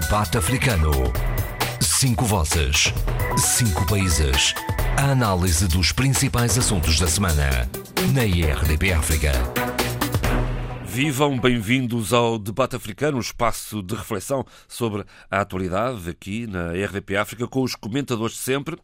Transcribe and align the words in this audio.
Debate 0.00 0.38
Africano. 0.38 0.90
Cinco 1.78 2.24
vozes. 2.24 2.94
Cinco 3.36 3.86
países. 3.86 4.54
A 4.96 5.10
análise 5.10 5.68
dos 5.68 5.92
principais 5.92 6.56
assuntos 6.56 6.98
da 6.98 7.06
semana. 7.06 7.68
Na 8.14 8.24
IRDP 8.24 8.94
África. 8.94 9.32
Vivam, 10.86 11.38
bem-vindos 11.38 12.14
ao 12.14 12.38
Debate 12.38 12.74
Africano, 12.74 13.18
um 13.18 13.20
espaço 13.20 13.82
de 13.82 13.94
reflexão 13.94 14.46
sobre 14.66 15.04
a 15.30 15.42
atualidade 15.42 16.08
aqui 16.08 16.46
na 16.46 16.72
RDP 16.72 17.16
África, 17.18 17.46
com 17.46 17.62
os 17.62 17.74
comentadores 17.74 18.36
de 18.36 18.40
sempre. 18.40 18.78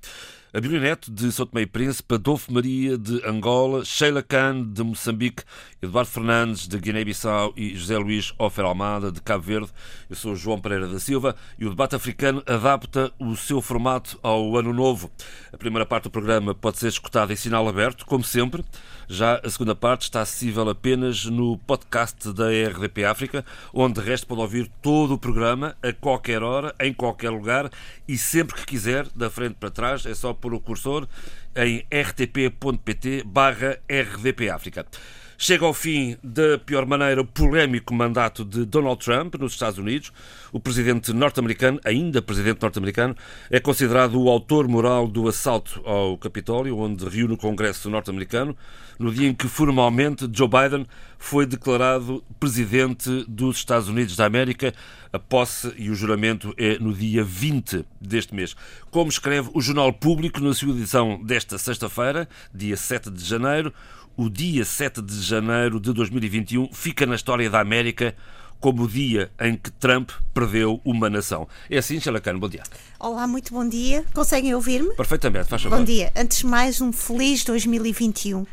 A 0.51 0.61
Neto 0.61 1.11
de 1.13 1.31
São 1.31 1.45
Tomé 1.45 1.61
e 1.61 1.67
Príncipe, 1.67 2.15
Adolfo 2.15 2.51
Maria 2.51 2.97
de 2.97 3.23
Angola, 3.27 3.85
Sheila 3.85 4.23
Khan 4.23 4.65
de 4.65 4.83
Moçambique, 4.83 5.43
Eduardo 5.83 6.09
Fernandes 6.11 6.67
de 6.67 6.79
Guiné-Bissau 6.79 7.53
e 7.55 7.77
José 7.77 7.99
Luís 7.99 8.33
Ofer 8.39 8.65
Almada 8.65 9.13
de 9.13 9.21
Cabo 9.21 9.43
Verde. 9.45 9.69
Eu 10.09 10.17
sou 10.17 10.35
João 10.35 10.59
Pereira 10.59 10.89
da 10.89 10.99
Silva 10.99 11.37
e 11.59 11.67
o 11.67 11.69
debate 11.69 11.95
africano 11.95 12.43
adapta 12.47 13.13
o 13.19 13.37
seu 13.37 13.61
formato 13.61 14.19
ao 14.23 14.57
ano 14.57 14.73
novo. 14.73 15.11
A 15.53 15.59
primeira 15.59 15.85
parte 15.85 16.05
do 16.05 16.11
programa 16.11 16.55
pode 16.55 16.79
ser 16.79 16.89
escutada 16.89 17.31
em 17.31 17.37
sinal 17.37 17.69
aberto, 17.69 18.07
como 18.07 18.25
sempre. 18.25 18.65
Já 19.11 19.41
a 19.43 19.49
segunda 19.49 19.75
parte 19.75 20.03
está 20.03 20.21
acessível 20.21 20.69
apenas 20.69 21.25
no 21.25 21.57
podcast 21.57 22.31
da 22.35 22.49
RDP 22.49 23.07
África, 23.07 23.43
onde 23.73 24.03
de 24.03 24.07
resto 24.07 24.27
pode 24.27 24.43
ouvir 24.43 24.71
todo 24.83 25.15
o 25.15 25.19
programa 25.19 25.75
a 25.83 25.95
qualquer 25.95 26.43
hora, 26.43 26.75
em 26.79 26.93
qualquer 26.93 27.31
lugar 27.31 27.71
e 28.07 28.19
sempre 28.19 28.55
que 28.57 28.67
quiser, 28.67 29.07
da 29.17 29.31
frente 29.31 29.55
para 29.55 29.71
trás. 29.71 30.05
É 30.05 30.15
só 30.15 30.35
pôr 30.35 30.53
o 30.53 30.61
cursor 30.61 31.09
em 31.57 31.87
rtp.pt 31.91 33.23
barra 33.25 33.79
RDP 33.89 34.51
África. 34.51 34.85
Chega 35.41 35.65
ao 35.65 35.73
fim, 35.73 36.17
da 36.21 36.59
pior 36.59 36.85
maneira, 36.85 37.21
o 37.21 37.25
polémico 37.25 37.95
mandato 37.95 38.45
de 38.45 38.65
Donald 38.65 38.99
Trump 39.05 39.37
nos 39.37 39.53
Estados 39.53 39.79
Unidos. 39.79 40.13
O 40.51 40.59
presidente 40.59 41.13
norte-americano, 41.13 41.79
ainda 41.85 42.21
presidente 42.21 42.61
norte-americano, 42.61 43.15
é 43.49 43.61
considerado 43.61 44.21
o 44.21 44.29
autor 44.29 44.67
moral 44.67 45.07
do 45.07 45.29
assalto 45.29 45.81
ao 45.85 46.19
Capitólio, 46.19 46.77
onde 46.77 47.09
reúne 47.09 47.35
o 47.35 47.37
Congresso 47.37 47.89
norte-americano, 47.89 48.57
no 48.99 49.13
dia 49.13 49.29
em 49.29 49.35
que 49.35 49.47
formalmente 49.47 50.29
Joe 50.33 50.49
Biden 50.49 50.87
foi 51.19 51.47
declarado 51.47 52.25
presidente 52.39 53.25
dos 53.29 53.59
Estados 53.59 53.89
Unidos 53.89 54.17
da 54.17 54.27
América. 54.27 54.75
A 55.13 55.19
posse 55.19 55.73
e 55.77 55.91
o 55.91 55.95
juramento 55.95 56.53
é 56.57 56.79
no 56.79 56.93
dia 56.93 57.25
20 57.25 57.85
deste 58.01 58.35
mês. 58.35 58.57
Como 58.91 59.09
escreve 59.09 59.51
o 59.55 59.61
Jornal 59.61 59.93
Público 59.93 60.41
na 60.41 60.53
sua 60.53 60.71
edição 60.71 61.23
desta 61.25 61.57
sexta-feira, 61.59 62.29
dia 62.53 62.77
7 62.77 63.11
de 63.11 63.25
janeiro, 63.25 63.73
o 64.17 64.29
dia 64.29 64.65
7 64.65 65.01
de 65.01 65.23
janeiro 65.23 65.79
de 65.79 65.93
2021 65.93 66.73
fica 66.73 67.07
na 67.07 67.15
história 67.15 67.49
da 67.49 67.61
América 67.61 68.15
como 68.61 68.85
o 68.85 68.89
dia 68.89 69.31
em 69.41 69.57
que 69.57 69.71
Trump 69.71 70.11
perdeu 70.35 70.81
uma 70.85 71.09
nação. 71.09 71.47
É 71.71 71.79
assim, 71.79 72.01
Xalacano, 72.01 72.39
bom 72.39 72.49
dia. 72.49 72.63
Olá, 72.99 73.27
muito 73.27 73.53
bom 73.53 73.67
dia. 73.69 74.05
Conseguem 74.13 74.55
ouvir-me? 74.55 74.95
Perfeitamente, 74.95 75.49
faz 75.49 75.63
favor. 75.63 75.79
Bom 75.79 75.85
dia. 75.85 76.11
Antes 76.17 76.39
de 76.39 76.47
mais, 76.47 76.81
um 76.81 76.93
feliz 76.93 77.45
2021 77.45 78.45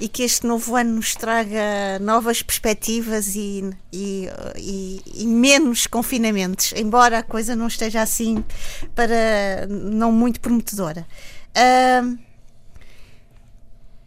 e 0.00 0.08
que 0.08 0.22
este 0.22 0.46
novo 0.46 0.76
ano 0.76 0.94
nos 0.94 1.14
traga 1.14 1.98
novas 2.00 2.42
perspectivas 2.42 3.34
e, 3.34 3.68
e, 3.92 4.28
e, 4.56 5.02
e 5.14 5.26
menos 5.26 5.86
confinamentos, 5.86 6.72
embora 6.76 7.18
a 7.18 7.22
coisa 7.22 7.56
não 7.56 7.66
esteja 7.66 8.02
assim 8.02 8.44
para 8.94 9.66
não 9.68 10.12
muito 10.12 10.40
prometedora. 10.40 11.06
Uh, 11.50 12.18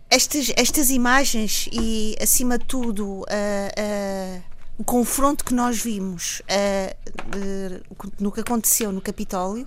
estas, 0.09 0.51
estas 0.55 0.89
imagens 0.91 1.67
e, 1.71 2.15
acima 2.21 2.57
de 2.57 2.65
tudo, 2.65 3.21
uh, 3.21 3.23
uh, 3.23 4.52
o 4.83 4.85
confronto 4.85 5.45
que 5.45 5.53
nós 5.53 5.81
vimos 5.81 6.41
uh, 6.41 7.95
no 8.19 8.33
que 8.33 8.41
aconteceu 8.41 8.91
no 8.91 8.99
Capitólio 8.99 9.65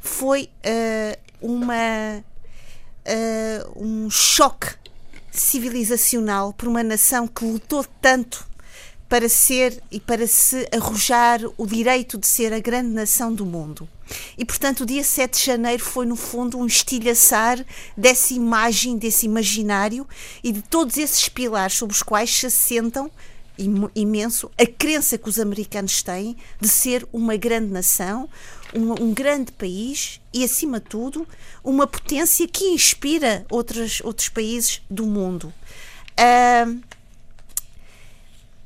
foi 0.00 0.48
uma, 1.40 2.24
um 3.76 4.08
choque 4.10 4.68
civilizacional 5.30 6.54
por 6.54 6.66
uma 6.66 6.82
nação 6.82 7.28
que 7.28 7.44
lutou 7.44 7.84
tanto 8.00 8.46
para 9.06 9.28
ser 9.28 9.82
e 9.90 10.00
para 10.00 10.26
se 10.26 10.66
arrojar 10.74 11.42
o 11.58 11.66
direito 11.66 12.16
de 12.16 12.26
ser 12.26 12.54
a 12.54 12.58
grande 12.58 12.88
nação 12.88 13.34
do 13.34 13.44
mundo. 13.44 13.86
E, 14.38 14.46
portanto, 14.46 14.80
o 14.80 14.86
dia 14.86 15.04
7 15.04 15.38
de 15.38 15.44
janeiro 15.44 15.84
foi, 15.84 16.06
no 16.06 16.16
fundo, 16.16 16.58
um 16.58 16.64
estilhaçar 16.64 17.64
dessa 17.94 18.32
imagem, 18.32 18.96
desse 18.96 19.26
imaginário 19.26 20.08
e 20.42 20.50
de 20.50 20.62
todos 20.62 20.96
esses 20.96 21.28
pilares 21.28 21.74
sobre 21.74 21.94
os 21.94 22.02
quais 22.02 22.34
se 22.34 22.46
assentam 22.46 23.10
imenso 23.94 24.50
a 24.58 24.66
crença 24.66 25.18
que 25.18 25.28
os 25.28 25.38
americanos 25.38 26.02
têm 26.02 26.36
de 26.60 26.68
ser 26.68 27.06
uma 27.12 27.36
grande 27.36 27.72
nação, 27.72 28.28
um, 28.74 28.92
um, 28.92 29.14
grande 29.14 29.52
país 29.52 30.20
e, 30.32 30.42
acima 30.44 30.80
de 30.80 30.86
tudo, 30.86 31.26
uma 31.62 31.86
potência 31.86 32.48
que 32.48 32.64
inspira 32.64 33.44
outros, 33.50 34.00
outros 34.02 34.28
países 34.28 34.82
do 34.88 35.06
mundo. 35.06 35.52
Uh, 36.12 36.80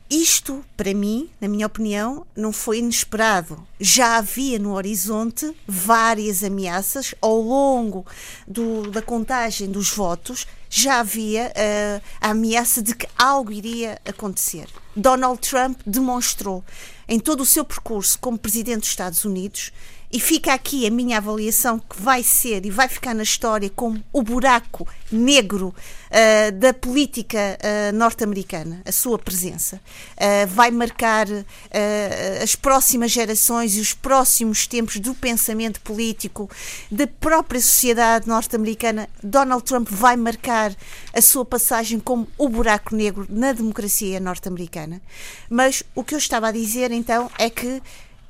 isto, 0.08 0.64
para 0.76 0.94
mim, 0.94 1.28
na 1.40 1.48
minha 1.48 1.66
opinião, 1.66 2.24
não 2.36 2.52
foi 2.52 2.78
inesperado. 2.78 3.66
Já 3.80 4.18
havia 4.18 4.56
no 4.56 4.74
horizonte 4.74 5.52
várias 5.66 6.44
ameaças 6.44 7.12
ao 7.20 7.40
longo 7.40 8.06
do, 8.46 8.88
da 8.92 9.02
contagem 9.02 9.68
dos 9.68 9.90
votos, 9.90 10.46
já 10.78 11.00
havia 11.00 11.50
uh, 11.56 12.02
a 12.20 12.30
ameaça 12.30 12.82
de 12.82 12.94
que 12.94 13.08
algo 13.16 13.50
iria 13.50 13.98
acontecer. 14.04 14.68
Donald 14.94 15.40
Trump 15.40 15.80
demonstrou 15.86 16.62
em 17.08 17.18
todo 17.18 17.40
o 17.40 17.46
seu 17.46 17.64
percurso 17.64 18.18
como 18.18 18.38
presidente 18.38 18.80
dos 18.80 18.90
Estados 18.90 19.24
Unidos 19.24 19.72
e 20.12 20.20
fica 20.20 20.54
aqui 20.54 20.86
a 20.86 20.90
minha 20.90 21.18
avaliação 21.18 21.78
que 21.78 22.00
vai 22.00 22.22
ser 22.22 22.64
e 22.64 22.70
vai 22.70 22.88
ficar 22.88 23.14
na 23.14 23.22
história 23.22 23.70
como 23.70 24.02
o 24.12 24.22
buraco 24.22 24.86
negro 25.10 25.68
uh, 25.68 26.52
da 26.52 26.72
política 26.72 27.38
uh, 27.38 27.96
norte-americana, 27.96 28.82
a 28.84 28.92
sua 28.92 29.18
presença. 29.18 29.80
Uh, 30.16 30.46
vai 30.48 30.70
marcar 30.70 31.26
as 32.42 32.54
próximas 32.54 33.10
gerações 33.10 33.76
e 33.76 33.80
os 33.80 33.92
próximos 33.92 34.66
tempos 34.66 34.98
do 34.98 35.14
pensamento 35.14 35.80
político 35.80 36.50
da 36.90 37.06
própria 37.06 37.60
sociedade 37.60 38.28
norte-americana. 38.28 39.08
Donald 39.22 39.64
Trump 39.64 39.88
vai 39.90 40.16
marcar 40.16 40.74
a 41.12 41.20
sua 41.20 41.44
passagem 41.44 41.98
como 41.98 42.26
o 42.38 42.48
buraco 42.48 42.94
negro 42.94 43.26
na 43.28 43.52
democracia 43.52 44.20
norte-americana. 44.20 45.00
Mas 45.50 45.82
o 45.94 46.02
que 46.02 46.14
eu 46.14 46.18
estava 46.18 46.48
a 46.48 46.52
dizer 46.52 46.90
então 46.92 47.30
é 47.38 47.50
que 47.50 47.82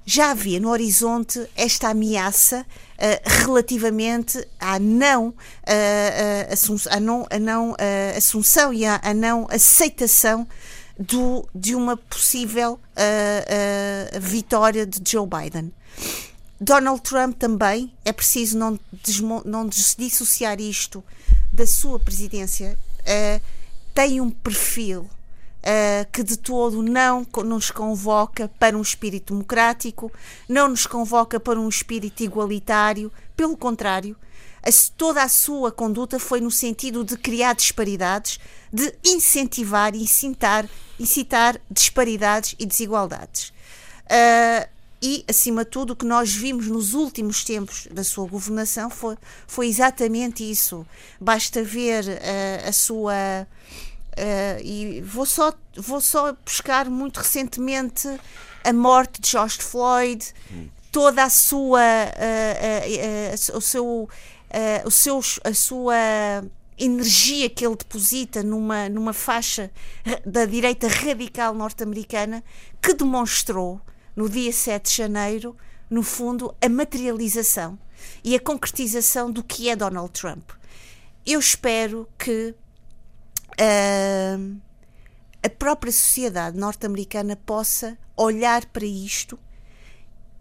já 0.09 0.31
havia 0.31 0.61
no 0.61 0.71
horizonte 0.71 1.45
esta 1.57 1.89
ameaça 1.89 2.65
uh, 2.65 3.45
relativamente 3.45 4.47
à 4.59 4.79
não, 4.79 5.31
uh, 5.31 5.33
uh, 5.33 6.79
à 6.89 7.01
não, 7.01 7.27
à 7.29 7.39
não 7.41 7.77
assunção 8.17 8.73
e 8.73 8.87
à, 8.87 9.01
à, 9.03 9.13
não 9.13 9.49
aceitação 9.51 10.47
do, 10.97 11.47
de 11.53 11.75
uma 11.75 11.97
possível 11.97 12.81
vitória 14.21 14.87
de 14.87 15.01
Joe 15.11 15.27
Biden. 15.27 15.73
Donald 16.59 17.03
Trump 17.03 17.37
também, 17.37 17.93
é 18.03 18.13
preciso 18.13 18.57
não, 18.57 18.79
não 19.45 19.69
dissociar 19.69 20.59
isto 20.59 21.05
da 21.53 21.67
sua 21.67 21.99
presidência, 21.99 22.79
tem 23.93 24.23
um 24.23 24.31
perfil 24.31 25.07
uh, 25.67 26.07
que 26.13 26.23
de 26.23 26.37
todo 26.37 26.83
não 26.83 27.27
nos 27.45 27.71
convoca 27.71 28.49
para 28.59 28.79
um 28.79 28.83
espírito 28.83 29.35
democrático, 29.35 30.13
não 30.49 30.69
nos 30.69 30.87
convoca 30.87 31.41
para 31.41 31.59
um 31.59 31.69
espírito 31.69 32.23
igualitário, 32.23 33.13
pelo 33.37 33.57
contrário, 33.57 34.17
a, 34.63 34.69
toda 34.97 35.23
a 35.23 35.29
sua 35.29 35.73
conduta 35.73 36.19
foi 36.19 36.41
no 36.41 36.51
sentido 36.51 37.05
de 37.05 37.17
criar 37.17 37.55
disparidades, 37.55 38.39
de 38.73 38.95
incentivar 39.05 39.95
e 39.95 40.03
incitar, 40.03 40.69
incitar 40.99 41.61
disparidades 41.71 42.55
e 42.59 42.65
desigualdades. 42.65 43.49
Uh, 44.07 44.77
e, 45.03 45.25
acima 45.29 45.65
de 45.65 45.71
tudo, 45.71 45.93
o 45.93 45.97
que 45.97 46.07
nós 46.07 46.33
vimos 46.33 46.69
nos 46.69 46.95
últimos 46.95 47.45
tempos 47.45 47.87
da 47.91 48.03
sua 48.03 48.27
governação 48.27 48.89
foi, 48.89 49.17
foi 49.47 49.69
exatamente 49.69 50.49
isso. 50.49 50.87
Basta 51.21 51.63
ver 51.63 52.05
uh, 52.05 52.69
a 52.69 52.73
sua 52.73 53.47
Uh, 54.17 54.63
e 54.63 55.03
vou 55.03 55.27
só, 55.27 55.53
vou 55.77 56.01
só 56.01 56.35
buscar 56.45 56.89
muito 56.89 57.19
recentemente 57.19 58.09
a 58.65 58.73
morte 58.73 59.21
de 59.21 59.31
George 59.31 59.59
Floyd, 59.59 60.33
hum. 60.51 60.69
toda 60.91 61.25
a 61.25 61.29
sua, 61.29 61.81
uh, 61.81 63.53
uh, 63.53 63.57
o 63.57 63.61
seu, 63.61 64.09
o 64.85 64.91
seu, 64.91 65.21
a 65.45 65.53
sua 65.53 65.95
energia 66.79 67.49
que 67.49 67.67
ele 67.67 67.77
deposita 67.77 68.43
numa, 68.43 68.89
numa 68.89 69.13
faixa 69.13 69.71
da 70.25 70.45
direita 70.45 70.89
radical 70.89 71.55
norte-americana 71.55 72.43
que 72.81 72.95
demonstrou 72.95 73.81
no 74.15 74.29
dia 74.29 74.53
7 74.53 74.91
de 74.91 74.97
janeiro, 74.97 75.57
no 75.91 76.03
fundo, 76.03 76.55
a 76.61 76.69
materialização 76.69 77.79
e 78.25 78.35
a 78.35 78.41
concretização 78.41 79.31
do 79.31 79.43
que 79.43 79.69
é 79.69 79.77
Donald 79.77 80.11
Trump. 80.13 80.51
Eu 81.25 81.41
espero 81.41 82.09
que 82.19 82.55
uh, 83.61 84.57
a 85.43 85.49
própria 85.51 85.93
sociedade 85.93 86.59
norte-americana 86.59 87.37
possa 87.37 87.97
olhar 88.17 88.65
para 88.67 88.85
isto 88.85 89.39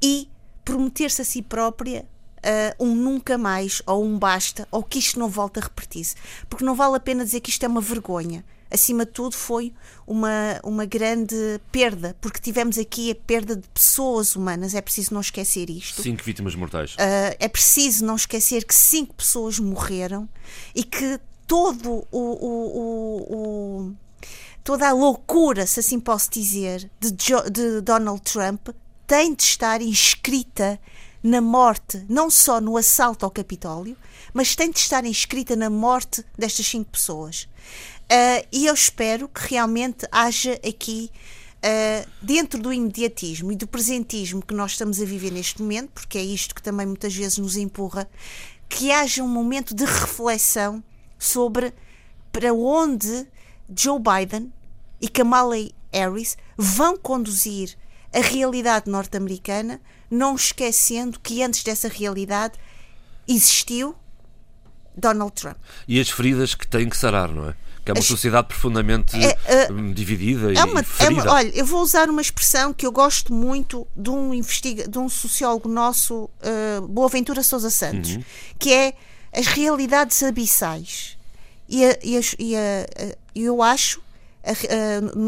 e 0.01 0.29
prometer-se 0.63 1.21
a 1.21 1.25
si 1.25 1.41
própria 1.41 2.05
uh, 2.45 2.83
um 2.85 2.95
nunca 2.95 3.37
mais 3.37 3.81
ou 3.85 4.03
um 4.03 4.17
basta 4.17 4.67
ou 4.71 4.83
que 4.83 4.99
isto 4.99 5.19
não 5.19 5.29
volta 5.29 5.59
a 5.59 5.63
repetir-se. 5.63 6.15
Porque 6.49 6.63
não 6.63 6.75
vale 6.75 6.95
a 6.95 6.99
pena 6.99 7.25
dizer 7.25 7.41
que 7.41 7.49
isto 7.49 7.63
é 7.63 7.67
uma 7.67 7.81
vergonha. 7.81 8.43
Acima 8.69 9.05
de 9.05 9.11
tudo, 9.11 9.35
foi 9.35 9.71
uma, 10.07 10.59
uma 10.63 10.85
grande 10.85 11.61
perda, 11.71 12.15
porque 12.19 12.39
tivemos 12.39 12.77
aqui 12.77 13.11
a 13.11 13.15
perda 13.15 13.55
de 13.55 13.67
pessoas 13.69 14.35
humanas. 14.35 14.73
É 14.73 14.81
preciso 14.81 15.13
não 15.13 15.21
esquecer 15.21 15.69
isto. 15.69 16.01
Cinco 16.01 16.23
vítimas 16.23 16.55
mortais. 16.55 16.93
Uh, 16.95 17.35
é 17.39 17.47
preciso 17.47 18.03
não 18.03 18.15
esquecer 18.15 18.65
que 18.65 18.73
cinco 18.73 19.13
pessoas 19.13 19.59
morreram 19.59 20.27
e 20.73 20.83
que 20.83 21.19
todo 21.47 22.05
o, 22.11 22.19
o, 22.19 23.35
o, 23.35 23.95
toda 24.63 24.89
a 24.89 24.93
loucura, 24.93 25.65
se 25.67 25.79
assim 25.79 25.99
posso 25.99 26.29
dizer, 26.31 26.89
de, 26.99 27.11
de 27.51 27.81
Donald 27.81 28.21
Trump 28.21 28.69
tem 29.05 29.33
de 29.33 29.43
estar 29.43 29.81
inscrita 29.81 30.79
na 31.21 31.41
morte, 31.41 32.05
não 32.07 32.29
só 32.29 32.61
no 32.61 32.77
assalto 32.77 33.25
ao 33.25 33.31
Capitólio, 33.31 33.97
mas 34.33 34.55
tem 34.55 34.69
de 34.69 34.79
estar 34.79 35.05
inscrita 35.05 35.55
na 35.55 35.69
morte 35.69 36.23
destas 36.37 36.67
cinco 36.67 36.91
pessoas. 36.91 37.47
Uh, 38.03 38.45
e 38.51 38.67
eu 38.67 38.73
espero 38.73 39.27
que 39.27 39.47
realmente 39.49 40.07
haja 40.11 40.53
aqui, 40.67 41.09
uh, 41.57 42.09
dentro 42.21 42.61
do 42.61 42.71
imediatismo 42.71 43.51
e 43.51 43.55
do 43.55 43.67
presentismo 43.67 44.45
que 44.45 44.53
nós 44.53 44.71
estamos 44.71 45.01
a 45.01 45.05
viver 45.05 45.31
neste 45.31 45.61
momento, 45.61 45.89
porque 45.93 46.17
é 46.17 46.23
isto 46.23 46.53
que 46.53 46.61
também 46.61 46.85
muitas 46.85 47.15
vezes 47.15 47.39
nos 47.39 47.55
empurra, 47.55 48.07
que 48.69 48.91
haja 48.91 49.23
um 49.23 49.27
momento 49.27 49.73
de 49.73 49.85
reflexão 49.85 50.83
sobre 51.25 51.73
para 52.31 52.53
onde 52.53 53.27
Joe 53.75 53.99
Biden 53.99 54.51
e 55.01 55.07
Kamala 55.07 55.55
Harris 55.91 56.37
vão 56.57 56.97
conduzir 56.97 57.77
a 58.13 58.19
realidade 58.19 58.89
norte-americana, 58.89 59.81
não 60.09 60.35
esquecendo 60.35 61.19
que 61.19 61.43
antes 61.43 61.63
dessa 61.63 61.87
realidade 61.87 62.57
existiu 63.27 63.95
Donald 64.95 65.33
Trump. 65.33 65.57
E 65.87 65.99
as 65.99 66.09
feridas 66.09 66.55
que 66.55 66.65
têm 66.65 66.87
que 66.87 66.97
sarar, 66.97 67.29
não 67.29 67.49
é? 67.49 67.55
Que 67.83 67.91
é 67.91 67.93
uma 67.93 67.99
as... 67.99 68.05
sociedade 68.05 68.47
profundamente 68.47 69.15
é, 69.15 69.71
uh, 69.71 69.93
dividida 69.93 70.53
é 70.53 70.63
uma, 70.63 70.81
e 70.81 70.83
ferida. 70.83 71.21
É 71.21 71.23
uma, 71.23 71.33
olha, 71.33 71.51
eu 71.53 71.65
vou 71.65 71.81
usar 71.81 72.09
uma 72.09 72.21
expressão 72.21 72.73
que 72.73 72.85
eu 72.85 72.91
gosto 72.91 73.33
muito 73.33 73.85
de 73.95 74.09
um, 74.09 74.33
investiga, 74.33 74.87
de 74.87 74.97
um 74.97 75.07
sociólogo 75.07 75.69
nosso, 75.69 76.23
uh, 76.23 76.87
Boaventura 76.87 77.43
Sousa 77.43 77.69
Santos, 77.69 78.15
uhum. 78.15 78.23
que 78.57 78.73
é 78.73 78.93
as 79.31 79.47
realidades 79.47 80.23
abissais. 80.23 81.14
E, 81.67 81.85
a, 81.85 81.97
e, 82.03 82.17
a, 82.17 82.21
e 82.39 82.55
a, 82.55 82.85
eu 83.35 83.61
acho 83.61 84.03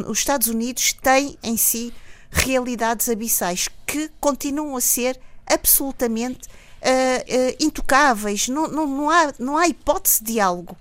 os 0.08 0.20
Estados 0.20 0.48
Unidos 0.48 0.94
têm 0.94 1.38
em 1.42 1.58
si 1.58 1.94
realidades 2.30 3.10
abissais 3.10 3.68
que 3.86 4.10
continuam 4.20 4.76
a 4.76 4.82
ser 4.82 5.20
absolutamente 5.46 6.48
uh, 6.48 6.50
uh, 6.52 7.56
intocáveis. 7.60 8.48
Não, 8.48 8.68
não, 8.68 8.88
não, 8.88 9.10
há, 9.10 9.34
não 9.40 9.58
há 9.58 9.68
hipótese 9.68 10.24
de 10.24 10.34
diálogo. 10.34 10.78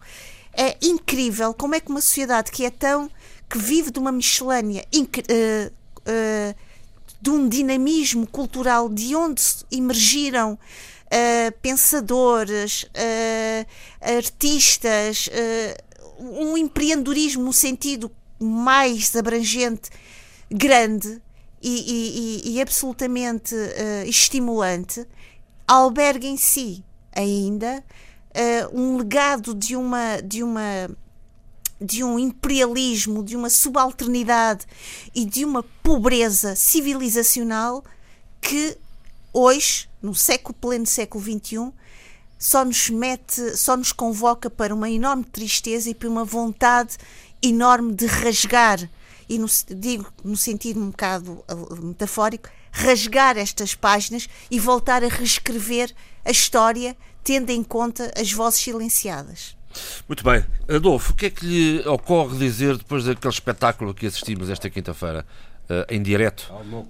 É 0.52 0.76
incrível 0.82 1.54
como 1.54 1.74
é 1.74 1.80
que 1.80 1.90
uma 1.90 2.00
sociedade 2.00 2.50
que 2.50 2.64
é 2.64 2.70
tão. 2.70 3.10
que 3.48 3.58
vive 3.58 3.90
de 3.90 3.98
uma 3.98 4.12
miscelânea. 4.12 4.84
Uh, 4.94 5.72
de 7.20 7.30
um 7.30 7.48
dinamismo 7.48 8.26
cultural 8.26 8.88
de 8.88 9.16
onde 9.16 9.42
emergiram 9.72 10.56
pensadores, 11.62 12.86
artistas, 14.00 15.28
um 16.18 16.56
empreendedorismo 16.56 17.44
no 17.44 17.52
sentido 17.52 18.10
mais 18.38 19.14
abrangente, 19.14 19.90
grande, 20.50 21.20
e, 21.62 22.42
e, 22.44 22.54
e 22.54 22.60
absolutamente 22.60 23.54
uh, 23.54 24.08
estimulante, 24.08 25.06
alberga 25.66 26.26
em 26.26 26.36
si 26.36 26.84
ainda 27.12 27.82
uh, 27.82 28.78
um 28.80 28.98
legado 28.98 29.54
de 29.54 29.74
uma, 29.74 30.20
de 30.20 30.42
uma 30.42 30.88
de 31.78 32.02
um 32.02 32.18
imperialismo, 32.18 33.22
de 33.22 33.36
uma 33.36 33.50
subalternidade 33.50 34.64
e 35.14 35.26
de 35.26 35.44
uma 35.44 35.62
pobreza 35.82 36.56
civilizacional 36.56 37.84
que 38.40 38.78
hoje, 39.32 39.88
no 40.02 40.14
século 40.14 40.54
pleno 40.54 40.86
século 40.86 41.22
XXI, 41.22 41.72
só 42.38 42.64
nos 42.64 42.90
mete, 42.90 43.56
só 43.56 43.76
nos 43.76 43.92
convoca 43.92 44.50
para 44.50 44.74
uma 44.74 44.90
enorme 44.90 45.24
tristeza 45.24 45.90
e 45.90 45.94
para 45.94 46.08
uma 46.08 46.24
vontade 46.24 46.96
enorme 47.42 47.94
de 47.94 48.06
rasgar 48.06 48.88
e 49.28 49.38
no, 49.38 49.46
digo 49.68 50.06
no 50.24 50.36
sentido 50.36 50.80
um 50.80 50.90
bocado 50.90 51.44
metafórico, 51.82 52.48
rasgar 52.70 53.36
estas 53.36 53.74
páginas 53.74 54.28
e 54.50 54.60
voltar 54.60 55.02
a 55.02 55.08
reescrever 55.08 55.92
a 56.24 56.30
história, 56.30 56.96
tendo 57.24 57.50
em 57.50 57.62
conta 57.62 58.12
as 58.16 58.32
vozes 58.32 58.60
silenciadas. 58.60 59.56
Muito 60.08 60.24
bem. 60.24 60.44
Adolfo, 60.68 61.12
o 61.12 61.16
que 61.16 61.26
é 61.26 61.30
que 61.30 61.44
lhe 61.44 61.88
ocorre 61.88 62.38
dizer 62.38 62.76
depois 62.76 63.04
daquele 63.04 63.32
espetáculo 63.32 63.92
que 63.92 64.06
assistimos 64.06 64.48
esta 64.48 64.70
quinta-feira, 64.70 65.26
uh, 65.70 65.86
em 65.88 66.02
direto? 66.02 66.48
Ao 66.50 66.64
meu, 66.64 66.88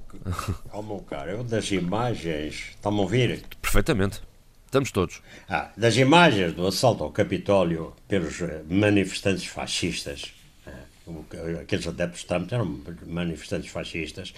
ao 0.70 0.82
meu 0.82 0.98
caro, 0.98 1.30
eu 1.30 1.44
das 1.44 1.70
imagens. 1.70 2.70
Estão-me 2.70 2.98
a 2.98 3.02
ouvir? 3.02 3.44
Perfeitamente. 3.60 4.20
Estamos 4.64 4.90
todos. 4.90 5.22
Ah, 5.48 5.70
das 5.76 5.96
imagens 5.96 6.52
do 6.52 6.66
assalto 6.66 7.04
ao 7.04 7.10
Capitólio 7.10 7.94
pelos 8.08 8.40
eh, 8.42 8.62
manifestantes 8.68 9.46
fascistas 9.46 10.34
aqueles 11.60 11.86
adeptos 11.86 12.20
de 12.20 12.26
Trump 12.26 12.52
eram 12.52 12.80
manifestantes 13.06 13.70
fascistas 13.70 14.34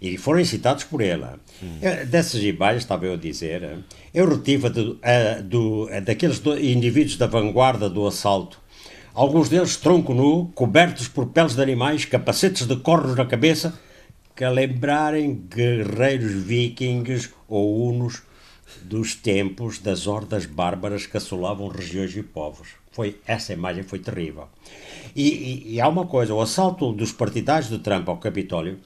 e 0.00 0.16
foram 0.16 0.40
incitados 0.40 0.84
por 0.84 1.00
ela. 1.00 1.38
Hum. 1.62 1.78
Dessas 2.08 2.42
imagens, 2.42 2.82
estava 2.82 3.06
eu 3.06 3.14
a 3.14 3.16
dizer, 3.16 3.78
eu 4.12 4.28
retive 4.28 4.68
de, 4.70 4.98
do, 5.44 5.88
daqueles 6.04 6.42
indivíduos 6.60 7.16
da 7.16 7.26
vanguarda 7.26 7.88
do 7.88 8.06
assalto, 8.06 8.60
alguns 9.14 9.48
deles 9.48 9.76
tronco 9.76 10.14
nu, 10.14 10.50
cobertos 10.54 11.08
por 11.08 11.26
peles 11.26 11.54
de 11.54 11.62
animais, 11.62 12.04
capacetes 12.04 12.66
de 12.66 12.76
cornos 12.76 13.16
na 13.16 13.26
cabeça, 13.26 13.78
que 14.34 14.44
a 14.44 14.50
lembrarem 14.50 15.34
guerreiros 15.34 16.32
vikings 16.32 17.30
ou 17.48 17.86
hunos 17.86 18.22
dos 18.82 19.14
tempos 19.14 19.78
das 19.78 20.06
hordas 20.06 20.46
bárbaras 20.46 21.06
que 21.06 21.16
assolavam 21.16 21.68
regiões 21.68 22.16
e 22.16 22.22
povos. 22.22 22.68
Foi, 22.90 23.18
essa 23.26 23.52
imagem 23.52 23.82
foi 23.82 23.98
terrível. 23.98 24.48
E, 25.14 25.28
e, 25.28 25.74
e, 25.74 25.80
há 25.80 25.88
uma 25.88 26.06
coisa: 26.06 26.34
o 26.34 26.40
assalto 26.40 26.92
dos 26.92 27.12
partidários 27.12 27.70
de 27.70 27.78
Trump 27.78 28.08
ao 28.08 28.18
Capitólio, 28.18 28.78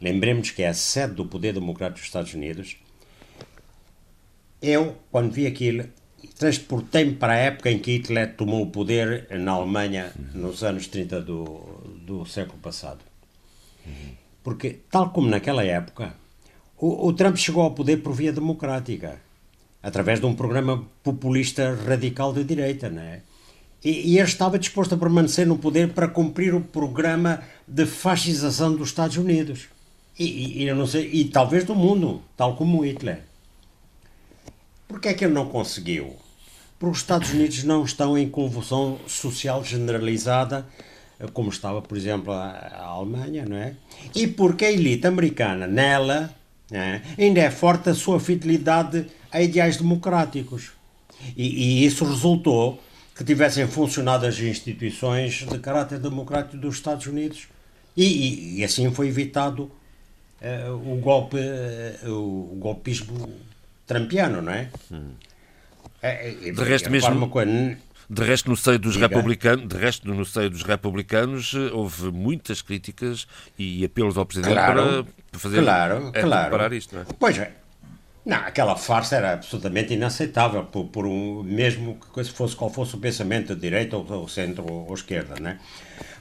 lembremos 0.00 0.50
que 0.50 0.62
é 0.62 0.68
a 0.68 0.74
sede 0.74 1.14
do 1.14 1.26
poder 1.26 1.52
democrático 1.52 1.98
dos 1.98 2.06
Estados 2.06 2.34
Unidos. 2.34 2.76
Eu, 4.60 4.96
quando 5.10 5.32
vi 5.32 5.46
aquilo, 5.46 5.88
transportei-me 6.42 7.14
para 7.14 7.34
a 7.34 7.36
época 7.36 7.70
em 7.70 7.78
que 7.78 7.92
Hitler 7.92 8.34
tomou 8.34 8.62
o 8.62 8.66
poder 8.66 9.28
na 9.30 9.52
Alemanha, 9.52 10.12
nos 10.34 10.64
anos 10.64 10.88
30 10.88 11.20
do, 11.20 11.44
do 12.04 12.26
século 12.26 12.58
passado. 12.58 12.98
Porque, 14.42 14.80
tal 14.90 15.10
como 15.10 15.28
naquela 15.28 15.64
época, 15.64 16.14
o, 16.76 17.06
o 17.06 17.12
Trump 17.12 17.36
chegou 17.36 17.62
ao 17.62 17.70
poder 17.70 17.98
por 17.98 18.12
via 18.12 18.32
democrática, 18.32 19.20
através 19.80 20.18
de 20.18 20.26
um 20.26 20.34
programa 20.34 20.84
populista 21.04 21.78
radical 21.86 22.32
de 22.32 22.42
direita, 22.42 22.90
não 22.90 23.02
é? 23.02 23.20
e, 23.84 24.12
e 24.12 24.18
ele 24.18 24.26
estava 24.26 24.58
disposto 24.58 24.96
a 24.96 24.98
permanecer 24.98 25.46
no 25.46 25.58
poder 25.58 25.92
para 25.92 26.08
cumprir 26.08 26.56
o 26.56 26.60
programa 26.60 27.40
de 27.68 27.86
fascização 27.86 28.74
dos 28.74 28.88
Estados 28.88 29.16
Unidos 29.16 29.68
e, 30.18 30.62
e, 30.62 30.64
eu 30.64 30.74
não 30.74 30.88
sei, 30.88 31.08
e 31.12 31.24
talvez 31.24 31.64
do 31.64 31.74
mundo, 31.76 32.20
tal 32.36 32.56
como 32.56 32.84
Hitler. 32.84 33.22
Porquê 34.88 35.10
é 35.10 35.14
que 35.14 35.24
ele 35.24 35.34
não 35.34 35.48
conseguiu? 35.48 36.21
Porque 36.82 36.94
os 36.94 36.98
Estados 36.98 37.30
Unidos 37.30 37.62
não 37.62 37.84
estão 37.84 38.18
em 38.18 38.28
convulsão 38.28 38.98
social 39.06 39.62
generalizada, 39.62 40.66
como 41.32 41.48
estava, 41.48 41.80
por 41.80 41.96
exemplo, 41.96 42.32
a, 42.32 42.48
a 42.48 42.86
Alemanha, 42.86 43.46
não 43.48 43.56
é? 43.56 43.76
E 44.12 44.26
porque 44.26 44.64
a 44.64 44.72
elite 44.72 45.06
americana, 45.06 45.68
nela, 45.68 46.34
é? 46.72 47.00
ainda 47.16 47.40
é 47.40 47.52
forte 47.52 47.88
a 47.88 47.94
sua 47.94 48.18
fidelidade 48.18 49.06
a 49.30 49.40
ideais 49.40 49.76
democráticos. 49.76 50.72
E, 51.36 51.82
e 51.82 51.86
isso 51.86 52.04
resultou 52.04 52.82
que 53.14 53.22
tivessem 53.22 53.64
funcionado 53.68 54.26
as 54.26 54.40
instituições 54.40 55.46
de 55.48 55.60
caráter 55.60 56.00
democrático 56.00 56.56
dos 56.56 56.74
Estados 56.74 57.06
Unidos 57.06 57.46
e, 57.96 58.04
e, 58.04 58.58
e 58.58 58.64
assim 58.64 58.90
foi 58.90 59.06
evitado 59.06 59.70
uh, 60.40 60.92
o 60.92 60.96
golpe 60.96 61.36
uh, 61.36 62.10
o 62.12 62.56
golpismo 62.56 63.32
trampiano, 63.86 64.42
não 64.42 64.52
é? 64.52 64.68
Hum. 64.90 65.12
É, 66.02 66.48
é 66.48 66.50
de 66.50 66.64
resto 66.64 66.90
mesmo 66.90 67.30
de 68.10 68.22
resto, 68.22 68.50
no 68.50 68.56
seio 68.56 68.78
dos 68.78 68.96
republicanos, 68.96 69.66
de 69.66 69.76
resto, 69.76 70.06
no 70.06 70.24
seio 70.26 70.50
dos 70.50 70.62
republicanos, 70.62 71.54
houve 71.72 72.10
muitas 72.10 72.60
críticas 72.60 73.26
e 73.58 73.82
apelos 73.84 74.18
ao 74.18 74.26
presidente 74.26 74.52
claro, 74.52 75.06
para 75.30 75.40
fazer 75.40 75.62
claro, 75.62 76.10
é, 76.12 76.20
claro. 76.20 76.50
parar 76.50 76.72
isto, 76.74 76.94
não 76.94 77.02
é? 77.02 77.06
Pois 77.18 77.38
é, 77.38 77.52
não, 78.24 78.36
aquela 78.36 78.76
farsa 78.76 79.16
era 79.16 79.32
absolutamente 79.32 79.94
inaceitável, 79.94 80.64
por, 80.64 80.84
por 80.86 81.06
um, 81.06 81.42
mesmo 81.42 81.98
que 82.14 82.24
fosse 82.24 82.54
qual 82.54 82.70
fosse 82.70 82.94
o 82.94 82.98
pensamento 82.98 83.54
de 83.54 83.60
direita 83.60 83.96
ou, 83.96 84.06
ou 84.12 84.28
centro 84.28 84.64
ou, 84.70 84.86
ou, 84.88 84.94
esquerda, 84.94 85.40
né? 85.40 85.58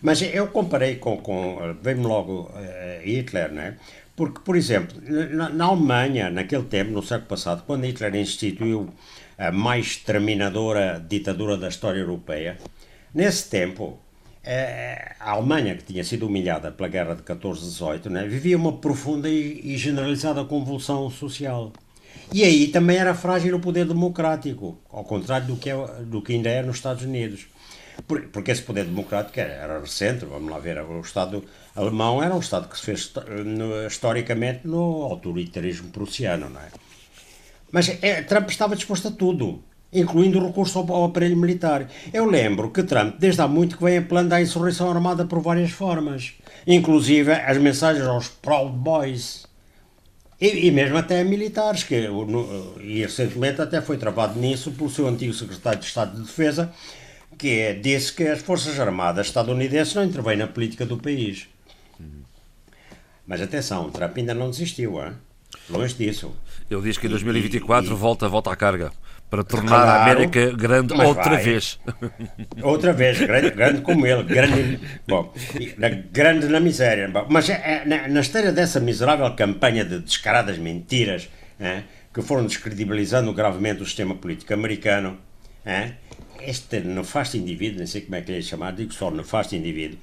Mas 0.01 0.21
eu 0.21 0.47
comparei 0.47 0.95
com, 0.95 1.17
com 1.17 1.75
vem-me 1.81 2.03
logo 2.03 2.51
uh, 2.55 3.05
Hitler, 3.05 3.51
né? 3.51 3.75
Porque, 4.15 4.39
por 4.39 4.55
exemplo, 4.55 4.97
na, 5.31 5.49
na, 5.49 5.65
Alemanha, 5.65 6.29
naquele 6.29 6.63
tempo, 6.63 6.91
no 6.91 7.03
século 7.03 7.27
passado, 7.27 7.63
quando 7.67 7.85
Hitler 7.85 8.15
instituiu 8.15 8.89
a 9.41 9.51
mais 9.51 9.87
exterminadora 9.87 11.03
ditadura 11.09 11.57
da 11.57 11.67
história 11.67 11.99
europeia, 11.99 12.59
nesse 13.11 13.49
tempo, 13.49 13.97
eh, 14.43 15.15
a 15.19 15.31
Alemanha, 15.31 15.75
que 15.75 15.83
tinha 15.83 16.03
sido 16.03 16.27
humilhada 16.27 16.71
pela 16.71 16.87
guerra 16.87 17.15
de 17.15 17.23
14-18, 17.23 18.07
né, 18.07 18.27
vivia 18.27 18.55
uma 18.55 18.73
profunda 18.73 19.27
e, 19.27 19.75
generalizada 19.77 20.45
convulsão 20.45 21.09
social. 21.09 21.73
E 22.31 22.43
aí 22.43 22.67
também 22.67 22.97
era 22.97 23.15
frágil 23.15 23.55
o 23.55 23.59
poder 23.59 23.85
democrático, 23.87 24.77
ao 24.91 25.03
contrário 25.03 25.47
do 25.47 25.57
que, 25.57 25.71
é, 25.71 25.75
do 26.03 26.21
que 26.21 26.33
ainda 26.33 26.49
é 26.49 26.61
nos 26.61 26.75
Estados 26.75 27.03
Unidos. 27.03 27.47
Porque 28.31 28.51
esse 28.51 28.61
poder 28.61 28.85
democrático 28.85 29.39
era, 29.39 29.53
era 29.53 29.79
recente, 29.79 30.23
vamos 30.23 30.51
lá 30.51 30.59
ver, 30.59 30.79
o 30.83 31.01
Estado 31.01 31.43
alemão 31.75 32.21
era 32.21 32.35
um 32.35 32.39
Estado 32.39 32.69
que 32.69 32.77
se 32.77 32.85
fez 32.85 33.11
no, 33.43 33.87
historicamente 33.87 34.67
no 34.67 35.01
autoritarismo 35.03 35.89
prussiano, 35.89 36.47
não 36.47 36.61
é? 36.61 36.69
Mas 37.71 37.89
é, 38.01 38.21
Trump 38.21 38.49
estava 38.49 38.75
disposto 38.75 39.07
a 39.07 39.11
tudo, 39.11 39.63
incluindo 39.93 40.39
o 40.39 40.47
recurso 40.47 40.79
ao, 40.79 40.91
ao, 40.91 41.05
aparelho 41.05 41.37
militar. 41.37 41.87
Eu 42.13 42.25
lembro 42.25 42.69
que 42.69 42.83
Trump, 42.83 43.15
desde 43.17 43.41
há 43.41 43.47
muito, 43.47 43.77
que 43.77 43.83
vem 43.83 43.97
apelando 43.97 44.33
à 44.35 44.41
insurreição 44.41 44.89
armada 44.89 45.25
por 45.25 45.41
várias 45.41 45.71
formas, 45.71 46.33
inclusive 46.67 47.31
as 47.31 47.57
mensagens 47.57 48.05
aos 48.05 48.27
Proud 48.27 48.71
Boys. 48.77 49.45
E, 50.39 50.67
e 50.67 50.71
mesmo 50.71 50.97
até 50.97 51.21
a 51.21 51.23
militares, 51.23 51.83
que 51.83 52.07
no, 52.07 52.75
e 52.81 53.01
recentemente 53.01 53.61
até 53.61 53.79
foi 53.79 53.97
travado 53.97 54.39
nisso 54.39 54.71
pelo 54.71 54.89
seu 54.89 55.07
antigo 55.07 55.33
secretário 55.33 55.79
de 55.79 55.85
Estado 55.85 56.15
de 56.15 56.23
Defesa, 56.23 56.73
que 57.37 57.73
disse 57.75 58.13
que 58.13 58.23
as 58.23 58.41
Forças 58.41 58.79
Armadas 58.79 59.27
estadunidenses 59.27 59.93
não 59.93 60.03
intervêm 60.03 60.37
na 60.37 60.47
política 60.47 60.85
do 60.85 60.97
país. 60.97 61.47
Mas 63.25 63.39
atenção, 63.39 63.89
Trump 63.91 64.17
ainda 64.17 64.33
não 64.33 64.49
desistiu, 64.49 65.01
hein? 65.01 65.13
longe 65.69 65.93
disso. 65.93 66.35
Ele 66.71 66.81
diz 66.81 66.97
que 66.97 67.05
em 67.05 67.09
2024 67.09 67.91
e, 67.91 67.95
volta, 67.95 68.29
volta 68.29 68.49
à 68.49 68.55
carga 68.55 68.93
para 69.29 69.43
tornar 69.43 69.69
claro, 69.69 69.89
a 69.89 70.03
América 70.03 70.51
grande 70.53 70.93
outra 70.93 71.31
vai. 71.31 71.43
vez. 71.43 71.79
Outra 72.61 72.91
vez, 72.91 73.19
grande, 73.19 73.49
grande 73.51 73.81
como 73.81 74.05
ele, 74.05 74.23
grande, 74.23 74.79
bom, 75.07 75.33
grande 76.11 76.47
na 76.47 76.59
miséria. 76.59 77.07
Bom, 77.07 77.25
mas 77.29 77.49
é, 77.49 77.83
na, 77.85 78.09
na 78.09 78.19
esteira 78.19 78.51
dessa 78.51 78.79
miserável 78.79 79.33
campanha 79.35 79.85
de 79.85 79.99
descaradas 79.99 80.57
mentiras 80.57 81.29
é, 81.59 81.83
que 82.13 82.21
foram 82.21 82.45
descredibilizando 82.45 83.33
gravemente 83.33 83.81
o 83.81 83.85
sistema 83.85 84.15
político 84.15 84.53
americano, 84.53 85.17
é, 85.65 85.91
este 86.41 86.81
nefasto 86.81 87.37
indivíduo, 87.37 87.79
não 87.79 87.87
sei 87.87 88.01
como 88.01 88.15
é 88.15 88.21
que 88.21 88.31
ele 88.31 88.39
é 88.39 88.41
chamado, 88.41 88.77
digo 88.77 88.93
só 88.93 89.09
nefasto 89.11 89.55
indivíduo, 89.55 89.97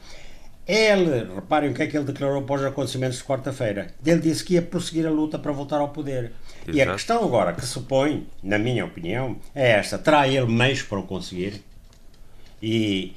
ele, 0.68 1.34
reparem 1.34 1.70
o 1.70 1.75
que 1.75 1.82
é 1.82 1.87
que 1.87 1.96
ele 1.96 2.04
declarou 2.04 2.40
após 2.40 2.60
os 2.60 2.66
acontecimentos 2.66 3.16
de 3.16 3.25
quarta-feira. 3.25 3.88
Ele 4.04 4.20
disse 4.20 4.44
que 4.44 4.54
ia 4.54 4.62
prosseguir 4.62 5.06
a 5.06 5.10
luta 5.10 5.38
para 5.38 5.50
voltar 5.50 5.78
ao 5.78 5.88
poder. 5.88 6.32
Exato. 6.62 6.76
E 6.76 6.82
a 6.82 6.92
questão 6.92 7.25
agora 7.25 7.54
que 7.54 7.64
se 7.64 7.80
põe, 7.80 8.26
na 8.42 8.58
minha 8.58 8.84
opinião, 8.84 9.38
é 9.54 9.70
esta: 9.70 9.96
terá 9.96 10.28
ele 10.28 10.46
meios 10.46 10.82
para 10.82 10.98
o 10.98 11.04
conseguir? 11.04 11.64
E, 12.62 13.14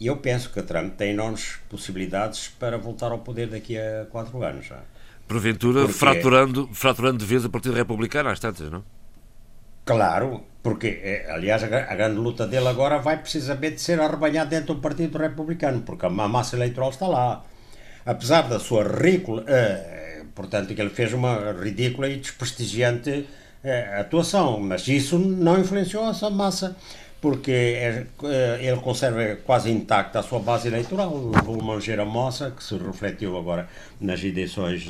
eu 0.00 0.16
penso 0.16 0.48
que 0.50 0.62
Trump 0.62 0.94
tem 0.94 1.10
enormes 1.10 1.58
possibilidades 1.68 2.48
para 2.48 2.78
voltar 2.78 3.12
ao 3.12 3.18
poder 3.18 3.48
daqui 3.48 3.76
a 3.76 4.06
quatro 4.10 4.42
anos. 4.42 4.64
Já. 4.64 4.80
Porventura, 5.28 5.82
Porque... 5.82 5.94
fraturando, 5.94 6.68
fraturando 6.72 7.18
de 7.18 7.26
vez 7.26 7.44
a 7.44 7.50
Partido 7.50 7.74
Republicano 7.74 8.30
às 8.30 8.40
tantas, 8.40 8.70
não? 8.70 8.82
Claro, 9.90 10.28
porque, 10.62 10.88
eh, 11.02 11.26
aliás, 11.28 11.64
a 11.64 11.94
grande 12.00 12.20
luta 12.26 12.46
dele 12.46 12.68
agora 12.68 12.98
vai 12.98 13.16
precisamente 13.16 13.80
ser 13.80 13.98
arrebanhada 14.00 14.50
dentro 14.50 14.74
do 14.74 14.80
Partido 14.80 15.18
Republicano, 15.18 15.82
porque 15.82 16.06
a 16.06 16.10
massa 16.10 16.54
eleitoral 16.54 16.90
está 16.90 17.08
lá. 17.08 17.42
Apesar 18.06 18.42
da 18.42 18.60
sua 18.60 18.84
ridícula, 18.84 19.42
eh, 19.48 20.22
portanto, 20.32 20.72
que 20.76 20.80
ele 20.80 20.90
fez 20.90 21.12
uma 21.12 21.52
ridícula 21.64 22.08
e 22.08 22.18
desprestigiante 22.18 23.26
eh, 23.64 23.98
atuação, 23.98 24.60
mas 24.60 24.86
isso 24.86 25.18
não 25.18 25.58
influenciou 25.58 26.08
essa 26.08 26.30
massa, 26.30 26.76
porque 27.20 27.50
é, 27.50 28.06
ele 28.60 28.80
conserva 28.80 29.36
quase 29.44 29.70
intacta 29.72 30.20
a 30.20 30.22
sua 30.22 30.38
base 30.38 30.68
eleitoral, 30.68 31.12
uma 31.48 31.74
ligeira 31.74 32.04
moça, 32.04 32.52
que 32.56 32.62
se 32.62 32.76
refletiu 32.78 33.36
agora 33.36 33.68
nas 34.00 34.22
eleições 34.22 34.84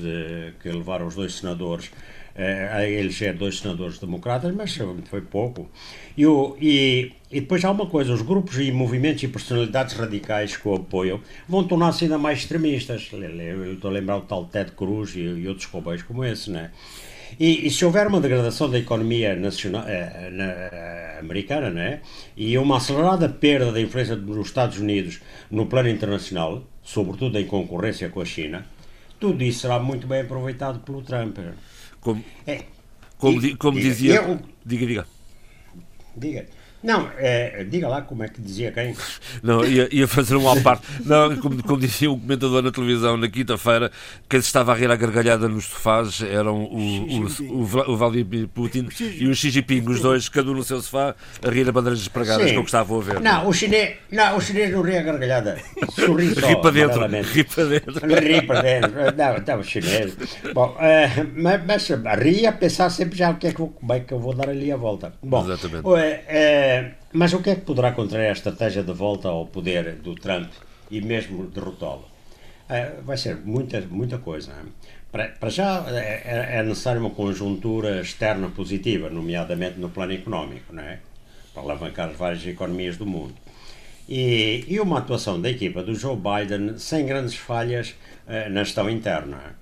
que 0.61 0.69
levaram 0.69 1.07
os 1.09 1.16
dois 1.16 1.35
senadores 1.35 1.90
a 2.34 2.88
eleger 2.88 3.34
dois 3.34 3.58
senadores 3.58 3.99
democratas, 3.99 4.54
mas 4.54 4.76
foi 5.08 5.20
pouco. 5.20 5.70
E, 6.16 6.26
o, 6.26 6.56
e, 6.60 7.12
e 7.30 7.40
depois 7.40 7.64
há 7.64 7.70
uma 7.70 7.87
coisa: 7.87 8.12
os 8.12 8.22
grupos 8.22 8.58
e 8.58 8.70
movimentos 8.72 9.22
e 9.22 9.28
personalidades 9.28 9.94
radicais 9.94 10.56
que 10.56 10.66
o 10.68 10.75
apoiam 10.75 11.20
vão 11.49 11.64
tornar-se 11.64 12.04
ainda 12.04 12.18
mais 12.18 12.40
extremistas. 12.40 13.10
Eu 13.12 13.75
estou 13.75 13.90
a 13.90 13.94
lembrar 13.94 14.18
o 14.18 14.22
tal 14.22 14.44
Ted 14.46 14.72
Cruz 14.72 15.14
e, 15.14 15.20
e 15.20 15.49
outros 15.49 15.66
robôs 15.66 16.02
como 16.02 16.25
esse, 16.25 16.50
né? 16.50 16.70
E, 17.38 17.66
e, 17.66 17.70
se 17.70 17.84
houver 17.84 18.06
uma 18.06 18.20
degradação 18.20 18.68
da 18.68 18.78
economia 18.78 19.37
nacional, 19.37 19.84
eh, 19.87 20.30
na, 20.32 20.44
eh, 20.44 21.18
americana 21.20 21.70
né, 21.70 22.00
e 22.37 22.58
uma 22.58 22.78
acelerada 22.78 23.28
perda 23.28 23.70
da 23.70 23.80
influência 23.80 24.16
dos 24.16 24.46
Estados 24.46 24.78
Unidos 24.78 25.20
no 25.50 25.66
plano 25.66 25.88
internacional, 25.88 26.64
sobretudo 26.82 27.38
em 27.38 27.46
concorrência 27.46 28.08
com 28.08 28.20
a 28.20 28.25
China, 28.25 28.66
tudo 29.18 29.44
isso 29.44 29.60
será 29.60 29.78
muito 29.78 30.06
bem 30.06 30.22
aproveitado 30.22 30.80
pelo 30.80 31.02
Trump. 31.02 31.38
Como, 32.00 32.25
é, 32.47 32.64
como, 33.19 33.59
como 33.59 33.78
dizia. 33.78 34.14
Eu, 34.14 34.40
diga, 34.64 34.87
diga. 34.87 35.07
Diga. 36.16 36.47
Não, 36.82 37.10
é, 37.18 37.64
diga 37.64 37.88
lá 37.88 38.00
como 38.00 38.22
é 38.22 38.28
que 38.28 38.40
dizia 38.40 38.72
quem. 38.72 38.96
Não, 39.42 39.64
ia, 39.64 39.88
ia 39.92 40.08
fazer 40.08 40.34
uma 40.37 40.58
parte. 40.60 40.82
Não, 41.04 41.37
como, 41.37 41.62
como 41.62 41.78
dizia 41.78 42.10
um 42.10 42.18
comentador 42.18 42.62
na 42.62 42.70
televisão 42.70 43.16
na 43.16 43.28
quinta-feira, 43.28 43.90
quem 44.28 44.40
se 44.40 44.46
estava 44.46 44.72
a 44.72 44.75
rir 44.75 44.90
à 44.90 44.96
gargalhada 44.96 45.49
nos 45.49 45.66
sofás 45.66 46.22
eram 46.22 46.64
o, 46.64 46.78
o, 46.78 47.62
o, 47.62 47.92
o 47.92 47.96
Vladimir 47.96 48.49
Putin 48.49 48.88
e 48.99 49.28
o 49.28 49.34
Xi 49.34 49.50
Jinping, 49.50 49.88
os 49.88 50.00
dois, 50.00 50.28
cada 50.28 50.50
um 50.50 50.54
no 50.54 50.64
seu 50.64 50.80
sofá, 50.80 51.14
a 51.46 51.50
rir 51.50 51.68
a 51.68 51.72
bandeiras 51.72 52.00
espregadas 52.00 52.46
Sim. 52.46 52.52
que 52.52 52.58
eu 52.58 52.62
gostava 52.62 52.99
de 52.99 53.04
ver. 53.04 53.20
Não, 53.20 53.49
o 53.49 53.52
chinês 53.52 53.96
não, 54.10 54.37
o 54.37 54.40
chinês 54.40 54.72
não 54.72 54.82
ri 54.82 54.96
a 54.96 55.02
gargalhada. 55.02 55.58
Sorri 55.94 56.34
só. 56.34 56.46
Ri 56.46 56.56
para 56.60 56.70
dentro. 56.70 57.06
Ri 57.22 57.44
para 57.44 57.64
dentro. 57.64 58.20
Ri 58.20 58.42
para 58.42 58.62
dentro. 58.62 58.92
Não, 59.16 59.37
estava 59.37 59.62
chinês. 59.62 60.16
Bom, 60.54 60.76
é, 60.80 61.10
mas, 61.34 61.62
mas 61.64 61.88
ri 62.18 62.46
a 62.46 62.52
pensar 62.52 62.90
sempre 62.90 63.18
já 63.18 63.30
o 63.30 63.37
que 63.37 63.49
é 63.49 63.50
que, 63.50 63.56
como 63.56 63.92
é 63.92 64.00
que 64.00 64.12
eu 64.12 64.18
vou 64.18 64.34
dar 64.34 64.49
ali 64.49 64.72
a 64.72 64.76
volta. 64.76 65.12
Bom, 65.22 65.44
Exatamente. 65.44 65.87
É, 66.26 66.70
é, 66.71 66.95
mas 67.12 67.33
o 67.33 67.43
que 67.43 67.50
é 67.50 67.57
que 67.57 67.62
poderá 67.62 67.93
contrair 67.93 68.29
a 68.29 68.33
estratégia 68.33 68.83
de 68.83 68.93
volta 68.93 69.29
ao 69.29 69.47
poder 69.47 69.97
do 69.97 70.15
Trump 70.15 70.50
e 70.91 71.00
mesmo 71.00 71.47
derrotá-lo? 71.47 72.07
Uh, 72.69 73.03
vai 73.03 73.17
ser 73.17 73.37
muita, 73.37 73.81
muita 73.81 74.19
coisa. 74.19 74.53
Para, 75.11 75.29
para 75.29 75.50
já 75.50 75.85
é, 75.89 76.23
é, 76.25 76.59
é 76.59 76.62
necessária 76.62 77.00
uma 77.00 77.11
conjuntura 77.11 78.00
externa 78.00 78.49
positiva, 78.50 79.11
nomeadamente 79.11 79.81
no 79.81 79.91
plano 79.91 80.12
económico, 80.12 80.73
não 80.73 80.83
é? 80.83 81.00
para 81.53 81.62
alavancar 81.62 82.11
as 82.11 82.17
várias 82.17 82.47
economias 82.47 82.97
do 82.97 83.05
mundo. 83.05 83.35
E, 84.09 84.65
e 84.69 84.81
uma 84.81 84.99
atuação 84.99 85.41
da 85.41 85.50
equipa 85.50 85.83
do 85.83 85.95
Joe 85.95 86.17
Biden 86.17 86.79
sem 86.79 87.07
grandes 87.07 87.35
falhas 87.35 87.97
uh, 88.27 88.50
na 88.50 88.62
gestão 88.65 88.89
interna. 88.89 89.57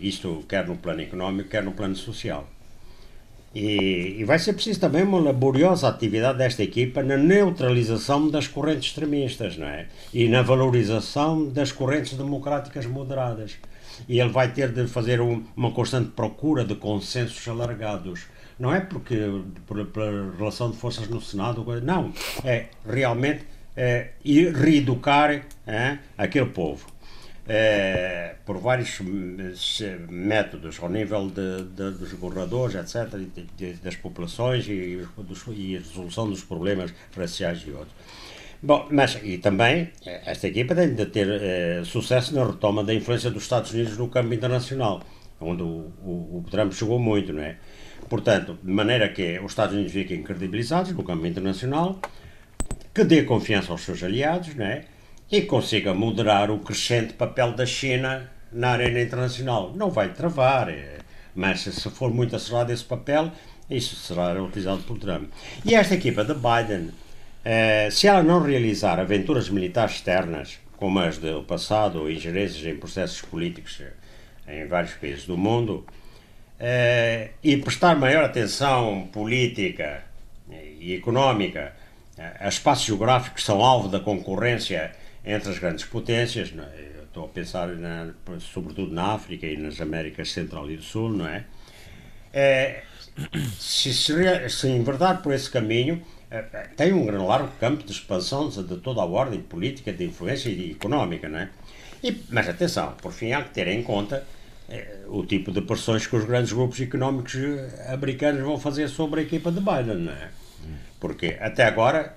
Isto 0.00 0.44
quer 0.48 0.66
no 0.66 0.76
plano 0.76 1.02
económico, 1.02 1.50
quer 1.50 1.62
no 1.62 1.72
plano 1.72 1.96
social. 1.96 2.48
E, 3.54 4.16
e, 4.18 4.24
vai 4.24 4.38
ser 4.38 4.52
preciso 4.52 4.80
também 4.80 5.04
uma 5.04 5.20
laboriosa 5.20 5.88
atividade 5.88 6.38
desta 6.38 6.62
equipa 6.62 7.02
na 7.02 7.16
neutralização 7.16 8.28
das 8.28 8.48
correntes 8.48 8.88
extremistas 8.88 9.56
não 9.56 9.68
é? 9.68 9.86
e 10.12 10.28
na 10.28 10.42
valorização 10.42 11.48
das 11.48 11.70
correntes 11.70 12.14
democráticas 12.14 12.84
moderadas. 12.84 13.56
E 14.08 14.18
ele 14.18 14.30
vai 14.30 14.50
ter 14.52 14.72
de 14.72 14.88
fazer 14.88 15.20
um, 15.20 15.44
uma 15.56 15.70
constante 15.70 16.10
procura 16.10 16.64
de 16.64 16.74
consensos 16.74 17.46
alargados. 17.46 18.22
Não 18.58 18.74
é 18.74 18.80
porque 18.80 19.16
por, 19.66 19.84
por 19.86 20.34
relação 20.36 20.70
de 20.70 20.76
forças 20.76 21.08
no 21.08 21.20
Senado, 21.20 21.64
não. 21.80 22.12
É 22.44 22.66
realmente 22.84 23.44
é, 23.76 24.10
ir 24.24 24.52
reeducar 24.52 25.46
é, 25.66 25.98
aquele 26.18 26.46
povo 26.46 26.93
é, 27.46 28.36
por 28.44 28.58
vários 28.58 29.00
métodos, 30.08 30.78
ao 30.80 30.88
nível 30.88 31.28
de, 31.28 31.64
de, 31.64 31.90
dos 31.98 32.12
governadores, 32.14 32.74
etc., 32.74 33.18
de, 33.56 33.74
das 33.74 33.96
populações 33.96 34.66
e, 34.68 35.06
dos, 35.18 35.44
e 35.48 35.76
a 35.76 35.78
resolução 35.78 36.28
dos 36.28 36.42
problemas 36.42 36.92
raciais 37.16 37.62
e 37.66 37.70
outros. 37.70 37.94
Bom, 38.62 38.88
mas 38.90 39.18
e 39.22 39.36
também 39.36 39.90
esta 40.06 40.48
equipa 40.48 40.74
tem 40.74 40.94
de 40.94 41.04
ter 41.06 41.28
eh, 41.28 41.82
sucesso 41.84 42.34
na 42.34 42.46
retoma 42.46 42.82
da 42.82 42.94
influência 42.94 43.30
dos 43.30 43.42
Estados 43.42 43.72
Unidos 43.72 43.98
no 43.98 44.08
campo 44.08 44.32
internacional, 44.32 45.02
onde 45.38 45.62
o, 45.62 45.92
o, 46.02 46.38
o 46.38 46.50
Trump 46.50 46.72
chegou 46.72 46.98
muito, 46.98 47.30
não 47.30 47.42
é? 47.42 47.56
Portanto, 48.08 48.58
de 48.62 48.72
maneira 48.72 49.10
que 49.10 49.38
os 49.40 49.52
Estados 49.52 49.74
Unidos 49.74 49.92
fiquem 49.92 50.22
credibilizados 50.22 50.92
no 50.92 51.02
campo 51.02 51.26
internacional, 51.26 52.00
que 52.94 53.04
dê 53.04 53.24
confiança 53.24 53.70
aos 53.70 53.82
seus 53.82 54.02
aliados, 54.02 54.54
não 54.54 54.64
é? 54.64 54.86
E 55.36 55.42
consiga 55.42 55.92
moderar 55.92 56.48
o 56.48 56.60
crescente 56.60 57.14
papel 57.14 57.54
da 57.54 57.66
China 57.66 58.30
na 58.52 58.68
arena 58.70 59.00
internacional. 59.00 59.72
Não 59.74 59.90
vai 59.90 60.10
travar, 60.10 60.68
é, 60.68 60.98
mas 61.34 61.62
se 61.62 61.90
for 61.90 62.14
muito 62.14 62.36
acelerado 62.36 62.70
esse 62.70 62.84
papel, 62.84 63.32
isso 63.68 63.96
será 63.96 64.40
utilizado 64.40 64.84
por 64.84 64.96
Trump. 64.96 65.28
E 65.64 65.74
esta 65.74 65.94
equipa 65.94 66.24
de 66.24 66.34
Biden, 66.34 66.90
eh, 67.44 67.88
se 67.90 68.06
ela 68.06 68.22
não 68.22 68.40
realizar 68.40 69.00
aventuras 69.00 69.48
militares 69.48 69.96
externas, 69.96 70.60
como 70.76 71.00
as 71.00 71.18
do 71.18 71.42
passado, 71.42 72.02
ou 72.02 72.08
ingerências 72.08 72.64
em 72.64 72.76
processos 72.76 73.20
políticos 73.20 73.82
em 74.46 74.68
vários 74.68 74.92
países 74.92 75.26
do 75.26 75.36
mundo 75.36 75.84
eh, 76.60 77.30
e 77.42 77.56
prestar 77.56 77.96
maior 77.96 78.22
atenção 78.22 79.08
política 79.12 80.04
e 80.78 80.94
económica 80.94 81.74
a 82.38 82.46
espaços 82.46 82.84
geográficos 82.86 83.42
que 83.42 83.44
são 83.44 83.64
alvo 83.64 83.88
da 83.88 83.98
concorrência 83.98 84.92
entre 85.24 85.50
as 85.50 85.58
grandes 85.58 85.84
potências. 85.84 86.52
É? 86.56 87.02
Estou 87.04 87.26
a 87.26 87.28
pensar 87.28 87.68
na, 87.68 88.12
sobretudo 88.40 88.92
na 88.92 89.12
África 89.14 89.46
e 89.46 89.56
nas 89.56 89.80
Américas 89.80 90.32
Central 90.32 90.70
e 90.70 90.76
do 90.76 90.82
Sul, 90.82 91.10
não 91.10 91.26
é? 91.26 91.44
é 92.32 92.82
se, 93.58 93.94
se, 93.94 94.48
se 94.48 94.68
enverdar 94.68 95.22
por 95.22 95.32
esse 95.32 95.48
caminho, 95.48 96.02
é, 96.30 96.42
tem 96.76 96.92
um 96.92 97.06
grande 97.06 97.24
largo 97.24 97.52
campo 97.60 97.84
de 97.84 97.92
expansão 97.92 98.48
de 98.48 98.76
toda 98.78 99.00
a 99.00 99.04
ordem 99.04 99.40
política, 99.40 99.92
de 99.92 100.04
influência 100.04 100.48
e 100.48 100.72
económica, 100.72 101.28
não 101.28 101.38
é? 101.38 101.48
E, 102.02 102.20
mas 102.28 102.48
atenção, 102.48 102.94
por 103.00 103.12
fim 103.12 103.32
há 103.32 103.42
que 103.42 103.50
ter 103.50 103.68
em 103.68 103.82
conta 103.82 104.26
é, 104.68 105.02
o 105.06 105.24
tipo 105.24 105.52
de 105.52 105.60
pressões 105.60 106.06
que 106.06 106.16
os 106.16 106.24
grandes 106.24 106.52
grupos 106.52 106.80
económicos 106.80 107.36
eh, 107.36 107.92
americanos 107.92 108.42
vão 108.42 108.58
fazer 108.58 108.88
sobre 108.88 109.20
a 109.20 109.22
equipa 109.22 109.52
de 109.52 109.60
Biden, 109.60 110.04
não 110.04 110.12
é? 110.12 110.30
Porque 110.98 111.36
até 111.40 111.64
agora, 111.64 112.16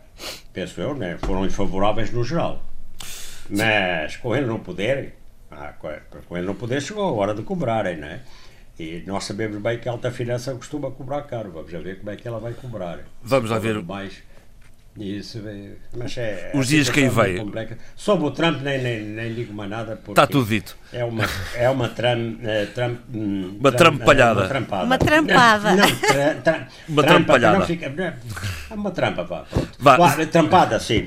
penso 0.54 0.80
eu, 0.80 0.96
né, 0.96 1.18
foram 1.22 1.50
favoráveis 1.50 2.10
no 2.12 2.24
geral. 2.24 2.64
Mas 3.50 4.18
com 4.18 4.36
ele 4.36 4.46
não 4.46 4.60
poder, 4.60 5.14
ah, 5.52 5.74
com 6.28 6.38
ele 6.38 6.46
não 6.46 6.56
poder 6.56 6.82
chegou 6.82 7.04
a 7.04 7.12
hora 7.12 7.34
de 7.34 7.42
cobrarem, 7.44 7.98
né? 7.98 8.22
E 8.80 9.04
nós 9.08 9.24
sabemos 9.24 9.60
bem 9.60 9.80
que 9.80 9.90
a 9.90 9.92
alta 9.92 10.12
finança 10.12 10.54
costuma 10.54 10.92
cobrar 10.92 11.24
caro. 11.24 11.52
Vamos 11.52 11.72
ver 11.72 11.98
como 11.98 12.12
é 12.12 12.16
que 12.16 12.28
ela 12.28 12.40
vai 12.40 12.54
cobrar. 12.54 13.00
Vamos 13.24 13.50
lá 13.50 13.58
ver. 13.58 13.82
Mais. 13.84 14.22
Isso, 15.00 15.40
mas 15.96 16.18
é, 16.18 16.52
Os 16.56 16.68
dias 16.68 16.90
que 16.90 17.02
aí 17.02 17.10
veio. 17.10 17.52
Sobre 17.96 18.26
o 18.26 18.32
Trump 18.32 18.62
nem, 18.62 18.82
nem, 18.82 19.04
nem 19.04 19.34
digo 19.34 19.54
mais 19.54 19.70
nada. 19.70 20.00
Está 20.08 20.26
tudo 20.26 20.48
dito. 20.48 20.76
É 20.92 21.04
uma, 21.04 21.24
é 21.56 21.70
uma, 21.70 21.88
tram, 21.90 22.38
é, 22.42 22.66
tram, 22.66 22.98
hum, 23.14 23.58
uma 23.60 23.72
trampalhada. 23.72 24.42
Uma 24.42 24.48
trampada. 24.48 24.86
Uma 24.86 24.98
trampada. 24.98 25.76
Não, 25.76 25.96
tra, 25.96 26.36
tra, 26.36 26.68
uma 26.90 27.04
trampa, 27.04 27.04
trampalhada. 27.04 27.60
Não 27.60 27.66
fica, 27.66 27.86
é 27.86 28.74
uma 28.74 28.92
trampa, 28.92 29.24
vá. 29.24 29.46
vá. 29.78 30.26
Trampada, 30.26 30.80
sim. 30.80 31.06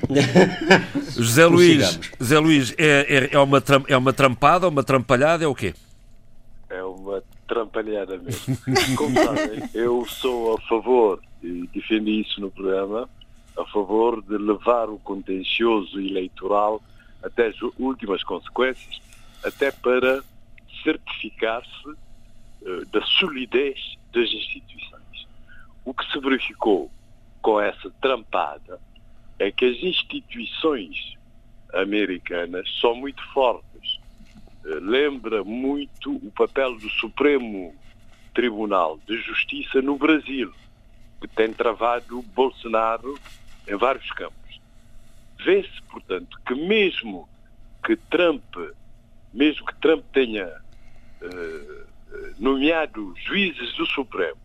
José 1.16 1.46
Luís, 1.46 1.98
José 2.20 2.38
Luís 2.38 2.74
é, 2.78 3.06
é, 3.08 3.28
é, 3.32 3.38
uma, 3.40 3.60
tram, 3.60 3.84
é 3.88 3.96
uma 3.96 4.12
trampada, 4.12 4.68
uma 4.68 4.84
trampalhada, 4.84 5.44
é 5.44 5.48
o 5.48 5.54
quê? 5.54 5.74
É 6.68 6.82
uma 6.84 7.22
trampalhada 7.48 8.18
mesmo. 8.18 8.56
Como 8.96 9.14
sabem, 9.16 9.68
eu 9.74 10.06
sou 10.06 10.54
a 10.54 10.60
favor, 10.68 11.20
e 11.42 11.68
defendi 11.74 12.20
isso 12.20 12.40
no 12.40 12.50
programa, 12.52 13.08
a 13.60 13.66
favor 13.66 14.22
de 14.22 14.36
levar 14.36 14.88
o 14.88 14.98
contencioso 14.98 15.98
eleitoral 16.00 16.82
até 17.22 17.48
as 17.48 17.56
últimas 17.78 18.22
consequências, 18.22 19.00
até 19.44 19.70
para 19.70 20.22
certificar-se 20.82 21.88
uh, 21.88 22.86
da 22.86 23.02
solidez 23.02 23.98
das 24.12 24.32
instituições. 24.32 25.26
O 25.84 25.92
que 25.92 26.10
se 26.10 26.18
verificou 26.18 26.90
com 27.42 27.60
essa 27.60 27.90
trampada 28.00 28.80
é 29.38 29.50
que 29.50 29.64
as 29.64 29.76
instituições 29.82 31.16
americanas 31.74 32.68
são 32.80 32.94
muito 32.94 33.22
fortes. 33.32 34.00
Uh, 34.64 34.80
lembra 34.80 35.44
muito 35.44 36.16
o 36.16 36.30
papel 36.30 36.76
do 36.78 36.88
Supremo 36.90 37.74
Tribunal 38.34 38.98
de 39.06 39.16
Justiça 39.20 39.82
no 39.82 39.96
Brasil, 39.96 40.52
que 41.20 41.28
tem 41.28 41.52
travado 41.52 42.22
Bolsonaro 42.34 43.18
em 43.70 43.76
vários 43.76 44.10
campos. 44.10 44.60
Vê-se, 45.44 45.82
portanto, 45.90 46.38
que 46.44 46.54
mesmo 46.54 47.28
que 47.84 47.96
Trump, 47.96 48.44
mesmo 49.32 49.64
que 49.64 49.74
Trump 49.76 50.04
tenha 50.12 50.46
uh, 50.46 51.86
nomeado 52.38 53.14
juízes 53.24 53.72
do 53.76 53.86
Supremo, 53.86 54.40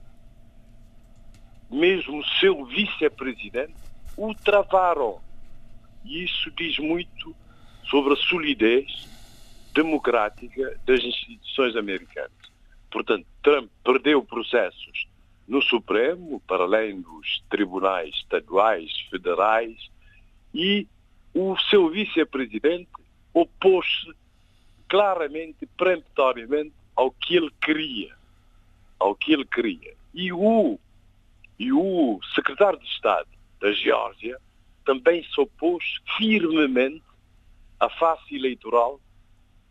mesmo 1.69 2.23
seu 2.39 2.63
vice-presidente, 2.65 3.73
o 4.15 4.33
travaram. 4.35 5.19
E 6.05 6.23
isso 6.23 6.51
diz 6.51 6.77
muito 6.77 7.35
sobre 7.89 8.13
a 8.13 8.17
solidez 8.17 9.09
democrática 9.73 10.79
das 10.85 11.03
instituições 11.03 11.75
americanas. 11.75 12.31
Portanto, 12.91 13.25
Trump 13.41 13.69
perdeu 13.83 14.23
processos 14.23 15.07
no 15.47 15.61
Supremo, 15.61 16.41
para 16.47 16.63
além 16.63 17.01
dos 17.01 17.43
tribunais 17.49 18.15
estaduais, 18.15 18.91
federais, 19.09 19.89
e 20.53 20.87
o 21.33 21.57
seu 21.69 21.89
vice-presidente 21.89 22.89
opôs-se 23.33 24.13
claramente, 24.87 25.65
peremptoriamente, 25.77 26.73
ao 26.95 27.11
que 27.11 27.35
ele 27.35 27.51
queria. 27.61 28.15
Ao 28.99 29.13
que 29.13 29.33
ele 29.33 29.45
queria. 29.45 29.93
E 30.13 30.31
o, 30.31 30.79
e 31.59 31.71
o 31.73 32.19
secretário 32.33 32.79
de 32.79 32.85
Estado 32.85 33.27
da 33.59 33.71
Geórgia 33.73 34.39
também 34.85 35.23
se 35.23 35.41
opôs 35.41 35.83
firmemente 36.17 37.03
à 37.79 37.89
face 37.89 38.35
eleitoral, 38.35 38.99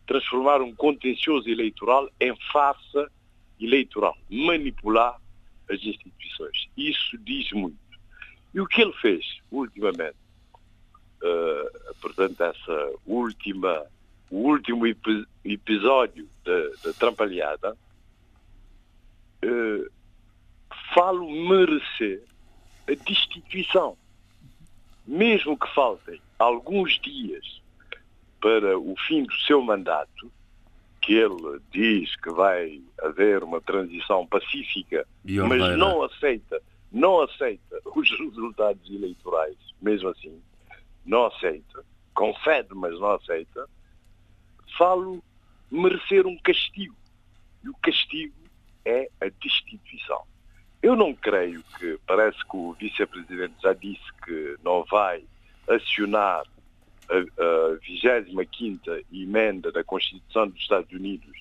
transformar 0.05 0.61
um 0.61 0.75
contencioso 0.75 1.49
eleitoral 1.49 2.07
em 2.19 2.35
farsa 2.51 3.11
eleitoral, 3.59 4.15
manipular 4.29 5.19
as 5.69 5.81
instituições. 5.83 6.67
Isso 6.77 7.17
diz 7.19 7.51
muito. 7.51 7.77
E 8.53 8.61
o 8.61 8.67
que 8.67 8.81
ele 8.81 8.93
fez 8.93 9.25
ultimamente, 9.51 10.17
uh, 11.21 11.95
portanto, 12.01 12.41
essa 12.41 12.93
última, 13.05 13.85
o 14.29 14.37
último 14.37 14.85
episódio 15.43 16.27
da, 16.43 16.93
trampalhada, 16.93 17.73
uh, 19.43 19.91
falo 20.93 21.29
merecer 21.29 22.23
a 22.87 22.93
destituição. 22.93 23.97
Mesmo 25.05 25.57
que 25.57 25.73
faltem 25.73 26.21
alguns 26.39 26.99
dias 26.99 27.61
para 28.41 28.77
o 28.77 28.95
fim 29.07 29.23
do 29.23 29.33
seu 29.41 29.61
mandato, 29.61 30.31
que 31.05 31.13
ele 31.13 31.61
diz 31.71 32.15
que 32.15 32.31
vai 32.31 32.81
haver 32.99 33.43
uma 33.43 33.61
transição 33.61 34.25
pacífica, 34.25 35.05
mas 35.47 35.77
não 35.77 36.01
aceita, 36.01 36.59
não 36.91 37.21
aceita 37.21 37.79
os 37.95 38.09
resultados 38.19 38.89
eleitorais, 38.89 39.55
mesmo 39.79 40.09
assim, 40.09 40.41
não 41.05 41.27
aceita, 41.27 41.85
concede, 42.15 42.69
mas 42.73 42.99
não 42.99 43.11
aceita, 43.11 43.69
falo 44.75 45.23
merecer 45.69 46.25
um 46.25 46.37
castigo. 46.39 46.95
E 47.63 47.69
o 47.69 47.75
castigo 47.83 48.33
é 48.83 49.07
a 49.21 49.29
destituição. 49.39 50.23
Eu 50.81 50.95
não 50.95 51.13
creio 51.13 51.63
que, 51.77 51.99
parece 52.07 52.39
que 52.39 52.57
o 52.57 52.73
vice-presidente 52.73 53.53
já 53.61 53.73
disse 53.73 54.11
que 54.23 54.57
não 54.63 54.83
vai 54.85 55.23
acionar 55.67 56.43
a, 57.09 57.77
25 57.81 58.81
emenda 59.11 59.71
da 59.71 59.83
Constituição 59.83 60.47
dos 60.47 60.61
Estados 60.61 60.91
Unidos, 60.91 61.31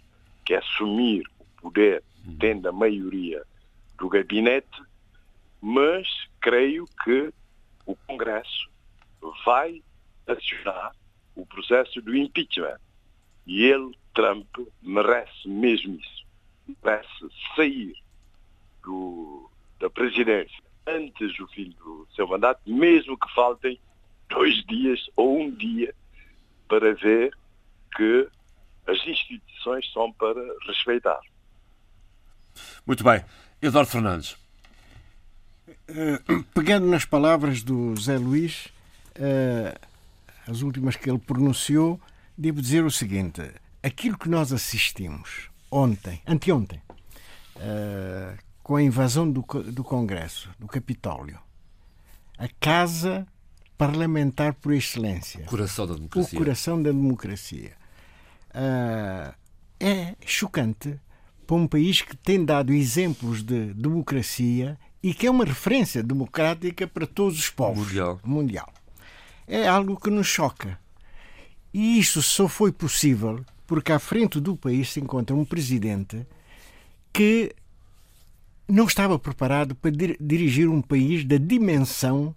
que 0.45 0.55
é 0.55 0.59
assumir 0.59 1.25
o 1.39 1.63
poder 1.63 2.03
uhum. 2.27 2.37
tendo 2.39 2.69
a 2.69 2.73
maioria 2.73 3.43
do 3.99 4.09
gabinete, 4.09 4.83
mas 5.61 6.07
creio 6.41 6.85
que 7.03 7.33
o 7.87 7.97
Congresso 8.07 8.69
vai 9.45 9.83
acionar 10.27 10.95
o 11.35 11.47
processo 11.47 12.01
do 12.03 12.15
impeachment. 12.15 12.79
E 13.47 13.65
ele, 13.65 13.97
Trump, 14.15 14.47
merece 14.83 15.49
mesmo 15.49 15.99
isso. 15.99 16.25
Merece 16.83 17.29
sair 17.57 17.95
do, 18.83 19.51
da 19.79 19.91
presidência 19.91 20.63
antes 20.87 21.37
do 21.37 21.47
fim 21.49 21.71
do 21.71 22.07
seu 22.15 22.27
mandato, 22.27 22.61
mesmo 22.67 23.19
que 23.19 23.33
faltem 23.35 23.79
dois 24.35 24.65
dias 24.67 25.01
ou 25.17 25.41
um 25.41 25.51
dia 25.51 25.95
para 26.69 26.95
ver 26.95 27.33
que 27.97 28.29
as 28.87 28.99
instituições 29.07 29.91
são 29.93 30.13
para 30.13 30.41
respeitar. 30.67 31.21
Muito 32.87 33.03
bem. 33.03 33.25
Eduardo 33.63 33.91
Fernandes. 33.91 34.37
Uh, 35.89 36.43
pegando 36.55 36.87
nas 36.87 37.05
palavras 37.05 37.63
do 37.63 37.95
Zé 37.97 38.19
Luís, 38.19 38.67
uh, 39.17 39.79
as 40.47 40.61
últimas 40.61 40.97
que 40.97 41.09
ele 41.09 41.19
pronunciou, 41.19 42.01
devo 42.37 42.61
dizer 42.61 42.85
o 42.85 42.91
seguinte: 42.91 43.43
aquilo 43.83 44.19
que 44.19 44.29
nós 44.29 44.53
assistimos 44.53 45.49
ontem, 45.71 46.21
anteontem, 46.27 46.83
uh, 47.57 48.39
com 48.63 48.77
a 48.77 48.83
invasão 48.83 49.31
do, 49.31 49.43
do 49.43 49.85
Congresso, 49.85 50.51
do 50.59 50.67
Capitólio, 50.67 51.39
a 52.39 52.49
casa 52.61 53.27
parlamentar 53.77 54.55
por 54.55 54.73
excelência. 54.73 55.45
Coração 55.45 55.87
da 55.87 55.95
democracia. 55.95 56.39
O 56.39 56.43
coração 56.43 56.83
da 56.83 56.91
democracia. 56.91 57.73
Uh, 58.51 59.35
é 59.81 60.15
chocante 60.25 60.99
para 61.47 61.57
um 61.57 61.67
país 61.67 62.01
que 62.01 62.17
tem 62.17 62.45
dado 62.45 62.73
exemplos 62.73 63.43
de 63.43 63.75
democracia 63.75 64.79
e 65.03 65.13
que 65.13 65.27
é 65.27 65.31
uma 65.31 65.45
referência 65.45 66.03
democrática 66.03 66.87
para 66.87 67.07
todos 67.07 67.39
os 67.39 67.51
povos. 67.51 67.87
Mundial. 67.89 68.21
Mundial. 68.25 68.73
É 69.47 69.69
algo 69.69 70.01
que 70.01 70.09
nos 70.09 70.27
choca. 70.27 70.79
E 71.73 71.99
isso 71.99 72.23
só 72.23 72.49
foi 72.49 72.73
possível 72.73 73.45
porque 73.67 73.93
à 73.93 73.99
frente 73.99 74.41
do 74.41 74.57
país 74.57 74.93
se 74.93 75.01
encontra 75.01 75.35
um 75.35 75.45
presidente 75.45 76.27
que 77.13 77.55
não 78.69 78.87
estava 78.87 79.19
preparado 79.19 79.75
para 79.75 79.91
dirigir 79.91 80.69
um 80.69 80.81
país 80.81 81.25
da 81.25 81.37
dimensão 81.37 82.35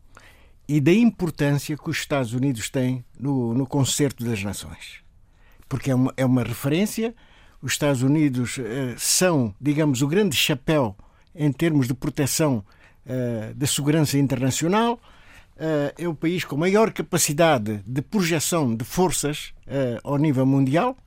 e 0.68 0.82
da 0.82 0.94
importância 0.94 1.78
que 1.78 1.90
os 1.90 1.98
Estados 1.98 2.34
Unidos 2.34 2.70
têm 2.70 3.04
no, 3.20 3.54
no 3.54 3.66
concerto 3.66 4.24
das 4.24 4.44
nações. 4.44 5.02
Porque 5.70 5.92
é 5.92 5.96
uma, 5.96 6.14
é 6.18 6.26
uma 6.26 6.44
referência, 6.44 7.16
os 7.62 7.74
Estados 7.74 8.04
Unidos 8.04 8.60
eh, 8.60 8.96
são, 8.98 9.54
digamos, 9.60 10.02
o 10.02 10.08
grande 10.08 10.36
chapéu 10.36 10.96
em 11.34 11.52
termos 11.52 11.88
de 11.88 11.94
proteção 11.94 12.64
eh, 13.10 13.54
da 13.56 13.66
segurança 13.66 14.18
internacional, 14.18 15.00
eh, 15.58 15.94
é 15.98 16.08
o 16.10 16.14
país 16.14 16.44
com 16.44 16.58
maior 16.58 16.92
capacidade 16.92 17.82
de 17.88 18.02
projeção 18.02 18.76
de 18.76 18.84
forças 18.84 19.54
eh, 19.66 19.98
ao 20.04 20.18
nível 20.18 20.46
mundial. 20.46 20.98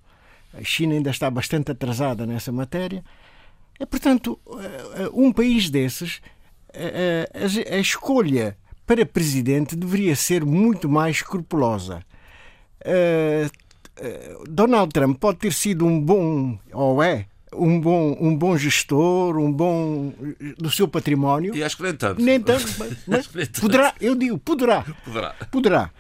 A 0.55 0.65
China 0.65 0.95
ainda 0.95 1.11
está 1.11 1.31
bastante 1.31 1.73
atrasada 1.73 2.25
nessa 2.25 2.51
matéria. 2.51 3.05
É, 3.79 3.85
portanto, 3.85 4.39
um 5.15 5.33
país 5.33 5.71
desses, 5.71 6.21
a 7.71 7.79
escolha 7.79 8.57
para 8.91 9.07
presidente 9.07 9.77
deveria 9.77 10.17
ser 10.17 10.45
muito 10.45 10.89
mais 10.89 11.19
escrupulosa. 11.19 12.03
Donald 14.49 14.93
Trump 14.93 15.17
pode 15.21 15.39
ter 15.39 15.53
sido 15.53 15.87
um 15.87 16.01
bom, 16.01 16.59
ou 16.73 17.01
é, 17.01 17.27
um 17.55 17.81
bom, 17.81 18.17
um 18.21 18.37
bom 18.37 18.59
gestor, 18.59 19.39
um 19.39 19.53
bom 19.53 20.13
do 20.59 20.69
seu 20.73 20.89
património. 20.89 21.55
E 21.55 21.63
acho 21.63 21.77
que 21.77 21.85
nem 21.85 21.95
tanto. 21.95 22.21
Nem 22.21 22.41
tanto, 22.41 22.67
mas, 23.07 23.31
mas 23.33 23.49
poderá, 23.61 23.95
eu 24.01 24.17
digo, 24.17 24.37
poderá, 24.39 24.85
poderá. 25.05 25.35
Poderá. 25.53 25.91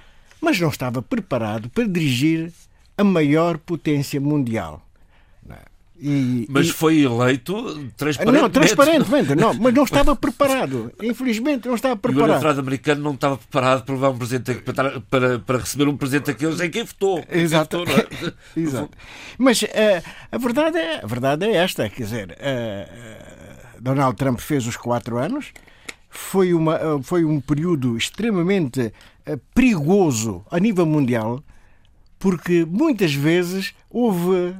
Mas 0.40 0.58
não 0.58 0.70
estava 0.70 1.00
preparado 1.00 1.70
para 1.70 1.86
dirigir 1.86 2.52
a 2.98 3.04
maior 3.04 3.56
potência 3.56 4.20
mundial. 4.20 4.84
E, 6.02 6.46
mas 6.48 6.68
e... 6.68 6.72
foi 6.72 7.02
eleito 7.02 7.52
transparentemente. 7.94 8.42
Não, 8.42 8.50
transparentemente, 8.50 9.34
não, 9.34 9.52
mas 9.52 9.74
não 9.74 9.84
estava 9.84 10.16
preparado. 10.16 10.90
Infelizmente, 11.02 11.68
não 11.68 11.74
estava 11.74 11.94
preparado. 11.94 12.26
E 12.26 12.30
o 12.30 12.32
eleitorado 12.32 12.60
americano 12.60 13.02
não 13.02 13.12
estava 13.12 13.36
preparado 13.36 13.84
para 13.84 13.94
levar 13.94 14.08
um 14.08 14.18
presente 14.18 14.54
para, 14.54 15.00
para, 15.02 15.38
para 15.40 15.58
receber 15.58 15.88
um 15.88 15.96
presente 15.96 16.26
daqueles 16.26 16.58
em 16.58 16.70
quem 16.70 16.84
votou. 16.84 17.22
Exato. 17.30 17.84
Quem 17.84 17.94
votou, 17.94 18.28
é? 18.28 18.32
Exato. 18.58 18.90
Mas 19.36 19.60
uh, 19.60 19.66
a, 20.32 20.38
verdade 20.38 20.78
é, 20.78 21.04
a 21.04 21.06
verdade 21.06 21.44
é 21.44 21.56
esta: 21.56 21.86
quer 21.90 22.02
dizer, 22.02 22.30
uh, 22.30 23.80
Donald 23.80 24.16
Trump 24.16 24.40
fez 24.40 24.66
os 24.66 24.78
quatro 24.78 25.18
anos, 25.18 25.52
foi, 26.08 26.54
uma, 26.54 26.82
uh, 26.82 27.02
foi 27.02 27.26
um 27.26 27.42
período 27.42 27.98
extremamente 27.98 28.90
perigoso 29.54 30.42
a 30.50 30.58
nível 30.58 30.86
mundial, 30.86 31.44
porque 32.20 32.64
muitas 32.64 33.12
vezes 33.12 33.74
houve 33.90 34.54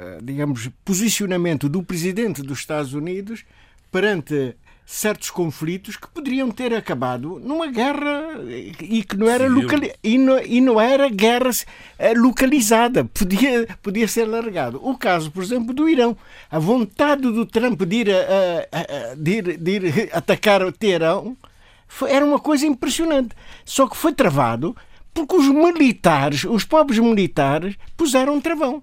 eh, 0.00 0.18
digamos, 0.22 0.70
posicionamento 0.84 1.68
do 1.68 1.82
presidente 1.82 2.40
dos 2.40 2.60
Estados 2.60 2.94
Unidos 2.94 3.44
perante 3.90 4.54
certos 4.86 5.28
conflitos 5.28 5.96
que 5.96 6.06
poderiam 6.06 6.52
ter 6.52 6.72
acabado 6.72 7.40
numa 7.44 7.66
guerra 7.66 8.40
e 8.80 9.02
que 9.02 9.16
não 9.16 9.28
era 9.28 9.48
locali 9.48 9.92
e, 10.02 10.16
não, 10.16 10.38
e 10.38 10.60
não 10.60 10.80
era 10.80 11.10
guerra 11.10 11.50
eh, 11.98 12.14
localizada 12.14 13.04
podia 13.06 13.66
podia 13.82 14.06
ser 14.06 14.26
largado. 14.26 14.80
O 14.82 14.96
caso 14.96 15.32
por 15.32 15.42
exemplo 15.42 15.74
do 15.74 15.88
Irão. 15.88 16.16
A 16.48 16.60
vontade 16.60 17.22
do 17.22 17.44
Trump 17.44 17.82
de 17.82 17.96
ir, 17.96 18.10
a, 18.10 19.10
a, 19.10 19.14
de 19.16 19.30
ir, 19.32 19.56
de 19.58 19.70
ir 19.72 20.10
atacar 20.12 20.62
o 20.62 20.70
Teherão 20.70 21.36
foi, 21.88 22.12
era 22.12 22.24
uma 22.24 22.38
coisa 22.38 22.66
impressionante. 22.66 23.34
Só 23.64 23.88
que 23.88 23.96
foi 23.96 24.12
travado 24.12 24.76
porque 25.26 25.36
os 25.36 25.48
militares 25.48 26.44
os 26.44 26.64
pobres 26.64 26.98
militares 26.98 27.76
puseram 27.96 28.34
um 28.34 28.40
travão 28.40 28.82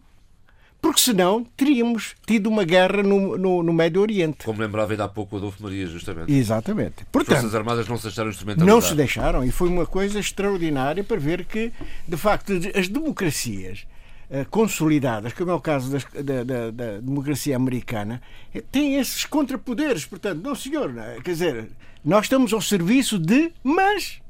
porque 0.82 1.00
senão 1.00 1.44
teríamos 1.58 2.14
tido 2.28 2.46
uma 2.46 2.64
guerra 2.64 3.02
no, 3.02 3.36
no, 3.40 3.64
no 3.64 3.74
Médio 3.74 4.02
Oriente. 4.02 4.46
Como 4.46 4.62
lembrava 4.62 4.94
ainda 4.94 5.06
há 5.06 5.08
pouco 5.08 5.36
o 5.36 5.40
Adolfo 5.40 5.64
Maria, 5.64 5.88
justamente. 5.88 6.32
Exatamente. 6.32 7.04
Portanto, 7.12 7.38
As 7.38 7.42
Forças 7.42 7.56
Armadas 7.56 7.88
não 7.88 7.98
se 7.98 8.04
deixaram 8.04 8.30
instrumentalizar. 8.30 8.76
Não 8.76 8.82
se 8.82 8.94
deixaram, 8.94 9.44
e 9.44 9.50
foi 9.50 9.68
uma 9.68 9.88
coisa 9.88 10.20
extraordinária 10.20 11.04
para 11.04 11.18
ver 11.18 11.46
que, 11.46 11.74
de 12.08 12.16
facto, 12.16 12.54
as 12.76 12.88
democracias 12.88 13.88
eh, 14.30 14.46
consolidadas, 14.48 15.34
como 15.34 15.50
é 15.50 15.56
o 15.56 15.60
caso 15.60 15.92
das, 15.92 16.04
da, 16.04 16.44
da, 16.44 16.70
da, 16.70 17.00
democracia 17.00 17.56
americana, 17.56 18.22
eh, 18.54 18.62
têm 18.72 18.98
esses 18.98 19.26
contrapoderes. 19.26 20.06
Portanto, 20.06 20.44
não, 20.44 20.54
senhor, 20.54 20.96
é? 20.98 21.16
quer 21.20 21.32
dizer, 21.32 21.68
nós 22.04 22.26
estamos 22.26 22.54
ao 22.54 22.62
serviço 22.62 23.18
de, 23.18 23.52
mas 23.64 24.22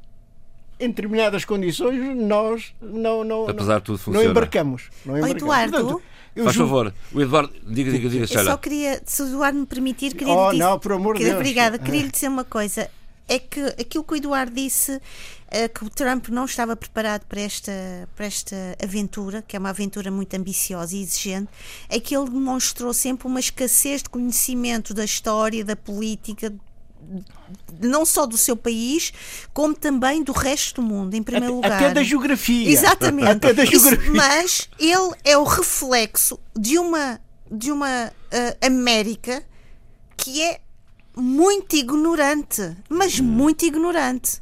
em 0.80 0.90
determinadas 0.90 1.46
condições 1.46 2.16
nós 2.16 2.74
não, 2.82 3.24
não, 3.24 3.48
Apesar 3.48 3.74
não, 3.74 3.80
de 3.80 3.86
tudo 3.86 3.98
funciona. 3.98 4.24
não 4.24 4.32
embarcamos. 4.32 4.90
Não 5.06 5.18
embarcamos. 5.18 5.42
Eduardo, 5.42 5.72
Portanto, 5.72 6.02
eu 6.36 6.44
Faz 6.44 6.58
favor, 6.58 6.94
o 7.14 7.22
Eduardo, 7.22 7.54
diga, 7.66 7.92
diga, 7.92 8.10
diga, 8.10 8.26
Eu 8.26 8.44
só 8.44 8.58
queria, 8.58 9.02
se 9.06 9.24
o 9.24 9.28
Eduardo 9.28 9.58
me 9.58 9.66
permitir, 9.66 10.14
queria 10.14 10.34
oh, 10.34 10.52
lhe 10.52 10.58
dizer, 10.58 10.70
não, 10.70 10.78
por 10.78 10.92
amor 10.92 11.18
de 11.18 11.24
Deus. 11.24 11.36
Obrigada, 11.38 11.80
queria 11.80 12.02
lhe 12.02 12.12
dizer 12.12 12.28
uma 12.28 12.44
coisa. 12.44 12.90
É 13.28 13.40
que 13.40 13.60
aquilo 13.62 14.04
que 14.04 14.14
o 14.14 14.16
Eduardo 14.18 14.54
disse, 14.54 15.02
é 15.50 15.70
que 15.70 15.86
o 15.86 15.90
Trump 15.90 16.28
não 16.28 16.44
estava 16.44 16.76
preparado 16.76 17.26
para 17.26 17.40
esta, 17.40 17.72
para 18.14 18.26
esta 18.26 18.56
aventura, 18.84 19.42
que 19.42 19.56
é 19.56 19.60
uma 19.60 19.70
aventura 19.70 20.12
muito 20.12 20.36
ambiciosa 20.36 20.96
e 20.96 21.02
exigente, 21.02 21.50
é 21.88 22.02
que 22.02 22.16
ele 22.16 22.30
demonstrou 22.30 22.94
sempre 22.94 23.28
uma 23.28 23.40
escassez 23.40 24.04
de 24.04 24.10
conhecimento 24.10 24.94
da 24.94 25.06
história, 25.06 25.64
da 25.64 25.76
política, 25.78 26.54
não 27.82 28.06
só 28.06 28.26
do 28.26 28.38
seu 28.38 28.56
país, 28.56 29.14
como 29.54 29.76
também 29.76 30.24
do 30.24 30.32
resto 30.32 30.82
do 30.82 30.88
mundo, 30.88 31.14
em 31.14 31.24
primeiro 31.24 31.60
até, 31.60 31.68
lugar. 31.68 31.84
Até 31.84 31.94
da 31.94 32.04
geografia. 32.04 32.70
Exatamente. 32.70 33.30
Até 33.30 33.54
da 33.54 33.66
geografia. 33.66 34.12
Mas 34.12 34.70
ele 34.80 35.14
é 35.24 35.38
o 35.38 35.44
reflexo 35.44 36.40
de 36.56 36.78
uma, 36.78 37.20
de 37.52 37.72
uma 37.72 38.08
uh, 38.08 38.66
América 38.66 39.44
que 40.18 40.42
é 40.42 40.60
muito 41.16 41.76
ignorante, 41.76 42.76
mas 42.90 43.20
hum. 43.20 43.24
muito 43.24 43.66
ignorante, 43.66 44.42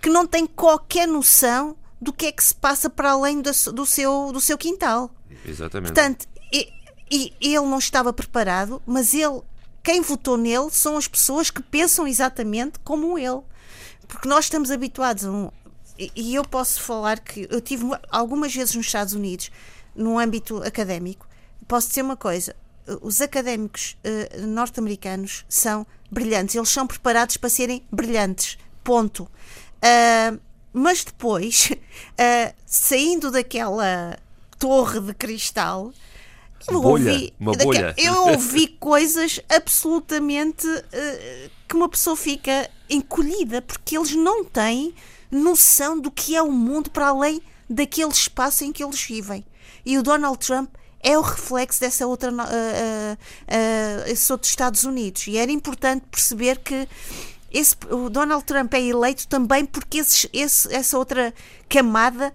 que 0.00 0.08
não 0.08 0.26
tem 0.26 0.46
qualquer 0.46 1.06
noção 1.06 1.76
do 2.00 2.12
que 2.12 2.26
é 2.26 2.32
que 2.32 2.42
se 2.42 2.54
passa 2.54 2.88
para 2.88 3.12
além 3.12 3.40
do, 3.40 3.50
do 3.72 3.84
seu, 3.84 4.32
do 4.32 4.40
seu 4.40 4.56
quintal. 4.56 5.10
Exatamente. 5.44 5.92
Portanto, 5.92 6.26
e, 7.10 7.32
e 7.40 7.54
ele 7.54 7.66
não 7.66 7.78
estava 7.78 8.12
preparado, 8.12 8.82
mas 8.86 9.14
ele 9.14 9.40
quem 9.88 10.02
votou 10.02 10.36
nele 10.36 10.68
são 10.70 10.98
as 10.98 11.08
pessoas 11.08 11.50
que 11.50 11.62
pensam 11.62 12.06
exatamente 12.06 12.78
como 12.80 13.18
ele. 13.18 13.40
Porque 14.06 14.28
nós 14.28 14.44
estamos 14.44 14.70
habituados 14.70 15.24
a 15.24 15.32
um. 15.32 15.50
E 16.14 16.34
eu 16.34 16.44
posso 16.44 16.82
falar 16.82 17.18
que 17.18 17.48
eu 17.50 17.58
tive 17.58 17.86
algumas 18.10 18.54
vezes 18.54 18.74
nos 18.74 18.84
Estados 18.84 19.14
Unidos, 19.14 19.50
no 19.96 20.18
âmbito 20.18 20.62
académico, 20.62 21.26
posso 21.66 21.88
dizer 21.88 22.02
uma 22.02 22.18
coisa: 22.18 22.54
os 23.00 23.22
académicos 23.22 23.96
uh, 24.04 24.46
norte-americanos 24.46 25.46
são 25.48 25.86
brilhantes, 26.10 26.54
eles 26.54 26.68
são 26.68 26.86
preparados 26.86 27.38
para 27.38 27.48
serem 27.48 27.82
brilhantes. 27.90 28.58
Ponto. 28.84 29.22
Uh, 29.22 30.38
mas 30.70 31.02
depois, 31.02 31.70
uh, 31.72 32.54
saindo 32.66 33.30
daquela 33.30 34.18
torre 34.58 35.00
de 35.00 35.14
cristal, 35.14 35.94
eu 36.66 36.80
bolha, 36.80 37.12
ouvi, 37.12 37.34
uma 37.38 37.52
bolha. 37.52 37.94
Eu 37.96 38.28
ouvi 38.28 38.66
coisas 38.66 39.40
absolutamente 39.48 40.66
uh, 40.66 41.50
que 41.68 41.76
uma 41.76 41.88
pessoa 41.88 42.16
fica 42.16 42.68
encolhida, 42.90 43.62
porque 43.62 43.96
eles 43.96 44.14
não 44.14 44.44
têm 44.44 44.94
noção 45.30 45.98
do 45.98 46.10
que 46.10 46.34
é 46.34 46.42
o 46.42 46.50
mundo 46.50 46.90
para 46.90 47.08
além 47.08 47.40
daquele 47.68 48.10
espaço 48.10 48.64
em 48.64 48.72
que 48.72 48.82
eles 48.82 49.02
vivem. 49.02 49.44
E 49.84 49.98
o 49.98 50.02
Donald 50.02 50.38
Trump 50.38 50.70
é 51.00 51.16
o 51.16 51.22
reflexo 51.22 51.80
dessa 51.80 52.06
outra, 52.06 52.32
uh, 52.32 52.34
uh, 52.34 53.14
uh, 53.14 54.08
esse 54.08 54.32
outro 54.32 54.48
Estados 54.48 54.84
Unidos. 54.84 55.26
E 55.26 55.36
era 55.36 55.50
importante 55.52 56.04
perceber 56.10 56.58
que 56.58 56.88
esse, 57.52 57.76
o 57.90 58.10
Donald 58.10 58.44
Trump 58.44 58.74
é 58.74 58.82
eleito 58.82 59.26
também 59.28 59.64
porque 59.64 59.98
esse, 59.98 60.28
esse, 60.32 60.72
essa 60.74 60.98
outra 60.98 61.32
camada 61.68 62.32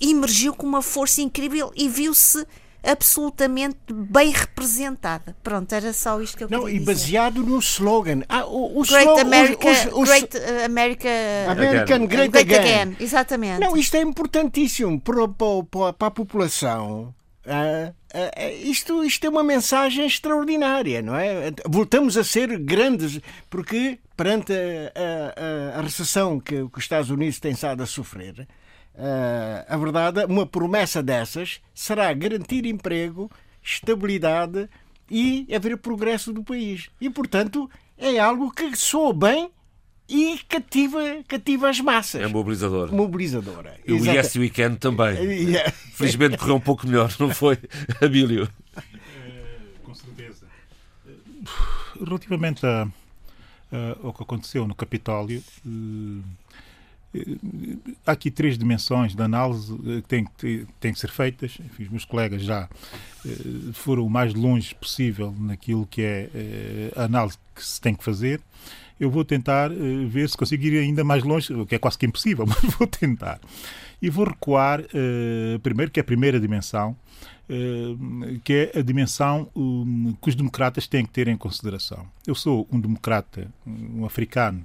emergiu 0.00 0.54
com 0.54 0.66
uma 0.66 0.80
força 0.80 1.20
incrível 1.20 1.70
e 1.76 1.86
viu-se 1.86 2.46
absolutamente 2.84 3.78
bem 3.92 4.30
representada. 4.30 5.36
Pronto, 5.42 5.72
era 5.72 5.92
só 5.92 6.20
isto 6.20 6.36
que 6.36 6.44
eu 6.44 6.48
Não, 6.50 6.64
queria 6.64 6.80
dizer. 6.80 6.90
e 6.90 6.94
baseado 6.94 7.42
no 7.42 7.58
slogan. 7.58 8.22
Ah, 8.28 8.44
o, 8.46 8.80
o 8.80 8.82
Great 8.82 9.04
slogan, 9.04 9.20
America, 9.22 9.68
os, 9.68 9.86
os, 9.92 10.08
Great 10.08 10.36
uh, 10.36 10.64
America, 10.64 11.08
American 11.48 12.06
Great, 12.06 12.30
Great 12.30 12.38
again. 12.38 12.82
again. 12.82 12.96
Exatamente. 13.00 13.60
Não, 13.60 13.76
isto 13.76 13.96
é 13.96 14.02
importantíssimo 14.02 15.00
para, 15.00 15.26
para, 15.28 15.92
para 15.92 16.06
a 16.08 16.10
população. 16.10 17.14
Ah, 17.46 17.92
ah, 18.14 18.50
isto, 18.62 19.04
isto 19.04 19.26
é 19.26 19.28
uma 19.28 19.42
mensagem 19.44 20.06
extraordinária, 20.06 21.02
não 21.02 21.16
é? 21.16 21.52
Voltamos 21.68 22.16
a 22.16 22.24
ser 22.24 22.58
grandes, 22.58 23.20
porque 23.50 23.98
perante 24.16 24.52
a, 24.52 25.76
a, 25.76 25.78
a 25.78 25.82
recessão 25.82 26.40
que, 26.40 26.54
que 26.68 26.78
os 26.78 26.84
Estados 26.84 27.10
Unidos 27.10 27.38
têm 27.40 27.52
estado 27.52 27.82
a 27.82 27.86
sofrer, 27.86 28.48
Uh, 28.96 29.64
a 29.68 29.76
verdade, 29.76 30.24
uma 30.26 30.46
promessa 30.46 31.02
dessas 31.02 31.60
será 31.74 32.12
garantir 32.12 32.64
emprego, 32.64 33.30
estabilidade 33.62 34.68
e 35.10 35.46
haver 35.54 35.76
progresso 35.78 36.32
do 36.32 36.44
país. 36.44 36.88
E, 37.00 37.10
portanto, 37.10 37.68
é 37.98 38.18
algo 38.18 38.50
que 38.52 38.76
soa 38.76 39.12
bem 39.12 39.50
e 40.08 40.38
cativa, 40.48 41.00
cativa 41.26 41.68
as 41.70 41.80
massas. 41.80 42.22
É 42.22 42.26
mobilizador. 42.28 42.92
Mobilizadora. 42.94 43.76
O 43.88 43.92
Exata- 43.94 44.12
Yes 44.18 44.36
Weekend 44.36 44.76
também. 44.78 45.16
Yeah. 45.50 45.72
Felizmente 45.94 46.36
correu 46.38 46.56
um 46.56 46.60
pouco 46.60 46.86
melhor, 46.86 47.12
não 47.18 47.30
foi, 47.30 47.58
Abílio? 48.02 48.48
Com 49.82 49.94
certeza. 49.94 50.46
Relativamente 52.04 52.64
a- 52.66 52.88
a- 53.72 53.96
ao 54.06 54.12
que 54.12 54.22
aconteceu 54.22 54.66
no 54.68 54.74
Capitólio, 54.74 55.42
eh, 55.66 55.68
eh, 55.68 56.22
há 58.06 58.12
aqui 58.12 58.30
três 58.30 58.58
dimensões 58.58 59.14
de 59.14 59.22
análise 59.22 59.72
eh, 59.72 60.00
que 60.02 60.08
têm, 60.08 60.24
que 60.36 60.66
têm 60.80 60.92
que 60.92 60.98
ser 60.98 61.10
feitas. 61.10 61.58
Enfim, 61.64 61.84
os 61.84 61.88
meus 61.88 62.04
colegas 62.04 62.42
já 62.42 62.68
eh, 63.24 63.30
foram 63.72 64.06
o 64.06 64.10
mais 64.10 64.34
longe 64.34 64.74
possível 64.74 65.34
naquilo 65.38 65.86
que 65.86 66.02
é 66.02 66.30
eh, 66.34 66.92
a 66.96 67.04
análise 67.04 67.38
que 67.54 67.64
se 67.64 67.80
tem 67.80 67.94
que 67.94 68.04
fazer. 68.04 68.40
Eu 68.98 69.10
vou 69.10 69.24
tentar 69.24 69.70
ver 70.06 70.28
se 70.28 70.36
consigo 70.36 70.64
ir 70.64 70.78
ainda 70.78 71.02
mais 71.02 71.24
longe, 71.24 71.52
o 71.52 71.66
que 71.66 71.74
é 71.74 71.78
quase 71.78 71.98
que 71.98 72.06
impossível, 72.06 72.46
mas 72.48 72.74
vou 72.74 72.86
tentar. 72.86 73.40
E 74.00 74.08
vou 74.08 74.24
recuar, 74.24 74.84
primeiro, 75.64 75.90
que 75.90 75.98
é 75.98 76.02
a 76.02 76.04
primeira 76.04 76.38
dimensão, 76.38 76.96
que 78.44 78.70
é 78.72 78.78
a 78.78 78.82
dimensão 78.82 79.50
hum, 79.54 80.14
que 80.22 80.28
os 80.28 80.36
democratas 80.36 80.86
têm 80.86 81.04
que 81.04 81.10
ter 81.10 81.26
em 81.26 81.36
consideração. 81.36 82.06
Eu 82.24 82.36
sou 82.36 82.68
um 82.70 82.78
democrata, 82.78 83.48
um 83.66 84.06
africano, 84.06 84.64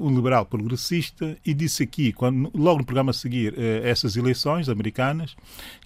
um 0.00 0.14
liberal 0.14 0.44
progressista, 0.46 1.36
e 1.44 1.54
disse 1.54 1.82
aqui, 1.82 2.12
quando, 2.12 2.50
logo 2.54 2.78
no 2.78 2.84
programa 2.84 3.10
a 3.10 3.14
seguir 3.14 3.54
eh, 3.56 3.82
a 3.84 3.88
essas 3.88 4.16
eleições 4.16 4.68
americanas, 4.68 5.36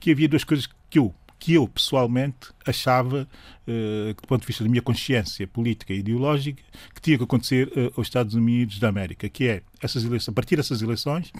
que 0.01 0.11
havia 0.11 0.29
duas 0.29 0.45
coisas 0.45 0.69
que 0.89 0.99
eu, 0.99 1.15
que 1.39 1.55
eu 1.55 1.69
pessoalmente 1.69 2.49
achava, 2.67 3.29
eh, 3.67 4.15
do 4.15 4.27
ponto 4.27 4.41
de 4.41 4.47
vista 4.47 4.65
da 4.65 4.71
minha 4.71 4.83
consciência 4.83 5.47
política 5.47 5.93
e 5.93 5.99
ideológica, 5.99 6.63
que 6.95 7.01
tinha 7.01 7.17
que 7.17 7.25
acontecer 7.25 7.71
eh, 7.77 7.93
aos 7.97 8.07
Estados 8.07 8.35
Unidos 8.35 8.79
da 8.79 8.89
América, 8.89 9.29
que 9.29 9.47
é 9.47 9.63
essas 9.81 10.05
eleições, 10.05 10.31
a 10.31 10.33
partir 10.33 10.57
dessas 10.57 10.83
eleições, 10.83 11.31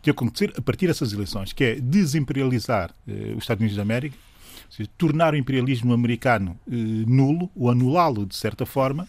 tinha 0.00 0.02
que 0.02 0.10
acontecer 0.10 0.52
a 0.56 0.62
partir 0.62 0.86
dessas 0.86 1.12
eleições, 1.12 1.52
que 1.52 1.64
é 1.64 1.74
desimperializar 1.74 2.94
eh, 3.06 3.34
os 3.36 3.44
Estados 3.44 3.60
Unidos 3.60 3.76
da 3.76 3.82
América, 3.82 4.16
seja, 4.72 4.88
tornar 4.96 5.34
o 5.34 5.36
imperialismo 5.36 5.92
americano 5.92 6.58
eh, 6.70 6.74
nulo, 7.06 7.50
ou 7.54 7.70
anulá-lo 7.70 8.24
de 8.26 8.34
certa 8.36 8.64
forma, 8.66 9.06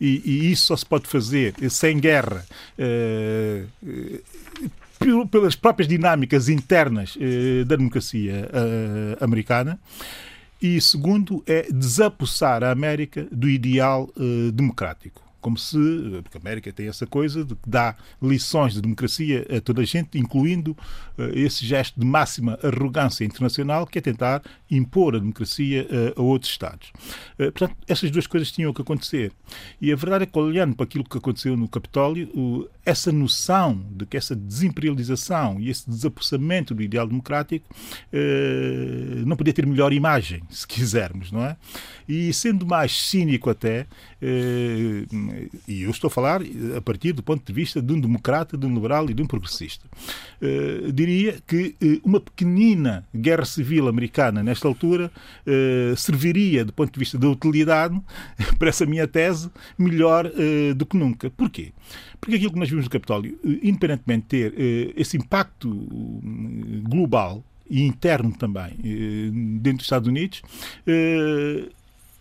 e, 0.00 0.20
e 0.24 0.50
isso 0.52 0.66
só 0.66 0.76
se 0.76 0.84
pode 0.86 1.06
fazer 1.06 1.54
eh, 1.60 1.68
sem 1.68 1.98
guerra, 1.98 2.44
eh, 2.76 3.64
eh, 3.86 4.20
pel- 4.98 5.26
pelas 5.26 5.54
próprias 5.56 5.88
dinâmicas 5.88 6.48
internas 6.48 7.16
eh, 7.20 7.64
da 7.64 7.76
democracia 7.76 8.48
eh, 8.52 9.16
americana. 9.24 9.78
E 10.60 10.80
segundo 10.80 11.42
é 11.46 11.70
desapossar 11.70 12.64
a 12.64 12.70
América 12.70 13.26
do 13.30 13.46
ideal 13.48 14.08
democrático. 14.54 15.22
Como 15.46 15.56
se, 15.56 15.78
porque 16.24 16.38
a 16.38 16.40
América 16.40 16.72
tem 16.72 16.88
essa 16.88 17.06
coisa 17.06 17.44
de 17.44 17.54
que 17.54 17.70
dá 17.70 17.94
lições 18.20 18.74
de 18.74 18.80
democracia 18.82 19.46
a 19.56 19.60
toda 19.60 19.80
a 19.82 19.84
gente, 19.84 20.18
incluindo 20.18 20.76
eh, 21.16 21.30
esse 21.36 21.64
gesto 21.64 22.00
de 22.00 22.04
máxima 22.04 22.58
arrogância 22.64 23.24
internacional, 23.24 23.86
que 23.86 23.96
é 23.96 24.02
tentar 24.02 24.42
impor 24.68 25.14
a 25.14 25.20
democracia 25.20 25.86
eh, 25.88 26.12
a 26.16 26.20
outros 26.20 26.50
Estados. 26.50 26.90
Eh, 27.38 27.52
portanto, 27.52 27.76
essas 27.86 28.10
duas 28.10 28.26
coisas 28.26 28.50
tinham 28.50 28.72
que 28.72 28.82
acontecer. 28.82 29.30
E 29.80 29.92
a 29.92 29.94
verdade 29.94 30.24
é 30.24 30.26
que, 30.26 30.36
olhando 30.36 30.74
para 30.74 30.82
aquilo 30.82 31.04
que 31.04 31.16
aconteceu 31.16 31.56
no 31.56 31.68
Capitólio, 31.68 32.28
o- 32.34 32.68
essa 32.84 33.12
noção 33.12 33.80
de 33.92 34.04
que 34.04 34.16
essa 34.16 34.34
desimperialização 34.34 35.60
e 35.60 35.70
esse 35.70 35.88
desapossamento 35.88 36.74
do 36.74 36.82
ideal 36.82 37.06
democrático 37.06 37.66
eh, 38.12 39.22
não 39.24 39.36
podia 39.36 39.52
ter 39.54 39.64
melhor 39.64 39.92
imagem, 39.92 40.42
se 40.50 40.66
quisermos, 40.66 41.30
não 41.30 41.44
é? 41.44 41.56
E 42.08 42.32
sendo 42.32 42.66
mais 42.66 42.92
cínico 42.92 43.50
até, 43.50 43.86
eh, 44.20 45.06
e 45.66 45.82
eu 45.82 45.90
estou 45.90 46.08
a 46.08 46.10
falar 46.10 46.40
a 46.76 46.80
partir 46.80 47.12
do 47.12 47.22
ponto 47.22 47.44
de 47.44 47.52
vista 47.52 47.80
de 47.82 47.92
um 47.92 48.00
democrata, 48.00 48.56
de 48.56 48.66
um 48.66 48.74
liberal 48.74 49.08
e 49.10 49.14
de 49.14 49.22
um 49.22 49.26
progressista, 49.26 49.86
eh, 50.40 50.90
diria 50.92 51.38
que 51.46 51.74
eh, 51.80 52.00
uma 52.04 52.20
pequenina 52.20 53.04
guerra 53.14 53.44
civil 53.44 53.88
americana, 53.88 54.42
nesta 54.42 54.68
altura, 54.68 55.10
eh, 55.46 55.94
serviria, 55.96 56.64
do 56.64 56.72
ponto 56.72 56.92
de 56.92 56.98
vista 56.98 57.18
da 57.18 57.28
utilidade, 57.28 58.00
para 58.58 58.68
essa 58.68 58.86
minha 58.86 59.06
tese, 59.06 59.50
melhor 59.78 60.30
eh, 60.36 60.74
do 60.74 60.86
que 60.86 60.96
nunca. 60.96 61.30
Porquê? 61.30 61.72
Porque 62.20 62.36
aquilo 62.36 62.52
que 62.52 62.58
nós 62.58 62.68
vimos 62.68 62.84
no 62.84 62.90
Capitólio, 62.90 63.38
eh, 63.44 63.58
independentemente 63.62 64.16
de 64.22 64.28
ter 64.28 64.54
eh, 64.56 64.92
esse 64.96 65.16
impacto 65.16 65.68
hum, 65.68 66.82
global 66.88 67.44
e 67.68 67.82
interno 67.82 68.32
também 68.36 68.72
eh, 68.84 69.30
dentro 69.60 69.78
dos 69.78 69.86
Estados 69.86 70.08
Unidos, 70.08 70.42
eh, 70.86 71.68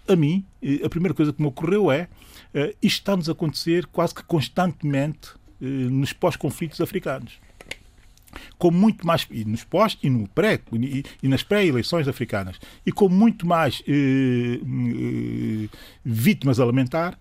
a 0.07 0.15
mim, 0.15 0.45
a 0.83 0.89
primeira 0.89 1.13
coisa 1.13 1.33
que 1.33 1.41
me 1.41 1.47
ocorreu 1.47 1.91
é 1.91 2.07
eh, 2.53 2.73
isto 2.81 2.99
está-nos 2.99 3.27
a 3.27 3.33
acontecer 3.33 3.85
quase 3.87 4.15
que 4.15 4.23
constantemente 4.23 5.31
eh, 5.61 5.65
nos 5.65 6.13
pós-conflitos 6.13 6.79
africanos. 6.79 7.33
Com 8.57 8.71
muito 8.71 9.05
mais 9.05 9.27
e 9.29 9.43
nos 9.45 9.63
pós 9.63 9.97
e 10.01 10.09
no 10.09 10.27
pré 10.29 10.59
e, 10.73 11.03
e 11.23 11.27
nas 11.27 11.43
pré-eleições 11.43 12.07
africanas 12.07 12.59
e 12.85 12.91
com 12.91 13.09
muito 13.09 13.45
mais 13.45 13.83
eh, 13.87 14.59
vítimas 16.03 16.59
a 16.59 16.65
lamentar 16.65 17.19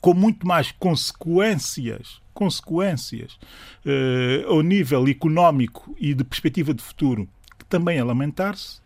com 0.00 0.14
muito 0.14 0.46
mais 0.46 0.72
consequências 0.72 2.20
consequências 2.34 3.38
ao 4.46 4.60
nível 4.60 5.08
económico 5.08 5.96
e 5.98 6.12
de 6.12 6.22
perspectiva 6.22 6.74
de 6.74 6.82
futuro 6.82 7.26
que 7.58 7.64
também 7.64 7.98
a 7.98 8.04
lamentar-se 8.04 8.80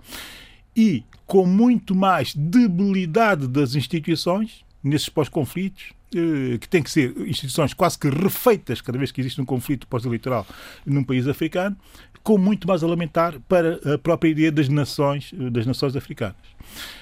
e 0.76 1.02
com 1.26 1.46
muito 1.46 1.94
mais 1.94 2.35
debilidade 2.35 3.46
das 3.48 3.74
instituições 3.74 4.64
nesses 4.83 5.09
pós-conflitos 5.09 5.92
eh, 6.14 6.59
que 6.59 6.68
têm 6.68 6.83
que 6.83 6.90
ser 6.90 7.14
instituições 7.26 7.72
quase 7.74 7.98
que 7.98 8.09
refeitas 8.09 8.80
cada 8.80 8.98
vez 8.98 9.12
que 9.12 9.20
existe 9.20 9.40
um 9.40 9.44
conflito 9.44 9.87
pós-eleitoral 9.87 10.46
num 10.87 11.04
país 11.04 11.28
africano, 11.28 11.76
com 12.22 12.37
muito 12.37 12.66
mais 12.66 12.83
a 12.83 12.87
lamentar 12.87 13.38
para 13.48 13.78
a 13.94 13.98
própria 13.98 14.30
ideia 14.30 14.50
das 14.52 14.68
nações, 14.68 15.33
eh, 15.38 15.50
das 15.50 15.66
nações 15.66 15.94
africanas. 15.96 16.37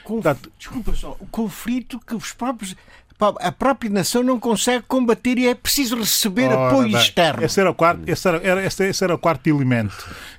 Conf- 0.04 0.22
Portanto, 0.22 0.52
Desculpa 0.58 0.94
só, 0.94 1.16
o 1.20 1.26
conflito 1.26 1.98
que 2.06 2.14
os 2.14 2.32
próprios. 2.32 2.74
A 3.40 3.50
própria 3.50 3.90
nação 3.90 4.22
não 4.22 4.38
consegue 4.38 4.84
combater 4.86 5.38
e 5.38 5.48
é 5.48 5.52
preciso 5.54 5.96
receber 5.96 6.44
Ora 6.50 6.68
apoio 6.68 6.92
bem, 6.92 7.00
externo. 7.00 7.42
Esse 7.44 7.58
era, 7.60 7.68
o 7.68 7.74
quarto, 7.74 8.02
esse, 8.06 8.28
era, 8.28 8.64
esse 8.64 9.02
era 9.04 9.12
o 9.12 9.18
quarto 9.18 9.44
elemento, 9.48 9.92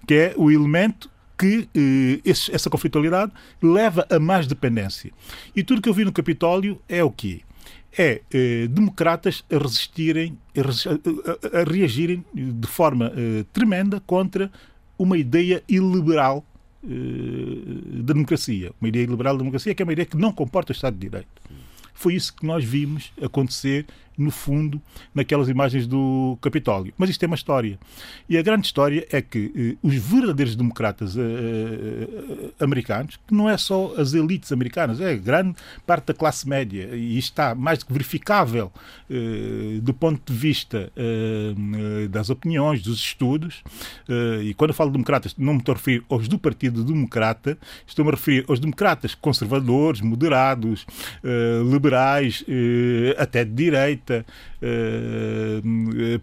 que 0.07 0.13
é 0.13 0.33
o 0.37 0.49
elemento 0.49 1.09
que 1.39 1.69
eh, 1.73 2.19
esse- 2.25 2.53
essa 2.53 2.69
conflitualidade 2.69 3.31
leva 3.61 4.05
a 4.11 4.19
mais 4.19 4.45
dependência. 4.45 5.11
E 5.55 5.63
tudo 5.63 5.81
que 5.81 5.87
eu 5.89 5.93
vi 5.93 6.03
no 6.03 6.11
Capitólio 6.11 6.79
é 6.89 7.01
o 7.03 7.09
quê? 7.09 7.39
É 7.97 8.21
eh, 8.31 8.67
democratas 8.69 9.43
a 9.49 9.57
resistirem, 9.57 10.37
a, 10.55 11.57
a- 11.57 11.61
a 11.61 11.63
reagirem 11.63 12.23
de 12.33 12.67
forma 12.67 13.11
eh, 13.15 13.45
tremenda 13.53 13.99
contra 14.05 14.51
uma 14.97 15.17
ideia 15.17 15.63
iliberal 15.67 16.43
eh, 16.83 18.01
da 18.03 18.13
democracia. 18.13 18.71
Uma 18.79 18.89
ideia 18.89 19.03
iliberal 19.03 19.33
da 19.35 19.39
democracia 19.39 19.73
que 19.73 19.81
é 19.81 19.85
uma 19.85 19.93
ideia 19.93 20.05
que 20.05 20.17
não 20.17 20.31
comporta 20.31 20.71
o 20.71 20.75
Estado 20.75 20.93
de 20.95 21.07
Direito. 21.07 21.41
Foi 21.99 22.15
isso 22.15 22.33
que 22.33 22.45
nós 22.45 22.63
vimos 22.63 23.11
acontecer, 23.21 23.85
no 24.17 24.31
fundo, 24.31 24.81
naquelas 25.13 25.49
imagens 25.49 25.85
do 25.85 26.37
Capitólio. 26.41 26.93
Mas 26.97 27.09
isto 27.09 27.21
é 27.23 27.27
uma 27.27 27.35
história. 27.35 27.77
E 28.29 28.37
a 28.37 28.41
grande 28.41 28.67
história 28.67 29.05
é 29.11 29.21
que 29.21 29.51
eh, 29.53 29.77
os 29.85 29.95
verdadeiros 29.95 30.55
democratas 30.55 31.17
eh, 31.17 31.21
eh, 31.21 32.18
americanos, 32.59 33.17
que 33.27 33.33
não 33.33 33.49
é 33.49 33.57
só 33.57 33.93
as 33.97 34.13
elites 34.13 34.51
americanas, 34.51 34.99
é 34.99 35.15
grande 35.15 35.55
parte 35.85 36.07
da 36.07 36.13
classe 36.13 36.47
média, 36.47 36.89
e 36.95 37.17
está 37.17 37.55
mais 37.55 37.79
do 37.79 37.85
que 37.85 37.93
verificável 37.93 38.71
eh, 39.09 39.79
do 39.81 39.93
ponto 39.93 40.31
de 40.31 40.37
vista 40.37 40.91
eh, 40.95 41.53
eh, 42.03 42.07
das 42.07 42.29
opiniões, 42.29 42.81
dos 42.81 42.99
estudos, 42.99 43.63
eh, 44.07 44.43
e 44.43 44.53
quando 44.53 44.71
eu 44.71 44.75
falo 44.75 44.89
de 44.89 44.93
democratas, 44.93 45.35
não 45.37 45.53
me 45.53 45.59
estou 45.59 45.73
a 45.73 45.77
referir 45.77 46.03
aos 46.09 46.27
do 46.27 46.37
Partido 46.37 46.83
Democrata, 46.83 47.57
estou-me 47.85 48.11
a 48.11 48.15
referir 48.15 48.45
aos 48.47 48.59
democratas 48.59 49.15
conservadores, 49.15 50.01
moderados, 50.01 50.85
eh, 51.23 51.61
liberais, 51.69 52.43
eh, 52.47 53.15
até 53.17 53.43
de 53.43 53.51
direita, 53.51 54.25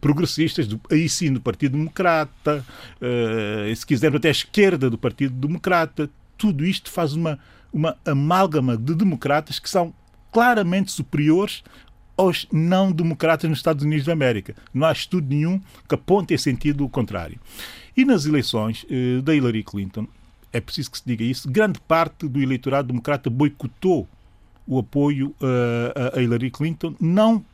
progressistas, 0.01 0.67
do, 0.67 0.81
aí 0.91 1.09
sim 1.09 1.33
do 1.33 1.41
Partido 1.41 1.73
Democrata, 1.73 2.65
se 3.75 3.87
quisermos 3.87 4.19
até 4.19 4.29
a 4.29 4.33
esquerda 4.33 4.91
do 4.91 4.99
Partido 4.99 5.35
Democrata, 5.35 6.11
tudo 6.37 6.65
isto 6.65 6.91
faz 6.91 7.13
uma, 7.13 7.39
uma 7.73 7.97
amálgama 8.05 8.77
de 8.77 8.95
democratas 8.95 9.59
que 9.59 9.71
são 9.71 9.95
claramente 10.33 10.93
superiores 10.93 11.63
aos 12.17 12.47
não-democratas 12.51 13.49
nos 13.49 13.59
Estados 13.59 13.85
Unidos 13.85 14.07
da 14.07 14.13
América. 14.13 14.55
Não 14.73 14.87
há 14.87 14.93
estudo 14.93 15.29
nenhum 15.29 15.61
que 15.89 15.95
aponte 15.95 16.33
em 16.35 16.39
sentido 16.39 16.89
contrário. 16.89 17.39
E 17.97 18.05
nas 18.05 18.25
eleições 18.25 18.87
eh, 18.91 19.21
da 19.23 19.35
Hillary 19.35 19.63
Clinton, 19.63 20.07
é 20.53 20.61
preciso 20.61 20.91
que 20.91 20.99
se 20.99 21.05
diga 21.07 21.25
isso, 21.25 21.51
grande 21.51 21.81
parte 21.81 22.27
do 22.29 22.41
eleitorado 22.41 22.89
democrata 22.89 23.29
boicotou 23.29 24.09
o 24.67 24.79
apoio 24.79 25.35
eh, 25.41 26.13
a 26.17 26.21
Hillary 26.21 26.51
Clinton, 26.51 26.95
não 27.01 27.45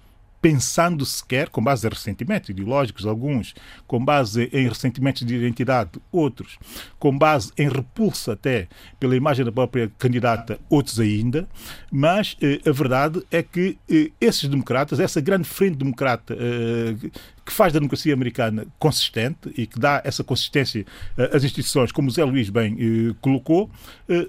pensando 0.43 1.07
sequer, 1.07 1.49
com 1.49 1.63
base 1.63 1.87
em 1.87 1.91
ressentimentos 1.91 2.51
ideológicos, 2.51 3.07
alguns, 3.07 3.55
com 3.87 4.05
base 4.05 4.51
em 4.53 4.69
ressentimentos 4.69 5.25
de 5.25 5.37
identidade, 5.37 5.93
outros, 6.11 6.59
com 6.99 7.17
base 7.17 7.53
em 7.57 7.69
repulsa 7.69 8.33
até 8.33 8.67
pela 8.99 9.15
imagem 9.15 9.45
da 9.45 9.53
própria 9.53 9.91
candidata, 9.97 10.59
outros 10.69 10.99
ainda, 10.99 11.49
mas 11.93 12.37
eh, 12.43 12.61
a 12.69 12.73
verdade 12.73 13.23
é 13.31 13.41
que 13.41 13.79
eh, 13.89 14.11
esses 14.21 14.49
democratas, 14.49 14.99
essa 14.99 15.21
grande 15.21 15.49
frente 15.49 15.77
democrata 15.77 16.37
eh, 16.37 17.11
que 17.45 17.53
faz 17.53 17.73
da 17.73 17.79
democracia 17.79 18.13
americana 18.13 18.67
consistente 18.79 19.53
e 19.57 19.67
que 19.67 19.79
dá 19.79 20.01
essa 20.05 20.25
consistência 20.25 20.85
eh, 21.17 21.31
às 21.33 21.45
instituições, 21.45 21.93
como 21.93 22.09
o 22.09 22.11
Zé 22.11 22.25
Luís 22.25 22.51
bem 22.51 22.77
eh, 22.79 23.15
colocou, 23.21 23.71
eh, 24.09 24.29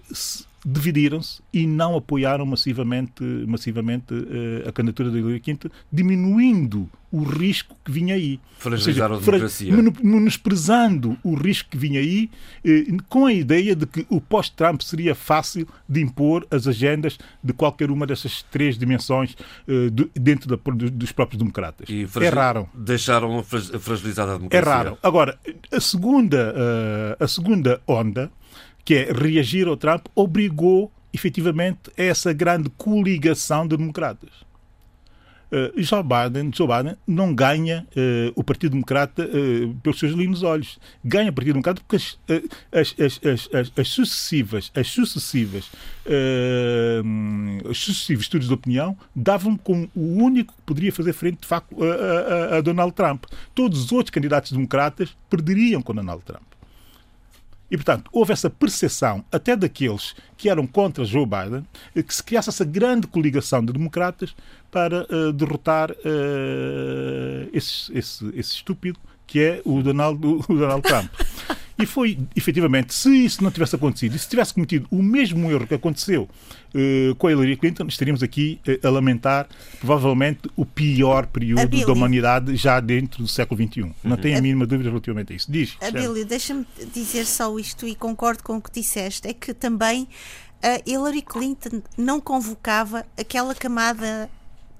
dividiram-se 0.65 1.41
e 1.51 1.67
não 1.67 1.95
apoiaram 1.95 2.45
massivamente, 2.45 3.23
massivamente 3.47 4.13
uh, 4.13 4.67
a 4.67 4.71
candidatura 4.71 5.11
de 5.11 5.19
Hillary 5.19 5.39
Clinton, 5.39 5.69
diminuindo 5.91 6.89
o 7.11 7.21
risco 7.21 7.75
que 7.85 7.91
vinha 7.91 8.15
aí. 8.15 8.39
Fragilizaram 8.57 9.17
a 9.17 9.19
democracia. 9.19 9.71
Menosprezando 10.01 11.15
o 11.23 11.35
risco 11.35 11.69
que 11.69 11.77
vinha 11.77 11.99
aí, 11.99 12.27
eh, 12.65 12.85
com 13.07 13.27
a 13.27 13.33
ideia 13.33 13.75
de 13.75 13.85
que 13.85 14.03
o 14.09 14.19
pós-Trump 14.19 14.81
seria 14.81 15.13
fácil 15.13 15.67
de 15.87 16.01
impor 16.01 16.47
as 16.49 16.65
agendas 16.65 17.19
de 17.43 17.53
qualquer 17.53 17.91
uma 17.91 18.07
dessas 18.07 18.41
três 18.41 18.79
dimensões 18.79 19.37
eh, 19.67 19.91
dentro 20.19 20.49
da, 20.49 20.57
dos 20.89 21.11
próprios 21.11 21.37
democratas. 21.37 21.87
E 21.87 22.07
Erraram. 22.19 22.67
Deixaram 22.73 23.43
fragilizada 23.43 24.33
a 24.33 24.37
democracia. 24.37 24.71
Erraram. 24.71 24.97
Agora, 25.03 25.37
a 25.71 25.79
segunda, 25.79 27.15
a 27.19 27.27
segunda 27.27 27.79
onda 27.85 28.31
que 28.83 28.95
é 28.95 29.11
reagir 29.11 29.67
ao 29.67 29.77
Trump, 29.77 30.05
obrigou 30.15 30.91
efetivamente 31.13 31.91
a 31.97 32.03
essa 32.03 32.33
grande 32.33 32.69
coligação 32.71 33.67
de 33.67 33.77
democratas. 33.77 34.31
Uh, 35.53 35.71
Joe, 35.77 36.01
Biden, 36.01 36.49
Joe 36.51 36.67
Biden 36.67 36.95
não 37.05 37.31
ganha 37.31 37.85
uh, 37.95 38.33
o 38.35 38.43
Partido 38.43 38.71
Democrata 38.71 39.23
uh, 39.23 39.75
pelos 39.83 39.99
seus 39.99 40.13
lindos 40.13 40.41
olhos. 40.41 40.79
Ganha 41.05 41.29
o 41.29 41.33
Partido 41.33 41.53
Democrata 41.53 41.79
porque 41.79 41.97
as, 41.97 42.17
as, 42.71 42.95
as, 42.99 43.49
as, 43.53 43.71
as 43.77 43.87
sucessivas, 43.87 44.71
as 44.73 44.87
sucessivas, 44.87 45.69
os 47.69 47.77
sucessivos 47.77 48.23
estudos 48.23 48.47
de 48.47 48.53
opinião 48.55 48.97
davam 49.15 49.55
como 49.55 49.87
o 49.93 50.23
único 50.23 50.55
que 50.55 50.61
poderia 50.63 50.91
fazer 50.91 51.13
frente, 51.13 51.41
de 51.41 51.47
facto, 51.47 51.75
a, 51.83 52.55
a, 52.55 52.57
a 52.57 52.61
Donald 52.61 52.93
Trump. 52.93 53.25
Todos 53.53 53.83
os 53.83 53.91
outros 53.91 54.09
candidatos 54.09 54.51
democratas 54.53 55.15
perderiam 55.29 55.83
com 55.83 55.93
Donald 55.93 56.23
Trump. 56.23 56.41
E, 57.73 57.75
portanto, 57.75 58.07
houve 58.13 58.31
essa 58.31 58.51
percepção, 58.51 59.25
até 59.31 59.55
daqueles 59.55 60.15
que 60.37 60.47
eram 60.47 60.67
contra 60.67 61.03
Joe 61.03 61.25
Biden, 61.25 61.65
que 62.03 62.13
se 62.13 62.23
criasse 62.23 62.49
essa 62.49 62.63
grande 62.63 63.07
coligação 63.07 63.65
de 63.65 63.73
democratas 63.73 64.35
para 64.69 65.07
uh, 65.09 65.33
derrotar 65.33 65.89
uh, 65.89 67.49
esse, 67.51 67.91
esse, 67.97 68.27
esse 68.35 68.53
estúpido 68.57 68.99
que 69.27 69.39
é 69.39 69.61
o 69.65 69.81
Donald, 69.81 70.19
o 70.25 70.53
Donald 70.53 70.81
Trump. 70.81 71.11
E 71.77 71.85
foi, 71.85 72.19
efetivamente, 72.35 72.93
se 72.93 73.09
isso 73.25 73.43
não 73.43 73.49
tivesse 73.49 73.75
acontecido, 73.75 74.15
e 74.15 74.19
se 74.19 74.29
tivesse 74.29 74.53
cometido 74.53 74.87
o 74.91 75.01
mesmo 75.01 75.51
erro 75.51 75.65
que 75.65 75.73
aconteceu 75.73 76.29
uh, 76.73 77.15
com 77.15 77.27
a 77.27 77.31
Hillary 77.31 77.57
Clinton, 77.57 77.87
estaríamos 77.87 78.21
aqui 78.21 78.59
uh, 78.67 78.87
a 78.87 78.91
lamentar 78.91 79.47
provavelmente 79.79 80.41
o 80.55 80.65
pior 80.65 81.25
período 81.25 81.85
da 81.85 81.91
humanidade 81.91 82.55
já 82.55 82.79
dentro 82.79 83.23
do 83.23 83.27
século 83.27 83.61
XXI. 83.61 83.81
Uhum. 83.81 83.93
Não 84.03 84.17
tenho 84.17 84.37
a 84.37 84.41
mínima 84.41 84.67
dúvida 84.67 84.89
relativamente 84.89 85.33
a 85.33 85.35
isso. 85.35 85.51
Diz. 85.51 85.75
Abílio, 85.81 86.25
deixa-me 86.25 86.65
dizer 86.93 87.25
só 87.25 87.57
isto 87.57 87.87
e 87.87 87.95
concordo 87.95 88.43
com 88.43 88.57
o 88.57 88.61
que 88.61 88.71
disseste, 88.71 89.27
é 89.27 89.33
que 89.33 89.53
também 89.53 90.07
a 90.61 90.89
Hillary 90.89 91.23
Clinton 91.23 91.81
não 91.97 92.21
convocava 92.21 93.03
aquela 93.17 93.55
camada 93.55 94.29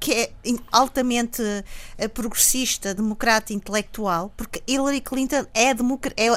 que 0.04 0.12
é 0.12 0.32
altamente 0.70 1.42
uh, 1.42 2.10
progressista, 2.10 2.94
democrata, 2.94 3.54
intelectual, 3.54 4.34
porque 4.36 4.62
Hillary 4.68 5.00
Clinton 5.00 5.46
é, 5.54 5.70
é 6.18 6.28
a, 6.28 6.36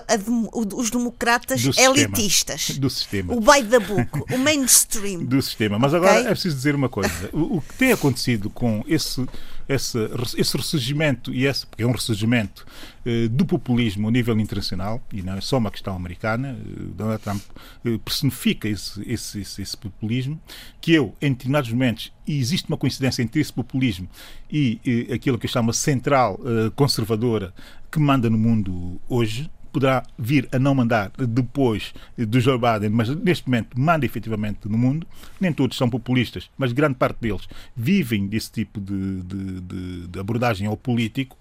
os 0.73 0.89
democratas 0.89 1.65
do 1.65 1.73
elitistas. 1.77 2.61
Sistema. 2.61 2.81
Do 2.81 2.91
sistema. 2.91 3.35
O 3.35 3.41
by 3.41 3.65
the 3.69 3.81
book, 3.81 4.33
o 4.33 4.39
mainstream. 4.39 5.25
Do 5.27 5.43
sistema. 5.43 5.81
Mas 5.81 5.93
okay? 5.93 6.09
agora 6.09 6.29
é 6.29 6.31
preciso 6.31 6.55
dizer 6.55 6.77
uma 6.77 6.89
coisa. 6.89 7.11
O, 7.33 7.57
o 7.57 7.61
que 7.61 7.75
tem 7.75 7.91
acontecido 7.91 8.49
com 8.51 8.85
esse 8.87 9.27
esse, 9.69 9.99
esse 10.37 10.57
ressurgimento, 10.57 11.33
e 11.35 11.47
esse, 11.47 11.67
porque 11.67 11.83
é 11.83 11.87
um 11.87 11.93
ressurgimento 11.93 12.65
eh, 13.05 13.29
do 13.29 13.45
populismo 13.45 14.09
a 14.09 14.11
nível 14.11 14.39
internacional, 14.39 15.03
e 15.13 15.23
não 15.23 15.35
é 15.35 15.41
só 15.41 15.59
uma 15.59 15.71
questão 15.71 15.95
americana, 15.95 16.57
eh, 16.59 16.83
Donald 16.95 17.23
Trump 17.23 17.43
eh, 17.85 17.99
personifica 18.05 18.69
esse, 18.69 19.01
esse, 19.11 19.41
esse, 19.41 19.63
esse, 19.63 19.77
populismo, 19.77 20.41
que 20.81 20.93
eu, 20.93 21.15
em 21.21 21.33
determinados 21.33 21.71
momentos, 21.71 22.13
e 22.27 22.39
existe 22.39 22.69
uma 22.69 22.77
coincidência 22.77 23.23
entre 23.23 23.41
esse 23.41 23.53
populismo 23.53 24.09
e 24.51 24.81
aquilo 25.13 25.39
que 25.39 25.47
eu 25.47 25.51
chamo 25.51 25.73
central 25.73 26.39
conservadora 26.75 27.53
que 27.91 27.99
manda 27.99 28.29
no 28.29 28.37
mundo 28.37 29.01
hoje, 29.09 29.51
poderá 29.77 30.03
vir 30.19 30.49
a 30.53 30.59
não 30.59 30.75
mandar 30.75 31.13
depois 31.19 31.93
do 32.17 32.41
Joe 32.41 32.57
Biden, 32.59 32.89
mas 32.89 33.11
neste 33.11 33.47
momento 33.47 33.79
manda 33.79 34.07
efetivamente 34.07 34.67
no 34.67 34.79
mundo. 34.79 35.07
Nem 35.39 35.53
todos 35.53 35.77
são 35.77 35.91
populistas, 35.91 36.49
mas 36.57 36.73
grande 36.73 36.95
parte 36.95 37.19
deles 37.21 37.47
vivem 37.77 38.27
desse 38.27 38.51
tipo 38.51 38.81
de, 38.81 39.21
de, 39.23 39.61
de, 39.61 40.07
de 40.09 40.19
abordagem 40.19 40.67
ao 40.67 40.79
político. 40.79 41.37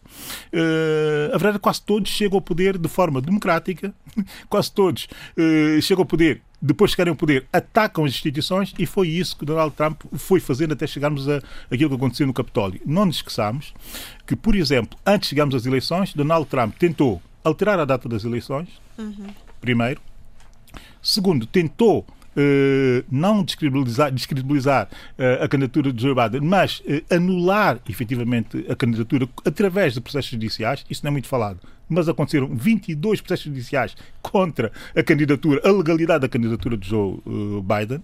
Uh, 0.51 1.33
a 1.33 1.37
verdade 1.37 1.55
é 1.55 1.59
que 1.59 1.59
quase 1.59 1.81
todos 1.81 2.11
chegam 2.11 2.35
ao 2.35 2.41
poder 2.41 2.77
de 2.77 2.89
forma 2.89 3.21
democrática, 3.21 3.93
quase 4.49 4.69
todos 4.69 5.07
uh, 5.37 5.81
chegam 5.81 6.01
ao 6.01 6.05
poder 6.05 6.41
depois 6.61 6.89
de 6.89 6.95
chegarem 6.95 7.11
ao 7.11 7.15
poder, 7.15 7.45
atacam 7.53 8.05
as 8.05 8.11
instituições 8.11 8.73
e 8.79 8.85
foi 8.85 9.07
isso 9.07 9.37
que 9.37 9.45
Donald 9.45 9.75
Trump 9.75 10.01
foi 10.13 10.39
fazendo 10.39 10.73
até 10.73 10.87
chegarmos 10.87 11.29
a 11.29 11.39
aquilo 11.71 11.91
que 11.91 11.95
aconteceu 11.95 12.25
no 12.25 12.33
Capitólio. 12.33 12.81
Não 12.85 13.05
nos 13.05 13.17
esqueçamos 13.17 13.73
que, 14.25 14.35
por 14.35 14.55
exemplo, 14.55 14.97
antes 15.05 15.27
de 15.27 15.29
chegarmos 15.29 15.53
às 15.53 15.65
eleições, 15.65 16.13
Donald 16.13 16.47
Trump 16.47 16.75
tentou 16.77 17.21
alterar 17.45 17.79
a 17.79 17.85
data 17.85 18.09
das 18.09 18.25
eleições, 18.25 18.67
uhum. 18.97 19.27
primeiro. 19.61 20.01
Segundo, 21.01 21.45
tentou 21.45 22.05
Uh, 22.37 23.01
não 23.09 23.45
descredibilizar, 23.45 24.11
descredibilizar 24.11 24.89
uh, 25.17 25.41
a 25.45 25.47
candidatura 25.47 25.93
de 25.93 26.01
Joe 26.01 26.13
Biden, 26.13 26.41
mas 26.41 26.81
uh, 26.81 27.15
anular 27.15 27.79
efetivamente 27.89 28.65
a 28.69 28.75
candidatura 28.75 29.25
através 29.45 29.93
de 29.93 30.01
processos 30.01 30.31
judiciais, 30.31 30.85
isso 30.89 30.99
não 31.05 31.07
é 31.07 31.11
muito 31.13 31.29
falado, 31.29 31.61
mas 31.87 32.09
aconteceram 32.09 32.53
22 32.53 33.21
processos 33.21 33.45
judiciais 33.45 33.95
contra 34.21 34.69
a 34.93 35.01
candidatura, 35.01 35.61
a 35.63 35.71
legalidade 35.71 36.23
da 36.23 36.27
candidatura 36.27 36.75
de 36.75 36.89
Joe 36.89 37.21
Biden. 37.63 38.03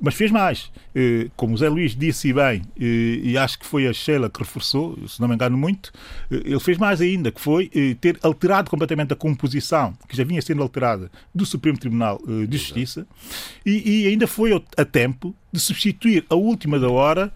Mas 0.00 0.14
fez 0.14 0.30
mais. 0.30 0.70
Eh, 0.94 1.28
como 1.36 1.54
o 1.54 1.56
Zé 1.56 1.68
Luís 1.68 1.96
disse 1.96 2.32
bem, 2.32 2.62
eh, 2.78 3.20
e 3.22 3.38
acho 3.38 3.58
que 3.58 3.64
foi 3.64 3.86
a 3.86 3.92
Sheila 3.92 4.28
que 4.28 4.40
reforçou, 4.40 4.98
se 5.08 5.20
não 5.20 5.28
me 5.28 5.34
engano 5.34 5.56
muito, 5.56 5.92
eh, 6.30 6.42
ele 6.44 6.60
fez 6.60 6.76
mais 6.76 7.00
ainda, 7.00 7.30
que 7.30 7.40
foi 7.40 7.70
ter 8.00 8.18
alterado 8.22 8.70
completamente 8.70 9.12
a 9.12 9.16
composição, 9.16 9.96
que 10.08 10.16
já 10.16 10.24
vinha 10.24 10.42
sendo 10.42 10.62
alterada, 10.62 11.10
do 11.34 11.46
Supremo 11.46 11.78
Tribunal 11.78 12.20
de 12.48 12.58
Justiça, 12.58 13.06
e, 13.64 14.02
e 14.02 14.06
ainda 14.08 14.26
foi 14.26 14.52
a 14.76 14.84
tempo 14.84 15.34
de 15.52 15.60
substituir 15.60 16.24
a 16.28 16.34
última 16.34 16.78
da 16.78 16.88
hora 16.88 17.32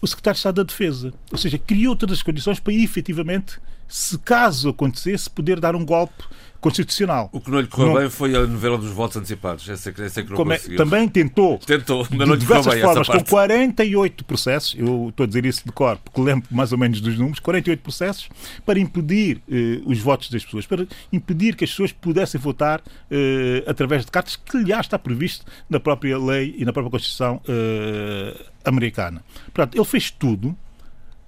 o 0.00 0.06
Secretário 0.06 0.34
de 0.34 0.38
Estado 0.38 0.54
da 0.56 0.62
Defesa. 0.62 1.12
Ou 1.32 1.38
seja, 1.38 1.58
criou 1.58 1.96
todas 1.96 2.18
as 2.18 2.22
condições 2.22 2.60
para 2.60 2.72
efetivamente, 2.72 3.58
se 3.88 4.18
caso 4.18 4.68
acontecesse, 4.68 5.30
poder 5.30 5.58
dar 5.58 5.74
um 5.74 5.84
golpe 5.84 6.22
constitucional. 6.60 7.28
O 7.32 7.40
que 7.40 7.50
não 7.50 7.60
lhe 7.60 7.66
correu 7.66 7.94
não... 7.94 8.00
bem 8.00 8.10
foi 8.10 8.34
a 8.34 8.46
novela 8.46 8.76
dos 8.76 8.90
votos 8.90 9.16
antecipados. 9.16 9.68
Essa, 9.68 9.90
essa 9.90 10.22
que 10.22 10.30
não 10.30 10.36
Como 10.36 10.52
é, 10.52 10.58
também 10.58 11.08
tentou. 11.08 11.58
Tentou, 11.58 12.06
mas 12.10 12.28
não 12.28 12.34
lhe 12.34 12.40
diversas 12.40 12.74
bem 12.74 12.82
formas, 12.82 13.08
com 13.08 13.24
48 13.24 14.24
processos, 14.24 14.74
eu 14.78 15.08
estou 15.10 15.24
a 15.24 15.26
dizer 15.26 15.46
isso 15.46 15.64
de 15.64 15.72
cor, 15.72 15.96
porque 15.98 16.20
lembro 16.20 16.48
mais 16.50 16.72
ou 16.72 16.78
menos 16.78 17.00
dos 17.00 17.16
números, 17.16 17.38
48 17.38 17.80
processos 17.80 18.28
para 18.66 18.78
impedir 18.78 19.40
eh, 19.50 19.80
os 19.84 19.98
votos 20.00 20.30
das 20.30 20.44
pessoas, 20.44 20.66
para 20.66 20.86
impedir 21.12 21.54
que 21.54 21.64
as 21.64 21.70
pessoas 21.70 21.92
pudessem 21.92 22.40
votar 22.40 22.82
eh, 23.10 23.64
através 23.66 24.04
de 24.04 24.10
cartas, 24.10 24.36
que 24.36 24.56
aliás 24.56 24.86
está 24.86 24.98
previsto 24.98 25.46
na 25.70 25.78
própria 25.78 26.18
lei 26.18 26.54
e 26.58 26.64
na 26.64 26.72
própria 26.72 26.90
Constituição 26.90 27.40
eh, 27.48 28.36
americana. 28.64 29.22
Portanto, 29.52 29.76
ele 29.76 29.84
fez 29.84 30.10
tudo 30.10 30.56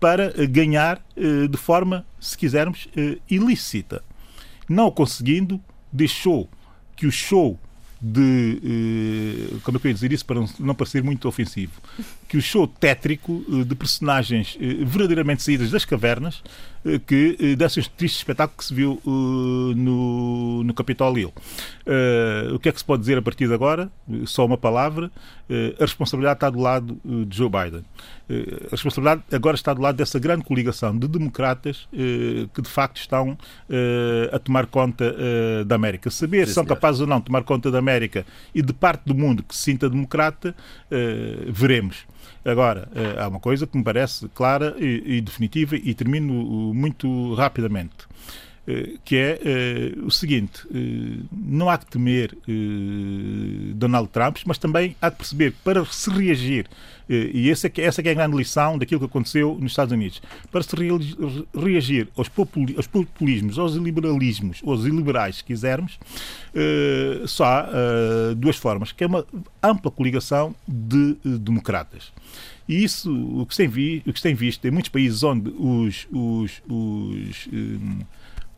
para 0.00 0.32
ganhar 0.46 1.04
eh, 1.14 1.46
de 1.46 1.56
forma, 1.58 2.06
se 2.18 2.36
quisermos, 2.36 2.88
eh, 2.96 3.18
ilícita. 3.30 4.02
Não 4.66 4.90
conseguindo, 4.90 5.60
deixou 5.92 6.48
que 6.96 7.06
o 7.06 7.12
show 7.12 7.58
de. 8.00 8.60
Eh, 8.64 9.58
como 9.62 9.76
é 9.76 9.80
que 9.80 9.86
eu 9.86 9.90
ia 9.90 9.94
dizer 9.94 10.12
isso 10.12 10.24
para 10.24 10.40
não 10.58 10.74
parecer 10.74 11.02
muito 11.02 11.28
ofensivo? 11.28 11.72
Que 12.30 12.36
o 12.36 12.40
show 12.40 12.64
tétrico 12.64 13.44
eh, 13.50 13.64
de 13.64 13.74
personagens 13.74 14.56
eh, 14.60 14.84
verdadeiramente 14.84 15.42
saídas 15.42 15.68
das 15.68 15.84
cavernas 15.84 16.44
eh, 16.84 17.00
que 17.04 17.56
desse 17.56 17.80
este 17.80 17.90
triste 17.90 18.18
espetáculo 18.18 18.56
que 18.56 18.64
se 18.64 18.72
viu 18.72 19.02
no, 19.04 20.62
no 20.62 20.72
Capitol 20.72 21.18
Hill. 21.18 21.32
O 22.54 22.58
que 22.60 22.68
é 22.68 22.72
que 22.72 22.78
se 22.78 22.84
pode 22.84 23.00
dizer 23.00 23.18
a 23.18 23.22
partir 23.22 23.48
de 23.48 23.54
agora? 23.54 23.90
Só 24.26 24.46
uma 24.46 24.56
palavra. 24.56 25.10
A 25.76 25.80
responsabilidade 25.80 26.36
está 26.36 26.48
do 26.48 26.60
lado 26.60 27.00
de 27.04 27.36
Joe 27.36 27.50
Biden. 27.50 27.84
a 28.28 28.70
responsabilidade 28.70 29.22
agora 29.32 29.56
está 29.56 29.74
do 29.74 29.82
lado 29.82 29.96
dessa 29.96 30.20
grande 30.20 30.44
coligação 30.44 30.96
de 30.96 31.08
democratas 31.08 31.88
que 31.90 32.62
de 32.62 32.68
facto 32.68 32.98
estão 32.98 33.36
a 34.32 34.38
tomar 34.38 34.66
conta 34.66 35.12
da 35.66 35.74
América. 35.74 36.10
Saber 36.10 36.46
se 36.46 36.54
são 36.54 36.64
capazes 36.64 37.00
ou 37.00 37.06
não 37.08 37.18
de 37.18 37.24
tomar 37.24 37.42
conta 37.42 37.70
da 37.70 37.78
América 37.78 38.24
e 38.54 38.62
de 38.62 38.72
parte 38.72 39.02
do 39.04 39.14
mundo 39.14 39.42
que 39.42 39.54
se 39.56 39.62
sinta 39.62 39.90
democrata, 39.90 40.54
veremos. 41.48 42.06
Agora, 42.44 42.88
há 43.18 43.28
uma 43.28 43.40
coisa 43.40 43.66
que 43.66 43.76
me 43.76 43.84
parece 43.84 44.28
clara 44.28 44.74
e, 44.78 45.20
definitiva 45.20 45.76
e 45.76 45.94
termino 45.94 46.32
muito 46.74 47.34
rapidamente. 47.34 48.08
Eh, 48.70 48.98
que 49.04 49.16
é 49.16 49.96
uh, 49.96 50.06
o 50.06 50.10
seguinte: 50.10 50.62
não 51.32 51.68
há 51.70 51.78
que 51.78 51.86
temer 51.86 52.36
Donald 53.74 54.08
Trump, 54.10 54.36
mas 54.44 54.58
também 54.58 54.94
há 55.00 55.10
que 55.10 55.16
perceber 55.16 55.54
para 55.64 55.84
se 55.86 56.10
reagir, 56.10 56.66
e 57.08 57.50
essa 57.50 57.66
é, 57.66 57.80
essa 57.80 58.00
é, 58.00 58.02
que 58.02 58.08
é 58.08 58.12
a 58.12 58.14
grande 58.14 58.36
lição 58.36 58.78
daquilo 58.78 59.00
que 59.00 59.06
aconteceu 59.06 59.56
nos 59.60 59.72
Estados 59.72 59.92
Unidos, 59.92 60.22
para 60.52 60.62
se 60.62 60.76
re 60.76 60.90
reagir 61.54 62.08
aos, 62.16 62.28
populi 62.28 62.76
aos, 62.76 62.86
populismos, 62.86 63.58
aos 63.58 63.74
liberalismos, 63.74 64.60
aos 64.64 64.84
iliberais, 64.84 65.36
se 65.36 65.44
quisermos, 65.44 65.98
só 67.26 67.44
há 67.44 67.68
duas 68.36 68.56
formas, 68.56 68.92
que 68.92 69.02
é 69.02 69.06
uma 69.08 69.26
ampla 69.62 69.90
coligação 69.90 70.54
de 70.68 71.16
democratas. 71.24 72.12
E 72.70 72.84
isso, 72.84 73.12
o 73.12 73.44
que, 73.44 73.52
se 73.52 73.62
tem 73.62 73.68
vi, 73.68 74.00
o 74.06 74.12
que 74.12 74.22
tem 74.22 74.32
visto 74.32 74.64
em 74.64 74.70
muitos 74.70 74.90
países 74.90 75.24
onde 75.24 75.50
os, 75.58 76.06
os, 76.12 76.62
os 76.68 77.48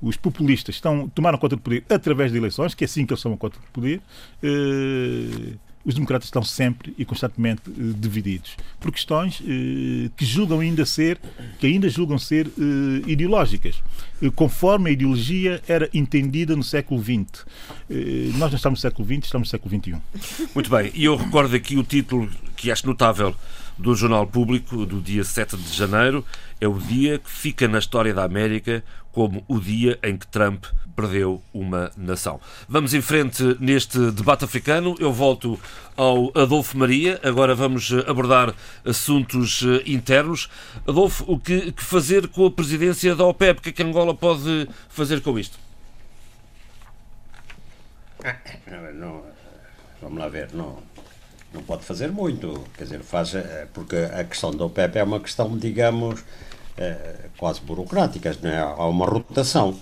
os 0.02 0.16
populistas 0.16 0.74
estão, 0.74 1.08
tomaram 1.08 1.38
conta 1.38 1.54
do 1.54 1.62
poder 1.62 1.84
através 1.88 2.32
de 2.32 2.36
eleições, 2.36 2.74
que 2.74 2.82
é 2.82 2.86
assim 2.86 3.06
que 3.06 3.12
eles 3.12 3.22
tomam 3.22 3.38
conta 3.38 3.58
do 3.58 3.66
poder, 3.72 4.02
eh, 4.42 5.54
os 5.84 5.94
democratas 5.94 6.26
estão 6.26 6.42
sempre 6.42 6.94
e 6.96 7.04
constantemente 7.04 7.62
eh, 7.68 7.72
divididos 7.96 8.56
por 8.80 8.92
questões 8.92 9.42
eh, 9.42 10.10
que 10.16 10.24
julgam 10.24 10.60
ainda 10.60 10.86
ser, 10.86 11.18
que 11.58 11.66
ainda 11.66 11.88
julgam 11.88 12.18
ser 12.18 12.46
eh, 12.46 13.10
ideológicas, 13.10 13.82
eh, 14.22 14.30
conforme 14.34 14.90
a 14.90 14.92
ideologia 14.92 15.62
era 15.66 15.88
entendida 15.92 16.54
no 16.54 16.62
século 16.62 17.02
XX. 17.02 17.44
Eh, 17.90 18.30
nós 18.34 18.50
não 18.50 18.56
estamos 18.56 18.78
no 18.78 18.82
século 18.82 19.06
XX, 19.06 19.24
estamos 19.24 19.48
no 19.48 19.50
século 19.50 19.76
XXI. 19.76 20.48
Muito 20.54 20.70
bem, 20.70 20.90
e 20.94 21.04
eu 21.04 21.16
recordo 21.16 21.54
aqui 21.54 21.76
o 21.76 21.82
título 21.82 22.28
que 22.56 22.70
acho 22.70 22.86
notável 22.86 23.34
do 23.78 23.94
Jornal 23.94 24.26
Público 24.26 24.86
do 24.86 25.00
dia 25.00 25.24
7 25.24 25.56
de 25.56 25.76
janeiro. 25.76 26.24
É 26.62 26.68
o 26.68 26.78
dia 26.78 27.18
que 27.18 27.28
fica 27.28 27.66
na 27.66 27.80
história 27.80 28.14
da 28.14 28.22
América 28.22 28.84
como 29.10 29.42
o 29.48 29.58
dia 29.58 29.98
em 30.00 30.16
que 30.16 30.28
Trump 30.28 30.64
perdeu 30.94 31.42
uma 31.52 31.90
nação. 31.96 32.40
Vamos 32.68 32.94
em 32.94 33.00
frente 33.00 33.56
neste 33.58 34.12
debate 34.12 34.44
africano. 34.44 34.94
Eu 35.00 35.12
volto 35.12 35.58
ao 35.96 36.30
Adolfo 36.38 36.78
Maria. 36.78 37.18
Agora 37.24 37.52
vamos 37.56 37.92
abordar 38.06 38.54
assuntos 38.84 39.64
eh, 39.64 39.90
internos. 39.90 40.48
Adolfo, 40.86 41.24
o 41.26 41.36
que, 41.36 41.72
que 41.72 41.82
fazer 41.82 42.28
com 42.28 42.46
a 42.46 42.50
presidência 42.52 43.16
da 43.16 43.24
OPEP? 43.24 43.58
O 43.58 43.62
que 43.64 43.70
é 43.70 43.72
que 43.72 43.82
Angola 43.82 44.14
pode 44.14 44.68
fazer 44.88 45.20
com 45.20 45.36
isto? 45.36 45.58
Não, 48.94 49.24
vamos 50.00 50.16
lá 50.16 50.28
ver. 50.28 50.52
Não, 50.52 50.78
não 51.52 51.62
pode 51.64 51.84
fazer 51.84 52.12
muito. 52.12 52.64
Quer 52.78 52.84
dizer, 52.84 53.00
faz, 53.00 53.34
eh, 53.34 53.66
porque 53.74 53.96
a 53.96 54.22
questão 54.22 54.52
da 54.52 54.64
OPEP 54.64 54.96
é 54.96 55.02
uma 55.02 55.18
questão, 55.18 55.58
digamos, 55.58 56.22
quase 57.36 57.60
burocráticas. 57.60 58.40
Não 58.40 58.50
é? 58.50 58.58
Há 58.58 58.86
uma 58.86 59.06
rotação 59.06 59.76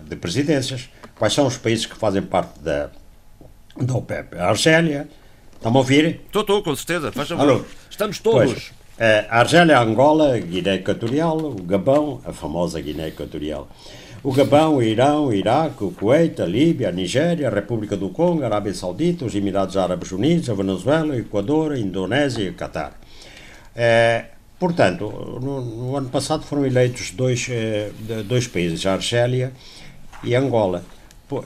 de 0.00 0.16
presidências. 0.16 0.88
Quais 1.16 1.32
são 1.32 1.46
os 1.46 1.56
países 1.56 1.86
que 1.86 1.96
fazem 1.96 2.22
parte 2.22 2.58
da, 2.60 2.90
da 3.76 3.94
OPEP? 3.94 4.36
A 4.36 4.48
Argélia. 4.48 5.08
Estão 5.54 5.72
a 5.72 5.78
ouvir? 5.78 6.20
Estou, 6.26 6.42
estou, 6.42 6.62
com 6.62 6.76
certeza. 6.76 7.10
Faz 7.12 7.28
favor. 7.28 7.64
Estamos 7.88 8.18
todos. 8.18 8.52
Pois, 8.52 8.72
eh, 8.98 9.26
a 9.30 9.40
Argélia, 9.40 9.78
a 9.78 9.82
Angola, 9.82 10.38
Guiné 10.38 10.74
Equatorial, 10.74 11.38
o 11.38 11.62
Gabão, 11.62 12.20
a 12.24 12.32
famosa 12.32 12.80
Guiné 12.80 13.08
Equatorial. 13.08 13.68
O 14.22 14.32
Gabão, 14.32 14.76
o 14.76 14.82
Irão, 14.82 15.26
o 15.26 15.34
Iraque, 15.34 15.84
o 15.84 15.90
Kuwait, 15.90 16.40
a 16.40 16.46
Líbia, 16.46 16.88
a 16.88 16.92
Nigéria, 16.92 17.48
a 17.48 17.50
República 17.50 17.96
do 17.96 18.08
Congo, 18.08 18.42
a 18.42 18.46
Arábia 18.46 18.72
Saudita, 18.72 19.24
os 19.24 19.34
Emirados 19.34 19.76
Árabes 19.76 20.12
Unidos, 20.12 20.48
a 20.48 20.54
Venezuela, 20.54 21.14
o 21.14 21.18
Equador, 21.18 21.72
a 21.72 21.78
Indonésia 21.78 22.44
e 22.44 22.48
o 22.50 22.54
Catar. 22.54 22.98
É, 23.74 24.26
portanto, 24.58 25.10
no, 25.42 25.60
no, 25.60 25.96
ano 25.96 26.08
passado 26.08 26.44
foram 26.44 26.64
eleitos 26.66 27.10
dois, 27.10 27.46
é, 27.50 27.90
dois 28.26 28.46
países, 28.46 28.84
a 28.86 28.94
Argélia 28.94 29.52
e 30.22 30.34
Angola. 30.34 30.84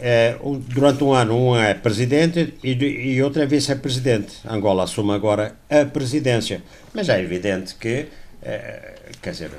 É, 0.00 0.36
durante 0.66 1.02
um 1.02 1.14
ano, 1.14 1.34
um 1.34 1.56
é 1.56 1.72
presidente 1.72 2.54
e, 2.62 2.72
e 2.72 3.22
outro 3.22 3.40
é 3.40 3.46
vice-presidente. 3.46 4.36
Angola 4.46 4.84
assume 4.84 5.12
agora 5.12 5.56
a 5.70 5.84
presidência. 5.84 6.62
Mas 6.92 7.08
é 7.08 7.22
evidente 7.22 7.74
que, 7.76 8.08
é, 8.42 8.94
quer 9.22 9.30
dizer, 9.30 9.50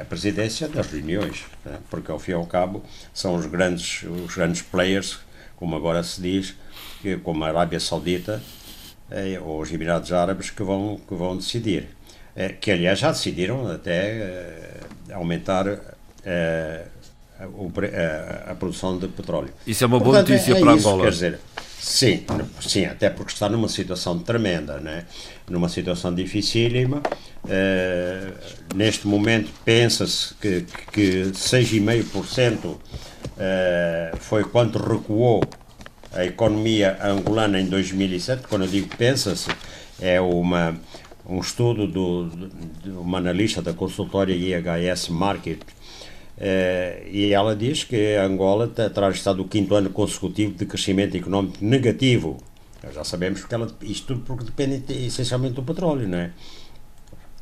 a 0.00 0.04
presidência 0.04 0.68
das 0.68 0.86
reuniões, 0.86 1.44
né? 1.64 1.78
porque 1.90 2.10
ao 2.10 2.18
fim 2.18 2.32
e 2.32 2.34
ao 2.34 2.46
cabo 2.46 2.82
são 3.12 3.34
os 3.34 3.46
grandes, 3.46 4.02
os 4.02 4.34
grandes 4.34 4.62
players, 4.62 5.18
como 5.56 5.74
agora 5.74 6.02
se 6.02 6.20
diz, 6.20 6.54
que, 7.00 7.16
como 7.18 7.44
a 7.44 7.48
Arábia 7.48 7.80
Saudita 7.80 8.42
eh, 9.10 9.40
ou 9.40 9.60
os 9.60 9.72
Emirados 9.72 10.12
Árabes, 10.12 10.50
que 10.50 10.62
vão, 10.62 11.00
que 11.08 11.14
vão 11.14 11.36
decidir. 11.36 11.88
Eh, 12.36 12.54
que 12.60 12.70
aliás 12.70 12.98
já 12.98 13.10
decidiram 13.10 13.66
até 13.66 14.10
eh, 14.10 14.80
aumentar 15.14 15.66
eh, 16.22 16.84
a, 17.40 18.50
a, 18.50 18.54
produção 18.54 18.98
de 18.98 19.08
petróleo. 19.08 19.48
Isso 19.66 19.82
é 19.84 19.86
uma 19.86 19.98
boa 19.98 20.16
Portanto, 20.16 20.30
notícia 20.32 20.52
é, 20.52 20.60
para 20.60 20.74
isso, 20.74 20.86
Angola. 20.86 21.04
Quer 21.04 21.10
dizer, 21.12 21.38
sim, 21.80 22.24
sim, 22.60 22.84
até 22.84 23.08
porque 23.08 23.32
está 23.32 23.48
numa 23.48 23.68
situação 23.68 24.18
tremenda, 24.18 24.78
né? 24.78 25.06
numa 25.48 25.68
situação 25.70 26.14
dificílima. 26.14 26.98
Uh, 27.44 28.74
neste 28.74 29.06
momento 29.06 29.50
pensa-se 29.64 30.34
que, 30.34 30.66
que 30.92 31.30
6,5% 31.32 32.64
uh, 32.66 32.78
foi 34.18 34.42
quanto 34.44 34.78
recuou 34.78 35.42
a 36.12 36.24
economia 36.24 36.98
angolana 37.02 37.60
em 37.60 37.66
2007. 37.66 38.48
Quando 38.48 38.64
eu 38.64 38.68
digo 38.68 38.88
pensa-se, 38.96 39.48
é 40.00 40.20
uma, 40.20 40.76
um 41.28 41.40
estudo 41.40 41.86
do, 41.86 42.28
de 42.82 42.90
uma 42.90 43.18
analista 43.18 43.60
da 43.60 43.72
consultória 43.72 44.34
IHS 44.34 45.08
Market 45.08 45.62
Uh, 46.36 47.08
e 47.10 47.32
ela 47.32 47.56
diz 47.56 47.82
que 47.84 48.14
a 48.14 48.24
Angola 48.24 48.68
terá 48.68 49.08
estado 49.08 49.40
o 49.40 49.48
quinto 49.48 49.74
ano 49.74 49.88
consecutivo 49.88 50.52
de 50.52 50.66
crescimento 50.66 51.16
económico 51.16 51.56
negativo. 51.62 52.36
Já 52.92 53.04
sabemos 53.04 53.42
que 53.44 53.54
ela, 53.54 53.74
isto 53.80 54.08
tudo 54.08 54.20
porque 54.20 54.44
depende 54.44 54.84
essencialmente 55.06 55.54
do 55.54 55.62
petróleo, 55.62 56.06
não 56.06 56.18
é? 56.18 56.30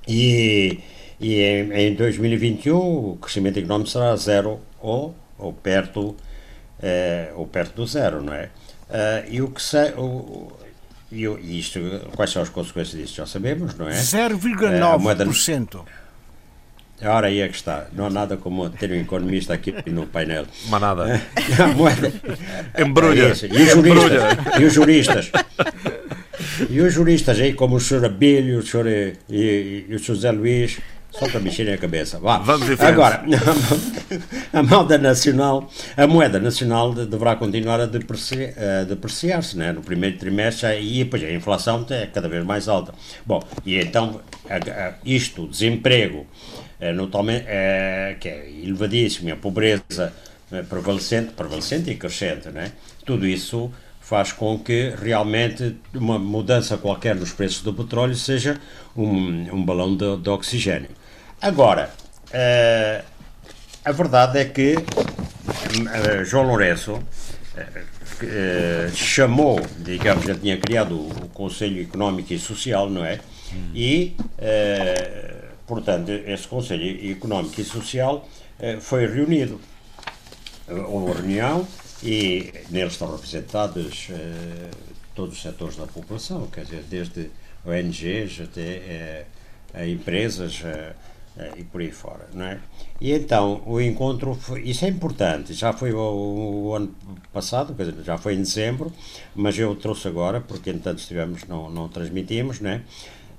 E, 0.07 0.79
e 1.19 1.41
em, 1.41 1.73
em 1.73 1.95
2021 1.95 2.77
o 2.77 3.17
crescimento 3.21 3.59
económico 3.59 3.91
será 3.91 4.15
zero 4.15 4.61
ou, 4.81 5.13
ou, 5.37 5.53
perto, 5.53 6.11
uh, 6.11 6.17
ou 7.35 7.49
perto 7.49 7.75
do 7.75 7.87
zero, 7.87 8.23
não 8.23 8.33
é? 8.33 8.45
Uh, 8.89 9.29
e 9.29 9.43
o 9.43 9.49
que 9.49 9.61
se, 9.61 9.93
o, 9.97 10.53
e 11.15 11.59
isto, 11.59 11.81
quais 12.15 12.31
são 12.31 12.43
as 12.43 12.49
consequências 12.49 13.01
disto 13.01 13.17
já 13.17 13.27
sabemos, 13.27 13.75
não 13.77 13.89
é? 13.89 13.93
0,9%. 13.93 15.81
Ora, 17.03 17.27
aí 17.27 17.41
é 17.41 17.49
que 17.49 17.57
está. 17.57 17.87
Não 17.93 18.07
há 18.07 18.11
nada 18.11 18.37
como 18.37 18.71
ter 18.71 18.91
um 18.91 18.95
economista 18.95 19.53
aqui 19.55 19.75
no 19.91 20.07
painel. 20.07 20.47
Mas 20.69 20.81
nada. 20.81 21.21
A 21.63 21.67
moeda. 21.67 22.13
Embrulha. 22.79 23.25
É 23.25 23.27
e, 23.27 23.33
os 23.33 23.73
juristas, 23.73 24.61
e 24.61 24.65
os 24.65 24.73
juristas. 24.73 25.33
E 26.71 26.81
os 26.81 26.95
juristas 26.95 27.41
aí, 27.41 27.53
como 27.53 27.77
o 27.77 27.81
Sr. 27.81 28.05
Abílio, 28.07 28.59
o 28.59 28.63
Sr. 28.63 28.87
E, 28.87 29.17
e, 29.29 29.87
e 29.89 29.95
o 29.95 29.99
Sr. 29.99 30.15
José 30.15 30.31
Luís, 30.31 30.79
só 31.19 31.29
para 31.29 31.41
mexerem 31.41 31.75
a 31.75 31.79
cabeça. 31.79 32.19
Vá. 32.19 32.39
Vamos 32.39 32.69
em 32.69 32.77
Agora, 32.85 33.25
a 34.53 34.63
moeda 34.63 34.99
nacional, 34.99 35.71
a 35.97 36.07
moeda 36.07 36.39
nacional 36.39 36.93
deverá 36.93 37.37
continuar 37.37 37.81
a 37.81 37.87
depreciar-se, 37.87 39.57
né? 39.57 39.73
no 39.73 39.81
primeiro 39.81 40.19
trimestre, 40.19 40.81
e 40.81 41.05
depois 41.05 41.23
a 41.23 41.31
inflação 41.31 41.87
é 41.91 42.07
cada 42.07 42.29
vez 42.29 42.45
mais 42.45 42.69
alta. 42.69 42.93
Bom, 43.25 43.43
e 43.65 43.79
então 43.79 44.21
isto, 45.05 45.47
desemprego, 45.47 46.27
é, 46.81 46.93
notamment, 46.93 47.43
é, 47.47 48.17
que 48.19 48.29
é 48.29 48.51
elevadíssimo, 48.63 49.33
a 49.33 49.37
pobreza 49.37 50.13
é, 50.51 50.63
prevalecente, 50.63 51.33
prevalecente 51.33 51.91
e 51.91 51.95
crescente, 51.95 52.49
né? 52.49 52.73
tudo 53.05 53.27
isso 53.27 53.71
faz 54.01 54.33
com 54.33 54.59
que 54.59 54.93
realmente 55.01 55.77
uma 55.95 56.19
mudança 56.19 56.77
qualquer 56.77 57.17
nos 57.17 57.33
preços 57.33 57.63
do 57.63 57.73
petróleo 57.73 58.15
seja 58.15 58.61
um, 58.95 59.55
um 59.55 59.65
balão 59.65 59.97
de, 59.97 60.17
de 60.19 60.29
oxigênio. 60.29 60.91
Agora, 61.41 61.91
uh, 62.31 63.05
a 63.85 63.93
verdade 63.93 64.39
é 64.39 64.45
que 64.45 64.77
uh, 64.77 66.25
João 66.25 66.47
Lourenço 66.47 66.95
uh, 66.95 68.95
chamou, 68.95 69.61
digamos, 69.79 70.25
já 70.25 70.35
tinha 70.35 70.59
criado 70.59 70.97
o, 70.97 71.29
Conselho 71.35 71.83
Económico 71.83 72.33
e 72.33 72.39
Social, 72.39 72.89
não 72.89 73.05
é? 73.05 73.19
E 73.75 74.17
Portanto, 75.67 76.11
esse 76.11 76.47
Conselho 76.47 77.11
Económico 77.11 77.61
e 77.61 77.65
Social 77.65 78.29
eh, 78.59 78.79
foi 78.81 79.07
reunido. 79.07 79.61
Houve 80.69 81.21
reunião 81.21 81.67
e 82.03 82.53
neles 82.71 82.93
estão 82.93 83.11
representados 83.11 84.09
eh, 84.11 84.71
todos 85.15 85.37
os 85.37 85.43
setores 85.43 85.77
da 85.77 85.87
população, 85.87 86.47
quer 86.49 86.65
dizer, 86.65 86.85
desde 86.89 87.31
ONGs 87.65 88.43
até 88.43 89.27
eh, 89.75 89.89
empresas 89.89 90.63
e 91.57 91.65
por 91.65 91.81
aí 91.81 91.91
fora, 91.91 92.29
não 92.33 92.45
é? 92.45 92.61
E 93.01 93.13
então 93.13 93.63
o 93.67 93.81
encontro, 93.81 94.35
foi, 94.35 94.63
isso 94.63 94.85
é 94.85 94.89
importante, 94.89 95.53
já 95.53 95.73
foi 95.73 95.93
o, 95.93 95.99
o, 95.99 96.75
ano 96.75 96.95
passado, 97.33 97.75
já 98.05 98.17
foi 98.17 98.35
em 98.35 98.43
dezembro, 98.43 98.93
mas 99.35 99.59
eu 99.59 99.75
trouxe 99.75 100.07
agora, 100.07 100.41
porque 100.41 100.71
entanto 100.71 100.99
estivemos, 100.99 101.45
não, 101.47 101.69
não 101.71 101.89
transmitimos, 101.89 102.61
não 102.61 102.71
é? 102.71 102.83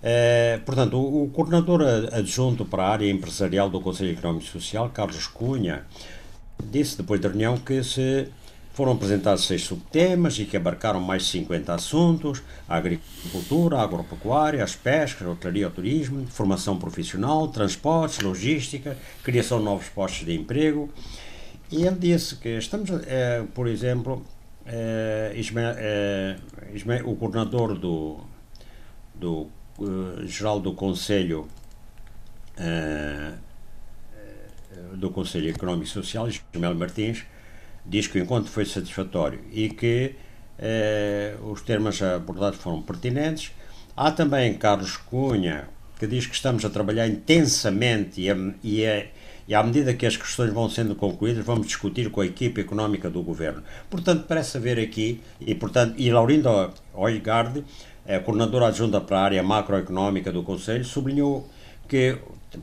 Eh, 0.03 0.59
portanto, 0.65 0.97
o, 0.97 1.23
o, 1.23 1.29
coordenador 1.29 1.81
adjunto 2.13 2.63
para 2.65 2.83
a 2.83 2.89
área 2.89 3.09
empresarial 3.09 3.69
do 3.69 3.81
Conselho 3.81 4.11
Económico 4.11 4.45
e 4.45 4.49
Social, 4.49 4.89
Carlos 4.89 5.25
Cunha, 5.25 5.83
disse 6.63 6.97
depois 6.97 7.19
da 7.19 7.29
reunião 7.29 7.57
que 7.57 7.83
se 7.83 8.27
foram 8.75 8.91
apresentados 8.91 9.47
seis 9.47 9.63
subtemas 9.63 10.37
e 10.37 10.43
que 10.43 10.57
abarcaram 10.57 10.99
mais 10.99 11.23
de 11.23 11.29
50 11.29 11.73
assuntos: 11.73 12.43
a 12.67 12.75
agricultura, 12.75 13.77
a 13.77 13.83
agropecuária, 13.83 14.61
as 14.61 14.75
pescas, 14.75 15.25
a 15.25 15.31
hotelaria, 15.31 15.69
o 15.69 15.71
turismo, 15.71 16.27
formação 16.27 16.77
profissional, 16.77 17.47
transportes, 17.47 18.19
logística, 18.19 18.97
criação 19.23 19.59
de 19.59 19.65
novos 19.65 19.87
postos 19.87 20.25
de 20.25 20.35
emprego. 20.35 20.89
E 21.71 21.85
ele 21.85 21.95
disse 21.95 22.35
que 22.35 22.49
estamos, 22.57 22.89
eh, 23.07 23.43
por 23.53 23.67
exemplo, 23.67 24.25
eh, 24.65 25.33
eh, 25.35 27.01
o 27.05 27.15
coordenador 27.15 27.75
do, 27.75 28.19
do 29.15 29.47
uh, 29.79 30.27
geral 30.27 30.59
do 30.59 30.73
Conselho 30.73 31.47
uh, 32.59 33.45
do 34.95 35.09
Conselho 35.09 35.49
Económico 35.49 35.85
e 35.85 35.89
Social, 35.89 36.27
Ismael 36.27 36.75
Martins, 36.75 37.25
diz 37.85 38.07
que 38.07 38.19
o 38.19 38.21
encontro 38.21 38.51
foi 38.51 38.65
satisfatório 38.65 39.39
e 39.51 39.69
que 39.69 40.15
uh, 40.59 41.51
os 41.51 41.61
termos 41.61 42.01
abordados 42.01 42.59
foram 42.59 42.81
pertinentes. 42.81 43.51
Há 43.95 44.11
também 44.11 44.53
Carlos 44.55 44.97
Cunha, 44.97 45.69
que 45.99 46.07
diz 46.07 46.25
que 46.25 46.35
estamos 46.35 46.65
a 46.65 46.69
trabalhar 46.69 47.07
intensamente 47.07 48.21
e, 48.21 48.29
a, 48.29 48.35
e, 48.63 48.85
a, 48.85 49.05
e 49.47 49.55
à 49.55 49.63
medida 49.63 49.93
que 49.93 50.05
as 50.05 50.17
questões 50.17 50.51
vão 50.51 50.69
sendo 50.69 50.95
concluídas, 50.95 51.45
vamos 51.45 51.67
discutir 51.67 52.09
com 52.09 52.21
a 52.21 52.25
equipe 52.25 52.59
económica 52.59 53.09
do 53.09 53.21
governo. 53.21 53.63
Portanto, 53.89 54.25
parece 54.27 54.57
haver 54.57 54.79
aqui, 54.79 55.21
e, 55.39 55.55
portanto, 55.55 55.95
e 55.97 56.11
Laurindo 56.11 56.49
Oigard 56.93 57.63
a 58.07 58.19
coordenadora 58.19 58.67
adjunta 58.67 59.01
para 59.01 59.17
a 59.19 59.23
área 59.23 59.43
macroeconómica 59.43 60.31
do 60.31 60.43
Conselho, 60.43 60.85
sublinhou 60.85 61.49
que 61.87 62.17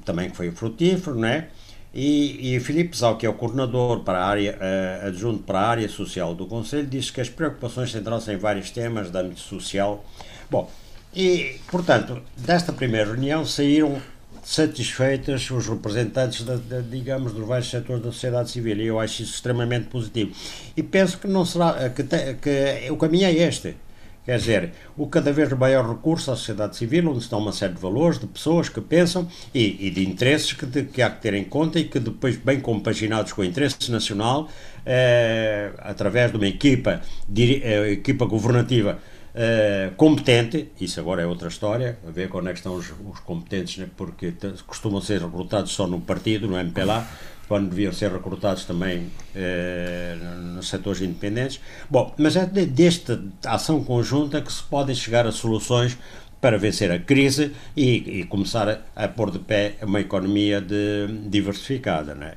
também 0.05 0.31
foi 0.31 0.51
frutífero, 0.51 1.17
né? 1.17 1.49
E, 1.95 2.55
e 2.55 2.61
Filipe 2.61 2.97
Zau, 2.97 3.17
que 3.19 3.27
é 3.27 3.29
o 3.29 3.35
coordenador 3.35 4.01
para 4.01 4.19
a 4.19 4.27
área, 4.27 4.59
uh, 4.59 5.09
adjunto 5.09 5.43
para 5.43 5.61
a 5.61 5.69
área 5.69 5.89
social 5.89 6.35
do 6.35 6.47
Conselho, 6.47 6.87
disse 6.87 7.13
que 7.13 7.21
as 7.21 7.29
preocupações 7.29 7.93
centraram-se 7.93 8.33
em 8.33 8.37
vários 8.37 8.71
temas 8.71 9.11
de 9.11 9.19
âmbito 9.19 9.41
social. 9.41 10.05
Bom, 10.51 10.71
e, 11.15 11.57
portanto, 11.71 12.23
desta 12.37 12.73
primeira 12.73 13.11
reunião 13.11 13.45
saíram 13.45 14.01
satisfeitas 14.43 15.51
os 15.51 15.69
representantes, 15.69 16.45
da, 16.45 16.57
digamos, 16.81 17.33
dos 17.33 17.47
vários 17.47 17.71
setores 17.71 18.03
da 18.03 18.11
sociedade 18.11 18.51
civil, 18.51 18.79
e 18.79 18.87
eu 18.87 18.99
acho 18.99 19.23
isso 19.23 19.35
extremamente 19.35 19.87
positivo. 19.87 20.33
E 20.77 20.83
penso 20.83 21.19
que 21.19 21.29
não 21.29 21.45
será, 21.45 21.91
que, 21.91 22.03
te, 22.03 22.35
que 22.41 22.91
o 22.91 22.97
caminho 22.97 23.27
é 23.27 23.33
este 23.33 23.77
Quer 24.25 24.39
dizer, 24.39 24.73
o 24.97 25.09
cada 25.09 25.33
vez 25.33 25.53
maior 25.53 25.89
recurso 25.89 26.31
à 26.31 26.37
sociedade 26.37 26.77
civil, 26.77 27.11
onde 27.11 27.19
estão 27.19 27.41
uma 27.41 27.53
série 27.53 27.75
de 27.75 27.81
valores, 27.81 28.21
de 28.21 28.27
pessoas 28.29 28.69
que 28.69 28.81
pensam 28.81 29.27
e, 29.53 29.89
e 29.89 29.91
de 29.91 30.09
interesses 30.09 30.53
que, 30.53 30.65
de, 30.65 30.85
que, 30.85 31.03
há 31.03 31.11
que 31.11 31.21
ter 31.21 31.35
em 31.35 31.43
conta 31.43 31.81
e 31.81 31.85
que 31.85 31.99
depois, 31.99 32.37
bem 32.37 32.61
compaginados 32.61 33.33
com 33.33 33.43
o 33.43 33.45
interesse 33.45 33.91
nacional, 33.91 34.49
eh, 34.87 35.73
através 35.79 36.31
de 36.31 36.37
uma 36.37 36.47
equipa, 36.47 37.03
de, 37.29 37.65
eh, 37.65 37.93
equipa 37.93 38.25
governativa 38.25 39.01
eh, 39.35 39.91
competente, 39.97 40.71
isso 40.81 41.01
agora 41.01 41.23
é 41.23 41.27
outra 41.27 41.49
história, 41.49 41.99
a 42.07 42.11
ver 42.13 42.29
quando 42.29 42.49
é 42.49 42.53
que 42.53 42.59
estão 42.59 42.77
os, 42.77 42.93
os 43.05 43.19
competentes, 43.21 43.79
né, 43.79 43.89
porque 43.97 44.35
costumam 44.67 45.01
ser 45.01 45.21
recrutados 45.21 45.73
só 45.73 45.87
no 45.87 46.01
partido, 46.01 46.47
no 46.47 46.57
MPLA, 46.57 47.05
quando 47.49 47.69
deviam 47.69 47.93
ser 47.93 48.11
recrutados 48.11 48.65
também 48.65 49.11
eh, 49.35 50.17
nos 50.55 50.69
setores 50.69 51.03
independentes. 51.03 51.61
Bom, 51.91 52.15
mas 52.17 52.37
é 52.37 52.47
desta 52.47 53.23
ação 53.45 53.83
conjunta 53.85 54.41
que 54.41 54.53
se 54.53 54.63
podem 54.63 54.95
chegar 54.95 55.27
a 55.27 55.33
soluções 55.33 55.99
para 56.41 56.59
vencer 56.59 56.91
a 56.91 56.99
crise 56.99 57.53
e, 57.77 58.21
e 58.21 58.25
começar 58.25 58.69
a, 58.69 59.05
a, 59.05 59.09
pôr 59.09 59.31
de 59.31 59.39
pé 59.39 59.75
uma 59.83 60.01
economia 60.01 60.61
de, 60.61 61.07
diversificada. 61.27 62.15
Não 62.15 62.27
é? 62.27 62.35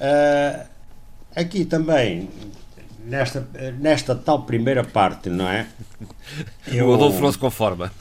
Uh, 0.00 0.66
aqui 1.36 1.64
também, 1.64 2.28
nesta, 3.04 3.46
nesta 3.78 4.14
tal 4.14 4.42
primeira 4.42 4.82
parte, 4.82 5.28
não 5.28 5.48
é? 5.48 5.68
Eu... 6.66 6.88
O 6.88 6.94
Adolfo 6.94 7.20
não 7.20 7.30
se 7.30 7.38
conforma. 7.38 7.92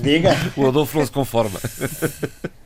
Diga. 0.00 0.34
O 0.56 0.66
Adolfo 0.66 0.98
não 0.98 1.06
se 1.06 1.12
conforma. 1.12 1.58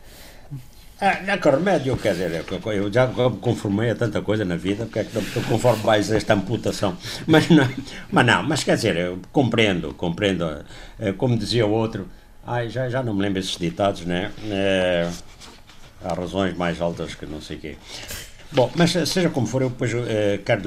Ah, 1.01 1.20
não, 1.24 1.38
que 1.38 1.49
remédio, 1.49 1.96
quer 1.96 2.12
dizer, 2.12 2.44
eu 2.74 2.92
já 2.92 3.07
me 3.07 3.36
conformei 3.38 3.90
a 3.90 3.94
tanta 3.94 4.20
coisa 4.20 4.44
na 4.44 4.57
vida, 4.57 4.84
porque 4.84 4.99
é 4.99 5.05
que 5.05 5.14
eu 5.16 5.42
conformo 5.44 5.84
mais 5.84 6.11
a 6.11 6.16
esta 6.16 6.34
amputação. 6.34 6.96
Mas 7.24 7.49
não, 7.49 7.68
mas 8.11 8.26
não, 8.26 8.42
mas 8.42 8.64
quer 8.64 8.74
dizer, 8.74 8.96
eu 8.96 9.18
compreendo, 9.30 9.94
compreendo, 9.94 10.64
eh, 10.99 11.12
como 11.12 11.38
dizia 11.38 11.64
o 11.64 11.70
outro, 11.70 12.09
ai, 12.44 12.68
já, 12.68 12.88
já 12.88 13.01
não 13.01 13.14
me 13.14 13.22
lembro 13.22 13.38
esses 13.38 13.57
ditados, 13.57 14.05
né? 14.05 14.32
É, 14.51 15.09
há 16.03 16.14
razões 16.14 16.57
mais 16.57 16.80
altas 16.80 17.14
que 17.14 17.26
não 17.26 17.40
sei 17.40 17.59
o 17.59 17.61
quê. 17.61 17.76
Bom, 18.51 18.68
mas 18.74 18.90
seja 18.90 19.30
como 19.30 19.46
for, 19.46 19.62
eu 19.62 19.70
depois 19.70 19.92
é, 19.94 20.38
quero 20.38 20.62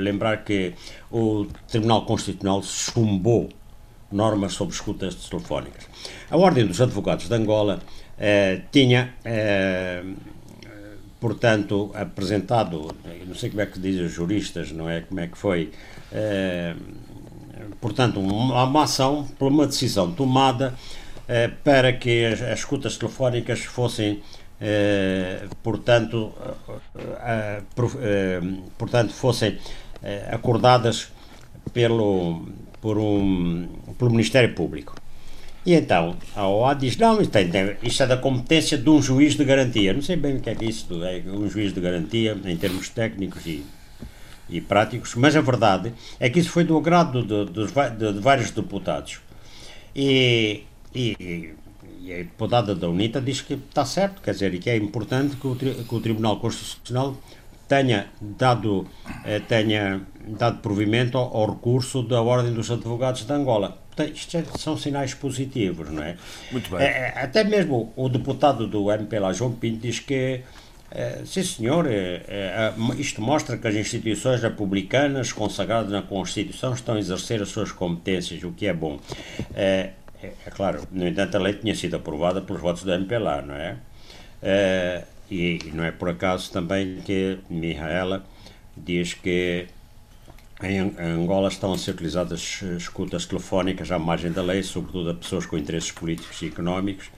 lembrar 0.00 0.38
que 0.38 0.74
o 1.12 1.46
Tribunal 1.68 2.04
Constitucional 2.06 2.60
chumbou 2.64 3.50
normas 4.10 4.54
sobre 4.54 4.74
escutas 4.74 5.14
telefónicas. 5.14 5.86
A 6.28 6.36
Ordem 6.36 6.66
dos 6.66 6.80
Advogados 6.80 7.28
de 7.28 7.34
Angola 7.34 7.80
eh, 8.22 8.60
tinha, 8.70 9.14
eh, 9.24 10.02
portanto, 11.18 11.90
apresentado, 11.94 12.94
não 13.26 13.34
sei 13.34 13.48
como 13.48 13.62
é 13.62 13.66
que 13.66 13.80
dizem 13.80 14.04
os 14.04 14.12
juristas, 14.12 14.70
não 14.72 14.90
é? 14.90 15.00
Como 15.00 15.20
é 15.20 15.26
que 15.26 15.38
foi, 15.38 15.70
eh, 16.12 16.74
portanto, 17.80 18.20
uma, 18.20 18.62
uma 18.64 18.82
ação 18.82 19.26
por 19.38 19.50
uma 19.50 19.66
decisão 19.66 20.12
tomada 20.12 20.74
para 21.62 21.92
que 21.92 22.24
as, 22.24 22.42
as 22.42 22.58
escutas 22.58 22.96
telefónicas 22.96 23.60
fossem 23.60 24.20
portanto, 25.62 26.34
portanto 28.76 29.12
fossem 29.12 29.56
acordadas 30.32 31.08
pelo, 31.72 32.48
por 32.80 32.98
um, 32.98 33.68
pelo 33.96 34.10
Ministério 34.10 34.54
Público. 34.54 34.99
E 35.64 35.74
então 35.74 36.16
a 36.34 36.46
OA 36.46 36.74
diz: 36.74 36.96
não, 36.96 37.20
isto, 37.20 37.36
é, 37.36 37.76
isto 37.82 38.02
é 38.02 38.06
da 38.06 38.16
competência 38.16 38.78
de 38.78 38.88
um 38.88 39.00
juiz 39.02 39.34
de 39.34 39.44
garantia. 39.44 39.92
Não 39.92 40.02
sei 40.02 40.16
bem 40.16 40.36
o 40.36 40.40
que 40.40 40.50
é 40.50 40.54
que 40.54 40.64
isso 40.64 40.86
é, 41.04 41.22
um 41.26 41.48
juiz 41.48 41.72
de 41.72 41.80
garantia 41.80 42.36
em 42.44 42.56
termos 42.56 42.88
técnicos 42.88 43.44
e, 43.46 43.64
e 44.48 44.60
práticos, 44.60 45.14
mas 45.14 45.36
a 45.36 45.40
verdade 45.40 45.92
é 46.18 46.30
que 46.30 46.38
isso 46.38 46.50
foi 46.50 46.64
do 46.64 46.76
agrado 46.76 47.22
de, 47.22 47.44
de, 47.52 47.66
de, 47.66 48.12
de 48.14 48.20
vários 48.20 48.50
deputados. 48.50 49.20
E, 49.94 50.62
e, 50.94 51.54
e, 52.00 52.12
a 52.12 52.16
deputada 52.18 52.74
da 52.74 52.88
UNITA 52.88 53.20
diz 53.20 53.42
que 53.42 53.54
está 53.54 53.84
certo, 53.84 54.22
quer 54.22 54.32
dizer, 54.32 54.54
e 54.54 54.58
que 54.58 54.70
é 54.70 54.76
importante 54.76 55.36
que 55.36 55.46
o, 55.46 55.54
que 55.54 55.94
o 55.94 56.00
Tribunal 56.00 56.38
Constitucional 56.38 57.16
tenha 57.68 58.08
dado, 58.20 58.86
eh, 59.24 59.40
tenha 59.40 60.00
dado 60.26 60.58
provimento 60.58 61.16
ao, 61.16 61.36
ao 61.36 61.50
recurso 61.50 62.02
da 62.02 62.20
Ordem 62.20 62.52
dos 62.52 62.68
Advogados 62.70 63.24
de 63.24 63.32
Angola 63.32 63.78
são 64.58 64.76
sinais 64.76 65.14
positivos, 65.14 65.90
não 65.90 66.02
é? 66.02 66.16
Muito 66.50 66.70
bem. 66.70 66.80
É, 66.80 67.12
é 67.16 67.22
até 67.22 67.44
mesmo 67.44 67.92
o 67.96 68.08
deputado 68.08 68.66
do 68.66 68.90
MPLA, 68.90 69.32
João 69.32 69.52
Pinto, 69.52 69.80
diz 69.80 69.98
que 69.98 70.42
é, 70.90 71.22
sim, 71.24 71.44
senhor, 71.44 71.86
é, 71.86 72.22
é, 72.26 72.74
isto 72.98 73.22
mostra 73.22 73.56
que 73.56 73.68
as 73.68 73.74
instituições 73.76 74.42
republicanas 74.42 75.32
consagradas 75.32 75.92
na 75.92 76.02
Constituição 76.02 76.74
estão 76.74 76.96
a 76.96 76.98
exercer 76.98 77.40
as 77.40 77.48
suas 77.48 77.70
competências, 77.70 78.42
o 78.42 78.50
que 78.50 78.66
é 78.66 78.72
bom. 78.72 78.98
É, 79.54 79.90
é, 80.20 80.32
é 80.46 80.50
claro, 80.50 80.82
no 80.90 81.06
entanto, 81.06 81.36
a 81.36 81.40
lei 81.40 81.54
tinha 81.54 81.74
sido 81.76 81.94
aprovada 81.94 82.40
pelos 82.40 82.60
votos 82.60 82.82
do 82.82 82.92
MPLA, 82.92 83.42
não 83.42 83.54
é? 83.54 83.76
é 84.42 85.04
e 85.30 85.60
não 85.72 85.84
é 85.84 85.92
por 85.92 86.08
acaso 86.08 86.50
também 86.50 87.00
que 87.04 87.38
Mihaela 87.48 88.24
diz 88.76 89.14
que 89.14 89.68
em 90.62 90.78
Angola 90.98 91.48
estão 91.48 91.72
a 91.72 91.78
ser 91.78 91.92
utilizadas 91.92 92.62
escutas 92.76 93.24
telefónicas 93.24 93.90
à 93.90 93.98
margem 93.98 94.30
da 94.30 94.42
lei, 94.42 94.62
sobretudo 94.62 95.10
a 95.10 95.14
pessoas 95.14 95.46
com 95.46 95.56
interesses 95.56 95.90
políticos 95.90 96.40
e 96.42 96.46
económicos, 96.46 97.10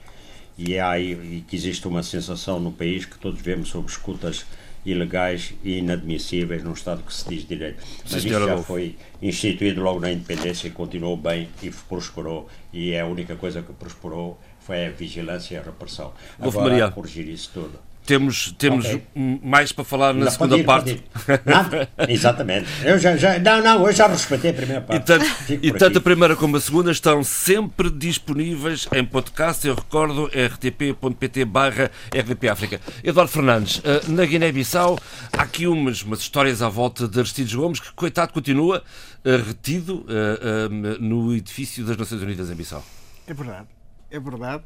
e, 0.57 0.79
há, 0.79 0.99
e 0.99 1.43
que 1.47 1.55
existe 1.55 1.87
uma 1.87 2.03
sensação 2.03 2.59
no 2.59 2.71
país 2.71 3.05
que 3.05 3.17
todos 3.17 3.41
vemos 3.41 3.69
sobre 3.69 3.91
escutas 3.91 4.45
ilegais 4.85 5.53
e 5.63 5.77
inadmissíveis 5.77 6.63
num 6.63 6.73
Estado 6.73 7.03
que 7.03 7.13
se 7.13 7.27
diz 7.27 7.47
direito. 7.47 7.83
Mas 8.03 8.21
Sim, 8.21 8.29
isso 8.29 8.45
já 8.45 8.57
foi 8.57 8.95
instituído 9.21 9.81
logo 9.81 9.99
na 9.99 10.11
independência 10.11 10.67
e 10.67 10.71
continuou 10.71 11.17
bem 11.17 11.49
e 11.61 11.69
prosperou, 11.69 12.49
e 12.71 12.91
é 12.91 13.01
a 13.01 13.05
única 13.05 13.35
coisa 13.35 13.61
que 13.61 13.73
prosperou 13.73 14.39
foi 14.59 14.85
a 14.85 14.89
vigilância 14.89 15.55
e 15.55 15.57
a 15.57 15.61
repressão. 15.61 16.13
Agora, 16.39 16.69
Maria. 16.69 16.91
corrigir 16.91 17.27
isso 17.27 17.51
tudo. 17.53 17.79
Temos, 18.05 18.53
temos 18.57 18.85
okay. 18.85 19.01
mais 19.41 19.71
para 19.71 19.85
falar 19.85 20.13
na 20.13 20.25
não, 20.25 20.31
segunda 20.31 20.57
ir, 20.57 20.65
parte. 20.65 21.03
Nada, 21.45 21.89
exatamente. 22.07 22.67
Eu 22.83 22.99
já, 22.99 23.15
já, 23.15 23.39
não, 23.39 23.61
não, 23.61 23.87
eu 23.87 23.93
já 23.93 24.07
respeitei 24.07 24.51
a 24.51 24.53
primeira 24.53 24.81
parte. 24.81 25.01
E 25.01 25.05
tanto, 25.05 25.25
e 25.49 25.71
tanto 25.71 25.97
a 25.99 26.01
primeira 26.01 26.35
como 26.35 26.57
a 26.57 26.61
segunda 26.61 26.91
estão 26.91 27.23
sempre 27.23 27.89
disponíveis 27.89 28.87
em 28.93 29.05
podcast. 29.05 29.65
Eu 29.65 29.75
recordo 29.75 30.25
rtp.pt 30.25 31.45
barra 31.45 31.89
RDP 32.13 32.49
África. 32.49 32.81
Eduardo 33.03 33.31
Fernandes, 33.31 33.81
eh, 33.85 34.01
na 34.09 34.25
Guiné-Bissau 34.25 34.99
há 35.31 35.41
aqui 35.41 35.65
umas, 35.65 36.03
umas 36.03 36.19
histórias 36.19 36.61
à 36.61 36.67
volta 36.67 37.07
de 37.07 37.19
Aristides 37.19 37.53
Gomes, 37.53 37.79
que 37.79 37.93
coitado 37.93 38.33
continua 38.33 38.83
eh, 39.23 39.37
retido 39.37 40.05
uh, 40.05 40.99
no 40.99 41.33
edifício 41.33 41.85
das 41.85 41.95
Nações 41.95 42.21
Unidas 42.21 42.49
em 42.49 42.55
Bissau. 42.55 42.83
É 43.25 43.33
verdade, 43.33 43.67
é 44.11 44.19
verdade. 44.19 44.63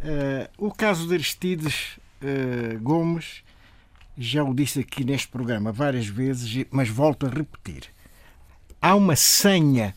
Uh, 0.00 0.66
o 0.66 0.70
caso 0.70 1.08
de 1.08 1.14
Aristides 1.14 1.98
uh, 2.22 2.78
Gomes, 2.80 3.42
já 4.16 4.42
o 4.42 4.54
disse 4.54 4.80
aqui 4.80 5.04
neste 5.04 5.28
programa 5.28 5.72
várias 5.72 6.06
vezes, 6.06 6.64
mas 6.70 6.88
volto 6.88 7.26
a 7.26 7.28
repetir. 7.28 7.84
Há 8.80 8.94
uma 8.94 9.16
senha 9.16 9.94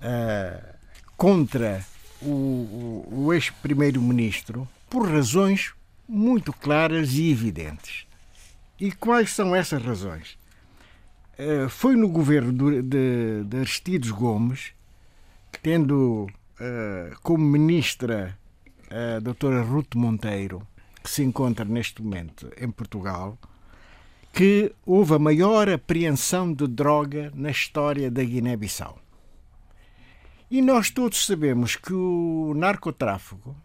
uh, 0.00 0.76
contra 1.16 1.84
o, 2.20 2.26
o, 2.26 3.24
o 3.24 3.32
ex-primeiro-ministro 3.32 4.68
por 4.88 5.08
razões 5.08 5.72
muito 6.08 6.52
claras 6.52 7.14
e 7.14 7.30
evidentes. 7.30 8.06
E 8.78 8.92
quais 8.92 9.30
são 9.30 9.54
essas 9.54 9.82
razões? 9.82 10.40
foi 11.70 11.96
no 11.96 12.08
governo 12.08 12.52
de, 12.82 13.42
de 13.42 13.56
Aristides 13.56 14.10
Gomes, 14.10 14.72
tendo 15.60 16.28
como 17.22 17.44
ministra 17.44 18.38
a 18.88 19.18
doutora 19.18 19.62
Ruth 19.62 19.96
Monteiro, 19.96 20.64
que 21.02 21.10
se 21.10 21.22
encontra 21.22 21.64
neste 21.64 22.02
momento 22.02 22.50
em 22.56 22.70
Portugal, 22.70 23.38
que 24.32 24.72
houve 24.86 25.14
a 25.14 25.18
maior 25.18 25.68
apreensão 25.68 26.52
de 26.52 26.66
droga 26.66 27.30
na 27.34 27.50
história 27.50 28.10
da 28.10 28.22
Guiné-Bissau. 28.22 28.98
E 30.50 30.62
nós 30.62 30.90
todos 30.90 31.24
sabemos 31.26 31.76
que 31.76 31.92
o 31.92 32.52
narcotráfico, 32.54 33.56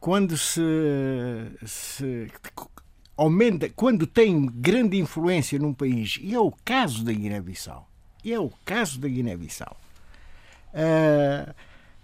quando 0.00 0.36
se, 0.36 0.60
se 1.64 2.30
aumenta, 3.16 3.68
quando 3.70 4.06
tem 4.06 4.46
grande 4.46 4.98
influência 4.98 5.58
num 5.58 5.72
país, 5.72 6.18
e 6.20 6.34
é 6.34 6.40
o 6.40 6.52
caso 6.64 7.04
da 7.04 7.12
Guiné-Bissau, 7.12 7.88
e 8.24 8.32
é 8.32 8.38
o 8.38 8.50
caso 8.64 8.98
da 8.98 9.08
Guiné-Bissau, 9.08 9.76
uh, 10.74 11.50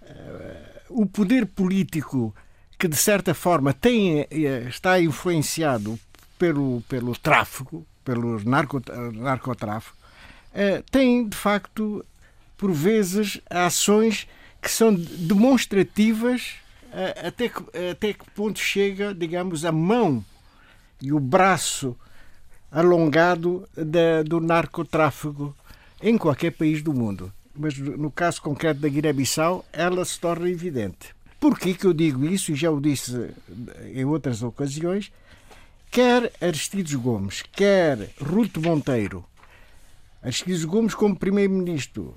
uh, 0.02 1.02
o 1.02 1.06
poder 1.06 1.46
político 1.46 2.34
que 2.78 2.86
de 2.86 2.96
certa 2.96 3.34
forma 3.34 3.72
tem, 3.72 4.20
eh, 4.30 4.66
está 4.68 5.00
influenciado 5.00 5.98
pelo, 6.38 6.80
pelo 6.88 7.16
tráfico, 7.16 7.84
pelo 8.04 8.42
narco, 8.44 8.80
narcotráfico, 9.14 9.96
eh, 10.54 10.82
tem 10.90 11.28
de 11.28 11.36
facto, 11.36 12.04
por 12.56 12.72
vezes, 12.72 13.40
ações 13.50 14.28
que 14.62 14.70
são 14.70 14.94
demonstrativas 14.94 16.54
eh, 16.92 17.26
até 17.26 17.48
que, 17.48 17.62
até 17.90 18.12
que 18.12 18.30
ponto 18.30 18.60
chega, 18.60 19.12
digamos, 19.12 19.64
a 19.64 19.72
mão 19.72 20.24
e 21.02 21.12
o 21.12 21.18
braço 21.18 21.96
alongado 22.70 23.68
da, 23.76 24.22
do 24.22 24.40
narcotráfico 24.40 25.54
em 26.00 26.16
qualquer 26.16 26.52
país 26.52 26.82
do 26.82 26.92
mundo. 26.92 27.32
Mas 27.56 27.76
no 27.76 28.10
caso 28.10 28.40
concreto 28.40 28.80
da 28.80 28.88
Guiné-Bissau, 28.88 29.64
ela 29.72 30.04
se 30.04 30.20
torna 30.20 30.48
evidente. 30.48 31.17
Por 31.40 31.58
que 31.58 31.84
eu 31.84 31.92
digo 31.92 32.24
isso, 32.26 32.52
e 32.52 32.56
já 32.56 32.70
o 32.70 32.80
disse 32.80 33.30
em 33.94 34.04
outras 34.04 34.42
ocasiões, 34.42 35.12
quer 35.90 36.32
Aristides 36.40 36.94
Gomes, 36.94 37.42
quer 37.52 38.10
Ruth 38.20 38.56
Monteiro, 38.56 39.24
Aristides 40.22 40.64
Gomes 40.64 40.94
como 40.94 41.16
Primeiro-Ministro, 41.16 42.16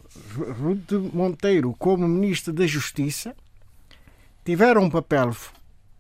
Ruth 0.59 0.91
Monteiro 1.13 1.75
como 1.77 2.07
Ministro 2.07 2.51
da 2.51 2.65
Justiça, 2.65 3.35
tiveram 4.43 4.83
um 4.83 4.89
papel 4.89 5.35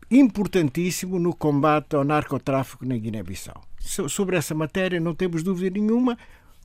importantíssimo 0.09 1.19
no 1.19 1.33
combate 1.33 1.95
ao 1.95 2.03
narcotráfico 2.03 2.85
na 2.85 2.97
Guiné-Bissau. 2.97 3.61
Sobre 3.79 4.35
essa 4.35 4.55
matéria 4.55 4.99
não 4.99 5.13
temos 5.13 5.43
dúvida 5.43 5.79
nenhuma 5.79 6.17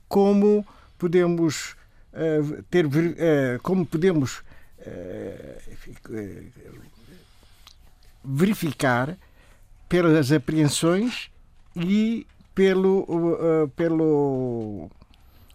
como 0.07 0.65
podemos 0.97 1.75
uh, 2.13 2.63
ter 2.69 2.85
uh, 2.85 2.91
como 3.61 3.85
podemos 3.85 4.41
verificar 8.23 9.17
pelas 9.87 10.31
apreensões 10.31 11.29
e 11.75 12.27
pelo, 12.53 13.03
uh, 13.03 13.67
pelo 13.69 14.89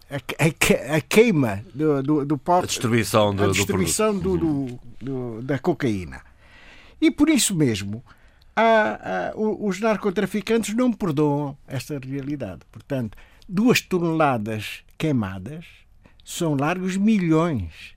a, 0.09 0.95
a, 0.95 1.01
queima 1.01 1.63
do, 1.73 2.01
do, 2.01 2.25
do 2.25 2.41
a 2.45 2.61
distribuição, 2.61 3.35
do, 3.35 3.43
a 3.43 3.47
distribuição 3.51 4.17
do, 4.17 4.37
do, 4.37 4.79
do, 5.01 5.41
da 5.41 5.59
cocaína. 5.59 6.21
E 7.01 7.11
por 7.11 7.29
isso 7.29 7.55
mesmo, 7.55 8.03
há, 8.55 9.31
há, 9.31 9.33
os 9.35 9.79
narcotraficantes 9.79 10.73
não 10.73 10.91
perdoam 10.91 11.57
esta 11.67 11.99
realidade. 11.99 12.61
Portanto, 12.71 13.17
duas 13.47 13.81
toneladas 13.81 14.83
queimadas 14.97 15.65
são 16.23 16.55
largos 16.55 16.95
milhões 16.95 17.93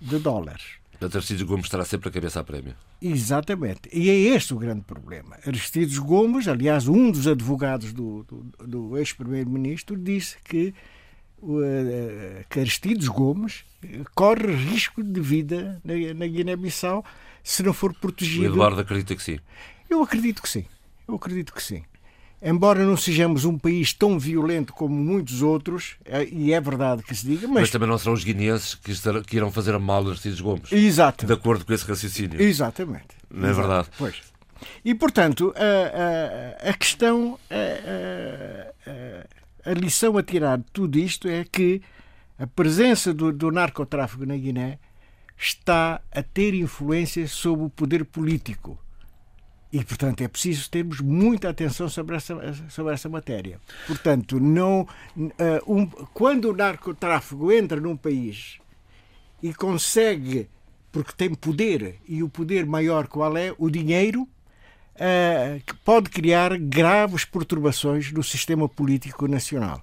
de 0.00 0.18
dólares. 0.18 0.80
Portanto, 0.92 1.16
Aristides 1.16 1.42
Gomes 1.42 1.64
estará 1.64 1.84
sempre 1.84 2.08
a 2.08 2.12
cabeça 2.12 2.40
a 2.40 2.44
prémio. 2.44 2.74
Exatamente. 3.00 3.88
E 3.92 4.10
é 4.10 4.14
este 4.14 4.52
o 4.52 4.58
grande 4.58 4.82
problema. 4.82 5.38
Aristides 5.46 5.98
Gomes, 5.98 6.46
aliás, 6.46 6.88
um 6.88 7.10
dos 7.10 7.26
advogados 7.26 7.92
do, 7.92 8.22
do, 8.24 8.66
do 8.66 8.98
ex-primeiro-ministro, 8.98 9.96
disse 9.96 10.36
que, 10.44 10.74
uh, 11.38 12.44
que 12.50 12.60
Aristides 12.60 13.08
Gomes 13.08 13.64
corre 14.14 14.52
risco 14.54 15.02
de 15.02 15.20
vida 15.20 15.80
na, 15.82 15.94
na 16.14 16.26
Guiné-Bissau 16.26 17.02
se 17.42 17.62
não 17.62 17.72
for 17.72 17.94
protegido. 17.94 18.44
O 18.44 18.52
Eduardo 18.52 18.80
acredita 18.80 19.16
que 19.16 19.22
sim. 19.22 19.38
Eu 19.88 20.02
acredito 20.02 20.42
que 20.42 20.48
sim. 20.48 20.66
Eu 21.08 21.14
acredito 21.14 21.54
que 21.54 21.62
sim 21.62 21.82
embora 22.42 22.84
não 22.84 22.96
sejamos 22.96 23.44
um 23.44 23.58
país 23.58 23.92
tão 23.92 24.18
violento 24.18 24.72
como 24.72 24.94
muitos 24.94 25.42
outros, 25.42 25.96
é, 26.04 26.24
e 26.24 26.52
é 26.52 26.60
verdade 26.60 27.02
que 27.02 27.14
se 27.14 27.26
diga, 27.26 27.46
mas, 27.46 27.60
mas 27.60 27.70
também 27.70 27.88
não 27.88 27.98
serão 27.98 28.14
os 28.14 28.24
guineenses 28.24 28.74
que, 28.74 28.92
estarão, 28.92 29.22
que 29.22 29.36
irão 29.36 29.50
fazer 29.50 29.74
a 29.74 29.78
mal 29.78 30.04
a 30.06 30.10
Aristides 30.10 30.40
Gomes. 30.40 30.72
Exato. 30.72 31.26
De 31.26 31.32
acordo 31.32 31.64
com 31.64 31.72
esse 31.72 31.84
raciocínio. 31.84 32.40
Exatamente. 32.40 33.08
Não 33.30 33.48
é 33.48 33.52
verdade? 33.52 33.88
Pois. 33.96 34.22
E, 34.84 34.94
portanto, 34.94 35.54
a, 35.56 36.66
a, 36.66 36.70
a 36.70 36.72
questão, 36.74 37.38
a, 37.50 37.54
a, 39.66 39.70
a, 39.70 39.74
lição 39.74 40.16
a 40.18 40.22
tirar 40.22 40.58
de 40.58 40.64
tudo 40.72 40.98
isto 40.98 41.28
é 41.28 41.44
que 41.44 41.80
a 42.38 42.46
presença 42.46 43.12
do, 43.12 43.32
do 43.32 43.50
narcotráfico 43.50 44.26
na 44.26 44.36
Guiné 44.36 44.78
está 45.36 46.00
a 46.12 46.22
ter 46.22 46.54
influência 46.54 47.26
sobre 47.26 47.66
o 47.66 47.70
poder 47.70 48.04
político 48.04 48.78
e, 49.72 49.84
portanto, 49.84 50.20
é 50.22 50.28
preciso 50.28 50.68
termos 50.68 51.00
muita 51.00 51.48
atenção 51.48 51.88
sobre 51.88 52.16
essa, 52.16 52.36
sobre 52.68 52.92
essa 52.92 53.08
matéria. 53.08 53.60
Portanto, 53.86 54.40
não, 54.40 54.82
uh, 55.16 55.28
um, 55.66 55.86
quando 55.86 56.50
o 56.50 56.56
narcotráfico 56.56 57.52
entra 57.52 57.80
num 57.80 57.96
país 57.96 58.58
e 59.40 59.54
consegue, 59.54 60.48
porque 60.90 61.12
tem 61.16 61.32
poder, 61.34 62.00
e 62.08 62.22
o 62.22 62.28
poder 62.28 62.66
maior 62.66 63.06
qual 63.06 63.36
é? 63.36 63.54
O 63.58 63.70
dinheiro, 63.70 64.22
uh, 64.22 65.74
pode 65.84 66.10
criar 66.10 66.58
graves 66.58 67.24
perturbações 67.24 68.10
no 68.10 68.24
sistema 68.24 68.68
político 68.68 69.28
nacional. 69.28 69.82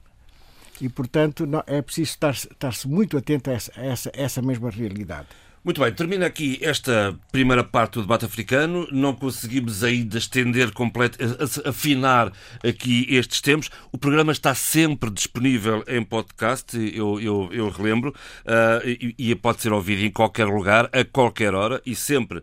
E, 0.82 0.90
portanto, 0.90 1.48
é 1.66 1.82
preciso 1.82 2.12
estar-se 2.12 2.48
estar 2.48 2.74
muito 2.86 3.18
atento 3.18 3.50
a 3.50 3.54
essa, 3.54 3.72
a 3.76 3.86
essa, 3.86 4.12
a 4.16 4.22
essa 4.22 4.42
mesma 4.42 4.70
realidade. 4.70 5.28
Muito 5.68 5.82
bem, 5.82 5.92
termina 5.92 6.26
aqui 6.26 6.58
esta 6.62 7.14
primeira 7.30 7.62
parte 7.62 7.96
do 7.96 8.02
debate 8.04 8.24
africano. 8.24 8.88
Não 8.90 9.14
conseguimos 9.14 9.84
ainda 9.84 10.18
estender, 10.18 10.72
completo, 10.72 11.18
afinar 11.66 12.32
aqui 12.64 13.06
estes 13.10 13.42
temas. 13.42 13.70
O 13.92 13.98
programa 13.98 14.32
está 14.32 14.56
sempre 14.56 15.10
disponível 15.10 15.84
em 15.86 16.02
podcast, 16.02 16.78
eu, 16.96 17.20
eu, 17.20 17.50
eu 17.52 17.70
relembro, 17.70 18.16
uh, 18.46 18.88
e, 18.88 19.14
e 19.20 19.36
pode 19.36 19.62
ser 19.62 19.74
ouvido 19.74 20.06
em 20.06 20.10
qualquer 20.10 20.46
lugar, 20.46 20.90
a 20.94 21.04
qualquer 21.04 21.54
hora 21.54 21.82
e 21.86 21.94
sempre 21.94 22.42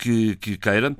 que, 0.00 0.34
que 0.36 0.56
queira. 0.56 0.96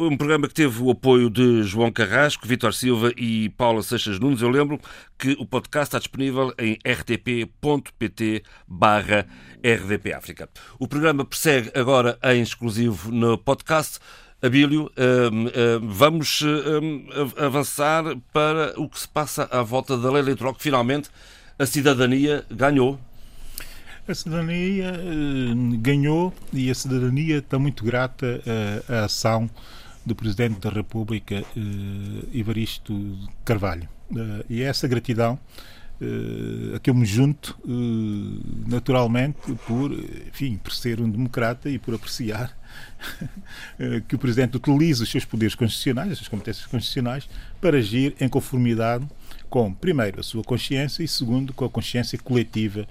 Um, 0.00 0.16
programa 0.16 0.48
que 0.48 0.54
teve 0.54 0.82
o 0.82 0.90
apoio 0.90 1.30
de 1.30 1.62
João 1.62 1.92
Carrasco, 1.92 2.46
Vítor 2.46 2.74
Silva 2.74 3.12
e 3.16 3.48
Paula 3.50 3.80
Seixas 3.82 4.18
Nunes. 4.18 4.42
Eu 4.42 4.48
lembro 4.48 4.80
que 5.16 5.36
o 5.38 5.46
podcast 5.46 5.86
está 5.86 5.98
disponível 5.98 6.52
em 6.58 6.76
rtp.pt 6.84 8.42
barra 8.66 9.24
RDP 9.62 10.12
África. 10.12 10.48
O 10.78 10.88
programa 10.88 11.24
persegue 11.24 11.70
agora 11.74 12.18
em 12.24 12.42
exclusivo 12.42 13.12
no 13.12 13.38
podcast. 13.38 14.00
Abílio, 14.40 14.90
vamos 15.82 16.44
avançar 17.36 18.04
para 18.32 18.72
o 18.76 18.88
que 18.88 19.00
se 19.00 19.08
passa 19.08 19.48
à 19.50 19.62
volta 19.62 19.96
da 19.96 20.10
lei 20.12 20.22
eleitoral, 20.22 20.54
que 20.54 20.62
finalmente 20.62 21.10
a 21.58 21.66
cidadania 21.66 22.44
ganhou 22.48 23.00
a 24.08 24.14
cidadania 24.14 24.92
uh, 24.92 25.78
ganhou 25.78 26.32
e 26.52 26.70
a 26.70 26.74
cidadania 26.74 27.38
está 27.38 27.58
muito 27.58 27.84
grata 27.84 28.42
à 28.88 29.04
ação 29.04 29.48
do 30.04 30.14
Presidente 30.14 30.58
da 30.60 30.70
República, 30.70 31.44
uh, 31.54 32.28
Evaristo 32.32 33.18
Carvalho. 33.44 33.88
e 34.48 34.62
é 34.62 34.64
essa 34.64 34.88
gratidão 34.88 35.38
a 36.74 36.78
que 36.78 36.88
eu 36.88 36.94
me 36.94 37.04
junto 37.04 37.58
naturalmente 38.68 39.52
por, 39.66 39.92
enfim, 40.28 40.56
por 40.56 40.72
ser 40.72 41.00
um 41.00 41.10
democrata 41.10 41.68
e 41.68 41.76
por 41.76 41.92
apreciar 41.92 42.56
que 44.06 44.14
o 44.14 44.18
Presidente 44.18 44.56
utilize 44.56 45.02
os 45.02 45.10
seus 45.10 45.24
poderes 45.24 45.56
constitucionais, 45.56 46.12
as 46.12 46.18
suas 46.18 46.28
competências 46.28 46.66
constitucionais, 46.66 47.28
para 47.60 47.78
agir 47.78 48.14
em 48.20 48.28
conformidade 48.28 49.08
com, 49.48 49.72
primeiro, 49.72 50.20
a 50.20 50.22
sua 50.22 50.44
consciência 50.44 51.02
e, 51.02 51.08
segundo, 51.08 51.52
com 51.52 51.64
a 51.64 51.70
consciência 51.70 52.18
coletiva 52.18 52.80
eh, 52.82 52.86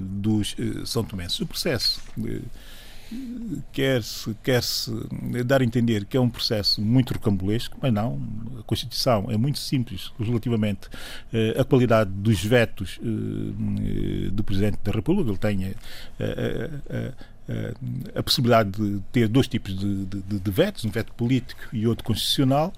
dos 0.00 0.54
eh, 0.58 0.84
São 0.84 1.02
Tomenses. 1.02 1.40
O 1.40 1.46
processo 1.46 2.00
quer-se 3.72 4.34
quer 4.42 4.62
-se 4.62 4.92
dar 5.44 5.60
a 5.62 5.64
entender 5.64 6.04
que 6.04 6.16
é 6.16 6.20
um 6.20 6.30
processo 6.30 6.80
muito 6.80 7.12
rocambolesco, 7.14 7.76
mas 7.80 7.92
não. 7.92 8.20
A 8.58 8.62
Constituição 8.62 9.30
é 9.30 9.36
muito 9.36 9.58
simples 9.58 10.12
relativamente 10.18 10.88
à 11.58 11.64
qualidade 11.64 12.10
dos 12.10 12.44
vetos 12.44 13.00
do 14.30 14.44
Presidente 14.44 14.78
da 14.84 14.92
República. 14.92 15.30
Ele 15.30 15.38
tem 15.38 15.74
a 18.14 18.22
possibilidade 18.22 18.70
de 18.70 19.00
ter 19.10 19.26
dois 19.26 19.48
tipos 19.48 19.76
de, 19.76 20.04
de, 20.04 20.38
de, 20.38 20.50
vetos, 20.52 20.84
um 20.84 20.90
veto 20.90 21.12
político 21.14 21.62
e 21.72 21.88
outro 21.88 22.04
constitucional. 22.04 22.72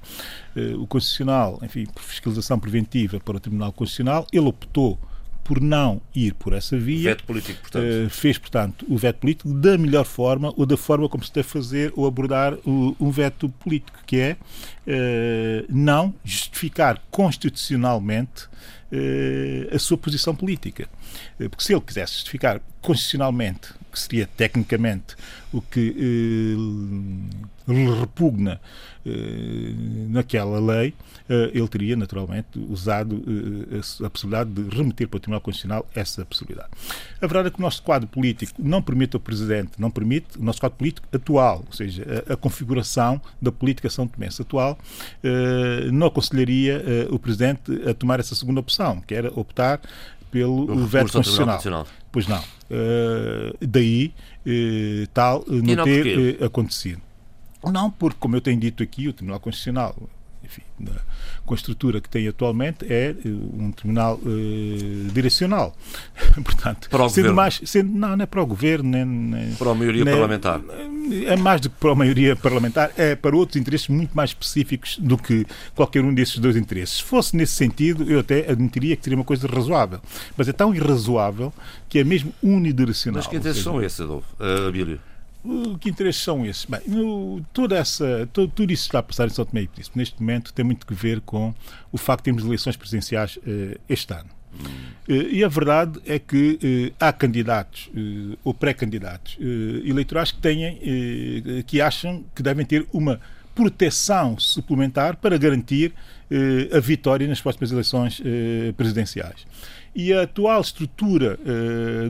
O 0.79 0.87
constitucional, 0.87 1.61
enfim, 1.63 1.85
por 1.85 2.03
fiscalização 2.03 2.59
preventiva 2.59 3.21
para 3.21 3.37
o 3.37 3.41
Tribunal 3.41 3.71
Constitucional, 3.71 4.27
ele 4.33 4.47
optou 4.47 4.99
por 5.45 5.61
não 5.61 6.01
ir 6.15 6.35
por 6.35 6.53
essa 6.53 6.79
via. 6.79 7.11
Veto 7.11 7.25
político, 7.25 7.61
portanto. 7.61 7.85
Uh, 7.85 8.11
fez, 8.11 8.39
portanto, 8.39 8.87
o 8.89 8.97
veto 8.97 9.19
político 9.19 9.53
da 9.53 9.77
melhor 9.77 10.05
forma 10.05 10.53
ou 10.57 10.65
da 10.65 10.77
forma 10.77 11.09
como 11.09 11.25
se 11.25 11.33
deve 11.33 11.49
fazer 11.49 11.93
ou 11.97 12.07
abordar 12.07 12.55
o, 12.65 12.97
um 13.01 13.11
veto 13.11 13.49
político, 13.49 13.99
que 14.07 14.17
é 14.17 14.37
uh, 14.87 15.67
não 15.69 16.15
justificar 16.25 17.03
constitucionalmente 17.11 18.45
uh, 18.45 19.75
a 19.75 19.79
sua 19.79 19.99
posição 19.99 20.35
política. 20.35 20.89
porque 21.37 21.65
se 21.65 21.73
ele 21.73 21.83
quisesse 21.83 22.15
justificar 22.15 22.61
constitucionalmente, 22.81 23.69
que 23.93 24.01
seria 24.01 24.27
tecnicamente 24.27 25.15
o 25.53 25.61
que 25.61 25.95
lhe 27.69 28.01
repugna 28.01 28.61
naquela 30.09 30.61
lei, 30.61 30.95
eh, 31.29 31.51
ele 31.55 31.69
teria 31.69 31.97
naturalmente 31.97 32.59
usado 32.69 33.23
eh, 33.27 34.05
a 34.05 34.11
possibilidade 34.11 34.51
de 34.51 34.77
remeter 34.77 35.09
para 35.09 35.17
o 35.17 35.21
Tribunal 35.21 35.41
Constitucional 35.41 35.87
essa 35.95 36.25
possibilidade. 36.25 36.69
A 37.21 37.27
verdade 37.27 37.49
é 37.49 37.51
que 37.51 37.59
o 37.59 37.63
nosso 37.63 37.83
quadro 37.83 38.09
político 38.09 38.61
não 38.63 38.83
permite 38.83 39.17
ao 39.17 39.21
Presidente, 39.21 39.73
não 39.79 39.91
permite, 39.91 40.39
o 40.39 40.45
nosso 40.45 40.61
quadro 40.61 40.79
político 40.79 41.07
atual, 41.13 41.65
ou 41.67 41.73
seja, 41.73 42.25
a, 42.29 42.35
a 42.35 42.37
configuração 42.37 43.21
da 43.41 43.51
política 43.51 43.89
São 43.91 44.07
Tomense 44.07 44.43
atual, 44.43 44.79
eh, 45.23 45.91
não 45.91 46.07
aconselharia 46.07 46.83
o 47.11 47.19
Presidente 47.19 47.73
a 47.89 47.95
tomar 47.95 48.21
essa 48.21 48.35
segunda 48.35 48.61
opção, 48.61 49.01
que 49.01 49.15
era 49.15 49.33
optar 49.39 49.81
pelo 50.33 50.87
veto 50.87 51.13
constitucional. 51.13 51.87
Pois 52.11 52.27
não. 52.27 52.41
Uh, 52.41 53.55
daí 53.61 54.13
uh, 54.47 55.07
tal 55.13 55.41
uh, 55.41 55.53
não, 55.53 55.75
não 55.77 55.85
ter 55.85 56.43
acontecido. 56.43 57.01
Não, 57.71 57.91
porque, 57.91 58.19
como 58.19 58.35
eu 58.35 58.41
tenho 58.41 58.59
dito 58.59 58.83
aqui, 58.83 59.07
o 59.07 59.13
Tribunal 59.13 59.39
Constitucional 59.39 59.95
enfim, 60.45 60.63
na, 60.79 60.93
com 61.45 61.55
a 61.55 61.57
estrutura 61.57 62.01
que 62.01 62.09
tem 62.09 62.27
atualmente, 62.27 62.85
é 62.91 63.11
eh, 63.11 63.29
um 63.29 63.71
tribunal 63.73 64.19
uh, 64.23 65.13
direcional. 65.13 65.77
Portanto, 66.45 66.89
para 66.89 67.05
o 67.05 67.09
sendo 67.09 67.25
governo. 67.25 67.37
mais, 67.37 67.61
sendo, 67.65 67.93
não, 67.93 68.17
não 68.17 68.23
é 68.23 68.27
para 68.27 68.43
o 68.43 68.47
governo, 68.47 68.91
nem, 68.91 69.05
nem 69.05 69.55
para 69.55 69.71
a 69.71 69.75
maioria 69.75 70.05
nem, 70.05 70.15
parlamentar. 70.15 70.61
É 71.27 71.37
mais 71.37 71.61
do 71.61 71.71
que 71.71 71.77
para 71.77 71.93
a 71.93 71.95
maioria 71.95 72.37
parlamentar, 72.37 72.93
é 72.97 73.15
para 73.15 73.37
outros 73.37 73.57
interesses 73.57 73.89
muito 73.89 74.13
mais 74.17 74.31
específicos 74.31 74.99
do 74.99 75.17
que 75.19 75.47
qualquer 75.75 76.05
um 76.05 76.15
desses 76.15 76.39
dois 76.39 76.57
interesses. 76.57 76.97
Se 76.97 77.03
fosse 77.03 77.37
nesse 77.37 77.55
sentido, 77.55 78.11
eu 78.11 78.21
até 78.21 78.51
admitiria 78.51 78.97
que 78.97 79.03
seria 79.03 79.19
uma 79.19 79.25
coisa 79.25 79.47
razoável. 79.47 80.01
Mas 80.37 80.49
é 80.49 80.53
tão 80.53 80.75
irrazoável 80.75 81.53
que 81.89 81.99
é 81.99 82.05
mesmo 82.05 82.33
unidirecional. 82.43 83.19
Mas 83.19 83.27
que 83.27 83.37
interesses 83.37 83.63
são 83.63 83.83
esses, 83.83 84.01
Adolfo, 84.01 84.29
uh, 84.41 84.69
Abílio? 84.69 84.99
Que 85.81 85.89
interesses 85.89 86.23
são 86.23 86.47
esses? 86.47 86.65
Bem, 86.65 86.81
no, 86.87 87.45
toda 87.53 87.77
essa, 87.77 88.29
todo, 88.33 88.51
tudo 88.51 88.73
isso 88.73 88.85
está 88.85 89.01
a 89.01 89.03
passar 89.03 89.27
em 89.27 89.31
São 89.31 89.45
Tomé 89.45 89.63
e 89.63 89.69
Príncipe 89.69 89.99
neste 89.99 90.21
momento 90.21 90.53
tem 90.53 90.65
muito 90.65 90.87
que 90.87 90.95
ver 90.95 91.21
com 91.21 91.53
o 91.91 91.99
facto 91.99 92.21
de 92.21 92.25
termos 92.27 92.45
eleições 92.45 92.77
presidenciais 92.77 93.37
uh, 93.39 93.81
este 93.89 94.13
ano. 94.15 94.31
Uh, 95.09 95.13
e 95.31 95.43
a 95.43 95.49
verdade 95.49 96.01
é 96.07 96.19
que 96.19 96.93
uh, 96.93 96.95
há 97.01 97.13
candidatos 97.13 97.91
ou 98.45 98.55
pré-candidatos 98.55 99.37
eleitorais 99.85 100.31
que 100.31 100.39
têm, 100.39 100.79
que 101.67 101.81
acham 101.81 102.25
que 102.35 102.43
devem 102.43 102.65
ter 102.65 102.87
uma 102.93 103.21
proteção 103.55 104.39
suplementar 104.39 105.17
para 105.17 105.37
garantir 105.37 105.93
a 106.75 106.81
vitória 106.81 107.27
nas 107.29 107.41
próximas 107.41 107.71
eleições 107.71 108.23
presidenciais. 108.77 109.47
E 109.95 110.13
a 110.13 110.23
atual 110.23 110.61
estrutura 110.61 111.39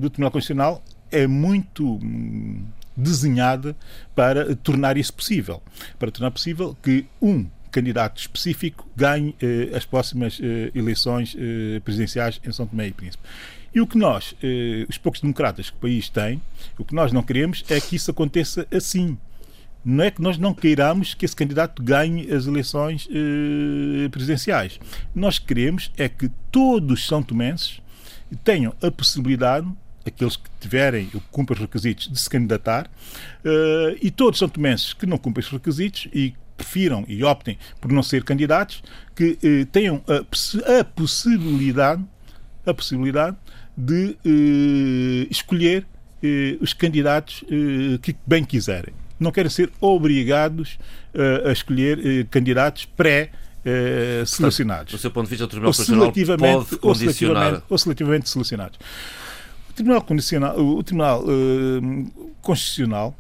do 0.01 0.09
Tribunal 0.09 0.31
Constitucional 0.31 0.85
é 1.11 1.27
muito 1.27 1.97
hum, 1.97 2.65
desenhada 2.97 3.77
para 4.15 4.55
tornar 4.57 4.97
isso 4.97 5.13
possível. 5.13 5.63
Para 5.99 6.11
tornar 6.11 6.31
possível 6.31 6.77
que 6.83 7.07
um 7.21 7.47
candidato 7.71 8.21
específico 8.21 8.87
ganhe 8.95 9.35
eh, 9.41 9.75
as 9.75 9.85
próximas 9.85 10.39
eh, 10.43 10.71
eleições 10.75 11.35
eh, 11.39 11.81
presidenciais 11.81 12.39
em 12.45 12.53
São 12.53 12.67
Tomé 12.67 12.89
e 12.89 12.93
Príncipe. 12.93 13.25
E 13.75 13.81
o 13.81 13.87
que 13.87 13.97
nós, 13.97 14.35
eh, 14.43 14.85
os 14.89 14.99
poucos 14.99 15.23
democratas 15.23 15.71
que 15.71 15.77
o 15.77 15.81
país 15.81 16.09
tem, 16.11 16.41
o 16.77 16.85
que 16.85 16.95
nós 16.95 17.11
não 17.11 17.23
queremos 17.23 17.65
é 17.71 17.81
que 17.81 17.97
isso 17.97 18.11
aconteça 18.11 18.67
assim. 18.71 19.17
Não 19.83 20.05
é 20.05 20.11
que 20.11 20.21
nós 20.21 20.37
não 20.37 20.53
queiramos 20.53 21.15
que 21.15 21.25
esse 21.25 21.35
candidato 21.35 21.83
ganhe 21.83 22.31
as 22.31 22.47
eleições 22.47 23.09
eh, 23.11 24.09
presidenciais. 24.11 24.79
Nós 25.15 25.39
queremos 25.39 25.91
é 25.97 26.09
que 26.09 26.31
todos 26.51 27.01
os 27.01 27.07
são 27.07 27.23
tomenses 27.23 27.81
tenham 28.45 28.75
a 28.83 28.91
possibilidade 28.91 29.67
aqueles 30.09 30.37
que 30.37 30.49
tiverem, 30.61 31.07
que 31.07 31.21
cumprem 31.31 31.57
os 31.57 31.61
requisitos 31.61 32.09
de 32.09 32.19
se 32.19 32.29
candidatar, 32.29 32.87
uh, 32.87 33.97
e 34.01 34.11
todos 34.11 34.39
são 34.39 34.49
tomenses 34.49 34.93
que 34.93 35.07
não 35.07 35.19
cumprem 35.19 35.45
os 35.45 35.51
requisitos 35.51 36.09
e 36.13 36.35
prefiram 36.57 37.05
e 37.09 37.25
optem 37.25 37.59
por 37.81 37.91
não 37.91 38.03
ser 38.03 38.25
candidatos, 38.25 38.83
que 39.15 39.39
uh, 39.43 39.67
tenham 39.67 40.03
a, 40.07 40.81
a, 40.81 40.85
possibilidade, 40.85 42.05
a 42.65 42.75
possibilidade 42.75 43.37
de 43.77 44.17
uh, 44.25 45.27
escolher 45.31 45.87
os 46.61 46.73
candidatos 46.73 47.43
que 48.01 48.15
bem 48.25 48.45
quiserem. 48.45 48.95
Não 49.19 49.33
querem 49.33 49.51
ser 49.51 49.73
obrigados 49.81 50.79
a 51.45 51.51
escolher 51.51 52.29
candidatos 52.29 52.85
pré- 52.85 53.33
selecionados. 54.25 54.93
Do 54.93 54.99
seu 54.99 55.11
ponto 55.11 55.25
de 55.25 55.31
vista, 55.31 55.47
o 55.47 55.49
Tribunal 55.49 55.73
Constitucional 55.73 56.13
pode 56.39 56.77
condicionar... 56.77 56.85
Ou 56.85 56.95
seletivamente, 56.95 57.65
ou 57.69 57.79
seletivamente 57.79 58.31
selecionados. 58.31 58.79
O 59.73 59.75
Tribunal, 59.75 60.07
o 60.59 60.83
Tribunal 60.83 61.25
uh, 61.25 62.35
Constitucional, 62.43 63.17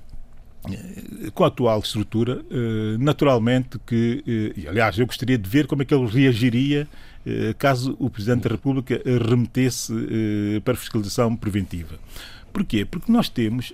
uh, 0.68 1.32
com 1.32 1.44
a 1.44 1.46
atual 1.46 1.80
estrutura, 1.80 2.42
uh, 2.42 2.98
naturalmente 2.98 3.78
que, 3.86 4.52
e 4.54 4.68
aliás, 4.68 4.98
eu 4.98 5.06
gostaria 5.06 5.38
de 5.38 5.48
ver 5.48 5.66
como 5.66 5.80
é 5.80 5.84
que 5.84 5.94
ele 5.94 6.06
reagiria 6.06 6.86
caso 7.56 7.96
o 8.00 8.10
Presidente 8.10 8.42
da 8.42 8.50
República 8.50 9.00
remetesse 9.04 9.92
para 10.64 10.74
fiscalização 10.74 11.36
preventiva. 11.36 11.96
Porquê? 12.52 12.84
Porque 12.84 13.10
nós 13.10 13.28
temos 13.28 13.72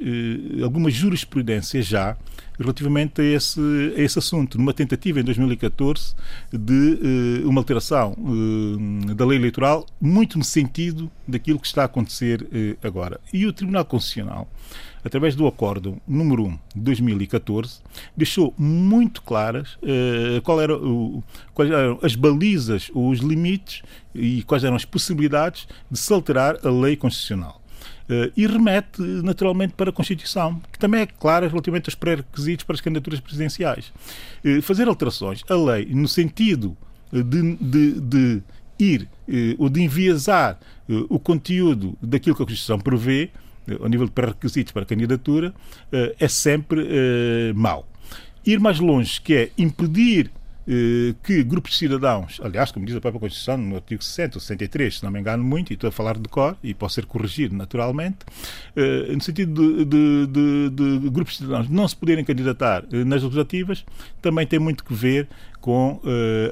alguma 0.62 0.90
jurisprudência 0.90 1.82
já 1.82 2.16
relativamente 2.58 3.20
a 3.20 3.24
esse, 3.24 3.60
a 3.96 4.00
esse 4.00 4.18
assunto, 4.18 4.58
numa 4.58 4.74
tentativa 4.74 5.20
em 5.20 5.22
2014 5.22 6.14
de 6.52 7.42
uh, 7.44 7.48
uma 7.48 7.60
alteração 7.60 8.16
uh, 8.18 9.14
da 9.14 9.24
lei 9.24 9.38
eleitoral, 9.38 9.86
muito 10.00 10.36
no 10.36 10.44
sentido 10.44 11.10
daquilo 11.26 11.60
que 11.60 11.66
está 11.66 11.82
a 11.82 11.84
acontecer 11.84 12.42
uh, 12.42 12.86
agora. 12.86 13.20
E 13.32 13.46
o 13.46 13.52
Tribunal 13.52 13.84
Constitucional, 13.84 14.48
através 15.04 15.36
do 15.36 15.46
Acórdão 15.46 16.00
número 16.06 16.46
1 16.46 16.58
de 16.74 16.80
2014, 16.80 17.80
deixou 18.16 18.52
muito 18.58 19.22
claras 19.22 19.78
qual 20.42 20.60
era 20.60 20.76
o, 20.76 21.22
quais 21.54 21.70
eram 21.70 21.98
as 22.02 22.14
balizas 22.14 22.90
ou 22.92 23.08
os 23.08 23.20
limites 23.20 23.82
e 24.14 24.42
quais 24.42 24.64
eram 24.64 24.76
as 24.76 24.84
possibilidades 24.84 25.68
de 25.90 25.98
se 25.98 26.12
alterar 26.12 26.58
a 26.64 26.68
lei 26.68 26.96
constitucional. 26.96 27.57
Uh, 28.08 28.32
e 28.34 28.46
remete 28.46 29.02
naturalmente 29.02 29.74
para 29.74 29.90
a 29.90 29.92
Constituição, 29.92 30.60
que 30.72 30.78
também 30.78 31.02
é 31.02 31.06
clara 31.06 31.46
relativamente 31.46 31.88
aos 31.88 31.94
pré-requisitos 31.94 32.64
para 32.64 32.74
as 32.74 32.80
candidaturas 32.80 33.20
presidenciais. 33.20 33.92
Uh, 34.42 34.62
fazer 34.62 34.88
alterações 34.88 35.42
à 35.48 35.54
lei 35.54 35.86
no 35.86 36.08
sentido 36.08 36.76
de, 37.12 37.56
de, 37.56 38.00
de 38.00 38.42
ir 38.78 39.08
ou 39.58 39.68
de 39.68 39.82
enviesar 39.82 40.58
o 41.08 41.18
conteúdo 41.18 41.96
daquilo 42.02 42.36
que 42.36 42.42
a 42.42 42.44
Constituição 42.44 42.78
prevê, 42.78 43.30
ao 43.80 43.88
nível 43.88 44.06
de 44.06 44.12
pré-requisitos 44.12 44.72
para 44.72 44.82
a 44.82 44.86
candidatura, 44.86 45.54
é 46.18 46.28
sempre 46.28 46.86
mau. 47.54 47.88
Ir 48.44 48.60
mais 48.60 48.78
longe, 48.78 49.20
que 49.20 49.34
é 49.34 49.50
impedir 49.58 50.26
eh, 50.26 50.37
que 51.22 51.42
grupos 51.44 51.72
de 51.72 51.78
cidadãos, 51.78 52.40
aliás, 52.42 52.70
como 52.70 52.84
diz 52.84 52.94
a 52.94 53.00
própria 53.00 53.20
Constituição, 53.20 53.56
no 53.56 53.76
artigo 53.76 54.02
60 54.02 54.36
ou 54.36 54.40
63, 54.40 54.98
se 54.98 55.04
não 55.04 55.10
me 55.10 55.18
engano 55.18 55.42
muito, 55.42 55.72
e 55.72 55.74
estou 55.74 55.88
a 55.88 55.92
falar 55.92 56.18
de 56.18 56.28
cor, 56.28 56.56
e 56.62 56.74
posso 56.74 56.96
ser 56.96 57.06
corrigido 57.06 57.54
naturalmente, 57.56 58.18
eh, 58.76 59.12
no 59.12 59.20
sentido 59.22 59.84
de, 59.84 59.84
de, 59.84 60.26
de, 60.26 60.98
de, 61.00 61.10
grupos 61.10 61.34
de 61.34 61.38
cidadãos 61.44 61.68
não 61.68 61.88
se 61.88 61.96
poderem 61.96 62.24
candidatar 62.24 62.84
eh, 62.92 63.04
nas 63.04 63.22
legislativas, 63.22 63.84
também 64.20 64.46
tem 64.46 64.58
muito 64.58 64.84
que 64.84 64.92
ver 64.92 65.28
com 65.68 66.00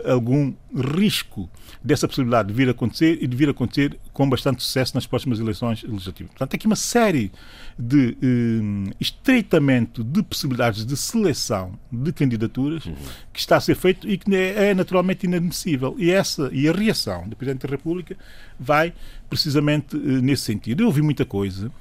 algum 0.04 0.52
risco 0.94 1.48
dessa 1.82 2.06
possibilidade 2.06 2.48
de 2.48 2.54
vir 2.54 2.68
a 2.68 2.72
acontecer 2.72 3.16
e 3.22 3.26
de 3.26 3.34
vir 3.34 3.48
a 3.48 3.52
acontecer 3.52 3.98
com 4.12 4.28
bastante 4.28 4.62
sucesso 4.62 4.94
nas 4.94 5.06
próximas 5.06 5.40
eleições 5.40 5.82
legislativas. 5.82 6.32
Portanto, 6.32 6.54
aqui 6.54 6.66
uma 6.66 6.76
série 6.76 7.32
de 7.78 8.14
eh, 8.20 8.94
estreitamento 9.00 10.04
de 10.04 10.22
possibilidades 10.22 10.84
de 10.84 10.94
seleção 10.98 11.78
de 11.90 12.12
candidaturas 12.12 12.84
uhum. 12.84 12.94
que 13.32 13.40
está 13.40 13.56
a 13.56 13.60
ser 13.60 13.74
feito 13.74 14.06
e 14.06 14.18
que 14.18 14.36
é, 14.36 14.70
é 14.70 14.74
naturalmente 14.74 15.24
inadmissível. 15.24 15.94
E 15.96 16.10
essa 16.10 16.50
e 16.52 16.68
a 16.68 16.72
reação 16.72 17.26
do 17.26 17.34
Presidente 17.36 17.66
da 17.66 17.70
República 17.70 18.18
vai 18.60 18.92
precisamente 19.30 19.96
eh, 19.96 19.98
nesse 20.20 20.42
sentido. 20.42 20.82
Eu 20.82 20.88
ouvi 20.88 21.00
muita 21.00 21.24
coisa 21.24 21.72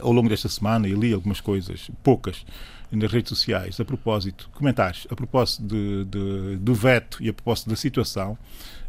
ao 0.00 0.12
longo 0.12 0.28
desta 0.28 0.50
semana 0.50 0.86
e 0.86 0.92
li 0.92 1.14
algumas 1.14 1.40
coisas, 1.40 1.90
poucas, 2.02 2.44
nas 2.90 3.12
redes 3.12 3.28
sociais, 3.28 3.78
a 3.78 3.84
propósito, 3.84 4.48
comentários 4.54 5.06
a 5.10 5.16
propósito 5.16 5.62
de, 5.62 6.04
de, 6.04 6.56
do 6.56 6.74
veto 6.74 7.22
e 7.22 7.28
a 7.28 7.32
propósito 7.32 7.70
da 7.70 7.76
situação 7.76 8.38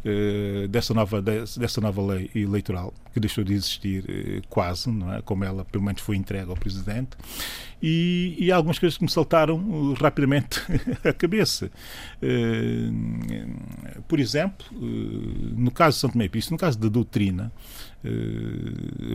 eh, 0.04 0.66
dessa, 0.68 0.94
nova, 0.94 1.20
dessa 1.20 1.80
nova 1.80 2.14
lei 2.14 2.30
eleitoral, 2.34 2.94
que 3.12 3.20
deixou 3.20 3.44
de 3.44 3.52
existir 3.52 4.04
eh, 4.08 4.42
quase, 4.48 4.90
não 4.90 5.12
é? 5.12 5.20
como 5.20 5.44
ela 5.44 5.64
pelo 5.64 5.84
menos 5.84 6.00
foi 6.00 6.16
entregue 6.16 6.48
ao 6.48 6.56
Presidente, 6.56 7.10
e, 7.82 8.34
e 8.38 8.52
algumas 8.52 8.78
coisas 8.78 8.96
que 8.96 9.04
me 9.04 9.10
saltaram 9.10 9.56
uh, 9.56 9.94
rapidamente 9.94 10.60
à 11.04 11.12
cabeça. 11.12 11.70
Uh, 12.22 14.02
por 14.06 14.20
exemplo, 14.20 14.66
uh, 14.72 14.80
no 15.56 15.70
caso 15.70 15.96
de 15.96 16.00
Santo 16.00 16.12
Tomé 16.12 16.30
no 16.50 16.58
caso 16.58 16.78
da 16.78 16.88
doutrina 16.88 17.52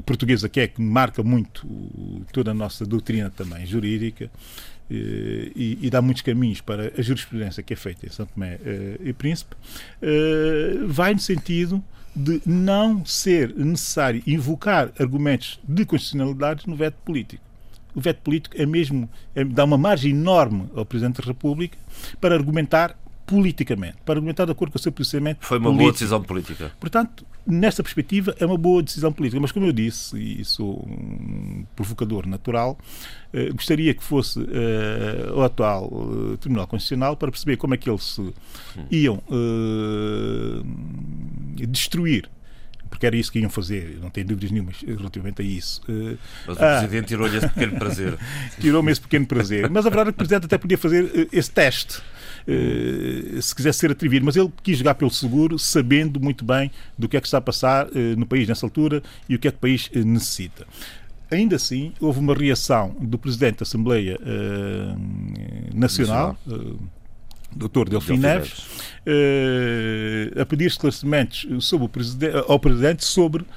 portuguesa, 0.06 0.48
que 0.48 0.60
é 0.60 0.68
que 0.68 0.82
marca 0.82 1.24
muito 1.24 1.68
toda 2.32 2.52
a 2.52 2.54
nossa 2.54 2.86
doutrina 2.86 3.30
também 3.30 3.66
jurídica, 3.66 4.30
e, 4.90 5.80
e, 5.82 5.90
dá 5.90 6.00
muitos 6.00 6.22
caminhos 6.22 6.62
para 6.62 6.94
a 6.96 7.02
jurisprudência 7.02 7.64
que 7.64 7.74
é 7.74 7.76
feita 7.76 8.06
em 8.06 8.10
São 8.10 8.26
Tomé 8.28 8.60
e 9.04 9.12
Príncipe, 9.14 9.56
vai 10.88 11.14
no 11.14 11.20
sentido 11.20 11.84
de 12.16 12.42
não 12.46 13.06
ser 13.06 13.54
necessário 13.56 14.24
invocar 14.26 14.92
argumentos 14.98 15.60
de 15.68 15.86
constitucionalidade 15.86 16.68
no 16.68 16.76
veto 16.76 16.96
político. 17.04 17.44
O 17.94 18.00
veto 18.00 18.22
político 18.22 18.56
é 18.60 18.66
mesmo 18.66 19.10
é, 19.34 19.44
dá 19.44 19.66
uma 19.66 19.78
margem 19.78 20.12
enorme 20.12 20.70
ao 20.76 20.86
Presidente 20.86 21.22
da 21.22 21.28
República 21.28 21.78
para 22.22 22.36
argumentar 22.36 22.98
politicamente, 23.26 23.98
para 24.06 24.16
argumentar 24.16 24.46
de 24.46 24.52
acordo 24.52 24.72
com 24.72 24.78
o 24.78 24.82
seu 24.82 24.92
posicionamento 24.92 25.40
Foi 25.42 25.58
uma 25.58 25.66
político. 25.66 25.84
boa 25.84 25.92
decisão 25.92 26.22
política. 26.24 26.72
Portanto, 26.80 27.26
nesta 27.46 27.82
perspectiva, 27.82 28.36
é 28.40 28.46
uma 28.46 28.58
boa 28.58 28.84
decisão 28.84 29.12
política. 29.12 29.40
Mas, 29.42 29.52
como 29.52 29.66
eu 29.66 29.72
disse, 29.72 30.18
e 30.18 30.46
sou 30.46 30.86
um 30.88 31.66
provocador 31.76 32.28
natural, 32.28 32.78
eh, 33.34 33.50
gostaria 33.52 33.94
que 33.94 34.04
fosse 34.04 34.40
eh, 34.40 35.32
o 35.34 35.42
atual 35.42 35.92
eh, 36.34 36.38
Tribunal 36.38 36.68
Constitucional 36.68 37.18
para 37.18 37.32
perceber 37.32 37.58
como 37.58 37.74
é 37.74 37.78
que 37.78 37.90
eles 37.90 38.04
se 38.04 38.34
iam 38.92 39.22
eh, 39.32 40.62
destruir 41.68 42.30
porque 42.96 43.06
era 43.06 43.16
isso 43.18 43.30
que 43.32 43.40
iam 43.40 43.50
fazer, 43.50 44.00
não 44.02 44.10
tenho 44.10 44.28
dúvidas 44.28 44.52
nenhumas 44.52 44.78
relativamente 44.82 45.42
a 45.42 45.46
isso. 45.46 45.82
Eh, 45.90 46.16
mas 46.48 46.58
o 46.58 46.64
ah, 46.64 46.78
Presidente 46.80 47.08
tirou-lhe 47.08 47.38
esse 47.38 47.50
pequeno 47.50 47.78
prazer. 47.78 48.18
Tirou-me 48.60 48.92
esse 48.92 49.02
pequeno 49.02 49.26
prazer. 49.26 49.70
Mas 49.70 49.86
a 49.86 49.90
verdade 49.90 50.10
é 50.10 50.12
que 50.14 50.16
o 50.16 50.18
Presidente 50.18 50.46
até 50.46 50.58
podia 50.58 50.78
fazer 50.78 51.12
eh, 51.14 51.28
esse 51.32 51.52
teste. 51.52 52.02
Uh, 52.48 53.42
se 53.42 53.56
quisesse 53.56 53.80
ser 53.80 53.92
atrevido, 53.92 54.24
mas 54.24 54.36
ele 54.36 54.52
quis 54.62 54.78
jogar 54.78 54.94
pelo 54.96 55.10
seguro, 55.10 55.58
sabendo 55.58 56.20
muito 56.20 56.46
bem 56.46 56.70
do 56.98 57.10
que 57.10 57.18
é 57.18 57.22
que 57.22 57.28
está 57.28 57.40
a 57.40 57.42
passar 57.42 57.88
uh, 57.88 57.92
no 58.18 58.26
país 58.26 58.48
nessa 58.48 58.66
altura 58.66 59.02
e 59.28 59.36
o 59.36 59.40
que 59.40 59.48
é 59.48 59.52
que 59.52 59.58
o 59.58 59.60
país 59.60 59.90
uh, 59.96 60.06
necessita. 60.06 60.68
Ainda 61.32 61.56
assim, 61.56 61.92
houve 62.00 62.20
uma 62.20 62.36
reação 62.36 62.96
do 63.02 63.18
Presidente 63.18 63.58
da 63.58 63.64
Assembleia 63.64 64.20
Nacional, 65.74 66.38
Nacional. 66.48 66.78
Dr. 67.56 67.90
Delfim 67.90 68.18
Neves, 68.18 68.60
uh, 69.08 70.42
a 70.42 70.46
pedir 70.46 70.66
esclarecimentos 70.66 71.48
sobre 71.66 71.86
o 71.86 71.90
presidente, 71.90 72.36
ao 72.48 72.60
Presidente 72.60 73.06
sobre 73.06 73.44
uh, 73.44 73.48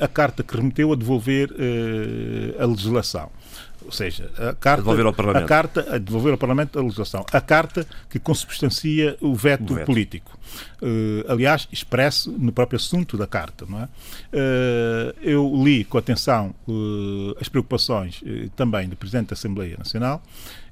a 0.00 0.06
carta 0.06 0.42
que 0.42 0.56
remeteu 0.56 0.92
a 0.92 0.96
devolver 0.96 1.50
uh, 1.50 2.62
a 2.62 2.66
legislação. 2.66 3.30
Ou 3.84 3.92
seja, 3.92 4.30
a 4.36 4.54
carta, 4.54 4.82
devolver 4.82 5.06
ao 5.06 5.12
Parlamento. 5.12 5.44
A 5.44 5.48
carta 5.48 5.94
a 5.94 5.98
devolver 5.98 6.32
ao 6.32 6.38
Parlamento 6.38 6.78
a 6.78 6.82
legislação. 6.82 7.24
A 7.32 7.40
carta 7.40 7.86
que 8.08 8.18
consubstancia 8.18 9.16
o 9.20 9.34
veto, 9.34 9.72
o 9.72 9.76
veto. 9.76 9.86
político. 9.86 10.38
Uh, 10.80 11.24
aliás, 11.28 11.68
expresso 11.72 12.32
no 12.32 12.52
próprio 12.52 12.76
assunto 12.76 13.16
da 13.16 13.26
carta. 13.26 13.66
Não 13.68 13.80
é? 13.80 13.84
Uh, 13.84 15.14
eu 15.20 15.62
li 15.62 15.84
com 15.84 15.98
atenção 15.98 16.54
uh, 16.66 17.36
as 17.40 17.48
preocupações 17.48 18.22
também 18.56 18.88
do 18.88 18.96
Presidente 18.96 19.28
da 19.28 19.34
Assembleia 19.34 19.76
Nacional 19.76 20.22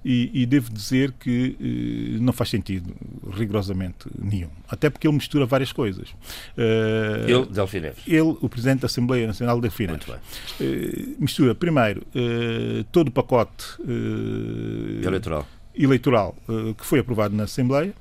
e, 0.05 0.31
e 0.43 0.47
devo 0.47 0.73
dizer 0.73 1.13
que 1.13 2.19
não 2.21 2.33
faz 2.33 2.51
sentido 2.51 2.95
rigorosamente 3.33 4.07
nenhum. 4.19 4.51
Até 4.69 4.91
porque 4.91 5.07
ele 5.07 5.15
mistura 5.15 5.47
várias 5.47 5.73
coisas. 5.73 6.09
ele, 7.27 7.47
Delfim 7.47 7.81
Neves. 7.81 8.03
Ele, 8.07 8.37
o 8.41 8.49
Presidente 8.49 8.81
da 8.81 8.87
Assembleia 8.87 9.27
Nacional, 9.27 9.61
Delfim 9.61 9.87
Neves. 9.87 10.07
mistura, 11.19 11.55
primeiro, 11.55 12.03
todo 12.91 13.09
o 13.09 13.11
pacote 13.11 13.65
eleitoral, 15.05 15.47
eleitoral 15.75 16.37
que 16.77 16.85
foi 16.85 16.99
aprovado 17.01 17.35
na 17.35 17.45
Assembleia, 17.45 17.95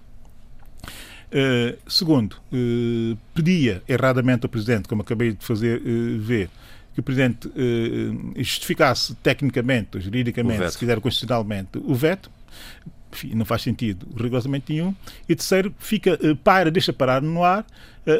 Uh, 1.31 1.79
segundo, 1.89 2.35
uh, 2.51 3.17
pedia 3.33 3.81
erradamente 3.87 4.45
ao 4.45 4.49
Presidente, 4.49 4.89
como 4.89 5.01
acabei 5.01 5.31
de 5.31 5.45
fazer 5.45 5.81
uh, 5.81 6.19
ver, 6.19 6.49
que 6.93 6.99
o 6.99 7.03
Presidente 7.03 7.49
justificasse 8.35 9.15
tecnicamente 9.15 9.99
juridicamente, 9.99 10.71
se 10.71 10.77
quiser 10.77 10.99
constitucionalmente, 10.99 11.77
o 11.77 11.95
veto. 11.95 12.29
Não 13.33 13.43
faz 13.43 13.61
sentido 13.61 14.07
rigorosamente 14.15 14.71
nenhum. 14.71 14.95
E 15.27 15.35
terceiro, 15.35 15.73
fica, 15.79 16.17
para, 16.45 16.71
deixa 16.71 16.93
parar 16.93 17.21
no 17.21 17.43
ar 17.43 17.65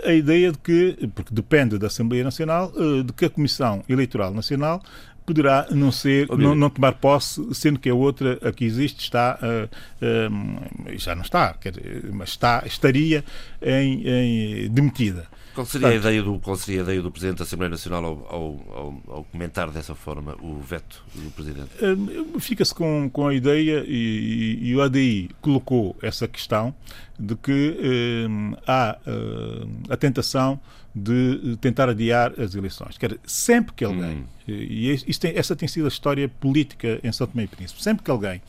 a 0.05 0.13
ideia 0.13 0.51
de 0.51 0.57
que, 0.57 1.09
porque 1.15 1.33
depende 1.33 1.77
da 1.77 1.87
Assembleia 1.87 2.25
Nacional, 2.25 2.73
de 3.05 3.13
que 3.13 3.25
a 3.25 3.29
Comissão 3.29 3.83
Eleitoral 3.87 4.33
Nacional 4.33 4.83
poderá 5.25 5.67
não 5.71 5.91
ser, 5.91 6.27
não, 6.29 6.55
não, 6.55 6.69
tomar 6.69 6.93
posse, 6.93 7.41
sendo 7.53 7.79
que 7.79 7.89
a 7.89 7.95
outra, 7.95 8.37
a 8.41 8.51
que 8.51 8.65
existe, 8.65 9.01
está, 9.01 9.39
uh, 9.41 9.69
uh, 10.05 10.97
já 10.97 11.15
não 11.15 11.21
está, 11.21 11.53
quer, 11.53 11.73
mas 12.11 12.29
está, 12.29 12.63
estaria 12.65 13.23
em, 13.61 14.07
em 14.07 14.69
demitida. 14.69 15.25
Qual 15.53 15.65
seria, 15.65 15.87
Portanto, 15.87 16.05
a 16.05 16.09
ideia 16.09 16.23
do, 16.23 16.39
qual 16.39 16.55
seria 16.55 16.81
a 16.81 16.83
ideia 16.83 17.01
do 17.01 17.11
Presidente 17.11 17.39
da 17.39 17.43
Assembleia 17.43 17.69
Nacional 17.69 18.05
ao, 18.05 18.35
ao, 18.35 19.03
ao, 19.07 19.23
comentar 19.25 19.69
dessa 19.69 19.93
forma 19.93 20.35
o 20.41 20.59
veto 20.59 21.03
do 21.13 21.29
Presidente? 21.31 21.69
Uh, 21.83 22.39
Fica-se 22.39 22.73
com, 22.73 23.09
com 23.09 23.27
a 23.27 23.33
ideia, 23.33 23.83
e, 23.87 24.59
e, 24.61 24.75
o 24.75 24.81
ADI 24.81 25.29
colocou 25.41 25.95
essa 26.01 26.27
questão, 26.27 26.73
de 27.19 27.35
que 27.35 27.77
há 28.65 28.97
a 29.89 29.97
tentação 29.97 30.59
de 30.93 31.57
tentar 31.61 31.87
adiar 31.87 32.33
as 32.39 32.55
eleições. 32.55 32.97
Quer 32.97 33.17
sempre 33.25 33.73
que 33.73 33.85
alguém, 33.85 34.17
hum. 34.17 34.25
e 34.47 34.97
tem, 35.19 35.37
essa 35.37 35.55
tem 35.55 35.67
sido 35.67 35.85
a 35.85 35.87
história 35.87 36.27
política 36.27 36.99
em 37.03 37.11
São 37.11 37.27
Tomé 37.27 37.43
e 37.43 37.47
Príncipe, 37.47 37.81
sempre 37.81 38.03
que 38.03 38.11
alguém 38.11 38.41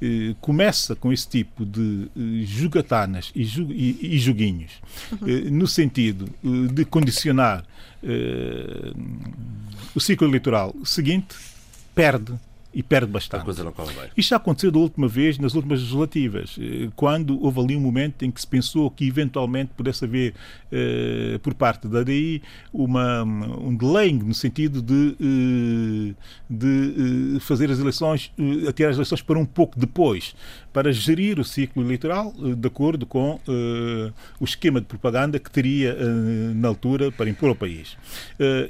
eh, 0.00 0.34
começa 0.40 0.94
com 0.94 1.12
esse 1.12 1.28
tipo 1.28 1.64
de 1.64 2.08
eh, 2.16 2.44
jogatanas 2.44 3.30
e, 3.34 3.44
ju, 3.44 3.66
e, 3.70 4.14
e 4.14 4.18
joguinhos, 4.18 4.72
uhum. 5.12 5.28
eh, 5.28 5.50
no 5.50 5.66
sentido 5.66 6.28
de 6.72 6.84
condicionar 6.84 7.64
o 9.94 10.00
ciclo 10.00 10.28
eleitoral 10.28 10.74
seguinte, 10.84 11.34
perde 11.94 12.34
e 12.74 12.82
perde 12.82 13.06
bastante. 13.06 13.42
A 13.42 13.44
coisa 13.44 13.62
não 13.62 13.72
corre 13.72 13.94
bem. 13.94 14.10
Isto 14.16 14.30
já 14.30 14.36
aconteceu 14.36 14.70
da 14.70 14.78
última 14.78 15.06
vez 15.06 15.38
nas 15.38 15.54
últimas 15.54 15.80
legislativas, 15.80 16.56
eh, 16.60 16.90
quando 16.96 17.40
houve 17.42 17.60
ali 17.60 17.76
um 17.76 17.80
momento 17.80 18.24
em 18.24 18.30
que 18.30 18.40
se 18.40 18.46
pensou 18.46 18.90
que 18.90 19.06
eventualmente 19.06 19.70
pudesse 19.76 20.04
haver, 20.04 20.34
eh, 20.72 21.38
por 21.42 21.54
parte 21.54 21.86
da 21.86 22.00
ADI, 22.00 22.42
uma, 22.72 23.22
um 23.22 23.74
delay 23.76 24.12
no 24.12 24.34
sentido 24.34 24.82
de, 24.82 25.16
eh, 25.20 26.14
de 26.50 27.40
fazer 27.40 27.70
as 27.70 27.78
eleições, 27.78 28.32
atirar 28.68 28.90
as 28.90 28.96
eleições 28.96 29.22
para 29.22 29.38
um 29.38 29.46
pouco 29.46 29.78
depois, 29.78 30.34
para 30.74 30.92
gerir 30.92 31.38
o 31.38 31.44
ciclo 31.44 31.82
eleitoral 31.82 32.34
de 32.34 32.66
acordo 32.66 33.06
com 33.06 33.40
o 34.38 34.44
esquema 34.44 34.80
de 34.80 34.86
propaganda 34.86 35.38
que 35.38 35.50
teria 35.50 35.96
na 36.54 36.68
altura 36.68 37.10
para 37.10 37.30
impor 37.30 37.48
ao 37.48 37.54
país. 37.54 37.96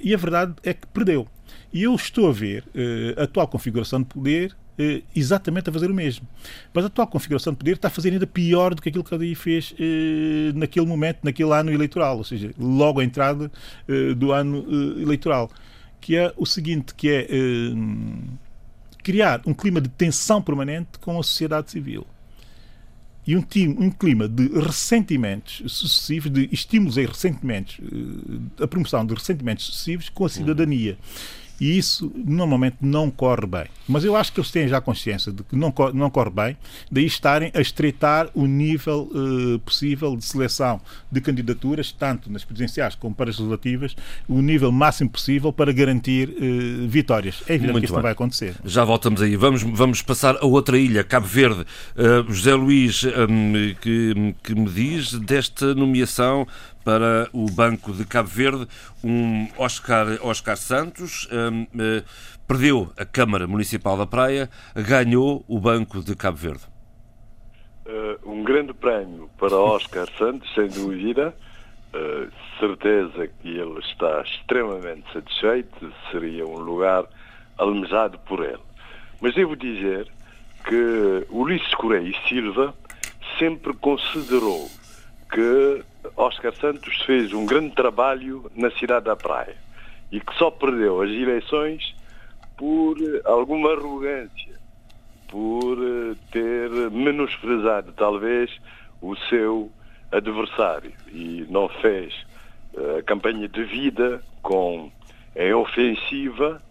e 0.02 0.14
a 0.14 0.16
verdade 0.16 0.54
é 0.62 0.72
que 0.72 0.86
perdeu. 0.86 1.26
E 1.74 1.82
eu 1.82 1.94
estou 1.96 2.28
a 2.28 2.32
ver 2.32 2.62
uh, 2.68 3.20
a 3.20 3.24
atual 3.24 3.48
configuração 3.48 4.00
de 4.00 4.06
poder 4.06 4.52
uh, 4.78 5.02
exatamente 5.14 5.68
a 5.68 5.72
fazer 5.72 5.90
o 5.90 5.94
mesmo. 5.94 6.24
Mas 6.72 6.84
a 6.84 6.86
atual 6.86 7.08
configuração 7.08 7.52
de 7.52 7.58
poder 7.58 7.72
está 7.72 7.88
a 7.88 7.90
fazer 7.90 8.12
ainda 8.12 8.28
pior 8.28 8.76
do 8.76 8.80
que 8.80 8.88
aquilo 8.90 9.02
que 9.02 9.12
a 9.12 9.18
DI 9.18 9.34
fez 9.34 9.72
uh, 9.72 10.56
naquele 10.56 10.86
momento, 10.86 11.18
naquele 11.24 11.52
ano 11.52 11.72
eleitoral, 11.72 12.18
ou 12.18 12.24
seja, 12.24 12.52
logo 12.56 13.00
à 13.00 13.04
entrada 13.04 13.50
do 14.16 14.30
ano 14.30 14.64
eleitoral. 15.00 15.50
Que 16.00 16.16
é 16.16 16.32
o 16.36 16.46
seguinte, 16.46 16.94
que 16.94 17.10
é 17.10 17.26
criar 19.04 19.42
um 19.46 19.54
clima 19.54 19.80
de 19.80 19.88
tensão 19.88 20.42
permanente 20.42 20.98
com 20.98 21.20
a 21.20 21.22
sociedade 21.22 21.70
civil 21.70 22.04
e 23.26 23.36
um, 23.36 23.40
time, 23.40 23.76
um, 23.78 23.90
clima 23.90 24.28
de 24.28 24.48
ressentimentos 24.48 25.62
sucessivos, 25.72 26.30
de 26.30 26.48
estímulos 26.52 26.98
a 26.98 27.02
ressentimentos, 27.02 27.78
a 28.60 28.66
promoção 28.66 29.04
de 29.06 29.14
ressentimentos 29.14 29.64
sucessivos 29.64 30.08
com 30.08 30.26
a 30.26 30.28
cidadania. 30.28 30.92
Uhum. 30.92 31.43
E 31.60 31.78
isso 31.78 32.12
normalmente 32.14 32.76
não 32.80 33.10
corre 33.10 33.46
bem. 33.46 33.64
Mas 33.88 34.04
eu 34.04 34.16
acho 34.16 34.32
que 34.32 34.40
eles 34.40 34.50
têm 34.50 34.66
já 34.66 34.80
consciência 34.80 35.32
de 35.32 35.42
que 35.42 35.54
não, 35.54 35.72
não 35.92 36.10
corre 36.10 36.30
bem, 36.30 36.56
daí 36.90 37.04
estarem 37.04 37.50
a 37.54 37.60
estreitar 37.60 38.28
o 38.34 38.46
nível 38.46 39.10
uh, 39.12 39.58
possível 39.60 40.16
de 40.16 40.24
seleção 40.24 40.80
de 41.10 41.20
candidaturas, 41.20 41.92
tanto 41.92 42.30
nas 42.30 42.44
presidenciais 42.44 42.94
como 42.94 43.14
para 43.14 43.30
as 43.30 43.38
legislativas, 43.38 43.96
o 44.28 44.40
nível 44.40 44.72
máximo 44.72 45.10
possível 45.10 45.52
para 45.52 45.72
garantir 45.72 46.30
uh, 46.30 46.88
vitórias. 46.88 47.42
É 47.48 47.54
evidente 47.54 47.72
Muito 47.72 47.82
que 47.82 47.86
isso 47.86 47.92
bem. 47.94 47.98
não 47.98 48.02
vai 48.02 48.12
acontecer. 48.12 48.54
Já 48.64 48.84
voltamos 48.84 49.22
aí. 49.22 49.36
Vamos, 49.36 49.62
vamos 49.62 50.02
passar 50.02 50.36
a 50.36 50.46
outra 50.46 50.78
ilha, 50.78 51.04
Cabo 51.04 51.26
Verde. 51.26 51.64
Uh, 51.96 52.32
José 52.32 52.54
Luís, 52.54 53.04
um, 53.04 53.74
que, 53.80 54.34
que 54.42 54.54
me 54.54 54.68
diz 54.70 55.12
desta 55.12 55.74
nomeação 55.74 56.46
para 56.84 57.28
o 57.32 57.46
Banco 57.50 57.92
de 57.92 58.04
Cabo 58.04 58.28
Verde, 58.28 58.68
um 59.02 59.48
Oscar, 59.56 60.06
Oscar 60.22 60.56
Santos, 60.56 61.28
um, 61.32 61.62
uh, 61.62 62.04
Perdeu 62.46 62.92
a 62.98 63.06
Câmara 63.06 63.46
Municipal 63.46 63.96
da 63.96 64.06
Praia, 64.06 64.50
ganhou 64.74 65.42
o 65.48 65.58
Banco 65.58 66.02
de 66.02 66.14
Cabo 66.14 66.36
Verde. 66.36 66.62
Uh, 67.86 68.30
um 68.30 68.44
grande 68.44 68.74
prémio 68.74 69.30
para 69.38 69.56
Oscar 69.56 70.06
Santos, 70.18 70.52
sem 70.54 70.68
dúvida. 70.68 71.34
Uh, 71.94 72.30
certeza 72.58 73.28
que 73.40 73.48
ele 73.48 73.78
está 73.78 74.22
extremamente 74.22 75.10
satisfeito, 75.12 75.92
seria 76.10 76.46
um 76.46 76.58
lugar 76.58 77.04
almejado 77.56 78.18
por 78.20 78.44
ele. 78.44 78.62
Mas 79.20 79.34
devo 79.34 79.56
dizer 79.56 80.06
que 80.64 81.26
Ulisses 81.30 81.74
Correia 81.74 82.08
e 82.08 82.28
Silva 82.28 82.74
sempre 83.38 83.72
considerou 83.74 84.68
que 85.30 85.84
Oscar 86.16 86.54
Santos 86.54 87.02
fez 87.04 87.32
um 87.32 87.46
grande 87.46 87.74
trabalho 87.74 88.50
na 88.54 88.70
cidade 88.72 89.06
da 89.06 89.16
Praia 89.16 89.56
e 90.10 90.20
que 90.20 90.34
só 90.36 90.50
perdeu 90.50 91.02
as 91.02 91.10
eleições 91.10 91.94
por 92.56 92.96
alguma 93.24 93.72
arrogância, 93.72 94.54
por 95.28 95.76
eh, 95.78 96.14
ter 96.30 96.70
menosprezado 96.90 97.92
talvez 97.92 98.50
o 99.02 99.16
seu 99.28 99.70
adversário 100.12 100.92
e 101.12 101.46
não 101.50 101.68
fez 101.68 102.14
eh, 102.76 102.98
a 103.00 103.02
campanha 103.02 103.48
de 103.48 103.64
vida 103.64 104.22
com 104.40 104.90
em 105.34 105.52
ofensiva 105.52 106.62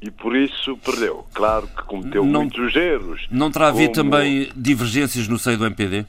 e 0.00 0.10
por 0.10 0.34
isso 0.36 0.76
perdeu. 0.78 1.26
Claro 1.34 1.66
que 1.66 1.82
cometeu 1.82 2.24
não, 2.24 2.40
muitos 2.40 2.74
erros. 2.74 3.26
Não 3.30 3.50
terá 3.50 3.68
havido 3.68 3.94
como... 3.94 4.10
também 4.10 4.48
divergências 4.54 5.28
no 5.28 5.38
seio 5.38 5.58
do 5.58 5.66
MPD? 5.66 6.06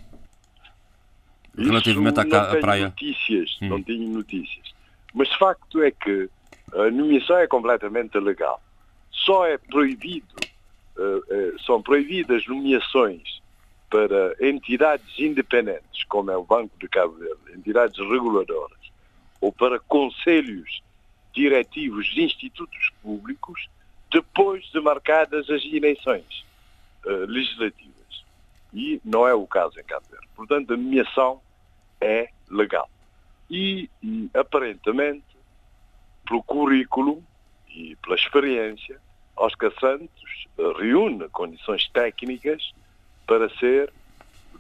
Relativamente 1.57 2.19
à, 2.19 2.51
à 2.51 2.59
praia? 2.59 2.85
Notícias, 2.85 3.57
hum. 3.61 3.69
Não 3.69 3.83
tenho 3.83 4.07
notícias. 4.09 4.73
Mas 5.13 5.33
facto 5.33 5.81
é 5.81 5.91
que 5.91 6.29
a 6.73 6.91
nomeação 6.91 7.37
é 7.37 7.47
completamente 7.47 8.17
legal. 8.19 8.61
Só 9.11 9.45
é 9.45 9.57
proibido, 9.57 10.35
uh, 10.97 11.01
uh, 11.01 11.59
são 11.65 11.81
proibidas 11.81 12.45
nomeações 12.45 13.41
para 13.89 14.35
entidades 14.39 15.17
independentes, 15.17 16.03
como 16.09 16.29
é 16.29 16.37
o 16.37 16.43
Banco 16.43 16.77
de 16.79 16.87
Cabo 16.87 17.13
Verde, 17.13 17.57
entidades 17.57 17.97
reguladoras, 17.97 18.77
ou 19.41 19.51
para 19.51 19.79
conselhos 19.79 20.81
diretivos 21.33 22.07
de 22.07 22.23
institutos 22.23 22.91
públicos, 23.01 23.69
depois 24.11 24.63
de 24.71 24.79
marcadas 24.81 25.49
as 25.49 25.63
eleições 25.65 26.45
uh, 27.05 27.25
legislativas. 27.25 27.95
E 28.73 29.01
não 29.03 29.27
é 29.27 29.33
o 29.33 29.47
caso 29.47 29.79
em 29.79 29.83
Cabo 29.83 30.05
Verde. 30.11 30.27
Portanto, 30.35 30.73
a 30.73 30.77
nomeação 30.77 31.41
é 32.01 32.29
legal. 32.49 32.89
E, 33.49 33.89
e 34.03 34.29
aparentemente, 34.33 35.23
pelo 36.27 36.43
currículo 36.43 37.23
e 37.69 37.95
pela 37.97 38.15
experiência, 38.15 38.99
Oscar 39.35 39.71
Santos 39.79 40.47
reúne 40.79 41.29
condições 41.29 41.87
técnicas 41.89 42.73
para 43.25 43.49
ser 43.57 43.91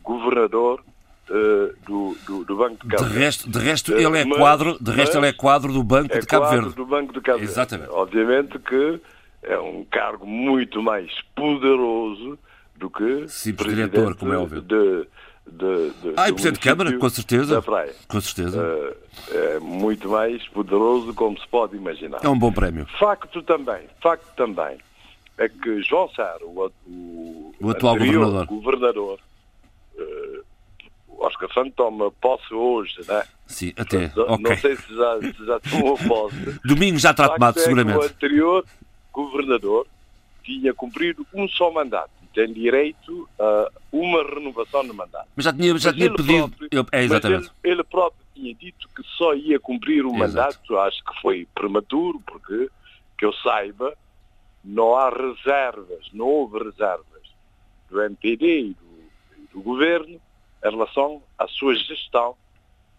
governador 0.03 0.83
uh, 1.29 1.75
do, 1.85 2.17
do, 2.25 2.45
do, 2.45 2.55
Banco 2.55 2.87
de 2.87 2.95
Cabo 2.95 3.03
Verde. 3.03 3.13
De 3.13 3.19
resto, 3.19 3.49
de 3.49 3.59
resto 3.59 3.93
ele 3.93 4.19
é 4.19 4.25
mas, 4.25 4.37
quadro, 4.37 4.77
de 4.79 4.91
resto 4.91 5.17
ele 5.17 5.27
é 5.27 5.33
quadro 5.33 5.73
do 5.73 5.83
Banco 5.83 6.15
é 6.15 6.19
de 6.19 6.27
Cabo 6.27 6.49
Verde. 6.49 6.75
do 6.75 6.85
Banco 6.85 7.13
de 7.13 7.21
Cabo 7.21 7.43
Exatamente. 7.43 7.87
Verde. 7.87 8.01
Obviamente 8.01 8.59
que 8.59 9.01
é 9.43 9.59
um 9.59 9.83
cargo 9.85 10.25
muito 10.25 10.81
mais 10.81 11.11
poderoso 11.35 12.37
do 12.75 12.89
que 12.89 13.27
simples 13.27 13.73
diretor, 13.73 14.15
como 14.15 14.33
é 14.33 14.37
óbvio. 14.37 14.61
De, 14.61 15.07
de, 15.51 15.89
de, 16.01 16.13
ah, 16.17 16.29
e 16.29 16.33
Presidente 16.33 16.59
de 16.59 16.69
Câmara, 16.69 16.97
com 16.97 17.09
certeza. 17.09 17.55
Da 17.55 17.61
praia. 17.61 17.93
Com 18.07 18.21
certeza. 18.21 18.61
Uh, 18.61 18.95
é 19.31 19.59
muito 19.59 20.09
mais 20.09 20.45
poderoso, 20.49 21.13
como 21.13 21.39
se 21.39 21.47
pode 21.47 21.75
imaginar. 21.75 22.19
É 22.23 22.29
um 22.29 22.37
bom 22.37 22.51
prémio. 22.51 22.85
Facto 22.99 23.41
também, 23.41 23.87
facto 24.01 24.35
também, 24.35 24.77
é 25.37 25.49
que 25.49 25.81
João 25.81 26.09
Sá, 26.09 26.37
o, 26.41 26.71
o, 26.87 27.55
o 27.59 27.69
atual 27.69 27.97
governador, 27.97 28.45
governador 28.45 29.19
uh, 29.95 30.45
Oscar 31.19 31.51
Santos 31.53 31.73
toma 31.75 32.11
posse 32.11 32.53
hoje, 32.53 32.99
né? 33.07 33.23
Sim, 33.47 33.73
até. 33.77 34.11
Não, 34.15 34.33
okay. 34.33 34.37
não 34.37 34.57
sei 34.57 34.75
se 34.75 34.95
já, 34.95 35.19
se 35.19 35.45
já 35.45 35.59
tomou 35.59 35.97
posse. 36.07 36.59
Domingo 36.63 36.99
já 36.99 37.11
está 37.11 37.29
tomado, 37.29 37.57
é 37.59 37.61
seguramente. 37.63 37.97
o 37.97 38.03
anterior 38.03 38.65
governador 39.11 39.87
tinha 40.43 40.73
cumprido 40.73 41.25
um 41.33 41.47
só 41.47 41.71
mandato 41.71 42.11
tem 42.37 42.53
direito 42.53 43.27
a 43.39 43.71
uma 43.91 44.21
renovação 44.21 44.83
de 44.83 44.93
mandato. 44.93 45.27
Mas 45.35 45.43
já 45.43 45.51
tinha, 45.51 45.75
já 45.79 45.91
tinha 45.91 46.13
pedido. 46.13 46.49
Próprio, 46.49 46.85
é, 46.91 47.03
exatamente. 47.03 47.51
Ele, 47.63 47.73
ele, 47.73 47.83
próprio 47.83 48.23
tinha 48.35 48.53
dito 48.53 48.87
que 48.95 49.01
só 49.17 49.33
ia 49.33 49.59
cumprir 49.59 50.05
o 50.05 50.13
mandato, 50.13 50.77
acho 50.77 51.03
que 51.03 51.19
foi 51.19 51.47
prematuro, 51.55 52.21
porque, 52.27 52.69
que 53.17 53.25
eu 53.25 53.33
saiba, 53.33 53.97
não 54.63 54.95
há 54.95 55.09
reservas, 55.09 56.05
não 56.13 56.27
houve 56.27 56.63
reservas 56.63 57.23
do 57.89 58.03
MPD 58.03 58.59
e 58.59 58.73
do, 58.75 59.53
do 59.53 59.61
governo 59.63 60.21
em 60.63 60.69
relação 60.69 61.23
à 61.39 61.47
sua 61.47 61.73
gestão 61.73 62.35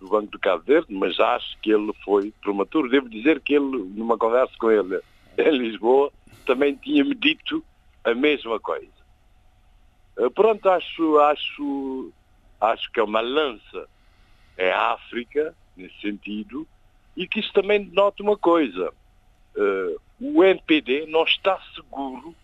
do 0.01 0.09
Banco 0.09 0.33
de 0.33 0.39
Cabo 0.39 0.65
Verde, 0.65 0.93
mas 0.93 1.21
acho 1.21 1.57
que 1.61 1.71
ele 1.71 1.93
foi 2.05 2.35
prematuro. 2.43 2.91
Devo 2.91 3.09
dizer 3.09 3.41
que 3.41 3.55
ele, 3.55 3.85
numa 3.95 4.19
conversa 4.19 4.53
com 4.59 4.69
ele 4.69 5.01
em 5.39 5.59
Lisboa, 5.59 6.11
também 6.45 6.75
tinha-me 6.75 7.15
dito 7.15 7.65
a 8.03 8.13
mesma 8.15 8.59
coisa. 8.59 8.98
Eh, 10.19 10.31
pronto, 10.31 10.69
acho, 10.69 11.19
acho, 11.19 12.13
acho 12.61 12.91
que 12.93 13.01
é 13.01 13.03
uma 13.03 13.21
lança 13.21 13.89
é 14.57 14.73
a 14.73 14.93
África, 14.93 15.55
nesse 15.77 16.01
sentido, 16.01 16.67
e 17.17 17.29
que 17.29 17.39
isso 17.39 17.53
também 17.53 17.85
denota 17.85 18.23
uma 18.23 18.37
coisa. 18.37 18.93
Uh, 19.57 20.01
o 20.21 20.43
MPD 20.43 21.07
não 21.07 21.23
está 21.23 21.61
seguro 21.75 22.35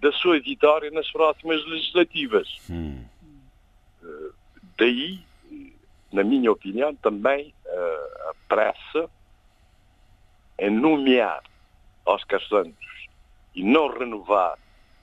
da 0.00 0.12
sua 0.12 0.38
vitória 0.38 0.90
nas 0.92 1.10
próximas 1.10 1.64
legislativas. 1.66 2.48
Hum. 2.70 3.04
Uh, 4.00 4.32
daí, 4.78 5.20
na 6.12 6.22
minha 6.22 6.52
opinião, 6.52 6.94
também 6.94 7.52
uh, 7.64 8.30
a 8.30 8.34
pressa 8.48 9.10
em 10.58 10.70
nomear 10.70 11.42
Oscar 12.04 12.40
Santos 12.48 13.08
e 13.54 13.64
não 13.64 13.88
renovar 13.88 14.56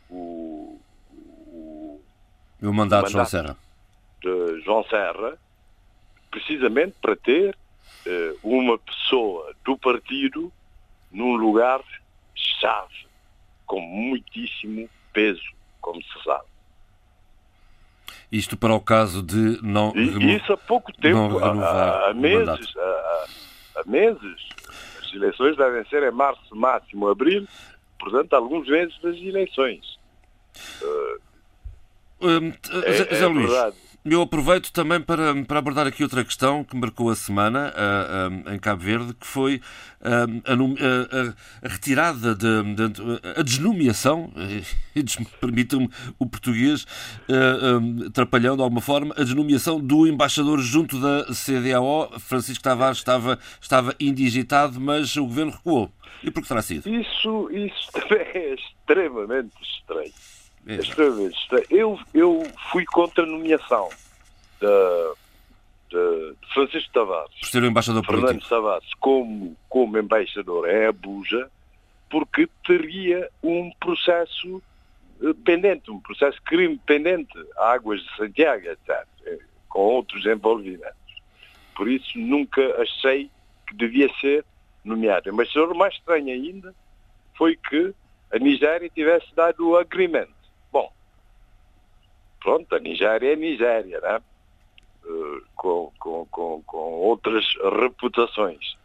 o, 0.09 0.80
o 2.68 2.74
mandato, 2.74 3.07
de 3.07 3.14
João 3.14 3.26
Serra. 3.26 3.57
De 4.22 4.61
João 4.61 4.84
Serra, 4.86 5.38
precisamente 6.32 6.95
para 7.01 7.16
ter 7.16 7.55
uh, 8.05 8.39
uma 8.43 8.78
pessoa 8.80 9.53
do 9.64 9.78
partido 9.78 10.51
num 11.11 11.36
lugar 11.36 11.82
chave, 12.36 13.07
com 13.66 13.80
muitíssimo 13.80 14.89
peso, 15.11 15.43
como 15.80 16.01
se 16.01 16.24
sabe. 16.24 16.45
Isto 18.32 18.57
para 18.57 18.74
o 18.74 18.82
caso 18.82 19.22
de 19.22 19.59
não 19.61 19.93
e, 19.95 20.36
Isso 20.36 20.53
há 20.53 20.57
pouco 20.57 20.91
tempo, 20.91 21.38
há, 21.38 22.09
há 22.09 22.14
meses, 22.14 22.76
há, 22.76 23.26
há, 23.76 23.84
meses. 23.86 24.49
As 24.99 25.14
eleições 25.14 25.55
devem 25.55 25.86
ser 25.86 26.01
em 26.01 26.11
março, 26.11 26.55
máximo 26.55 27.07
abril, 27.07 27.47
portanto, 27.99 28.34
alguns 28.34 28.68
meses 28.68 28.97
das 29.01 29.16
eleições. 29.18 29.99
Uh, 30.82 31.22
Zé 33.13 33.24
é 33.24 33.28
Luís, 33.28 33.51
eu 34.05 34.21
aproveito 34.21 34.69
também 34.74 34.99
para, 34.99 35.34
para 35.45 35.59
abordar 35.59 35.88
aqui 35.88 36.03
outra 36.03 36.26
questão 36.26 36.61
que 36.61 36.76
marcou 36.76 37.09
a 37.09 37.15
semana 37.15 37.74
uh, 37.74 38.53
em 38.53 38.59
Cabo 38.59 38.84
Verde, 38.84 39.13
que 39.13 39.26
foi 39.26 39.61
uh, 40.01 40.41
a, 40.45 41.65
a, 41.65 41.69
retirada, 41.69 42.36
de, 42.36 42.63
de, 42.76 42.93
a 43.38 43.41
desnomeação, 43.41 44.30
permitam-me 45.39 45.89
o 46.19 46.26
português, 46.26 46.86
um, 47.30 48.07
atrapalhando 48.07 48.57
de 48.57 48.63
alguma 48.63 48.82
forma, 48.82 49.15
a 49.17 49.24
desnomeação 49.24 49.80
do 49.80 50.05
embaixador 50.05 50.59
junto 50.59 50.99
da 50.99 51.28
CDAO, 51.34 52.19
Francisco 52.19 52.61
Tavares 52.61 52.97
estava, 52.97 53.39
estava 53.61 53.95
indigitado, 54.01 54.82
mas 54.82 55.15
o 55.15 55.24
governo 55.24 55.53
recuou. 55.53 55.89
E 56.21 56.30
por 56.30 56.43
que 56.43 56.49
terá 56.49 56.61
sido? 56.61 56.89
Isso, 56.89 57.49
isso 57.51 57.89
também 57.93 58.19
é 58.36 58.53
extremamente 58.53 59.53
estranho 59.61 60.11
Extremamente 60.66 61.36
Eu, 61.70 61.99
eu 62.14 62.43
fui 62.72 62.86
contra 62.86 63.24
a 63.24 63.28
nomeação 63.28 63.89
de, 64.59 65.16
de, 65.89 66.36
de 66.41 66.53
Francisco 66.53 66.93
Tavares. 66.93 67.39
Por 67.39 67.47
ser 67.47 67.64
o 67.64 67.66
embaixador 67.66 68.05
Fernando 68.05 68.28
político. 68.28 68.49
Tavares 68.49 68.93
como, 68.99 69.57
como 69.68 69.97
embaixador 69.97 70.70
em 70.70 70.86
Abuja, 70.86 71.49
porque 72.09 72.47
teria 72.66 73.30
um 73.41 73.72
processo 73.80 74.61
eh, 75.22 75.34
pendente, 75.43 75.91
um 75.91 75.99
processo 75.99 76.38
de 76.38 76.43
crime 76.43 76.80
pendente, 76.86 77.34
Águas 77.57 78.01
de 78.01 78.16
Santiago, 78.16 78.68
etc., 78.68 79.05
eh, 79.26 79.39
com 79.68 79.80
outros 79.82 80.26
envolvimentos. 80.26 80.93
Por 81.76 81.89
isso 81.89 82.18
nunca 82.18 82.61
achei 82.82 83.30
que 83.68 83.76
devia 83.76 84.07
ser 84.22 84.45
nomeado. 84.84 85.34
Mas 85.34 85.53
o 85.55 85.74
mais 85.74 85.95
estranho 85.95 86.34
ainda 86.34 86.74
foi 87.36 87.57
que 87.57 87.93
a 88.32 88.38
Nigéria 88.38 88.89
tivesse 88.89 89.28
dado 89.36 89.68
o 89.68 89.78
agreement 89.78 90.28
pronto, 92.43 92.75
a 92.75 92.79
Nigéria 92.79 93.33
é 93.33 93.35
Nigéria, 93.35 93.99
né? 94.01 94.21
Uh, 95.05 95.41
com, 95.55 95.91
com, 95.97 96.25
com, 96.25 96.63
com, 96.63 96.77
outras 96.77 97.45
reputações. 97.79 98.75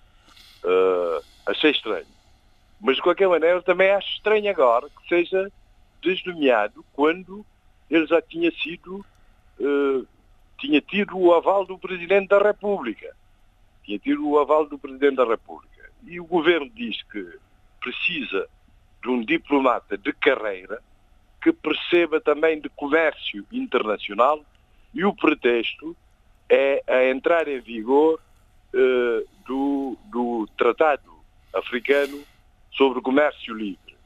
Uh, 0.64 1.22
achei 1.46 1.72
estranho. 1.72 2.06
Mas, 2.80 2.96
de 2.96 3.02
qualquer 3.02 3.28
maneira, 3.28 3.60
também 3.62 3.90
acho 3.90 4.08
estranho 4.14 4.50
agora 4.50 4.88
que 4.88 5.08
seja 5.08 5.52
desnomeado 6.00 6.84
quando 6.92 7.44
ele 7.90 8.06
já 8.06 8.22
tinha 8.22 8.50
sido, 8.52 9.04
uh, 9.60 10.06
tinha 10.58 10.80
tido 10.80 11.18
o 11.18 11.34
aval 11.34 11.66
do 11.66 11.78
Presidente 11.78 12.28
da 12.28 12.38
República. 12.38 13.14
Tinha 13.84 13.98
tido 13.98 14.28
o 14.28 14.38
aval 14.38 14.66
do 14.66 14.78
Presidente 14.78 15.16
da 15.16 15.24
República. 15.24 15.90
E 16.04 16.20
o 16.20 16.24
Governo 16.24 16.70
diz 16.70 17.02
que 17.04 17.38
precisa 17.80 18.48
de 19.02 19.08
um 19.08 19.22
diplomata 19.24 19.96
de 19.96 20.12
carreira 20.12 20.80
que 21.40 21.52
perceba 21.52 22.20
também 22.20 22.60
de 22.60 22.68
comércio 22.70 23.44
internacional 23.52 24.44
e 24.94 25.04
o 25.04 25.14
pretexto 25.14 25.96
é 26.48 26.82
a 26.86 27.04
entrar 27.10 27.46
em 27.46 27.60
vigor 27.60 28.20
uh, 28.74 29.28
do, 29.46 29.96
do 30.10 30.48
Tratado 30.56 31.12
Africano 31.54 32.22
sobre 32.72 33.00
Comércio 33.00 33.54
Livre. 33.54 33.96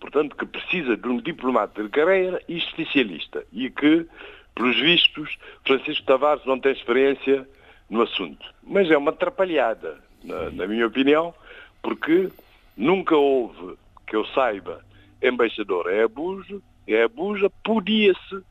Portanto, 0.00 0.36
que 0.36 0.46
precisa 0.46 0.96
de 0.96 1.08
um 1.08 1.18
diplomata 1.18 1.82
de 1.82 1.88
carreira 1.88 2.40
e 2.48 2.58
especialista. 2.58 3.44
E 3.52 3.70
que, 3.70 4.06
pelos 4.54 4.76
vistos, 4.76 5.36
Francisco 5.64 6.04
Tavares 6.06 6.44
não 6.44 6.60
tem 6.60 6.72
experiência 6.72 7.48
no 7.88 8.02
assunto. 8.02 8.46
Mas 8.62 8.90
é 8.90 8.96
uma 8.96 9.10
atrapalhada, 9.10 9.98
na, 10.22 10.50
na 10.50 10.66
minha 10.66 10.86
opinião, 10.86 11.34
porque 11.82 12.30
nunca 12.76 13.16
houve, 13.16 13.76
que 14.06 14.16
eu 14.16 14.24
saiba, 14.26 14.84
embaixador 15.22 15.90
é 15.90 16.02
abuso, 16.02 16.62
é 16.86 17.02
abusa, 17.02 17.50
podia-se 17.64 18.42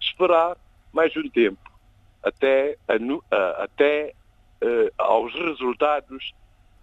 esperar 0.00 0.56
mais 0.92 1.16
um 1.16 1.28
tempo 1.28 1.70
até, 2.22 2.76
a, 2.88 3.64
até 3.64 4.14
uh, 4.62 4.92
aos 4.98 5.32
resultados 5.34 6.32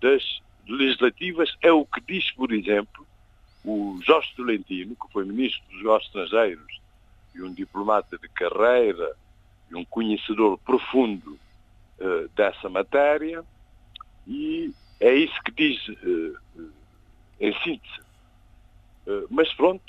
das 0.01 0.23
legislativas. 0.67 1.55
É 1.61 1.71
o 1.71 1.85
que 1.85 2.01
diz, 2.01 2.31
por 2.31 2.51
exemplo, 2.53 3.05
o 3.65 3.99
Jorge 4.03 4.33
Tolentino, 4.35 4.95
que 4.95 5.11
foi 5.11 5.25
ministro 5.25 5.63
dos 5.69 5.77
negócios 5.77 6.07
estrangeiros 6.07 6.81
e 7.35 7.41
um 7.41 7.53
diplomata 7.53 8.17
de 8.17 8.29
carreira 8.29 9.15
e 9.71 9.75
um 9.75 9.85
conhecedor 9.85 10.57
profundo 10.59 11.39
uh, 11.99 12.29
dessa 12.35 12.69
matéria, 12.69 13.43
e 14.27 14.73
é 14.99 15.13
isso 15.13 15.41
que 15.43 15.51
diz 15.51 15.87
uh, 15.87 16.71
em 17.39 17.53
síntese. 17.61 18.03
Uh, 19.05 19.27
mas 19.29 19.53
pronto, 19.53 19.83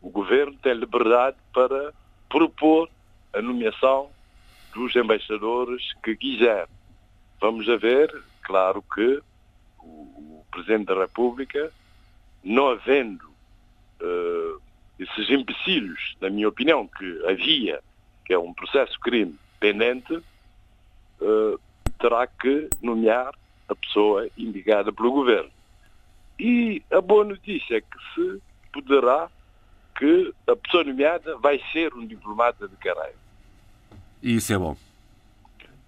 o 0.00 0.10
governo 0.10 0.56
tem 0.62 0.74
liberdade 0.74 1.36
para 1.52 1.92
propor 2.28 2.88
a 3.32 3.42
nomeação 3.42 4.08
dos 4.74 4.94
embaixadores 4.94 5.82
que 6.02 6.16
quiser. 6.16 6.68
Vamos 7.40 7.68
a 7.68 7.76
ver, 7.76 8.22
claro 8.42 8.82
que 8.94 9.20
o 9.80 10.44
Presidente 10.50 10.86
da 10.86 10.94
República 10.94 11.72
não 12.44 12.68
havendo 12.68 13.24
uh, 14.00 14.62
esses 14.98 15.28
empecilhos, 15.30 16.16
na 16.20 16.30
minha 16.30 16.48
opinião, 16.48 16.86
que 16.86 17.26
havia, 17.26 17.80
que 18.24 18.32
é 18.32 18.38
um 18.38 18.54
processo 18.54 18.98
crime 19.00 19.36
pendente, 19.58 20.14
uh, 20.14 21.60
terá 21.98 22.26
que 22.26 22.68
nomear 22.80 23.34
a 23.68 23.74
pessoa 23.74 24.28
indicada 24.38 24.92
pelo 24.92 25.10
governo. 25.10 25.50
E 26.38 26.82
a 26.90 27.00
boa 27.00 27.24
notícia 27.24 27.78
é 27.78 27.80
que 27.80 27.98
se 28.14 28.42
poderá 28.72 29.28
que 29.98 30.34
a 30.46 30.54
pessoa 30.56 30.84
nomeada 30.84 31.36
vai 31.38 31.60
ser 31.72 31.94
um 31.94 32.06
diplomata 32.06 32.68
de 32.68 32.76
carreira. 32.76 33.14
E 34.22 34.36
isso 34.36 34.52
é 34.52 34.58
bom. 34.58 34.76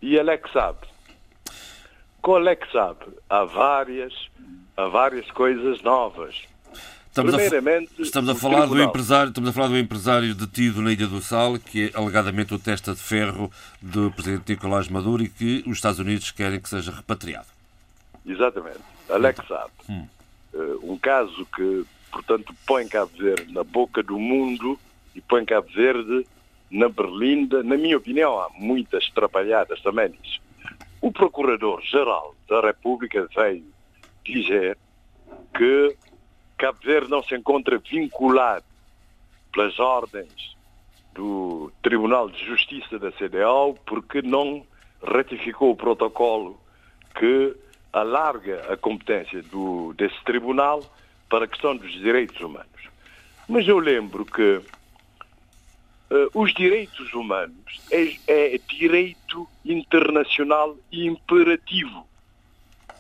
E 0.01 0.17
ele 0.17 0.31
é 0.31 0.39
que 0.39 0.51
sabe. 0.53 0.87
Qual 2.23 2.47
é 2.47 2.57
que 2.57 2.71
sabe? 2.73 3.05
Há 3.29 3.45
várias 3.45 4.29
a 4.79 4.87
várias 4.87 5.29
coisas 5.33 5.83
novas. 5.83 6.37
Estamos 7.09 7.35
Primeiramente, 7.35 7.91
a, 7.99 8.03
estamos 8.03 8.31
a 8.31 8.35
falar 8.37 8.67
do 8.67 8.81
empresário, 8.81 9.31
estamos 9.31 9.51
a 9.51 9.53
falar 9.53 9.67
do 9.67 9.77
empresário 9.77 10.33
detido 10.37 10.81
na 10.81 10.93
Ilha 10.93 11.09
do 11.09 11.21
Sal, 11.21 11.59
que 11.59 11.87
é 11.89 11.99
alegadamente 11.99 12.55
o 12.55 12.61
testa 12.61 12.95
de 12.95 13.01
ferro 13.01 13.51
do 13.83 14.13
presidente 14.13 14.53
Nicolás 14.53 14.87
Maduro 14.89 15.25
e 15.25 15.29
que 15.29 15.65
os 15.67 15.79
Estados 15.79 15.99
Unidos 15.99 16.31
querem 16.31 16.61
que 16.61 16.69
seja 16.69 16.93
repatriado. 16.93 17.49
Exatamente. 18.25 18.79
Alex 19.11 19.45
sabe. 19.49 19.73
Hum. 19.89 20.07
Uh, 20.59 20.93
um 20.93 20.99
caso 20.99 21.47
que, 21.55 21.85
portanto, 22.11 22.53
põe 22.67 22.89
Cabo 22.89 23.13
Verde 23.17 23.53
na 23.53 23.63
boca 23.63 24.03
do 24.03 24.19
mundo 24.19 24.77
e 25.15 25.21
põe 25.21 25.45
Cabo 25.45 25.69
Verde 25.69 26.27
na 26.69 26.89
berlinda. 26.89 27.63
Na 27.63 27.77
minha 27.77 27.97
opinião, 27.97 28.41
há 28.41 28.49
muitas 28.55 29.09
trapalhadas 29.11 29.81
também 29.83 30.09
nisso. 30.09 30.41
O 31.01 31.13
Procurador-Geral 31.13 32.35
da 32.49 32.61
República 32.61 33.29
veio 33.37 33.65
dizer 34.25 34.77
que 35.57 35.97
Cabo 36.57 36.79
Verde 36.83 37.09
não 37.09 37.23
se 37.23 37.37
encontra 37.37 37.79
vinculado 37.79 38.65
pelas 39.53 39.79
ordens 39.79 40.57
do 41.15 41.71
Tribunal 41.83 42.29
de 42.29 42.45
Justiça 42.45 42.99
da 42.99 43.13
CDAO 43.13 43.75
porque 43.87 44.23
não 44.23 44.67
ratificou 45.03 45.71
o 45.71 45.77
protocolo 45.77 46.61
que 47.17 47.57
alarga 47.93 48.73
a 48.73 48.77
competência 48.77 49.43
do, 49.43 49.93
desse 49.95 50.23
tribunal 50.25 50.83
para 51.29 51.45
a 51.45 51.49
questão 51.49 51.77
dos 51.77 51.93
direitos 51.93 52.41
humanos. 52.41 52.69
Mas 53.49 53.67
eu 53.67 53.79
lembro 53.79 54.25
que 54.25 54.57
uh, 54.57 54.65
os 56.35 56.53
direitos 56.53 57.13
humanos 57.15 57.81
é, 57.91 58.55
é 58.55 58.59
direito 58.59 59.49
internacional 59.65 60.77
imperativo 60.93 62.07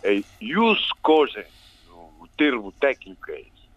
é 0.02 0.22
jus 0.40 0.88
cogens, 1.02 1.48
o 2.20 2.28
termo 2.36 2.72
técnico 2.72 3.30
é 3.30 3.40
esse. 3.40 3.68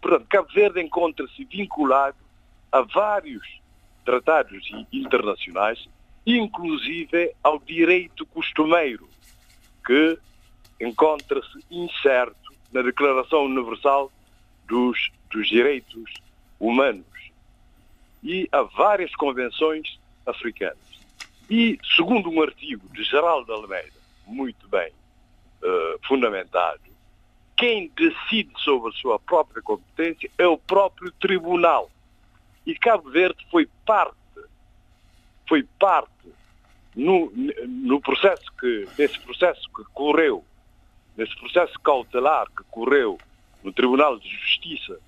Portanto, 0.00 0.26
Cabo 0.28 0.48
Verde 0.52 0.82
encontra-se 0.82 1.44
vinculado 1.44 2.16
a 2.70 2.82
vários 2.82 3.60
tratados 4.04 4.68
internacionais, 4.92 5.88
inclusive 6.26 7.34
ao 7.42 7.58
direito 7.58 8.26
costumeiro, 8.26 9.08
que 9.86 10.18
encontra-se 10.80 11.64
incerto 11.70 12.54
na 12.72 12.82
Declaração 12.82 13.44
Universal 13.44 14.10
dos, 14.66 15.10
dos 15.30 15.48
Direitos 15.48 16.12
Humanos 16.58 17.04
e 18.22 18.48
a 18.50 18.62
várias 18.62 19.14
convenções 19.14 19.98
africanas. 20.26 20.78
E, 21.48 21.78
segundo 21.94 22.30
um 22.30 22.42
artigo 22.42 22.88
de 22.92 23.04
Geraldo 23.04 23.52
Almeida, 23.52 23.92
muito 24.26 24.66
bem 24.68 24.90
uh, 24.90 25.98
fundamentado, 26.06 26.80
quem 27.56 27.90
decide 27.94 28.50
sobre 28.58 28.90
a 28.90 28.92
sua 28.94 29.18
própria 29.18 29.62
competência 29.62 30.30
é 30.38 30.46
o 30.46 30.58
próprio 30.58 31.12
tribunal. 31.12 31.90
E 32.66 32.74
Cabo 32.74 33.10
Verde 33.10 33.46
foi 33.50 33.68
parte, 33.84 34.16
foi 35.46 35.62
parte 35.78 36.10
no, 36.96 37.30
no 37.66 38.00
processo 38.00 38.50
que, 38.58 38.88
nesse 38.98 39.20
processo 39.20 39.68
que 39.76 39.84
correu, 39.92 40.44
nesse 41.16 41.34
processo 41.36 41.78
cautelar 41.80 42.46
que 42.46 42.64
correu 42.70 43.18
no 43.62 43.72
Tribunal 43.72 44.18
de 44.18 44.28
Justiça 44.28 44.98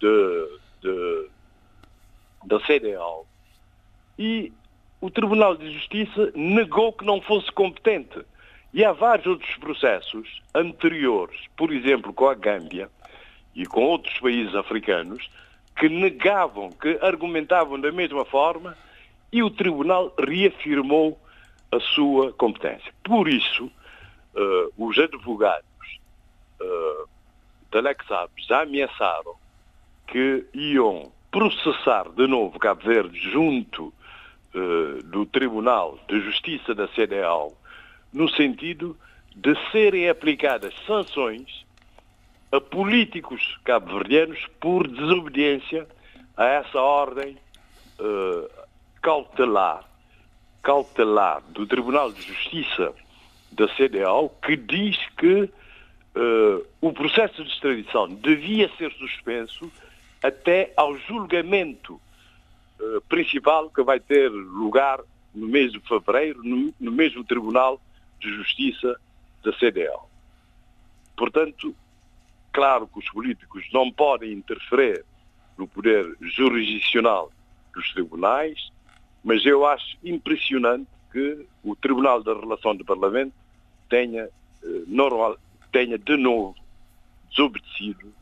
de, 0.00 0.58
de, 0.82 1.28
da 2.44 2.58
CDAO, 2.60 3.26
e 4.18 4.52
o 5.00 5.10
Tribunal 5.10 5.56
de 5.56 5.72
Justiça 5.72 6.32
negou 6.34 6.92
que 6.92 7.04
não 7.04 7.20
fosse 7.20 7.50
competente. 7.52 8.20
E 8.72 8.84
há 8.84 8.92
vários 8.92 9.26
outros 9.26 9.54
processos 9.56 10.42
anteriores, 10.54 11.38
por 11.56 11.72
exemplo, 11.72 12.12
com 12.12 12.28
a 12.28 12.34
Gâmbia 12.34 12.90
e 13.54 13.64
com 13.64 13.84
outros 13.84 14.18
países 14.18 14.54
africanos, 14.54 15.30
que 15.76 15.88
negavam, 15.88 16.70
que 16.70 16.98
argumentavam 17.02 17.80
da 17.80 17.92
mesma 17.92 18.24
forma 18.24 18.76
e 19.32 19.42
o 19.42 19.50
Tribunal 19.50 20.14
reafirmou 20.18 21.18
a 21.70 21.80
sua 21.80 22.32
competência. 22.32 22.92
Por 23.02 23.28
isso, 23.28 23.70
uh, 24.36 24.72
os 24.76 24.98
advogados 24.98 25.66
uh, 26.60 27.08
da 27.70 27.80
Lexab 27.80 28.30
já 28.36 28.62
ameaçaram 28.62 29.34
que 30.06 30.46
iam 30.54 31.10
processar 31.30 32.08
de 32.10 32.26
novo 32.26 32.58
Cabo 32.58 32.82
Verde 32.82 33.18
junto 33.18 33.92
uh, 34.54 35.02
do 35.04 35.26
Tribunal 35.26 35.98
de 36.08 36.20
Justiça 36.20 36.74
da 36.74 36.86
CDAO 36.88 37.52
no 38.12 38.28
sentido 38.28 38.96
de 39.34 39.54
serem 39.70 40.08
aplicadas 40.08 40.72
sanções 40.86 41.66
a 42.52 42.60
políticos 42.60 43.58
cabo-verdianos 43.64 44.46
por 44.60 44.86
desobediência 44.86 45.86
a 46.36 46.44
essa 46.46 46.80
ordem 46.80 47.36
uh, 47.98 48.48
cautelar, 49.02 49.84
cautelar 50.62 51.42
do 51.50 51.66
Tribunal 51.66 52.12
de 52.12 52.22
Justiça 52.22 52.94
da 53.56 53.66
CDAO 53.74 54.28
que 54.42 54.56
diz 54.56 54.96
que 55.16 55.42
uh, 55.42 56.66
o 56.80 56.92
processo 56.92 57.42
de 57.42 57.50
extradição 57.50 58.08
devia 58.08 58.70
ser 58.76 58.92
suspenso 58.92 59.70
até 60.22 60.72
ao 60.76 60.96
julgamento 60.98 61.94
uh, 62.78 63.00
principal 63.08 63.70
que 63.70 63.82
vai 63.82 63.98
ter 63.98 64.28
lugar 64.28 65.00
no 65.34 65.48
mês 65.48 65.72
de 65.72 65.80
fevereiro, 65.80 66.42
no, 66.42 66.72
no 66.78 66.92
mesmo 66.92 67.24
Tribunal 67.24 67.80
de 68.20 68.30
Justiça 68.34 68.98
da 69.42 69.52
CDL. 69.58 70.00
Portanto, 71.16 71.74
claro 72.52 72.86
que 72.86 72.98
os 72.98 73.08
políticos 73.10 73.64
não 73.72 73.90
podem 73.90 74.32
interferir 74.32 75.04
no 75.56 75.66
poder 75.66 76.14
jurisdicional 76.20 77.30
dos 77.74 77.90
tribunais, 77.92 78.70
mas 79.24 79.44
eu 79.44 79.64
acho 79.66 79.96
impressionante 80.04 80.86
que 81.12 81.46
o 81.62 81.74
Tribunal 81.74 82.22
da 82.22 82.34
Relação 82.34 82.76
do 82.76 82.84
Parlamento 82.84 83.32
tenha, 83.88 84.22
eh, 84.22 84.82
normal, 84.86 85.36
tenha 85.72 85.98
de 85.98 86.16
novo 86.16 86.56
desobedecido 87.30 88.12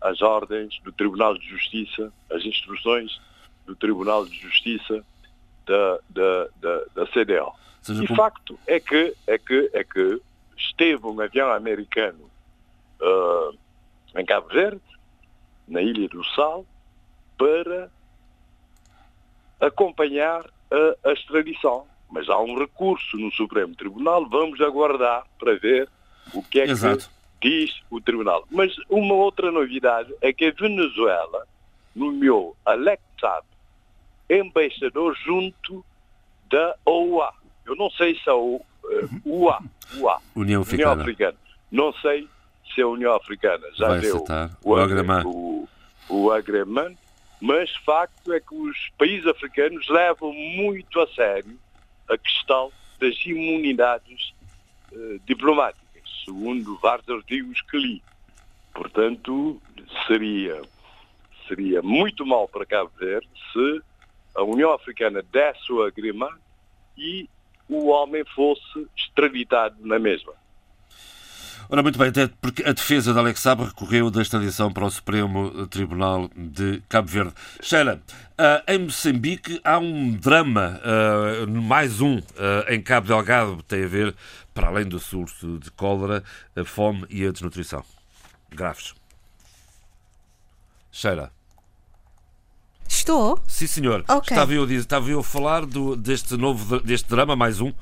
às 0.00 0.20
ordens 0.22 0.78
do 0.82 0.92
Tribunal 0.92 1.36
de 1.38 1.48
Justiça, 1.48 2.12
às 2.30 2.44
instruções 2.44 3.20
do 3.66 3.76
Tribunal 3.76 4.26
de 4.26 4.34
Justiça 4.38 5.04
da, 5.66 5.98
da, 6.10 6.48
da, 6.60 6.84
da 6.94 7.06
CDL. 7.12 7.52
e 7.88 8.06
como... 8.06 8.16
facto 8.16 8.58
é 8.66 8.80
que, 8.80 9.14
é, 9.26 9.38
que, 9.38 9.70
é 9.72 9.84
que 9.84 10.20
esteve 10.56 11.06
um 11.06 11.20
avião 11.20 11.52
americano 11.52 12.30
uh, 13.00 13.56
em 14.18 14.24
Cabo 14.24 14.48
Verde, 14.48 14.80
na 15.68 15.80
Ilha 15.80 16.08
do 16.08 16.24
Sal, 16.34 16.66
para 17.38 17.90
acompanhar 19.60 20.44
a, 20.70 21.08
a 21.08 21.12
extradição. 21.12 21.86
Mas 22.12 22.28
há 22.28 22.38
um 22.38 22.58
recurso 22.58 23.16
no 23.16 23.32
Supremo 23.32 23.74
Tribunal, 23.74 24.28
vamos 24.28 24.60
aguardar 24.60 25.24
para 25.38 25.56
ver 25.56 25.88
o 26.34 26.42
que 26.42 26.60
é 26.60 26.64
Exato. 26.64 27.10
que 27.40 27.48
diz 27.48 27.82
o 27.90 28.00
Tribunal. 28.00 28.46
Mas 28.50 28.74
uma 28.88 29.14
outra 29.14 29.50
novidade 29.50 30.14
é 30.20 30.30
que 30.30 30.44
a 30.44 30.52
Venezuela 30.52 31.46
nomeou 31.96 32.54
Alex 32.66 33.02
Saab 33.18 33.46
embaixador 34.28 35.16
junto 35.24 35.84
da 36.50 36.76
OUA. 36.84 37.32
Eu 37.64 37.74
não 37.76 37.90
sei 37.90 38.14
se 38.14 38.28
é 38.28 38.32
o 38.32 38.60
uh, 38.84 39.20
UA, 39.24 39.62
UA, 39.96 40.18
União 40.36 40.62
Africana. 40.62 40.90
União 40.90 41.02
Africana. 41.02 41.38
Não 41.70 41.92
sei 41.94 42.28
se 42.74 42.82
a 42.82 42.88
União 42.88 43.14
Africana 43.14 43.66
já 43.74 43.88
Vai 43.88 44.00
deu 44.00 44.24
o, 44.62 44.70
o, 44.70 45.68
o, 46.08 46.24
o 46.24 46.30
agreement, 46.30 46.94
mas 47.40 47.74
facto 47.76 48.32
é 48.32 48.40
que 48.40 48.54
os 48.54 48.76
países 48.98 49.26
africanos 49.26 49.88
levam 49.88 50.32
muito 50.32 51.00
a 51.00 51.06
sério 51.08 51.58
a 52.12 52.18
questão 52.18 52.70
das 53.00 53.14
imunidades 53.24 54.32
uh, 54.92 55.18
diplomáticas, 55.26 56.02
segundo 56.24 56.78
vários 56.78 57.08
artigos 57.08 57.60
que 57.62 57.78
li. 57.78 58.02
Portanto, 58.72 59.60
seria, 60.06 60.62
seria 61.48 61.82
muito 61.82 62.24
mal 62.24 62.48
para 62.48 62.66
Cabo 62.66 62.90
Verde 62.98 63.28
se 63.52 63.82
a 64.34 64.42
União 64.42 64.72
Africana 64.72 65.22
desse 65.22 65.72
o 65.72 65.82
agreement 65.82 66.36
e 66.96 67.28
o 67.68 67.88
homem 67.88 68.24
fosse 68.34 68.86
extraditado 68.96 69.76
na 69.80 69.98
mesma. 69.98 70.32
Ora, 71.68 71.82
muito 71.82 71.98
bem, 71.98 72.08
até 72.08 72.28
porque 72.40 72.62
a 72.64 72.72
defesa 72.72 73.12
de 73.12 73.18
Alex 73.18 73.40
Saab 73.40 73.64
recorreu 73.64 74.10
da 74.10 74.20
extradição 74.20 74.72
para 74.72 74.84
o 74.84 74.90
Supremo 74.90 75.66
Tribunal 75.68 76.30
de 76.36 76.82
Cabo 76.88 77.08
Verde. 77.08 77.32
Sheila, 77.60 78.00
uh, 78.32 78.70
em 78.70 78.78
Moçambique 78.78 79.60
há 79.64 79.78
um 79.78 80.12
drama, 80.12 80.80
uh, 80.82 81.50
mais 81.50 82.00
um, 82.00 82.18
uh, 82.18 82.22
em 82.68 82.80
Cabo 82.80 83.06
Delgado, 83.06 83.62
tem 83.62 83.84
a 83.84 83.88
ver, 83.88 84.14
para 84.52 84.68
além 84.68 84.84
do 84.84 84.98
surto 84.98 85.58
de 85.58 85.70
cólera, 85.70 86.22
a 86.54 86.64
fome 86.64 87.06
e 87.08 87.26
a 87.26 87.32
desnutrição. 87.32 87.84
Graves. 88.50 88.94
Sheila. 90.90 91.32
Estou? 92.86 93.42
Sim, 93.46 93.66
senhor. 93.66 94.04
Okay. 94.06 94.36
Estava, 94.36 94.52
eu, 94.52 94.70
estava 94.70 95.10
eu 95.10 95.20
a 95.20 95.24
falar 95.24 95.64
do, 95.64 95.96
deste 95.96 96.36
novo 96.36 96.78
deste 96.80 97.08
drama, 97.08 97.34
mais 97.34 97.60
um, 97.60 97.72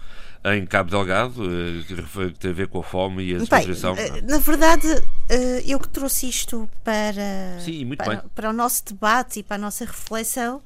em 0.45 0.65
Cabo 0.65 0.91
Delgado, 0.91 1.43
eh, 1.45 1.85
que 1.87 2.39
tem 2.39 2.51
a 2.51 2.55
ver 2.55 2.69
com 2.69 2.81
a 2.81 2.83
fome 2.83 3.25
e 3.25 3.35
a 3.35 3.39
desnutrição. 3.39 3.95
Bem, 3.95 4.23
na 4.23 4.39
verdade, 4.39 4.87
eh, 5.29 5.63
eu 5.67 5.79
que 5.79 5.89
trouxe 5.89 6.29
isto 6.29 6.69
para, 6.83 7.61
Sim, 7.63 7.95
para, 7.95 8.25
para, 8.35 8.51
o 8.51 8.53
nosso 8.53 8.85
debate 8.87 9.41
e 9.41 9.43
para 9.43 9.57
a 9.57 9.59
nossa 9.59 9.85
reflexão, 9.85 10.63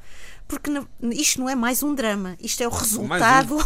porque 0.47 0.71
isto 1.13 1.41
não 1.41 1.49
é 1.49 1.57
mais 1.57 1.83
um 1.83 1.95
drama, 1.95 2.37
isto 2.41 2.63
é 2.63 2.69
o 2.69 2.71
resultado, 2.71 3.59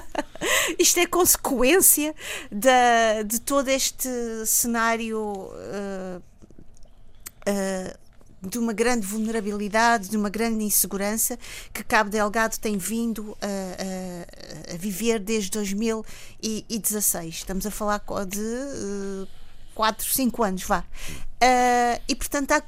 isto 0.78 1.00
é 1.00 1.06
consequência 1.06 2.14
de, 2.50 3.24
de 3.24 3.40
todo 3.40 3.68
este 3.68 4.08
cenário. 4.44 5.18
Uh, 5.18 6.22
uh, 7.48 8.09
de 8.42 8.58
uma 8.58 8.72
grande 8.72 9.06
vulnerabilidade, 9.06 10.08
de 10.08 10.16
uma 10.16 10.30
grande 10.30 10.64
insegurança 10.64 11.38
que 11.72 11.84
Cabo 11.84 12.10
Delgado 12.10 12.58
tem 12.58 12.78
vindo 12.78 13.36
a, 13.40 13.46
a, 14.70 14.74
a 14.74 14.76
viver 14.76 15.18
desde 15.18 15.50
2016. 15.50 17.34
Estamos 17.34 17.66
a 17.66 17.70
falar 17.70 18.02
de 18.26 18.40
uh, 18.40 19.28
4, 19.74 20.08
5 20.08 20.42
anos, 20.42 20.62
vá. 20.62 20.80
Uh, 20.80 22.00
e 22.08 22.14
portanto 22.14 22.52
há, 22.52 22.62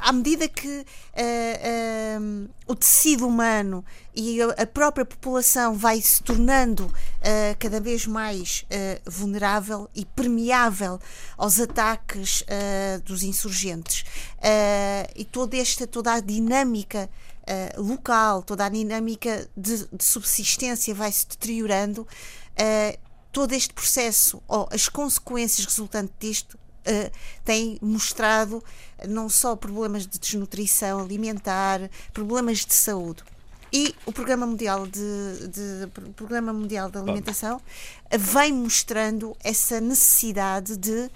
à 0.00 0.12
medida 0.12 0.48
que 0.48 0.66
uh, 0.68 2.20
uh, 2.20 2.50
o 2.66 2.74
tecido 2.74 3.26
humano 3.26 3.84
e 4.14 4.40
a 4.42 4.66
própria 4.66 5.04
população 5.04 5.74
vai 5.74 6.00
se 6.00 6.22
tornando 6.22 6.86
uh, 6.86 7.56
cada 7.58 7.80
vez 7.80 8.06
mais 8.06 8.64
vulnerável 9.06 9.88
e 9.94 10.04
permeável 10.04 10.98
aos 11.36 11.60
ataques 11.60 12.44
dos 13.04 13.22
insurgentes. 13.22 14.04
E 15.14 15.24
toda 15.24 15.56
esta 15.56 15.86
toda 15.86 16.14
a 16.14 16.20
dinâmica 16.20 17.08
local, 17.76 18.42
toda 18.42 18.66
a 18.66 18.68
dinâmica 18.68 19.48
de, 19.56 19.86
de 19.92 20.04
subsistência 20.04 20.94
vai 20.94 21.10
se 21.12 21.26
deteriorando, 21.28 22.06
todo 23.32 23.52
este 23.52 23.72
processo 23.72 24.42
ou 24.48 24.68
as 24.72 24.88
consequências 24.88 25.64
resultantes 25.64 26.14
disto 26.18 26.58
uh, 26.86 27.10
tem 27.44 27.78
mostrado 27.80 28.62
não 29.08 29.28
só 29.28 29.56
problemas 29.56 30.06
de 30.06 30.18
desnutrição 30.18 31.00
alimentar, 31.00 31.90
problemas 32.12 32.64
de 32.64 32.74
saúde. 32.74 33.22
E 33.72 33.94
o 34.04 34.12
Programa 34.12 34.46
Mundial 34.46 34.86
de, 34.86 35.48
de 35.48 35.86
Programa 36.16 36.52
Mundial 36.52 36.90
de 36.90 36.98
Alimentação 36.98 37.60
vem 38.18 38.52
mostrando 38.52 39.36
essa 39.44 39.80
necessidade 39.80 40.76
de 40.76 41.08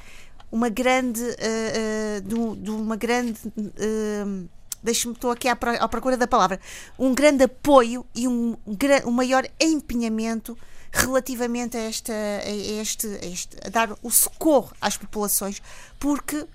uma 0.52 0.68
grande 0.68 1.20
uh, 1.20 1.26
uh, 1.26 2.20
de, 2.54 2.62
de, 2.62 2.70
uma 2.70 2.94
grande 2.94 3.36
uh, 3.48 4.48
deixe-me 4.80 5.14
estou 5.14 5.32
aqui 5.32 5.48
à, 5.48 5.52
à, 5.52 5.88
procura 5.88 6.16
da 6.16 6.28
palavra 6.28 6.60
um 6.96 7.12
grande 7.12 7.42
apoio 7.42 8.06
e 8.14 8.28
um, 8.28 8.56
um 9.04 9.10
maior 9.10 9.44
empenhamento 9.58 10.56
relativamente 10.94 11.76
a, 11.76 11.80
esta, 11.80 12.12
a, 12.12 12.50
este, 12.80 13.06
a, 13.06 13.26
este, 13.26 13.56
a 13.66 13.68
dar 13.68 13.98
o 14.00 14.10
socorro 14.10 14.72
às 14.80 14.96
populações, 14.96 15.60
porque 15.98 16.46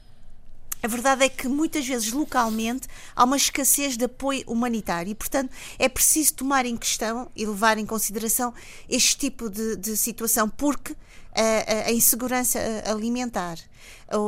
a 0.81 0.87
verdade 0.87 1.25
é 1.25 1.29
que 1.29 1.49
muitas 1.49 1.85
vezes 1.85 2.13
localmente 2.13 2.87
há 3.13 3.25
uma 3.25 3.35
escassez 3.35 3.97
de 3.97 4.05
apoio 4.05 4.43
humanitário 4.47 5.11
e, 5.11 5.15
portanto, 5.15 5.51
é 5.77 5.89
preciso 5.89 6.35
tomar 6.35 6.65
em 6.65 6.77
questão 6.77 7.29
e 7.35 7.45
levar 7.45 7.77
em 7.77 7.85
consideração 7.85 8.53
este 8.87 9.17
tipo 9.17 9.49
de, 9.49 9.75
de 9.75 9.97
situação, 9.97 10.49
porque 10.49 10.95
a, 11.35 11.89
a, 11.89 11.91
insegurança 11.91 12.59
alimentar, 12.85 13.57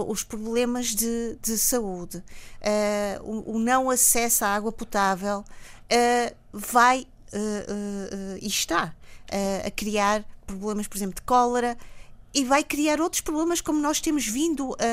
os 0.08 0.24
problemas 0.24 0.88
de, 0.88 1.38
de 1.42 1.58
saúde, 1.58 2.22
o, 3.24 3.56
o, 3.56 3.60
não 3.60 3.90
acesso 3.90 4.44
à 4.44 4.50
água 4.50 4.74
potável 4.74 5.46
vai 6.52 7.08
e 8.42 8.48
está 8.48 8.94
a 9.66 9.72
criar 9.72 10.24
problemas, 10.46 10.88
por 10.88 10.98
exemplo, 10.98 11.16
de 11.16 11.22
cólera 11.22 11.78
e 12.34 12.46
vai 12.46 12.64
criar 12.64 13.02
outros 13.02 13.22
problemas 13.22 13.60
como 13.60 13.80
nós 13.82 14.00
temos 14.00 14.26
vindo 14.26 14.74
a, 14.80 14.86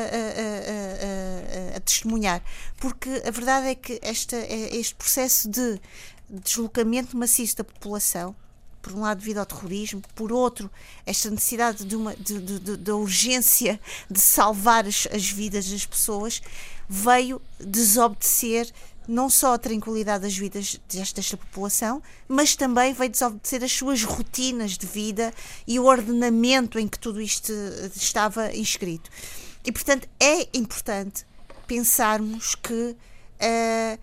a, 1.72 1.74
a, 1.74 1.76
a 1.76 1.80
testemunhar. 1.80 2.42
Porque 2.78 3.22
a 3.24 3.30
verdade 3.30 3.68
é 3.68 3.74
que 3.74 3.98
esta, 4.02 4.36
é, 4.36 4.76
este 4.76 4.94
processo 4.94 5.48
de 5.48 5.80
deslocamento 6.28 7.16
maciço 7.16 7.56
da 7.56 7.64
população, 7.64 8.34
por 8.82 8.92
um 8.92 9.00
lado 9.00 9.18
devido 9.18 9.38
ao 9.38 9.46
terrorismo, 9.46 10.02
por 10.14 10.32
outro, 10.32 10.70
esta 11.06 11.30
necessidade 11.30 11.84
de 11.84 11.96
uma 11.96 12.14
de, 12.16 12.40
de, 12.40 12.76
de 12.76 12.90
urgência 12.90 13.80
de 14.10 14.20
salvar 14.20 14.86
as, 14.86 15.06
as 15.12 15.28
vidas 15.28 15.68
das 15.68 15.86
pessoas, 15.86 16.42
veio 16.88 17.40
desobedecer 17.60 18.72
não 19.08 19.30
só 19.30 19.54
a 19.54 19.58
tranquilidade 19.58 20.22
das 20.24 20.36
vidas 20.36 20.78
desta 20.86 21.36
população, 21.36 22.02
mas 22.28 22.54
também 22.54 22.92
vai 22.92 23.08
desobedecer 23.08 23.64
as 23.64 23.72
suas 23.72 24.04
rotinas 24.04 24.76
de 24.76 24.86
vida 24.86 25.32
e 25.66 25.80
o 25.80 25.84
ordenamento 25.84 26.78
em 26.78 26.86
que 26.86 26.98
tudo 26.98 27.20
isto 27.20 27.50
estava 27.96 28.54
inscrito. 28.54 29.10
E, 29.64 29.72
portanto, 29.72 30.06
é 30.20 30.46
importante 30.52 31.26
pensarmos 31.66 32.54
que 32.54 32.94
uh, 32.94 33.98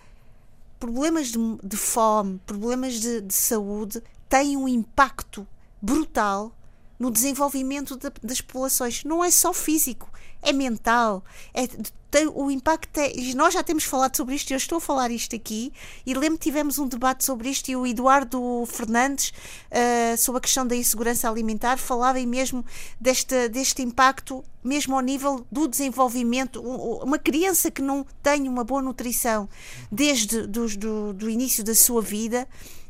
problemas 0.79 1.27
de, 1.27 1.39
de, 1.63 1.77
fome, 1.77 2.39
problemas 2.45 2.99
de, 2.99 3.21
de 3.21 3.33
saúde 3.33 4.01
têm 4.27 4.57
um 4.57 4.67
impacto 4.67 5.47
brutal 5.81 6.54
no 6.99 7.11
desenvolvimento 7.11 7.97
de, 7.97 8.09
das 8.23 8.41
populações. 8.41 9.03
Não 9.03 9.23
é 9.23 9.31
só 9.31 9.53
físico, 9.53 10.09
é 10.41 10.53
mental, 10.53 11.23
é, 11.53 11.67
tem, 12.15 12.27
o 12.33 12.49
impacto 12.49 12.97
é. 12.97 13.11
Nós 13.35 13.53
já 13.53 13.61
temos 13.61 13.83
falado 13.83 14.15
sobre 14.15 14.35
isto, 14.35 14.51
eu 14.51 14.57
estou 14.57 14.77
a 14.77 14.81
falar 14.81 15.11
isto 15.11 15.35
aqui, 15.35 15.73
e 16.05 16.13
lembro 16.13 16.37
que 16.37 16.45
tivemos 16.45 16.79
um 16.79 16.87
debate 16.87 17.25
sobre 17.25 17.49
isto, 17.49 17.69
e 17.69 17.75
o 17.75 17.85
Eduardo 17.85 18.65
Fernandes, 18.67 19.33
uh, 19.69 20.17
sobre 20.17 20.37
a 20.37 20.41
questão 20.41 20.65
da 20.65 20.75
insegurança 20.75 21.29
alimentar, 21.29 21.77
falava 21.77 22.19
mesmo 22.19 22.63
deste, 23.01 23.49
deste 23.49 23.81
impacto, 23.81 24.43
mesmo 24.63 24.95
ao 24.95 25.01
nível 25.01 25.45
do 25.51 25.67
desenvolvimento. 25.67 26.61
Uma 26.61 27.19
criança 27.19 27.69
que 27.69 27.81
não 27.81 28.05
tem 28.23 28.47
uma 28.47 28.63
boa 28.63 28.81
nutrição 28.81 29.49
desde 29.91 30.47
do, 30.47 30.67
do, 30.77 31.13
do 31.13 31.29
início 31.29 31.65
da 31.65 31.75
sua 31.75 32.01
vida 32.01 32.47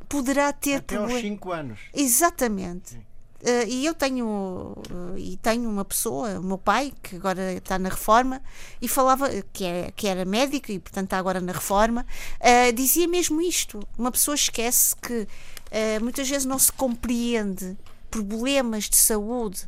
poderá 0.08 0.54
ter 0.54 0.76
até 0.76 0.98
aos 0.98 1.14
5 1.14 1.52
anos. 1.52 1.80
Exatamente. 1.94 2.92
Sim. 2.92 3.15
Uh, 3.46 3.68
e 3.68 3.86
eu 3.86 3.94
tenho 3.94 4.26
uh, 4.26 5.16
e 5.16 5.38
tenho 5.38 5.70
uma 5.70 5.86
pessoa, 5.86 6.40
o 6.40 6.44
meu 6.44 6.58
pai, 6.58 6.92
que 7.04 7.16
agora 7.16 7.54
está 7.54 7.78
na 7.78 7.90
reforma, 7.90 8.42
e 8.82 8.88
falava 8.88 9.30
que, 9.54 9.64
é, 9.64 9.92
que 9.96 10.08
era 10.08 10.26
médico 10.26 10.72
e 10.72 10.80
portanto 10.80 11.06
está 11.06 11.20
agora 11.20 11.40
na 11.40 11.52
reforma, 11.52 12.08
uh, 12.40 12.74
dizia 12.74 13.08
mesmo 13.08 13.40
isto. 13.40 13.88
Uma 13.96 14.12
pessoa 14.12 14.34
esquece 14.34 14.96
que 14.96 15.28
muitas 16.02 16.30
vezes 16.30 16.46
não 16.46 16.58
se 16.58 16.72
compreende 16.72 17.78
problemas 18.10 18.86
de 18.86 18.96
saúde 18.96 19.68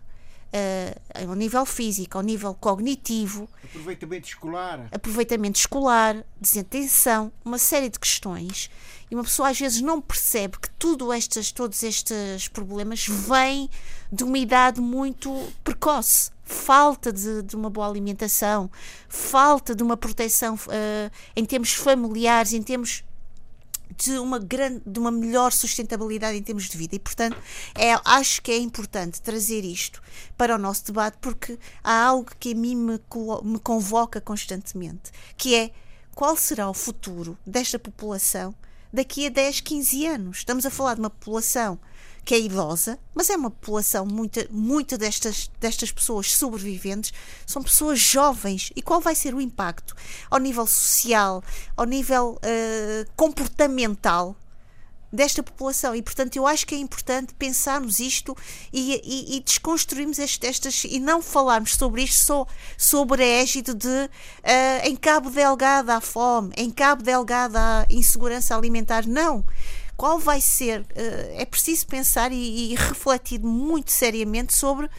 ao 1.28 1.36
nível 1.36 1.66
físico, 1.66 2.18
ao 2.18 2.24
nível 2.24 2.54
cognitivo, 2.54 3.50
aproveitamento 3.62 4.28
escolar, 4.30 4.88
aproveitamento 4.90 5.60
escolar, 5.60 6.24
desatenção, 6.40 7.30
uma 7.44 7.58
série 7.58 7.90
de 7.90 8.00
questões 8.00 8.70
e 9.10 9.16
uma 9.16 9.24
pessoa 9.24 9.50
às 9.50 9.60
vezes 9.60 9.82
não 9.82 10.02
percebe 10.02 10.58
que 10.60 10.70
tudo 10.72 11.12
estas, 11.14 11.52
todos 11.52 11.82
estes 11.84 12.48
problemas 12.50 13.06
vêm 13.08 13.70
de 14.12 14.24
uma 14.24 14.38
idade 14.38 14.82
muito 14.82 15.32
precoce. 15.64 16.32
Falta 16.44 17.12
de, 17.12 17.42
de 17.42 17.56
uma 17.56 17.70
boa 17.70 17.88
alimentação, 17.88 18.72
falta 19.10 19.76
de 19.76 19.84
uma 19.84 19.98
proteção 19.98 20.56
uh, 20.56 21.12
em 21.36 21.44
termos 21.44 21.74
familiares, 21.74 22.54
em 22.54 22.62
termos 22.62 23.04
de 23.98 24.18
uma 24.18 24.40
grande, 24.40 24.82
de 24.86 25.00
uma 25.00 25.12
melhor 25.12 25.52
sustentabilidade 25.52 26.38
em 26.38 26.44
termos 26.44 26.70
de 26.70 26.78
vida 26.78 26.96
e 26.96 27.00
portanto 27.00 27.38
é, 27.74 27.94
acho 28.06 28.42
que 28.42 28.52
é 28.52 28.58
importante 28.58 29.22
trazer 29.22 29.64
isto 29.64 30.02
para 30.38 30.56
o 30.56 30.58
nosso 30.58 30.86
debate 30.86 31.18
porque 31.20 31.58
há 31.84 32.04
algo 32.04 32.30
que 32.40 32.52
a 32.52 32.56
mim 32.56 32.76
me, 32.76 33.02
me 33.44 33.60
convoca 33.60 34.22
constantemente 34.22 35.12
que 35.36 35.56
é 35.56 35.72
qual 36.14 36.36
será 36.36 36.70
o 36.70 36.74
futuro 36.74 37.38
desta 37.46 37.80
população 37.80 38.54
daqui 38.92 39.28
a 39.28 39.30
10, 39.30 39.62
15 39.62 40.06
anos. 40.06 40.38
Estamos 40.38 40.66
a 40.66 40.70
falar 40.70 40.96
de 40.96 41.00
uma 41.02 41.10
população 41.10 41.80
que 42.28 42.36
é 42.36 42.40
idosa, 42.42 43.00
mas 43.16 43.30
é 43.30 43.38
uma 43.38 43.50
população, 43.50 44.06
muita, 44.06 44.46
muita 44.52 44.98
destas, 44.98 45.50
destas 45.62 45.94
pessoas 45.94 46.34
sobreviventes 46.34 47.14
são 47.46 47.64
pessoas 47.64 48.00
jovens. 48.00 48.70
E 48.76 48.82
qual 48.82 49.00
vai 49.00 49.16
ser 49.16 49.34
o 49.34 49.40
impacto 49.40 49.96
ao 50.30 50.38
nível 50.38 50.68
social, 50.68 51.42
ao 51.78 51.86
nível 51.86 52.38
uh, 52.44 53.10
comportamental 53.16 54.36
desta 55.12 55.42
população. 55.42 55.96
E 55.96 56.02
portanto 56.02 56.36
eu 56.36 56.46
acho 56.46 56.66
que 56.66 56.76
é 56.76 56.78
importante 56.78 57.34
pensarmos 57.34 58.00
isto 58.00 58.36
e, 58.72 59.02
e, 59.04 59.38
e 59.38 59.40
desconstruirmos 59.40 60.20
estas 60.20 60.84
e 60.84 61.00
não 61.00 61.22
falarmos 61.22 61.76
sobre 61.76 62.04
isto 62.04 62.26
só 62.26 62.48
sobre 62.78 63.24
a 63.24 63.28
égide 63.42 63.74
de 63.74 63.88
uh, 63.88 64.10
em 64.84 64.96
Cabo 64.96 65.30
Delgado 65.30 65.90
há 65.90 66.02
fome, 66.02 66.54
em 66.58 66.70
Cabo 66.70 67.04
Delgado 67.04 67.56
há 67.56 67.86
insegurança 67.90 68.56
alimentar, 68.56 69.08
não. 69.08 69.46
Qual 69.96 70.20
vai 70.20 70.40
ser, 70.40 70.82
uh, 70.82 70.86
é 71.36 71.46
preciso 71.46 71.88
pensar 71.88 72.32
e, 72.32 72.74
e 72.74 72.76
refletir 72.76 73.40
muito 73.40 73.92
seriamente 73.92 74.54
sobre 74.54 74.90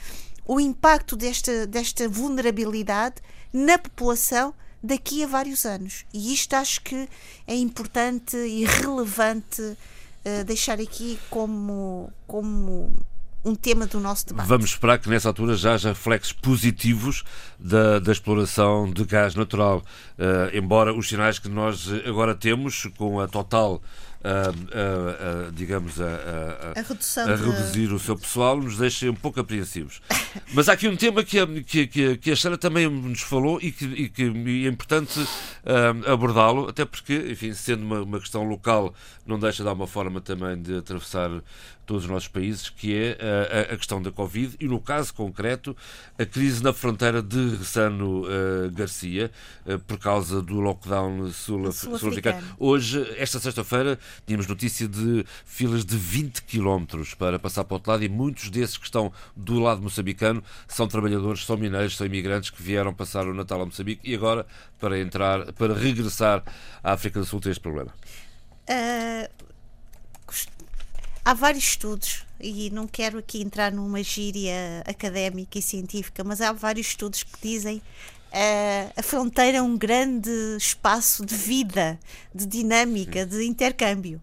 o 0.44 0.58
impacto 0.58 1.14
desta, 1.14 1.66
desta 1.66 2.08
vulnerabilidade 2.08 3.16
na 3.52 3.78
população 3.78 4.54
daqui 4.82 5.22
a 5.22 5.26
vários 5.26 5.66
anos. 5.66 6.04
E 6.12 6.32
isto 6.32 6.54
acho 6.54 6.80
que 6.82 7.08
é 7.46 7.54
importante 7.54 8.36
e 8.36 8.64
relevante 8.64 9.76
eh, 10.28 10.44
deixar 10.44 10.78
aqui 10.78 11.18
como, 11.30 12.12
como 12.26 12.92
um 13.42 13.54
tema 13.54 13.86
do 13.86 13.98
nosso 13.98 14.26
debate. 14.26 14.46
Vamos 14.46 14.70
esperar 14.70 14.98
que 14.98 15.08
nessa 15.08 15.28
altura 15.28 15.56
já 15.56 15.72
haja 15.74 15.88
reflexos 15.88 16.32
positivos 16.34 17.24
da, 17.58 17.98
da 17.98 18.12
exploração 18.12 18.90
de 18.90 19.04
gás 19.04 19.34
natural, 19.34 19.78
uh, 20.18 20.54
embora 20.54 20.92
os 20.92 21.08
sinais 21.08 21.38
que 21.38 21.48
nós 21.48 21.88
agora 22.04 22.34
temos 22.34 22.88
com 22.98 23.20
a 23.20 23.26
total 23.26 23.80
a, 24.24 24.30
a, 24.30 25.48
a, 25.48 25.50
digamos, 25.52 26.00
a, 26.00 26.04
a, 26.04 26.80
reduzir 27.36 27.92
o 27.92 27.98
seu 27.98 28.16
pessoal, 28.16 28.56
nos 28.56 28.78
deixa 28.78 29.10
um 29.10 29.14
pouco 29.14 29.40
apreensivos. 29.40 30.00
Mas 30.52 30.68
há 30.68 30.72
aqui 30.72 30.88
um 30.88 30.96
tema 30.96 31.22
que 31.22 31.38
a, 31.38 31.46
que, 31.46 31.86
que, 31.86 32.16
que 32.16 32.30
a 32.30 32.36
Sara 32.36 32.58
também 32.58 32.88
nos 32.88 33.22
falou 33.22 33.58
e 33.62 33.70
que, 33.70 33.84
e 33.84 34.08
que 34.08 34.22
é 34.24 34.68
importante 34.68 35.20
uh, 35.20 36.10
abordá-lo, 36.12 36.68
até 36.68 36.84
porque, 36.84 37.14
enfim, 37.30 37.52
sendo 37.52 37.84
uma, 37.84 38.02
uma 38.02 38.20
questão 38.20 38.42
local, 38.44 38.94
não 39.26 39.38
deixa 39.38 39.58
de 39.58 39.64
dar 39.64 39.72
uma 39.72 39.86
forma 39.86 40.20
também 40.20 40.60
de 40.60 40.78
atravessar 40.78 41.30
todos 41.88 42.04
os 42.04 42.10
nossos 42.10 42.28
países, 42.28 42.68
que 42.68 42.94
é 42.94 43.18
a, 43.70 43.72
a, 43.72 43.76
questão 43.76 44.00
da 44.00 44.12
Covid 44.12 44.56
e, 44.60 44.68
no 44.68 44.78
caso 44.78 45.12
concreto, 45.14 45.74
a 46.18 46.26
crise 46.26 46.62
na 46.62 46.74
fronteira 46.74 47.22
de 47.22 47.56
Ressano 47.56 48.24
uh, 48.24 48.70
Garcia, 48.70 49.30
uh, 49.64 49.78
por 49.80 49.98
causa 49.98 50.42
do 50.42 50.60
lockdown 50.60 51.32
sul-africano. 51.32 51.98
Sul 51.98 52.56
Hoje, 52.58 53.14
esta 53.16 53.40
sexta-feira, 53.40 53.98
tínhamos 54.26 54.46
notícia 54.46 54.86
de 54.86 55.24
filas 55.46 55.82
de 55.82 55.96
20 55.96 56.42
quilómetros 56.42 57.14
para 57.14 57.38
passar 57.38 57.64
para 57.64 57.74
o 57.74 57.76
outro 57.76 57.90
lado 57.90 58.04
e 58.04 58.08
muitos 58.08 58.50
desses 58.50 58.76
que 58.76 58.84
estão 58.84 59.10
do 59.34 59.58
lado 59.58 59.80
moçambicano 59.80 60.44
são 60.68 60.86
trabalhadores, 60.86 61.46
são 61.46 61.56
mineiros, 61.56 61.96
são 61.96 62.06
imigrantes 62.06 62.50
que 62.50 62.62
vieram 62.62 62.92
passar 62.92 63.26
o 63.26 63.32
Natal 63.32 63.62
a 63.62 63.64
Moçambique 63.64 64.02
e 64.04 64.14
agora, 64.14 64.46
para 64.78 65.00
entrar, 65.00 65.54
para 65.54 65.72
regressar 65.72 66.44
à 66.84 66.92
África 66.92 67.18
do 67.18 67.24
Sul, 67.24 67.40
tem 67.40 67.50
este 67.50 67.62
problema. 67.62 67.94
Uh 68.68 69.47
há 71.28 71.34
vários 71.34 71.64
estudos, 71.64 72.24
e 72.40 72.70
não 72.70 72.86
quero 72.86 73.18
aqui 73.18 73.42
entrar 73.42 73.70
numa 73.70 74.02
gíria 74.02 74.82
académica 74.86 75.58
e 75.58 75.62
científica, 75.62 76.24
mas 76.24 76.40
há 76.40 76.52
vários 76.52 76.86
estudos 76.86 77.22
que 77.22 77.38
dizem 77.42 77.82
uh, 78.32 78.92
a 78.96 79.02
fronteira 79.02 79.58
é 79.58 79.62
um 79.62 79.76
grande 79.76 80.30
espaço 80.56 81.26
de 81.26 81.34
vida, 81.34 82.00
de 82.34 82.46
dinâmica, 82.46 83.26
de 83.26 83.44
intercâmbio. 83.44 84.18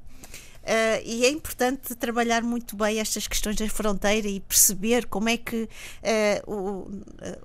Uh, 0.65 0.99
e 1.05 1.23
é 1.25 1.29
importante 1.29 1.93
trabalhar 1.93 2.41
muito 2.41 2.75
bem 2.75 2.99
estas 2.99 3.27
questões 3.27 3.55
da 3.55 3.69
fronteira 3.69 4.27
e 4.27 4.39
perceber 4.39 5.05
como 5.05 5.29
é 5.29 5.37
que 5.37 5.69
uh, 6.47 6.51
o, 6.51 6.91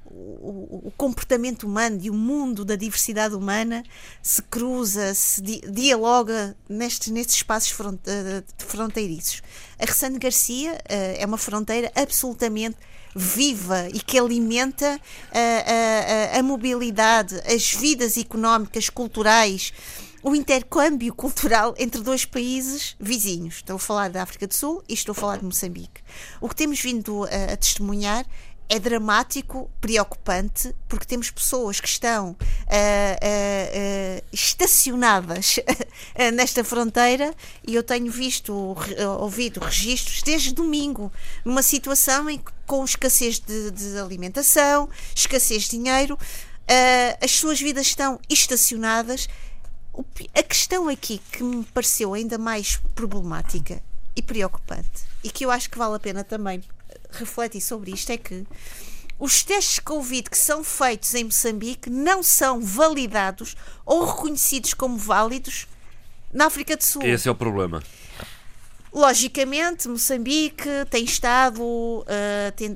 o, 0.07 0.87
o, 0.87 0.93
comportamento 0.97 1.65
humano 1.65 1.99
e 2.01 2.09
o 2.09 2.15
mundo 2.15 2.65
da 2.65 2.77
diversidade 2.77 3.35
humana 3.35 3.83
se 4.23 4.41
cruza, 4.45 5.13
se 5.13 5.43
di 5.43 5.61
dialoga 5.71 6.57
nestes, 6.67 7.09
nestes 7.09 7.37
espaços 7.37 7.71
front 7.71 8.01
uh, 8.07 8.43
fronteiriços. 8.57 9.43
A 9.79 9.85
Ressane 9.85 10.19
Garcia 10.19 10.79
é 10.87 11.25
uma 11.25 11.39
fronteira 11.39 11.93
absolutamente 11.95 12.77
viva 13.15 13.89
e 13.89 14.01
que 14.01 14.19
alimenta 14.19 15.01
a, 15.33 16.39
a 16.39 16.43
mobilidade, 16.43 17.41
as 17.51 17.73
vidas 17.73 18.19
económicas, 18.19 18.91
culturais 18.91 19.73
o 20.23 20.35
intercâmbio 20.35 21.15
cultural 21.15 21.75
entre 21.79 22.01
dois 22.01 22.25
países 22.25 22.95
vizinhos. 22.99 23.57
Estou 23.57 23.77
a 23.77 23.79
falar 23.79 24.11
da 24.11 24.23
África 24.23 24.47
do 24.47 24.55
Sul 24.55 24.83
e 24.89 24.95
estou 24.95 25.13
a 25.13 25.17
falar 25.17 25.39
de 25.39 25.45
Moçambique. 25.45 26.03
O 26.41 26.49
que 26.49 26.57
temos 26.57 26.81
vindo 26.81 27.25
a, 27.25 27.53
a 27.53 27.57
testemunhar 27.57 28.27
é 28.71 28.79
dramático, 28.79 29.69
preocupante, 29.81 30.73
porque 30.89 31.05
temos 31.05 31.29
pessoas 31.29 31.81
que 31.81 31.89
estão 31.89 32.31
uh, 32.31 32.35
uh, 32.35 32.37
uh, 32.37 34.25
estacionadas 34.33 35.59
nesta 36.33 36.63
fronteira 36.63 37.35
e 37.67 37.75
eu 37.75 37.83
tenho 37.83 38.13
visto, 38.13 38.77
ouvido 39.19 39.59
registros 39.59 40.23
desde 40.23 40.55
domingo, 40.55 41.13
numa 41.45 41.65
situação 41.65 42.31
em 42.31 42.39
que, 42.39 42.53
com 42.65 42.85
escassez 42.85 43.41
de, 43.41 43.73
de 43.73 43.99
alimentação, 43.99 44.89
escassez 45.17 45.65
de 45.65 45.71
dinheiro, 45.71 46.17
as 47.21 47.33
suas 47.33 47.61
vidas 47.61 47.89
estão 47.89 48.21
estacionadas 48.29 49.29
a 50.35 50.43
questão 50.43 50.89
aqui 50.89 51.21
que 51.33 51.43
me 51.43 51.65
pareceu 51.65 52.15
ainda 52.15 52.39
mais 52.39 52.81
problemática 52.95 53.83
e 54.17 54.23
preocupante 54.23 55.05
e 55.23 55.31
que 55.31 55.45
eu 55.45 55.51
acho 55.51 55.71
que 55.71 55.79
vale 55.79 55.97
a 55.97 55.99
pena 55.99 56.25
também 56.25 56.63
refletir 57.13 57.61
sobre 57.61 57.91
isto 57.93 58.11
é 58.11 58.17
que 58.17 58.47
os 59.19 59.43
testes 59.43 59.75
de 59.75 59.83
Covid 59.83 60.31
que 60.31 60.39
são 60.39 60.65
feitos 60.65 61.15
em 61.15 61.25
Moçambique 61.25 61.91
não 61.91 62.23
são 62.23 62.61
validados 62.61 63.57
ou 63.85 64.05
reconhecidos 64.05 64.73
como 64.73 64.97
válidos 64.97 65.67
na 66.33 66.47
África 66.47 66.77
do 66.77 66.83
Sul. 66.83 67.03
Esse 67.03 67.29
é 67.29 67.31
o 67.31 67.35
problema. 67.35 67.83
Logicamente, 68.93 69.87
Moçambique 69.89 70.69
tem 70.91 71.05
estado 71.05 71.63
uh, 71.63 72.05
tem, 72.57 72.75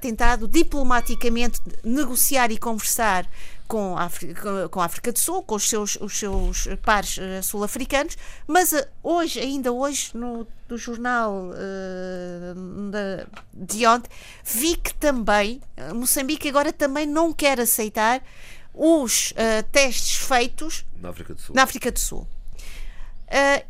tentado 0.00 0.48
diplomaticamente 0.48 1.60
negociar 1.84 2.50
e 2.50 2.56
conversar 2.56 3.28
com 3.66 3.96
a 3.96 4.04
África, 4.04 4.68
com 4.68 4.80
a 4.80 4.84
África 4.84 5.12
do 5.12 5.18
Sul, 5.18 5.42
com 5.42 5.54
os 5.54 5.68
seus, 5.68 5.96
os 5.96 6.18
seus 6.18 6.68
pares 6.82 7.16
uh, 7.18 7.42
sul-africanos, 7.42 8.16
mas 8.46 8.72
uh, 8.72 8.86
hoje, 9.02 9.40
ainda 9.40 9.72
hoje, 9.72 10.10
no 10.14 10.46
do 10.68 10.78
jornal 10.78 11.50
uh, 11.50 12.90
da, 12.90 13.26
de 13.52 13.86
ontem, 13.86 14.10
vi 14.44 14.76
que 14.76 14.94
também 14.94 15.60
Moçambique 15.94 16.48
agora 16.48 16.72
também 16.72 17.06
não 17.06 17.32
quer 17.32 17.60
aceitar 17.60 18.22
os 18.74 19.34
testes 19.70 20.16
feitos 20.16 20.86
na 20.98 21.10
África 21.10 21.34
do 21.34 21.40
Sul. 21.40 21.54
África 21.58 21.92
do 21.92 21.98
Sul. 21.98 22.26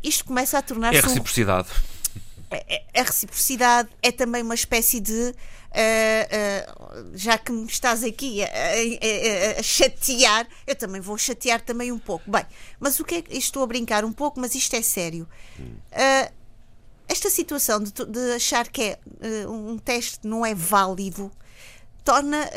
isto 0.01 0.23
começa 0.23 0.57
a 0.57 0.61
tornar-se. 0.61 0.99
É 0.99 1.01
reciprocidade. 1.01 1.67
Um, 1.69 1.93
é, 2.53 2.63
é, 2.69 2.83
é 2.93 3.01
reciprocidade, 3.01 3.89
é 4.01 4.11
também 4.11 4.43
uma 4.43 4.55
espécie 4.55 5.01
de 5.01 5.33
Uh, 5.73 7.01
uh, 7.01 7.11
já 7.15 7.35
que 7.35 7.51
me 7.51 7.65
estás 7.65 8.03
aqui 8.03 8.43
a, 8.43 8.47
a, 8.47 9.59
a, 9.59 9.63
chatear, 9.63 10.47
eu 10.67 10.75
também 10.75 11.01
vou 11.01 11.17
chatear 11.17 11.59
também 11.61 11.91
um 11.91 11.97
pouco. 11.97 12.29
Bem, 12.29 12.45
mas 12.79 12.99
o 12.99 13.03
que 13.03 13.15
é 13.15 13.23
estou 13.31 13.63
a 13.63 13.67
brincar 13.67 14.05
um 14.05 14.13
pouco, 14.13 14.39
mas 14.39 14.53
isto 14.53 14.75
é 14.75 14.83
sério. 14.83 15.27
Uh, 15.59 16.31
esta 17.07 17.27
situação 17.27 17.81
de, 17.81 17.91
de, 17.91 18.33
achar 18.35 18.67
que 18.67 18.81
é, 18.81 18.99
um 19.47 19.77
teste 19.79 20.27
não 20.27 20.45
é 20.45 20.53
válido 20.53 21.31
torna 22.05 22.49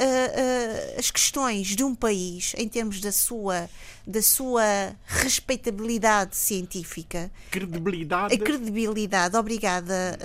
as 0.99 1.11
questões 1.11 1.69
de 1.69 1.85
um 1.85 1.95
país 1.95 2.53
em 2.57 2.69
termos 2.69 3.01
da 3.01 3.13
sua 3.13 3.69
da 4.05 4.21
sua 4.23 4.65
respeitabilidade 5.05 6.37
científica 6.37 7.31
credibilidade. 7.51 8.35
a 8.35 8.39
credibilidade. 8.39 9.37
Obrigada 9.37 10.19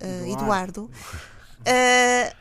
Eduardo, 0.00 0.32
Eduardo 0.32 0.90
uh, 1.62 2.36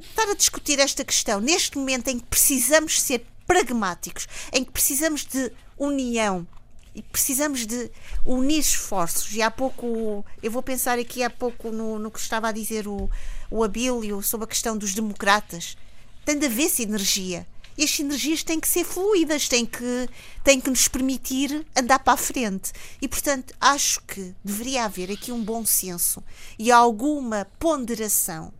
estar 0.00 0.28
a 0.30 0.34
discutir 0.34 0.78
esta 0.78 1.04
questão 1.04 1.40
neste 1.40 1.76
momento 1.76 2.08
em 2.08 2.18
que 2.18 2.26
precisamos 2.26 3.00
ser 3.00 3.26
pragmáticos, 3.46 4.26
em 4.52 4.64
que 4.64 4.70
precisamos 4.70 5.24
de 5.24 5.52
união 5.76 6.46
e 6.94 7.02
precisamos 7.02 7.66
de 7.66 7.90
unir 8.24 8.60
esforços. 8.60 9.34
E 9.34 9.42
há 9.42 9.50
pouco, 9.50 10.24
eu 10.42 10.50
vou 10.50 10.62
pensar 10.62 10.98
aqui 10.98 11.22
há 11.22 11.30
pouco 11.30 11.70
no, 11.70 11.98
no 11.98 12.10
que 12.10 12.18
estava 12.18 12.48
a 12.48 12.52
dizer 12.52 12.86
o, 12.88 13.08
o 13.50 13.62
Abílio 13.62 14.22
sobre 14.22 14.44
a 14.44 14.48
questão 14.48 14.76
dos 14.76 14.94
democratas. 14.94 15.76
Tem 16.24 16.38
de 16.38 16.46
haver 16.46 16.68
sinergia. 16.68 17.46
As 17.82 17.90
sinergias 17.90 18.42
têm 18.42 18.60
que 18.60 18.68
ser 18.68 18.84
fluídas, 18.84 19.48
têm 19.48 19.64
que, 19.64 20.08
têm 20.44 20.60
que 20.60 20.68
nos 20.68 20.86
permitir 20.86 21.66
andar 21.74 21.98
para 22.00 22.12
a 22.12 22.16
frente. 22.16 22.72
E, 23.00 23.08
portanto, 23.08 23.54
acho 23.60 24.02
que 24.02 24.34
deveria 24.44 24.84
haver 24.84 25.10
aqui 25.10 25.32
um 25.32 25.42
bom 25.42 25.64
senso 25.64 26.22
e 26.58 26.70
alguma 26.70 27.46
ponderação 27.58 28.52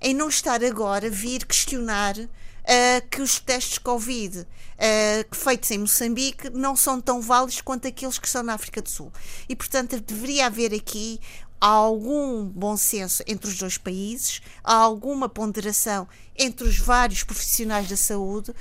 em 0.00 0.14
não 0.14 0.28
estar 0.28 0.62
agora 0.64 1.06
a 1.06 1.10
vir 1.10 1.44
questionar 1.46 2.16
uh, 2.64 3.08
que 3.10 3.20
os 3.20 3.38
testes 3.38 3.78
Covid 3.78 4.40
uh, 4.40 5.34
feitos 5.34 5.70
em 5.70 5.78
Moçambique 5.78 6.50
não 6.50 6.74
são 6.76 7.00
tão 7.00 7.20
válidos 7.20 7.60
quanto 7.60 7.86
aqueles 7.88 8.18
que 8.18 8.28
são 8.28 8.42
na 8.42 8.54
África 8.54 8.82
do 8.82 8.88
Sul. 8.88 9.12
E, 9.48 9.54
portanto, 9.54 10.00
deveria 10.00 10.46
haver 10.46 10.74
aqui 10.74 11.20
há 11.64 11.68
algum 11.68 12.44
bom 12.44 12.76
senso 12.76 13.22
entre 13.26 13.48
os 13.48 13.56
dois 13.56 13.78
países, 13.78 14.42
há 14.62 14.74
alguma 14.74 15.30
ponderação 15.30 16.06
entre 16.36 16.68
os 16.68 16.76
vários 16.76 17.22
profissionais 17.22 17.88
da 17.88 17.96
saúde, 17.96 18.52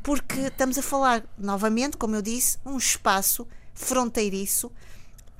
porque 0.00 0.42
estamos 0.42 0.78
a 0.78 0.82
falar, 0.82 1.24
novamente, 1.36 1.96
como 1.96 2.14
eu 2.14 2.22
disse, 2.22 2.58
um 2.64 2.78
espaço 2.78 3.48
fronteiriço 3.74 4.70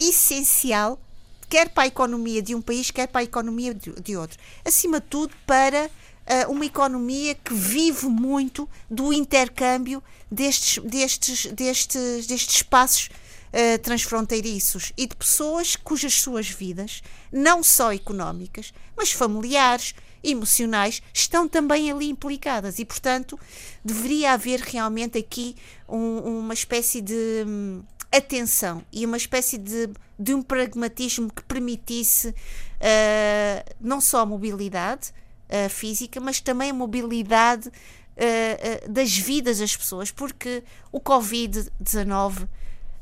essencial, 0.00 1.00
quer 1.48 1.68
para 1.68 1.84
a 1.84 1.86
economia 1.86 2.42
de 2.42 2.56
um 2.56 2.60
país, 2.60 2.90
quer 2.90 3.06
para 3.06 3.20
a 3.20 3.24
economia 3.24 3.72
de 3.72 4.16
outro. 4.16 4.36
Acima 4.64 4.98
de 4.98 5.06
tudo, 5.06 5.32
para 5.46 5.86
uh, 5.86 6.50
uma 6.50 6.66
economia 6.66 7.36
que 7.36 7.54
vive 7.54 8.06
muito 8.06 8.68
do 8.90 9.12
intercâmbio 9.12 10.02
destes, 10.28 10.82
destes, 10.82 11.46
destes, 11.52 12.26
destes 12.26 12.56
espaços 12.56 13.10
uh, 13.52 13.78
transfronteiriços 13.78 14.92
e 14.96 15.06
de 15.06 15.14
pessoas 15.14 15.76
cujas 15.76 16.14
suas 16.14 16.48
vidas, 16.48 17.02
não 17.30 17.62
só 17.62 17.92
económicas, 17.92 18.72
mas 18.96 19.12
familiares, 19.12 19.94
emocionais, 20.24 21.02
estão 21.12 21.48
também 21.48 21.90
ali 21.90 22.08
implicadas. 22.08 22.78
E, 22.78 22.84
portanto, 22.84 23.38
deveria 23.84 24.32
haver 24.32 24.60
realmente 24.60 25.18
aqui 25.18 25.56
um, 25.88 26.38
uma 26.38 26.54
espécie 26.54 27.00
de 27.00 27.44
hum, 27.46 27.82
atenção 28.10 28.84
e 28.92 29.04
uma 29.04 29.16
espécie 29.16 29.58
de, 29.58 29.90
de 30.18 30.34
um 30.34 30.42
pragmatismo 30.42 31.30
que 31.32 31.42
permitisse 31.42 32.28
uh, 32.28 33.74
não 33.80 34.00
só 34.00 34.20
a 34.20 34.26
mobilidade 34.26 35.10
uh, 35.48 35.68
física, 35.68 36.20
mas 36.20 36.40
também 36.40 36.70
a 36.70 36.74
mobilidade 36.74 37.70
das 38.90 39.16
vidas 39.16 39.58
das 39.58 39.74
pessoas, 39.74 40.10
porque 40.10 40.62
o 40.92 41.00
Covid-19 41.00 42.46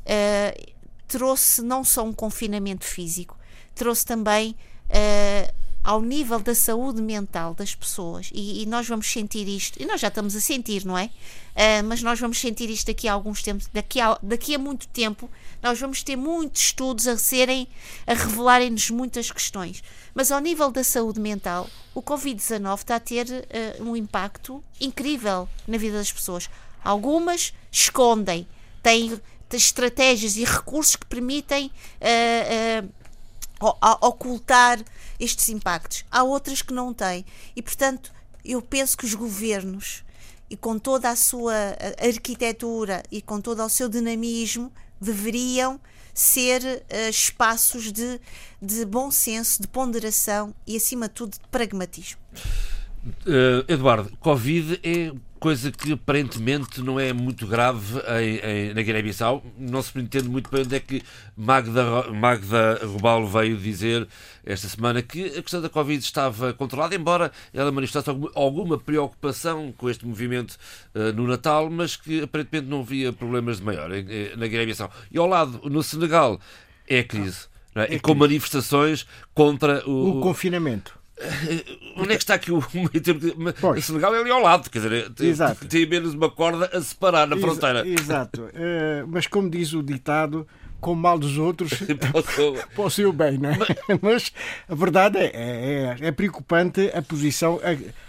uh, 0.05 0.73
trouxe 1.07 1.61
não 1.61 1.83
só 1.83 2.03
um 2.03 2.13
confinamento 2.13 2.85
físico, 2.85 3.37
trouxe 3.75 4.05
também 4.05 4.55
uh, 4.89 5.61
ao 5.83 6.01
nível 6.01 6.39
da 6.39 6.53
saúde 6.53 7.01
mental 7.01 7.53
das 7.55 7.73
pessoas. 7.73 8.29
E, 8.33 8.61
e, 8.61 8.65
nós 8.65 8.87
vamos 8.87 9.11
sentir 9.11 9.47
isto, 9.47 9.81
e 9.81 9.85
nós 9.85 9.99
já 9.99 10.09
estamos 10.09 10.35
a 10.35 10.39
sentir, 10.39 10.85
não 10.85 10.97
é? 10.97 11.05
Uh, 11.05 11.83
mas 11.85 12.01
nós 12.03 12.19
vamos 12.19 12.39
sentir 12.39 12.69
isto 12.69 12.87
daqui 12.87 13.07
a 13.07 13.13
alguns 13.13 13.41
tempos, 13.41 13.67
daqui 13.73 13.99
a, 13.99 14.17
daqui 14.21 14.55
a 14.55 14.59
muito 14.59 14.87
tempo, 14.87 15.29
nós 15.61 15.79
vamos 15.79 16.03
ter 16.03 16.15
muitos 16.15 16.61
estudos 16.61 17.07
a 17.07 17.17
serem, 17.17 17.67
a 18.05 18.13
revelarem-nos 18.13 18.89
muitas 18.89 19.31
questões. 19.31 19.83
Mas 20.13 20.31
ao 20.31 20.39
nível 20.39 20.71
da 20.71 20.83
saúde 20.83 21.19
mental, 21.19 21.67
o 21.95 22.01
Covid-19 22.01 22.77
está 22.77 22.95
a 22.97 22.99
ter 22.99 23.27
uh, 23.27 23.83
um 23.83 23.95
impacto 23.95 24.63
incrível 24.79 25.49
na 25.67 25.77
vida 25.77 25.97
das 25.97 26.11
pessoas. 26.11 26.49
Algumas 26.83 27.53
escondem, 27.71 28.47
têm 28.83 29.19
estratégias 29.55 30.37
e 30.37 30.43
recursos 30.43 30.95
que 30.95 31.05
permitem 31.05 31.71
uh, 32.01 32.87
uh, 33.65 33.97
ocultar 34.01 34.79
estes 35.19 35.49
impactos. 35.49 36.05
Há 36.11 36.23
outras 36.23 36.61
que 36.61 36.73
não 36.73 36.93
têm. 36.93 37.25
E, 37.55 37.61
portanto, 37.61 38.11
eu 38.43 38.61
penso 38.61 38.97
que 38.97 39.05
os 39.05 39.13
governos, 39.13 40.03
e 40.49 40.57
com 40.57 40.79
toda 40.79 41.09
a 41.09 41.15
sua 41.15 41.53
arquitetura 41.99 43.03
e 43.11 43.21
com 43.21 43.39
todo 43.39 43.63
o 43.63 43.69
seu 43.69 43.87
dinamismo, 43.87 44.71
deveriam 44.99 45.79
ser 46.13 46.61
uh, 46.63 47.09
espaços 47.09 47.91
de, 47.91 48.19
de 48.61 48.85
bom 48.85 49.09
senso, 49.11 49.61
de 49.61 49.67
ponderação 49.67 50.53
e, 50.67 50.75
acima 50.75 51.07
de 51.07 51.13
tudo, 51.13 51.33
de 51.33 51.47
pragmatismo. 51.49 52.19
Uh, 53.25 53.65
Eduardo, 53.67 54.15
Covid 54.17 54.79
é 54.83 55.11
coisa 55.41 55.71
que 55.71 55.93
aparentemente 55.93 56.81
não 56.83 56.99
é 56.99 57.11
muito 57.11 57.47
grave 57.47 57.99
em, 58.21 58.69
em, 58.69 58.73
na 58.75 58.81
Guiné-Bissau. 58.83 59.43
Não 59.57 59.81
se 59.81 59.97
entende 59.97 60.29
muito 60.29 60.51
bem 60.51 60.61
onde 60.61 60.75
é 60.75 60.79
que 60.79 61.01
Magda, 61.35 62.11
Magda 62.11 62.79
Rubal 62.85 63.25
veio 63.25 63.57
dizer 63.57 64.07
esta 64.45 64.69
semana 64.69 65.01
que 65.01 65.25
a 65.35 65.41
questão 65.41 65.59
da 65.59 65.67
Covid 65.67 65.97
estava 66.01 66.53
controlada, 66.53 66.93
embora 66.93 67.31
ela 67.51 67.71
manifestasse 67.71 68.07
alguma, 68.07 68.31
alguma 68.35 68.77
preocupação 68.77 69.73
com 69.75 69.89
este 69.89 70.05
movimento 70.05 70.57
uh, 70.93 71.11
no 71.11 71.25
Natal, 71.25 71.71
mas 71.71 71.95
que 71.95 72.21
aparentemente 72.21 72.67
não 72.67 72.81
havia 72.81 73.11
problemas 73.11 73.57
de 73.57 73.63
maior 73.63 73.91
em, 73.91 74.05
na 74.37 74.45
Guiné-Bissau. 74.45 74.91
E 75.11 75.17
ao 75.17 75.25
lado, 75.25 75.59
no 75.67 75.81
Senegal, 75.81 76.39
é 76.87 76.99
a 76.99 77.03
crise. 77.03 77.47
É? 77.73 77.85
É 77.85 77.95
e 77.95 77.99
com 77.99 78.13
manifestações 78.13 79.07
contra 79.33 79.83
o, 79.89 80.19
o 80.19 80.21
confinamento. 80.21 81.00
Onde 81.97 82.13
é 82.13 82.15
que 82.15 82.23
está 82.23 82.35
aqui 82.35 82.51
o 82.51 82.63
meio 82.73 82.89
termo? 82.89 83.21
O 83.75 83.81
Senegal 83.81 84.15
é 84.15 84.19
ali 84.19 84.31
ao 84.31 84.41
lado, 84.41 84.69
quer 84.69 84.79
dizer, 84.79 85.09
tem, 85.11 85.33
tem 85.67 85.85
menos 85.85 86.13
uma 86.13 86.29
corda 86.29 86.69
a 86.73 86.81
separar 86.81 87.27
na 87.27 87.37
fronteira. 87.37 87.87
Exato, 87.87 88.43
uh, 88.43 89.07
mas 89.09 89.27
como 89.27 89.49
diz 89.49 89.73
o 89.73 89.83
ditado, 89.83 90.47
com 90.79 90.93
o 90.93 90.95
mal 90.95 91.19
dos 91.19 91.37
outros 91.37 91.71
posso 92.75 93.01
ir 93.01 93.11
bem, 93.13 93.37
não 93.37 93.51
é? 93.51 93.57
Mas... 93.57 93.99
mas 94.01 94.33
a 94.67 94.75
verdade 94.75 95.17
é, 95.19 95.31
é, 95.33 95.97
é, 96.01 96.07
é 96.07 96.11
preocupante 96.11 96.91
a 96.93 97.01
posição. 97.01 97.59
A, 97.63 98.01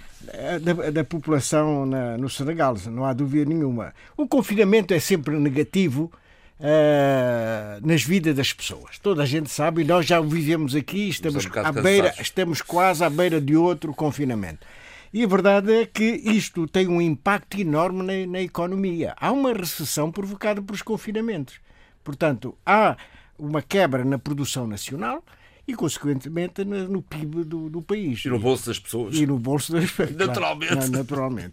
da, 0.61 0.91
da, 0.91 1.05
população 1.05 1.85
na, 1.85 2.17
no 2.17 2.31
Senegal, 2.31 2.77
não 2.87 3.05
há 3.05 3.13
dúvida 3.13 3.45
nenhuma. 3.45 3.93
O 4.17 4.29
confinamento 4.29 4.95
é 4.95 5.01
sempre 5.01 5.37
negativo 5.37 6.13
uh, 6.61 7.87
nas 7.87 8.03
vidas 8.03 8.35
das 8.35 8.53
pessoas. 8.53 8.99
Toda 8.99 9.23
a 9.23 9.27
gente 9.27 9.51
sabe, 9.51 9.83
e 9.83 9.85
nós 9.85 10.07
já 10.07 10.21
vivemos 10.21 10.75
aqui, 10.75 11.09
estamos, 11.09 11.47
à 11.57 11.73
beira, 11.73 12.15
estamos 12.21 12.63
quase 12.63 13.05
à 13.05 13.11
beira 13.11 13.41
de 13.41 13.57
outro 13.57 13.93
confinamento. 13.95 14.67
E 15.13 15.23
a 15.23 15.27
verdade 15.27 15.71
é 15.73 15.85
que 15.85 16.05
isto 16.05 16.67
tem 16.67 16.89
um 16.89 17.01
impacto 17.01 17.61
enorme 17.61 18.03
na, 18.03 18.33
na 18.33 18.41
economia. 18.41 19.15
Há 19.19 19.31
uma 19.31 19.53
recessão 19.53 20.11
provocada 20.11 20.63
pelos 20.63 20.81
confinamentos. 20.81 21.61
Portanto, 22.03 22.57
há 22.65 22.97
uma 23.39 23.61
quebra 23.61 24.05
na 24.05 24.19
produção 24.19 24.67
nacional 24.67 25.23
e, 25.69 25.75
consequentemente, 25.75 26.65
no 26.65 27.03
PIB 27.03 27.45
do, 27.45 27.69
do, 27.69 27.83
país. 27.83 28.25
E 28.25 28.29
no 28.29 28.39
bolso 28.39 28.67
das 28.67 28.79
pessoas. 28.79 29.15
E 29.15 29.27
no 29.27 29.39
bolso 29.39 29.73
das 29.73 29.91
pessoas. 29.91 30.17
Naturalmente. 30.17 30.73
Claro, 30.73 30.91
naturalmente. 30.91 31.53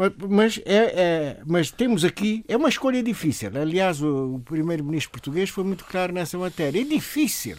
Mas, 0.00 0.12
mas, 0.30 0.60
é, 0.64 0.76
é, 0.76 1.36
mas 1.44 1.70
temos 1.70 2.06
aqui, 2.06 2.42
é 2.48 2.56
uma 2.56 2.70
escolha 2.70 3.02
difícil. 3.02 3.50
Aliás, 3.54 4.00
o, 4.00 4.36
o 4.36 4.40
primeiro-ministro 4.40 5.10
português 5.10 5.50
foi 5.50 5.62
muito 5.62 5.84
claro 5.84 6.10
nessa 6.10 6.38
matéria. 6.38 6.80
É 6.80 6.84
difícil 6.84 7.58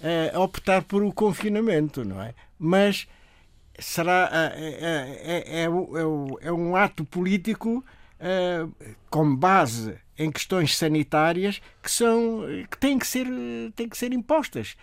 é, 0.00 0.32
optar 0.38 0.84
por 0.84 1.02
o 1.02 1.12
confinamento, 1.12 2.02
não 2.02 2.22
é? 2.22 2.32
Mas 2.58 3.06
será 3.78 4.30
é, 4.54 5.44
é, 5.44 5.62
é, 5.64 6.50
um 6.50 6.74
ato 6.74 7.04
político 7.04 7.84
com 9.10 9.36
base 9.36 9.98
em 10.18 10.32
questões 10.32 10.74
sanitárias 10.74 11.60
que 11.82 11.90
são 11.90 12.40
que 12.70 12.78
têm 12.78 12.98
que 12.98 13.06
ser 13.06 13.26
têm 13.74 13.86
que 13.86 13.98
ser 13.98 14.14
impostas 14.14 14.74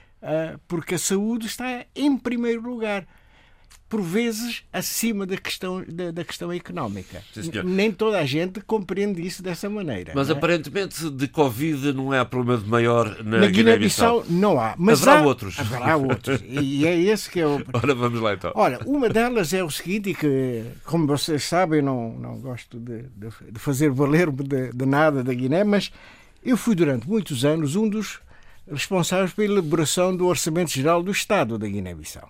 porque 0.67 0.93
a 0.93 0.99
saúde 0.99 1.47
está 1.47 1.83
em 1.95 2.15
primeiro 2.15 2.61
lugar 2.61 3.07
por 3.93 4.01
vezes 4.01 4.63
acima 4.73 5.23
da 5.23 5.37
questão, 5.37 5.85
da, 5.87 6.09
da 6.09 6.23
questão 6.23 6.51
económica. 6.51 7.21
Sim, 7.31 7.51
Nem 7.63 7.91
toda 7.91 8.17
a 8.17 8.25
gente 8.25 8.59
compreende 8.59 9.21
isso 9.21 9.43
dessa 9.43 9.69
maneira. 9.69 10.13
Mas 10.15 10.31
é? 10.31 10.33
aparentemente 10.33 11.11
de 11.11 11.27
Covid 11.27 11.93
não 11.93 12.11
é 12.11 12.25
problema 12.25 12.59
de 12.59 12.67
maior 12.67 13.23
na, 13.23 13.41
na 13.41 13.45
Guiné-Bissau. 13.45 14.25
não 14.27 14.59
há. 14.59 14.73
Mas 14.79 15.03
haverá 15.03 15.19
há, 15.19 15.27
outros. 15.27 15.59
Haverá 15.59 15.95
outros. 15.95 16.41
e 16.49 16.87
é 16.87 16.99
esse 16.99 17.29
que 17.29 17.39
é 17.39 17.45
o. 17.45 17.63
Ora, 17.71 17.93
vamos 17.93 18.19
lá 18.19 18.33
então. 18.33 18.51
Olha, 18.55 18.79
uma 18.83 19.07
delas 19.09 19.53
é 19.53 19.63
o 19.63 19.69
seguinte, 19.69 20.11
que, 20.15 20.63
como 20.85 21.05
vocês 21.05 21.43
sabem, 21.43 21.83
não, 21.83 22.17
não 22.17 22.39
gosto 22.39 22.79
de, 22.79 23.03
de, 23.03 23.29
de 23.51 23.59
fazer 23.59 23.91
valer-me 23.91 24.43
de, 24.43 24.71
de 24.73 24.85
nada 24.87 25.23
da 25.23 25.35
Guiné, 25.35 25.63
mas 25.63 25.91
eu 26.43 26.57
fui 26.57 26.73
durante 26.73 27.07
muitos 27.07 27.45
anos 27.45 27.75
um 27.75 27.87
dos 27.87 28.19
responsáveis 28.67 29.33
pela 29.33 29.53
elaboração 29.53 30.17
do 30.17 30.25
Orçamento 30.25 30.71
Geral 30.71 31.03
do 31.03 31.11
Estado 31.11 31.59
da 31.59 31.67
Guiné-Bissau. 31.67 32.27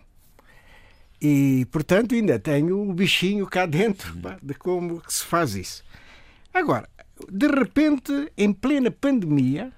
E, 1.24 1.66
portanto, 1.72 2.14
ainda 2.14 2.38
tenho 2.38 2.82
o 2.82 2.94
bichinho 2.94 3.48
cá 3.48 3.66
dentro 3.66 4.14
pá, 4.18 4.38
de 4.44 4.54
como 4.54 5.02
se 5.08 5.24
faz 5.24 5.56
isso. 5.56 5.82
Agora, 6.54 6.90
de 7.32 7.48
repente, 7.48 8.30
em 8.38 8.52
plena 8.52 8.92
pandemia, 8.92 9.72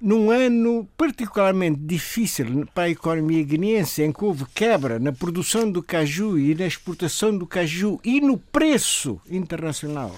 num 0.00 0.30
ano 0.30 0.88
particularmente 0.96 1.80
difícil 1.80 2.66
para 2.72 2.84
a 2.84 2.90
economia 2.90 3.42
guineense, 3.42 4.02
em 4.02 4.12
que 4.12 4.24
houve 4.24 4.46
quebra 4.54 5.00
na 5.00 5.12
produção 5.12 5.70
do 5.70 5.82
caju 5.82 6.38
e 6.38 6.54
na 6.54 6.66
exportação 6.66 7.36
do 7.36 7.46
caju 7.46 8.00
e 8.04 8.20
no 8.20 8.38
preço 8.38 9.20
internacional 9.28 10.16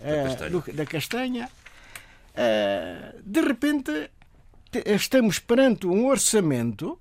da 0.00 0.06
uh, 0.06 0.24
castanha, 0.24 0.50
do, 0.50 0.72
da 0.72 0.86
castanha 0.86 1.50
uh, 2.30 3.20
de 3.22 3.40
repente 3.42 4.10
estamos 4.86 5.38
perante 5.38 5.86
um 5.86 6.06
orçamento 6.06 6.98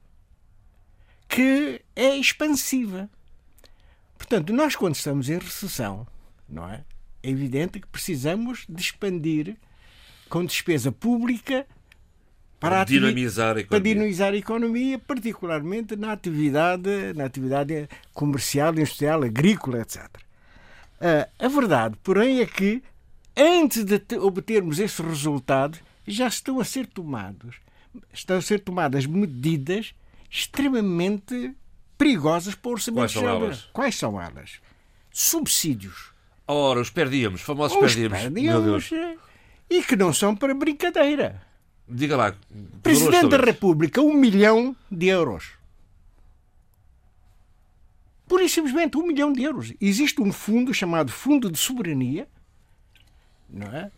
que 1.29 1.79
é 1.95 2.17
expansiva. 2.17 3.07
Portanto, 4.17 4.51
nós 4.51 4.75
quando 4.75 4.95
estamos 4.95 5.29
em 5.29 5.37
recessão, 5.37 6.05
não 6.49 6.67
é? 6.67 6.83
É 7.21 7.29
evidente 7.29 7.79
que 7.79 7.87
precisamos 7.87 8.65
de 8.67 8.81
expandir 8.81 9.55
com 10.27 10.43
despesa 10.43 10.91
pública 10.91 11.65
para, 12.59 12.83
dinamizar, 12.83 13.57
a 13.57 13.63
para 13.63 13.79
dinamizar 13.79 14.33
a 14.33 14.37
economia, 14.37 14.99
particularmente 14.99 15.95
na 15.95 16.11
atividade, 16.11 17.13
na 17.15 17.25
atividade 17.25 17.87
comercial, 18.13 18.73
industrial, 18.73 19.23
agrícola, 19.23 19.81
etc. 19.81 20.03
Uh, 20.99 21.29
a 21.39 21.47
verdade, 21.47 21.95
porém, 22.03 22.41
é 22.41 22.45
que 22.45 22.83
antes 23.37 23.85
de 23.85 24.01
obtermos 24.17 24.79
esse 24.79 25.01
resultado, 25.01 25.77
já 26.05 26.27
estão 26.27 26.59
a 26.59 26.65
ser 26.65 26.87
tomados, 26.87 27.55
estão 28.11 28.37
a 28.37 28.41
ser 28.41 28.59
tomadas 28.59 29.05
medidas 29.05 29.93
extremamente 30.29 31.55
perigosas 31.97 32.55
para 32.55 32.69
o 32.69 32.71
orçamento 32.73 32.99
Quais 32.99 33.11
são 33.11 33.27
elas? 33.27 33.69
Quais 33.73 33.95
são 33.95 34.21
elas? 34.21 34.51
Subsídios. 35.11 36.11
Ora, 36.47 36.79
os 36.79 36.89
perdíamos, 36.89 37.41
famosos 37.41 37.75
os 37.77 37.81
perdíamos. 37.81 38.19
perdíamos 38.19 38.89
e 39.69 39.83
que 39.83 39.95
não 39.95 40.13
são 40.13 40.35
para 40.35 40.53
brincadeira. 40.53 41.41
Diga 41.87 42.15
lá. 42.15 42.35
Presidente 42.81 43.27
da 43.27 43.37
República, 43.37 44.01
um 44.01 44.13
milhão 44.13 44.75
de 44.89 45.07
euros. 45.07 45.51
Por 48.27 48.41
isso, 48.41 48.55
simplesmente, 48.55 48.97
um 48.97 49.05
milhão 49.05 49.33
de 49.33 49.43
euros. 49.43 49.73
Existe 49.81 50.21
um 50.21 50.31
fundo 50.31 50.73
chamado 50.73 51.11
Fundo 51.11 51.51
de 51.51 51.57
Soberania, 51.57 52.27
não 53.49 53.67
é? 53.67 53.91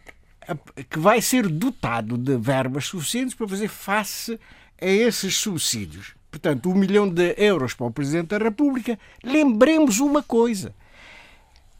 que 0.90 0.98
vai 0.98 1.22
ser 1.22 1.48
dotado 1.48 2.18
de 2.18 2.36
verbas 2.38 2.86
suficientes 2.86 3.36
para 3.36 3.48
fazer 3.48 3.68
face 3.68 4.40
a 4.82 4.86
esses 4.86 5.38
subsídios 5.38 6.16
portanto, 6.32 6.70
um 6.70 6.76
milhão 6.76 7.08
de 7.08 7.36
euros 7.38 7.74
para 7.74 7.88
o 7.88 7.92
Presidente 7.92 8.30
da 8.30 8.38
República, 8.38 8.98
lembremos 9.22 10.00
uma 10.00 10.24
coisa. 10.24 10.74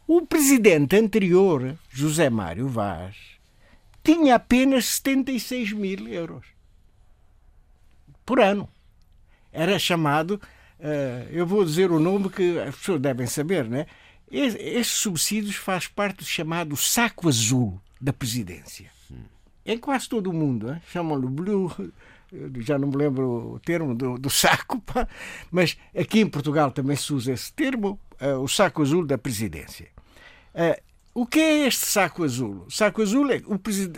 O 0.06 0.26
presidente 0.26 0.98
anterior, 0.98 1.78
José 1.90 2.30
Mário 2.30 2.68
Vaz, 2.68 3.16
tinha 4.04 4.36
apenas 4.36 4.86
76 4.86 5.72
mil 5.72 6.08
euros 6.10 6.46
por 8.26 8.42
ano. 8.42 8.68
Era 9.54 9.80
chamado, 9.80 10.42
uh, 10.80 11.30
eu 11.32 11.48
vou 11.48 11.64
dizer 11.64 11.92
o 11.92 12.00
nome 12.00 12.30
que 12.30 12.60
as 12.60 12.76
pessoas 12.76 13.00
devem 13.00 13.28
saber, 13.28 13.66
né? 13.66 13.86
Estes 14.30 15.00
subsídios 15.00 15.56
faz 15.56 15.88
parte 15.88 16.20
do 16.20 16.26
chamado 16.26 16.76
saco 16.78 17.28
azul 17.28 17.82
da 18.00 18.14
presidência. 18.14 18.90
Em 19.66 19.78
quase 19.78 20.10
todo 20.10 20.30
o 20.30 20.34
mundo, 20.34 20.80
chamam-lhe 20.92 21.28
Blue 21.28 21.72
já 22.60 22.78
não 22.78 22.88
me 22.88 22.96
lembro 22.96 23.54
o 23.54 23.60
termo 23.60 23.94
do, 23.94 24.18
do 24.18 24.30
saco, 24.30 24.82
mas 25.52 25.78
aqui 25.96 26.20
em 26.22 26.28
Portugal 26.28 26.72
também 26.72 26.96
se 26.96 27.14
usa 27.14 27.34
esse 27.34 27.52
termo, 27.54 28.00
uh, 28.22 28.40
o 28.42 28.48
saco 28.48 28.82
azul 28.82 29.06
da 29.06 29.18
presidência. 29.18 29.88
Uh, 30.56 30.82
o 31.14 31.26
que 31.26 31.40
é 31.40 31.68
este 31.68 31.86
saco 31.86 32.24
azul? 32.24 32.64
O 32.68 32.72
saco 32.72 33.02
azul 33.02 33.30
é 33.32 33.42
o, 33.46 33.56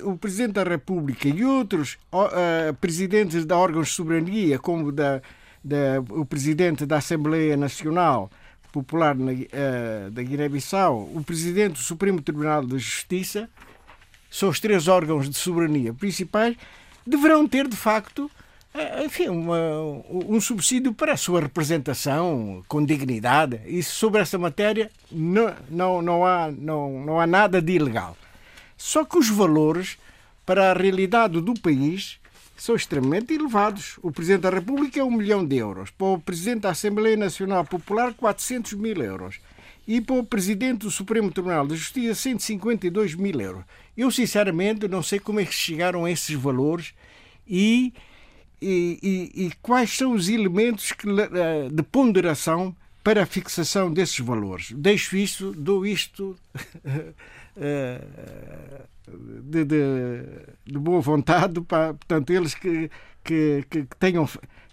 o 0.10 0.18
Presidente 0.18 0.53
da 0.53 0.64
República 0.64 1.27
e 1.27 1.45
outros 1.45 1.97
uh, 2.11 2.73
presidentes 2.81 3.45
de 3.45 3.53
órgãos 3.53 3.89
de 3.89 3.93
soberania, 3.93 4.57
como 4.57 4.91
da, 4.91 5.22
da, 5.64 6.01
o 6.10 6.26
Presidente 6.26 6.88
da 6.88 6.97
Assembleia 6.97 7.55
Nacional 7.55 8.31
Popular 8.72 9.15
na, 9.15 9.31
da 10.11 10.23
Guiné-Bissau, 10.23 11.11
o 11.14 11.23
Presidente 11.23 11.73
do 11.73 11.80
Supremo 11.80 12.19
Tribunal 12.19 12.65
de 12.65 12.80
Justiça, 12.80 13.47
são 14.31 14.49
os 14.49 14.60
três 14.60 14.88
órgãos 14.88 15.30
de 15.30 15.38
soberania 15.38 15.93
principais 15.93 16.57
deverão 17.05 17.47
ter, 17.47 17.67
de 17.67 17.75
facto, 17.75 18.30
eh, 18.73 19.05
enfim, 19.05 19.30
uma, 19.30 19.81
um 20.09 20.41
subsídio 20.41 20.93
para 20.93 21.13
a 21.13 21.17
sua 21.17 21.41
representação 21.41 22.63
com 22.67 22.84
dignidade. 22.84 23.61
E 23.65 23.84
sobre 23.84 24.21
essa 24.21 24.38
matéria 24.38 24.89
não, 25.11 25.53
não, 25.69 26.01
não, 26.01 26.25
há, 26.25 26.51
não, 26.51 27.05
não 27.05 27.19
há 27.19 27.27
nada 27.27 27.61
de 27.61 27.73
ilegal. 27.73 28.17
Só 28.77 29.05
que 29.05 29.17
os 29.17 29.30
valores 29.30 29.97
para 30.45 30.71
a 30.71 30.73
realidade 30.73 31.39
do 31.39 31.53
país 31.53 32.19
são 32.57 32.75
extremamente 32.75 33.34
elevados. 33.34 33.99
O 34.01 34.11
Presidente 34.11 34.41
da 34.41 34.49
República 34.49 34.99
é 34.99 35.03
um 35.03 35.11
milhão 35.11 35.45
de 35.45 35.57
euros. 35.57 35.89
Para 35.91 36.07
o 36.07 36.19
Presidente 36.19 36.61
da 36.61 36.71
Assembleia 36.71 37.17
Nacional 37.17 37.65
Popular, 37.65 38.13
400 38.13 38.73
mil 38.73 39.01
euros. 39.01 39.39
E 39.88 39.99
para 39.99 40.15
o 40.15 40.23
Presidente 40.23 40.80
do 40.80 40.91
Supremo 40.91 41.31
Tribunal 41.31 41.67
de 41.67 41.75
Justiça, 41.75 42.15
152 42.15 43.15
mil 43.15 43.39
euros. 43.39 43.65
Eu, 43.95 44.09
sinceramente, 44.11 44.87
não 44.87 45.03
sei 45.03 45.19
como 45.19 45.39
é 45.39 45.45
que 45.45 45.53
chegaram 45.53 46.05
a 46.05 46.11
esses 46.11 46.35
valores 46.35 46.93
e, 47.47 47.93
e, 48.61 48.99
e, 49.35 49.45
e 49.45 49.51
quais 49.61 49.91
são 49.95 50.13
os 50.13 50.29
elementos 50.29 50.91
que, 50.91 51.07
eh, 51.09 51.69
de 51.71 51.83
ponderação 51.83 52.75
para 53.03 53.23
a 53.23 53.25
fixação 53.25 53.91
desses 53.91 54.19
valores. 54.19 54.71
Deixo 54.71 55.17
isto, 55.17 55.51
dou 55.51 55.85
isto 55.85 56.35
eh, 57.57 58.01
de, 59.43 59.65
de, 59.65 59.77
de, 60.65 60.79
boa 60.79 61.01
vontade 61.01 61.59
para, 61.61 61.93
portanto, 61.93 62.31
eles 62.31 62.55
que, 62.55 62.89
que, 63.23 63.65
que 63.69 63.85
tenham 63.99 64.27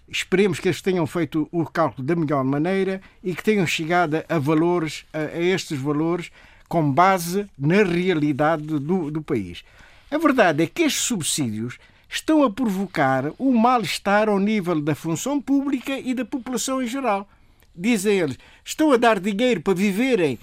esperemos 0.09 0.59
que 0.59 0.69
eles 0.69 0.83
tenham 0.83 1.07
feito 1.07 1.49
o 1.53 1.65
cálculo 1.65 2.07
da 2.07 2.17
melhor 2.17 2.43
maneira 2.45 3.01
e 3.23 3.35
que 3.35 3.45
tenham 3.45 3.67
chegado 3.67 4.25
a 4.29 4.39
valores, 4.39 5.05
a, 5.13 5.19
a 5.19 5.41
estes 5.41 5.79
valores, 5.79 6.33
com 6.71 6.89
base 6.89 7.49
na 7.59 7.83
realidade 7.83 8.63
do, 8.63 9.11
do 9.11 9.21
país. 9.21 9.65
A 10.09 10.17
verdade 10.17 10.63
é 10.63 10.67
que 10.69 10.83
estes 10.83 11.03
subsídios 11.03 11.79
estão 12.09 12.45
a 12.45 12.51
provocar 12.51 13.33
um 13.41 13.53
mal-estar 13.53 14.29
ao 14.29 14.39
nível 14.39 14.81
da 14.81 14.95
função 14.95 15.41
pública 15.41 15.99
e 15.99 16.15
da 16.15 16.25
população 16.25 16.81
em 16.81 16.87
geral. 16.87 17.29
Dizem 17.75 18.21
eles, 18.21 18.39
estão 18.65 18.93
a 18.93 18.97
dar 18.97 19.19
dinheiro 19.19 19.61
para 19.61 19.75
viverem 19.75 20.39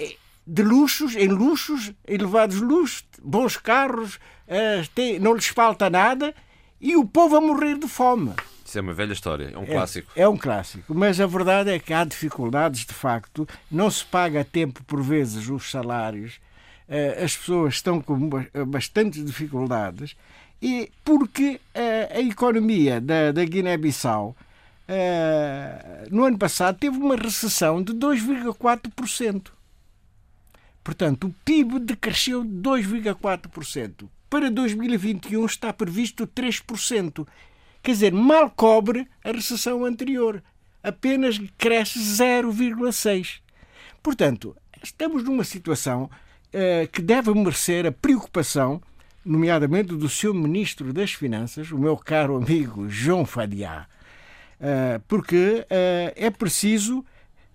eh, 0.00 0.16
de 0.46 0.62
luxos, 0.62 1.14
em 1.14 1.28
luxos, 1.28 1.92
elevados 2.08 2.58
luxos, 2.58 3.04
bons 3.22 3.58
carros, 3.58 4.18
eh, 4.48 4.82
não 5.20 5.34
lhes 5.34 5.48
falta 5.48 5.90
nada 5.90 6.34
e 6.80 6.96
o 6.96 7.04
povo 7.04 7.36
a 7.36 7.40
morrer 7.40 7.78
de 7.78 7.86
fome. 7.86 8.32
Isso 8.66 8.78
é 8.78 8.80
uma 8.80 8.92
velha 8.92 9.12
história, 9.12 9.52
é 9.54 9.58
um 9.58 9.62
é, 9.62 9.66
clássico. 9.66 10.12
É 10.16 10.28
um 10.28 10.36
clássico, 10.36 10.92
mas 10.92 11.20
a 11.20 11.26
verdade 11.26 11.70
é 11.70 11.78
que 11.78 11.92
há 11.92 12.04
dificuldades, 12.04 12.84
de 12.84 12.92
facto, 12.92 13.48
não 13.70 13.88
se 13.88 14.04
paga 14.04 14.40
a 14.40 14.44
tempo, 14.44 14.82
por 14.84 15.00
vezes, 15.00 15.48
os 15.48 15.70
salários, 15.70 16.40
eh, 16.88 17.22
as 17.22 17.36
pessoas 17.36 17.74
estão 17.74 18.00
com 18.00 18.28
bastantes 18.66 19.24
dificuldades, 19.24 20.16
e 20.60 20.90
porque 21.04 21.60
eh, 21.72 22.10
a 22.12 22.20
economia 22.20 23.00
da, 23.00 23.30
da 23.30 23.44
Guiné-Bissau 23.44 24.34
eh, 24.88 26.08
no 26.10 26.24
ano 26.24 26.36
passado 26.36 26.76
teve 26.76 26.96
uma 26.96 27.14
recessão 27.14 27.80
de 27.80 27.92
2,4%. 27.92 29.48
Portanto, 30.82 31.28
o 31.28 31.34
PIB 31.44 31.80
decresceu 31.80 32.44
de 32.44 32.50
2,4%. 32.50 34.08
Para 34.28 34.50
2021 34.50 35.46
está 35.46 35.72
previsto 35.72 36.26
3%. 36.26 37.26
Quer 37.86 37.92
dizer, 37.92 38.12
mal 38.12 38.50
cobre 38.50 39.06
a 39.22 39.30
recessão 39.30 39.84
anterior. 39.84 40.42
apenas 40.82 41.38
cresce 41.56 42.00
0,6. 42.00 43.38
Portanto, 44.02 44.56
estamos 44.82 45.22
numa 45.22 45.44
situação 45.44 46.10
uh, 46.52 46.88
que 46.90 47.00
deve 47.00 47.32
merecer 47.32 47.86
a 47.86 47.92
preocupação, 47.92 48.82
nomeadamente 49.24 49.94
do 49.94 50.08
seu 50.08 50.34
Ministro 50.34 50.92
das 50.92 51.12
Finanças, 51.12 51.70
o 51.70 51.78
meu 51.78 51.96
caro 51.96 52.34
amigo 52.34 52.88
João 52.88 53.24
Fadiá, 53.24 53.86
uh, 54.60 55.00
porque 55.06 55.64
uh, 55.70 56.12
é 56.16 56.28
preciso 56.28 57.04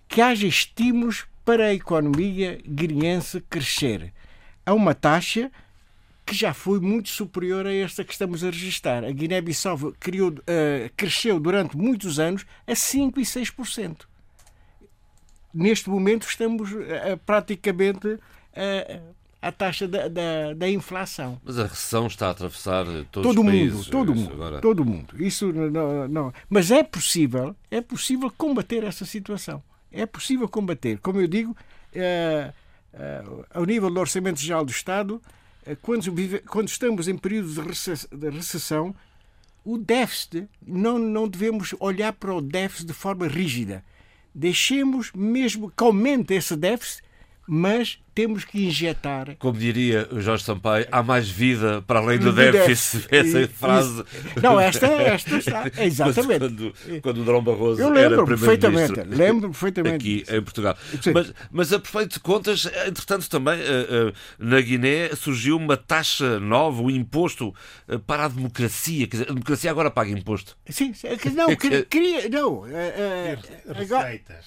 que 0.08 0.22
haja 0.22 0.46
estímulos 0.46 1.26
para 1.44 1.66
a 1.66 1.74
economia 1.74 2.58
guineense 2.66 3.38
crescer 3.50 4.10
a 4.64 4.72
uma 4.72 4.94
taxa 4.94 5.52
que 6.24 6.34
já 6.34 6.54
foi 6.54 6.80
muito 6.80 7.08
superior 7.08 7.66
a 7.66 7.72
esta 7.72 8.04
que 8.04 8.12
estamos 8.12 8.44
a 8.44 8.46
registrar. 8.46 9.04
A 9.04 9.10
Guiné-Bissau 9.10 9.76
uh, 9.76 9.92
cresceu 10.96 11.40
durante 11.40 11.76
muitos 11.76 12.18
anos 12.18 12.46
a 12.66 12.72
5% 12.72 13.14
e 13.16 13.22
6%. 13.22 13.96
Neste 15.52 15.90
momento 15.90 16.26
estamos 16.26 16.72
uh, 16.72 17.18
praticamente 17.26 18.06
uh, 18.06 19.14
à 19.40 19.50
taxa 19.50 19.88
da, 19.88 20.08
da, 20.08 20.54
da, 20.54 20.68
inflação. 20.68 21.40
Mas 21.44 21.58
a 21.58 21.66
recessão 21.66 22.06
está 22.06 22.28
a 22.28 22.30
atravessar 22.30 22.86
todos 23.10 23.10
todo 23.10 23.28
os 23.30 23.36
mundo, 23.36 23.46
países. 23.50 23.86
Todo 23.88 24.14
mundo, 24.14 24.32
agora... 24.32 24.60
todo 24.60 24.84
mundo. 24.84 25.22
Isso 25.22 25.52
não, 25.52 26.08
não. 26.08 26.32
Mas 26.48 26.70
é 26.70 26.84
possível, 26.84 27.54
é 27.70 27.80
possível 27.80 28.30
combater 28.30 28.84
essa 28.84 29.04
situação. 29.04 29.62
É 29.90 30.06
possível 30.06 30.48
combater. 30.48 30.98
Como 31.00 31.20
eu 31.20 31.26
digo, 31.26 31.54
ao 33.52 33.66
nível 33.66 33.90
do 33.90 34.00
Orçamento 34.00 34.40
Geral 34.40 34.64
do 34.64 34.70
Estado, 34.70 35.20
eh, 35.20 35.32
quando, 35.80 36.12
vive, 36.12 36.40
quando 36.40 36.68
estamos 36.68 37.08
em 37.08 37.16
período 37.16 37.48
de 37.52 38.30
recessão, 38.30 38.94
o 39.64 39.78
déficit, 39.78 40.48
não, 40.66 40.98
não 40.98 41.28
devemos 41.28 41.74
olhar 41.78 42.12
para 42.12 42.34
o 42.34 42.40
déficit 42.40 42.86
de 42.86 42.92
forma 42.92 43.28
rígida. 43.28 43.84
Deixemos 44.34 45.12
mesmo 45.12 45.70
que 45.70 45.84
aumente 45.84 46.34
esse 46.34 46.56
déficit, 46.56 47.02
mas 47.46 47.98
temos 48.14 48.44
que 48.44 48.66
injetar. 48.66 49.36
Como 49.38 49.58
diria 49.58 50.06
o 50.10 50.20
Jorge 50.20 50.44
Sampaio, 50.44 50.86
há 50.92 51.02
mais 51.02 51.28
vida 51.28 51.82
para 51.86 51.98
além 51.98 52.18
do 52.18 52.32
déficit. 52.32 53.06
Essa 53.10 53.40
e, 53.40 53.46
frase. 53.46 54.04
Não, 54.40 54.60
esta, 54.60 54.86
esta 54.86 55.36
está. 55.36 55.64
Exatamente. 55.82 56.38
Quando, 56.38 56.74
quando 57.02 57.18
o 57.22 57.24
Drão 57.24 57.42
Barroso 57.42 57.80
Eu 57.80 57.88
lembro 57.88 58.14
era 58.14 58.24
perfeitamente. 58.26 59.00
Lembro 59.02 59.50
perfeitamente. 59.50 59.96
Aqui 59.96 60.24
em 60.28 60.42
Portugal. 60.42 60.76
Mas, 61.12 61.34
mas 61.50 61.72
a 61.72 61.78
perfeito 61.78 62.14
de 62.14 62.20
contas, 62.20 62.66
entretanto, 62.86 63.28
também 63.28 63.58
uh, 63.60 64.08
uh, 64.08 64.12
na 64.38 64.60
Guiné 64.60 65.14
surgiu 65.16 65.56
uma 65.56 65.76
taxa 65.76 66.38
nova, 66.38 66.82
um 66.82 66.90
imposto 66.90 67.54
uh, 67.88 67.98
para 68.00 68.26
a 68.26 68.28
democracia. 68.28 69.06
Quer 69.06 69.16
dizer, 69.16 69.30
a 69.30 69.32
democracia 69.34 69.70
agora 69.70 69.90
paga 69.90 70.10
imposto. 70.10 70.56
Sim, 70.68 70.92
não, 71.34 71.48
queria. 71.88 72.28
Não, 72.28 72.64
receitas. 73.74 74.46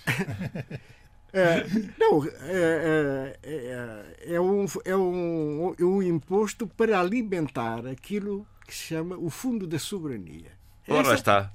É, 1.36 1.66
não, 2.00 2.26
é, 2.26 3.38
é, 3.44 4.36
é, 4.36 4.42
um, 4.42 4.66
é 4.86 4.96
um, 4.96 5.76
um 5.78 6.02
imposto 6.02 6.66
para 6.66 6.98
alimentar 6.98 7.86
aquilo 7.86 8.48
que 8.66 8.74
se 8.74 8.84
chama 8.84 9.18
o 9.18 9.30
Fundo 9.30 9.68
da 9.68 9.78
Soberania. 9.78 10.56
Ora 10.88 11.14
Essa... 11.14 11.16
está. 11.16 11.52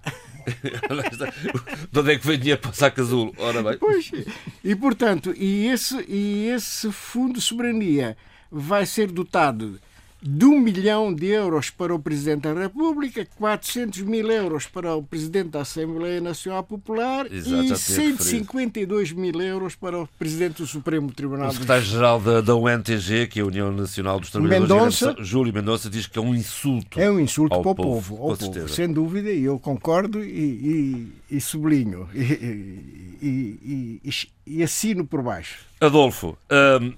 De 1.90 1.98
onde 1.98 2.12
é 2.12 2.18
que 2.18 2.26
vem 2.26 2.38
dinheiro 2.38 2.60
para 2.60 2.70
o 2.70 2.74
saco 2.74 3.00
azul? 3.00 3.34
Ora 3.38 3.62
bem. 3.62 3.78
Pois, 3.78 4.10
e 4.62 4.76
portanto, 4.76 5.32
e 5.34 5.66
esse, 5.68 6.04
e 6.06 6.48
esse 6.48 6.92
Fundo 6.92 7.34
de 7.34 7.40
Soberania 7.40 8.16
vai 8.50 8.84
ser 8.84 9.10
dotado 9.10 9.80
de 10.22 10.44
um 10.44 10.60
milhão 10.60 11.14
de 11.14 11.26
euros 11.26 11.70
para 11.70 11.94
o 11.94 11.98
Presidente 11.98 12.42
da 12.42 12.52
República, 12.52 13.26
400 13.36 14.02
mil 14.02 14.30
euros 14.30 14.66
para 14.66 14.94
o 14.94 15.02
Presidente 15.02 15.50
da 15.50 15.62
Assembleia 15.62 16.20
Nacional 16.20 16.62
Popular 16.62 17.26
Exato, 17.32 17.72
e 17.72 17.76
152 17.76 19.12
mil 19.12 19.40
euros 19.40 19.74
para 19.74 20.02
o 20.02 20.08
Presidente 20.18 20.58
do 20.58 20.66
Supremo 20.66 21.10
Tribunal. 21.12 21.48
O 21.48 21.52
secretário-geral 21.52 22.20
da, 22.20 22.40
da 22.40 22.54
UNTG, 22.54 23.28
que 23.28 23.40
é 23.40 23.42
a 23.42 23.46
União 23.46 23.72
Nacional 23.72 24.20
dos 24.20 24.30
Trabalhadores, 24.30 24.70
Mendonça, 24.70 25.16
Júlio 25.20 25.54
Mendonça, 25.54 25.88
diz 25.88 26.06
que 26.06 26.18
é 26.18 26.22
um 26.22 26.34
insulto. 26.34 27.00
É 27.00 27.10
um 27.10 27.18
insulto 27.18 27.60
para 27.60 27.70
o 27.70 27.74
povo, 27.74 28.16
povo, 28.16 28.36
povo 28.36 28.68
sem 28.68 28.92
dúvida, 28.92 29.30
e 29.30 29.44
eu 29.44 29.58
concordo 29.58 30.22
e, 30.22 31.08
e, 31.30 31.36
e 31.36 31.40
sublinho 31.40 32.08
e, 33.22 34.00
e 34.50 34.64
assino 34.64 35.06
por 35.06 35.22
baixo. 35.22 35.64
Adolfo, 35.80 36.36
hum, 36.80 36.94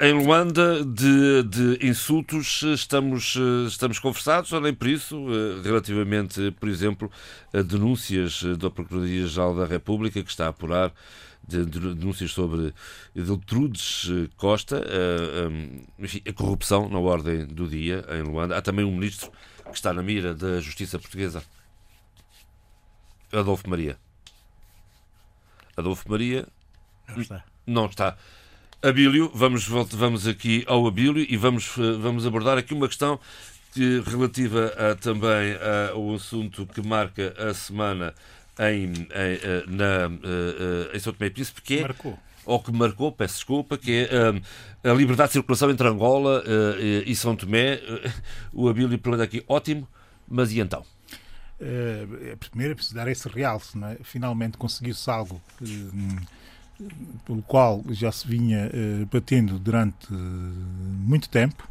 em, 0.00 0.12
Luanda 0.12 0.82
de, 0.82 1.42
de 1.42 1.86
insultos 1.86 2.62
estamos, 2.62 3.36
estamos 3.68 3.98
conversados, 3.98 4.50
ou 4.52 4.60
nem 4.60 4.72
por 4.72 4.88
isso, 4.88 5.14
eh, 5.30 5.60
relativamente, 5.62 6.50
por 6.58 6.68
exemplo, 6.68 7.10
a 7.52 7.60
denúncias 7.60 8.42
da 8.58 8.70
Procuradoria-Geral 8.70 9.54
da 9.54 9.66
República, 9.66 10.22
que 10.22 10.30
está 10.30 10.46
a 10.46 10.48
apurar 10.48 10.92
de 11.46 11.64
denúncias 11.66 12.32
sobre 12.32 12.74
Deltrudes 13.14 14.10
Costa, 14.36 14.82
hum, 15.50 15.84
enfim, 15.98 16.22
a 16.26 16.32
corrupção 16.32 16.88
na 16.88 16.98
ordem 16.98 17.46
do 17.46 17.68
dia 17.68 18.04
em 18.10 18.22
Luanda. 18.22 18.56
Há 18.56 18.62
também 18.62 18.84
um 18.84 18.92
ministro 18.92 19.30
que 19.66 19.76
está 19.76 19.92
na 19.92 20.02
mira 20.02 20.34
da 20.34 20.60
justiça 20.60 20.98
portuguesa, 20.98 21.42
Adolfo 23.30 23.68
Maria. 23.68 23.98
Adolfo 25.76 26.10
Maria. 26.10 26.48
Não 27.08 27.20
está. 27.22 27.44
Não 27.66 27.86
está. 27.86 28.16
Abílio, 28.82 29.30
vamos, 29.34 29.66
vamos 29.66 30.28
aqui 30.28 30.64
ao 30.66 30.86
Abílio 30.86 31.26
e 31.28 31.36
vamos, 31.36 31.76
eh, 31.78 31.98
vamos 31.98 32.26
abordar 32.26 32.58
aqui 32.58 32.74
uma 32.74 32.86
questão 32.86 33.18
que, 33.72 34.02
relativa 34.06 34.72
a, 34.76 34.94
também 34.94 35.56
ao 35.92 36.14
assunto 36.14 36.66
que 36.66 36.86
marca 36.86 37.34
a 37.38 37.52
semana 37.54 38.14
em, 38.58 38.84
em, 38.84 39.04
eh, 39.12 39.64
na, 39.66 40.10
eh, 40.22 40.96
em 40.96 40.98
São 40.98 41.12
Tomé 41.12 41.26
e 41.26 41.30
Príncipe, 41.30 41.62
que 41.62 41.78
é... 41.78 41.82
Marcou 41.82 42.18
ou 42.44 42.60
que 42.60 42.70
marcou, 42.70 43.10
peço 43.10 43.34
desculpa, 43.34 43.76
que 43.76 44.08
é 44.08 44.88
a 44.88 44.94
liberdade 44.94 45.30
de 45.30 45.32
circulação 45.32 45.68
entre 45.68 45.88
Angola 45.88 46.44
e 47.04 47.12
São 47.16 47.34
Tomé. 47.34 47.80
o 48.54 48.68
Abílio 48.68 48.96
pergunta 49.00 49.24
aqui, 49.24 49.42
ótimo, 49.48 49.88
mas 50.28 50.52
e 50.52 50.60
então? 50.60 50.84
Uh, 51.60 52.36
primeiro 52.36 52.72
é 52.72 52.74
preciso 52.76 52.94
dar 52.94 53.08
esse 53.08 53.28
realce, 53.28 53.76
é? 53.82 53.96
finalmente 54.04 54.58
conseguiu-se 54.58 55.10
algo 55.10 55.42
uh, 55.60 56.26
pelo 57.24 57.42
qual 57.42 57.82
já 57.90 58.12
se 58.12 58.26
vinha 58.26 58.68
uh, 58.68 59.06
batendo 59.06 59.58
durante 59.58 60.12
muito 60.12 61.28
tempo 61.28 61.68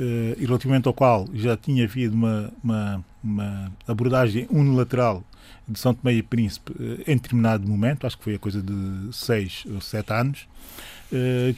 e 0.00 0.46
relativamente 0.46 0.86
ao 0.86 0.94
qual 0.94 1.26
já 1.34 1.56
tinha 1.56 1.82
havido 1.82 2.14
uma, 2.14 2.52
uma, 2.62 3.04
uma 3.20 3.72
abordagem 3.84 4.46
unilateral 4.48 5.24
de 5.66 5.76
São 5.76 5.92
Tomé 5.92 6.14
e 6.14 6.22
Príncipe 6.22 6.72
em 7.04 7.16
determinado 7.16 7.66
momento, 7.66 8.06
acho 8.06 8.16
que 8.16 8.22
foi 8.22 8.36
a 8.36 8.38
coisa 8.38 8.62
de 8.62 9.08
seis 9.10 9.64
ou 9.74 9.80
sete 9.80 10.12
anos, 10.12 10.46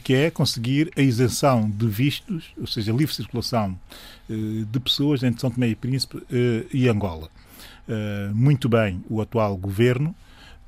que 0.03 0.15
é 0.15 0.31
conseguir 0.31 0.91
a 0.97 1.01
isenção 1.01 1.69
de 1.69 1.85
vistos, 1.85 2.51
ou 2.59 2.65
seja, 2.65 2.91
livre 2.91 3.13
circulação 3.13 3.79
de 4.27 4.79
pessoas 4.79 5.21
entre 5.21 5.39
São 5.39 5.51
Tomé 5.51 5.67
e 5.67 5.75
Príncipe 5.75 6.17
e 6.73 6.89
Angola. 6.89 7.29
Eh, 7.87 8.29
muito 8.33 8.69
bem 8.69 9.03
o 9.09 9.21
atual 9.21 9.57
governo, 9.57 10.15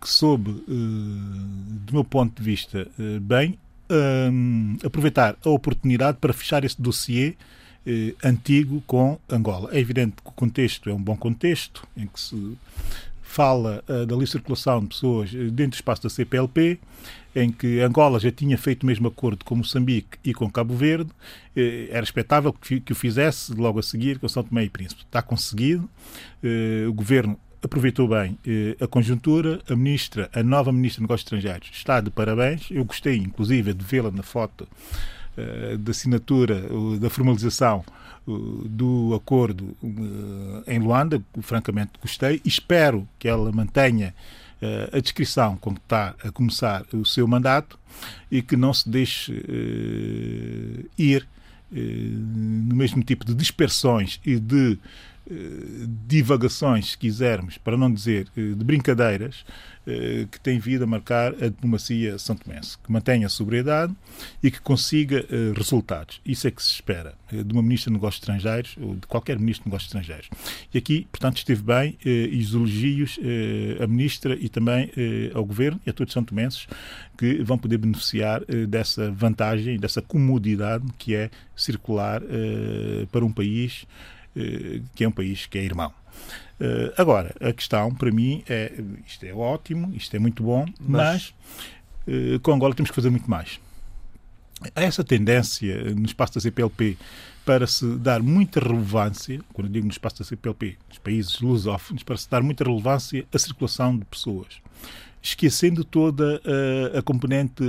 que 0.03 0.09
soube, 0.09 0.49
uh, 0.49 0.63
do 0.67 1.93
meu 1.93 2.03
ponto 2.03 2.41
de 2.41 2.43
vista, 2.43 2.87
uh, 2.99 3.19
bem, 3.21 3.57
aproveitar 4.83 5.37
a 5.45 5.49
oportunidade 5.49 6.17
para 6.19 6.33
fechar 6.33 6.63
esse 6.63 6.81
dossiê 6.81 7.35
antigo 8.23 8.81
com 8.87 9.19
Angola. 9.29 9.69
É 9.71 9.79
evidente 9.79 10.15
que 10.23 10.29
o 10.29 10.31
contexto 10.31 10.89
é 10.89 10.93
um 10.93 11.01
bom 11.01 11.15
contexto, 11.15 11.85
em 11.95 12.07
que 12.07 12.19
se 12.19 12.57
fala 13.33 13.83
uh, 13.87 14.05
da 14.05 14.13
livre 14.13 14.27
circulação 14.27 14.81
de 14.81 14.87
pessoas 14.87 15.31
dentro 15.31 15.71
do 15.71 15.73
espaço 15.73 16.03
da 16.03 16.09
CPLP, 16.09 16.79
em 17.35 17.51
que 17.51 17.79
Angola 17.81 18.19
já 18.19 18.31
tinha 18.31 18.57
feito 18.57 18.83
o 18.83 18.85
mesmo 18.85 19.07
acordo 19.07 19.43
com 19.43 19.55
Moçambique 19.55 20.19
e 20.23 20.33
com 20.33 20.49
Cabo 20.51 20.75
Verde, 20.75 21.09
eh, 21.55 21.87
era 21.89 22.03
expectável 22.03 22.53
que, 22.53 22.79
que, 22.79 22.91
o 22.91 22.95
fizesse 22.95 23.53
logo 23.53 23.79
a 23.79 23.83
seguir 23.83 24.19
com 24.19 24.27
São 24.27 24.43
Tomé 24.43 24.65
e 24.65 24.69
Príncipe. 24.69 25.01
Está 25.01 25.21
conseguido, 25.21 25.89
eh, 26.43 26.85
o 26.87 26.93
governo 26.93 27.39
aproveitou 27.63 28.07
bem 28.07 28.37
eh, 28.45 28.75
a 28.83 28.87
conjuntura, 28.87 29.61
a 29.69 29.75
ministra, 29.75 30.29
a 30.33 30.43
nova 30.43 30.71
ministra 30.71 30.99
de 30.99 31.03
Negócios 31.03 31.25
Estrangeiros. 31.25 31.69
Está 31.71 32.01
de 32.01 32.11
parabéns, 32.11 32.67
eu 32.69 32.83
gostei 32.83 33.15
inclusive 33.15 33.73
de 33.73 33.85
vê-la 33.85 34.11
na 34.11 34.21
foto 34.21 34.67
eh, 35.37 35.77
da 35.77 35.91
assinatura, 35.91 36.61
da 36.99 37.09
formalização 37.09 37.83
do 38.25 39.13
acordo 39.13 39.75
em 40.65 40.79
Luanda, 40.79 41.21
francamente 41.41 41.91
gostei, 42.01 42.41
espero 42.45 43.05
que 43.19 43.27
ela 43.27 43.51
mantenha 43.51 44.15
eh, 44.61 44.89
a 44.93 44.99
descrição 44.99 45.57
como 45.57 45.77
está 45.77 46.15
a 46.23 46.31
começar 46.31 46.85
o 46.93 47.05
seu 47.05 47.27
mandato 47.27 47.79
e 48.29 48.41
que 48.41 48.57
não 48.57 48.73
se 48.73 48.89
deixe 48.89 49.33
ir 50.97 51.27
no 51.71 52.75
mesmo 52.75 53.03
tipo 53.03 53.25
de 53.25 53.33
dispersões 53.33 54.19
e 54.23 54.39
de 54.39 54.77
divagações, 56.05 56.91
se 56.91 56.97
quisermos, 56.97 57.57
para 57.57 57.77
não 57.77 57.91
dizer 57.91 58.27
de 58.35 58.63
brincadeiras, 58.63 59.45
eh, 59.85 60.25
que 60.31 60.39
tem 60.39 60.59
vindo 60.59 60.85
a 60.85 60.87
marcar 60.87 61.33
a 61.43 61.49
diplomacia 61.49 62.17
são 62.17 62.37
tomense, 62.37 62.77
que 62.77 62.89
mantenha 62.89 63.27
a 63.27 63.29
sobriedade 63.29 63.93
e 64.41 64.49
que 64.49 64.61
consiga 64.61 65.25
eh, 65.29 65.51
resultados. 65.57 66.21
Isso 66.25 66.47
é 66.47 66.51
que 66.51 66.63
se 66.63 66.69
espera 66.69 67.15
eh, 67.29 67.43
de 67.43 67.51
uma 67.51 67.61
ministra 67.61 67.89
de 67.89 67.95
Negócios 67.95 68.21
Estrangeiros 68.21 68.77
ou 68.79 68.95
de 68.95 69.05
qualquer 69.07 69.37
ministro 69.37 69.65
de 69.65 69.69
Negócios 69.69 69.89
Estrangeiros. 69.89 70.29
E 70.73 70.77
aqui, 70.77 71.05
portanto, 71.11 71.35
esteve 71.35 71.61
bem 71.61 71.97
e 72.05 72.39
os 72.39 72.53
elogios 72.53 73.19
à 73.81 73.87
ministra 73.87 74.37
e 74.39 74.47
também 74.47 74.89
ao 75.33 75.43
governo 75.43 75.81
e 75.85 75.89
a 75.89 75.93
todos 75.93 76.11
os 76.11 76.13
são 76.13 76.23
tomenses 76.23 76.67
que 77.17 77.43
vão 77.43 77.57
poder 77.57 77.77
beneficiar 77.77 78.43
dessa 78.67 79.11
vantagem, 79.11 79.77
dessa 79.77 80.01
comodidade 80.01 80.85
que 80.97 81.15
é 81.15 81.29
circular 81.55 82.21
para 83.11 83.25
um 83.25 83.31
país 83.31 83.85
que 84.95 85.03
é 85.03 85.07
um 85.07 85.11
país 85.11 85.45
que 85.45 85.57
é 85.57 85.63
irmão. 85.63 85.93
Uh, 86.59 86.93
agora, 86.97 87.35
a 87.41 87.51
questão 87.51 87.93
para 87.93 88.11
mim 88.11 88.43
é: 88.47 88.71
isto 89.05 89.25
é 89.25 89.33
ótimo, 89.33 89.93
isto 89.95 90.15
é 90.15 90.19
muito 90.19 90.43
bom, 90.43 90.65
mas, 90.79 91.33
mas 92.07 92.35
uh, 92.35 92.39
com 92.39 92.53
Angola 92.53 92.73
temos 92.73 92.89
que 92.89 92.95
fazer 92.95 93.09
muito 93.09 93.29
mais. 93.29 93.59
Há 94.75 94.83
essa 94.83 95.03
tendência 95.03 95.93
no 95.93 96.05
espaço 96.05 96.35
da 96.35 96.41
CPLP 96.41 96.97
para 97.43 97.67
se 97.67 97.85
dar 97.97 98.21
muita 98.23 98.61
relevância, 98.61 99.41
quando 99.51 99.69
digo 99.69 99.85
no 99.85 99.91
espaço 99.91 100.19
da 100.19 100.23
CPLP, 100.23 100.77
nos 100.87 100.99
países 100.99 101.41
lusófonos, 101.41 102.01
para 102.01 102.15
se 102.15 102.29
dar 102.29 102.41
muita 102.41 102.63
relevância 102.63 103.25
à 103.33 103.37
circulação 103.37 103.97
de 103.97 104.05
pessoas, 104.05 104.61
esquecendo 105.21 105.83
toda 105.83 106.41
a, 106.93 106.99
a 106.99 107.01
componente 107.01 107.61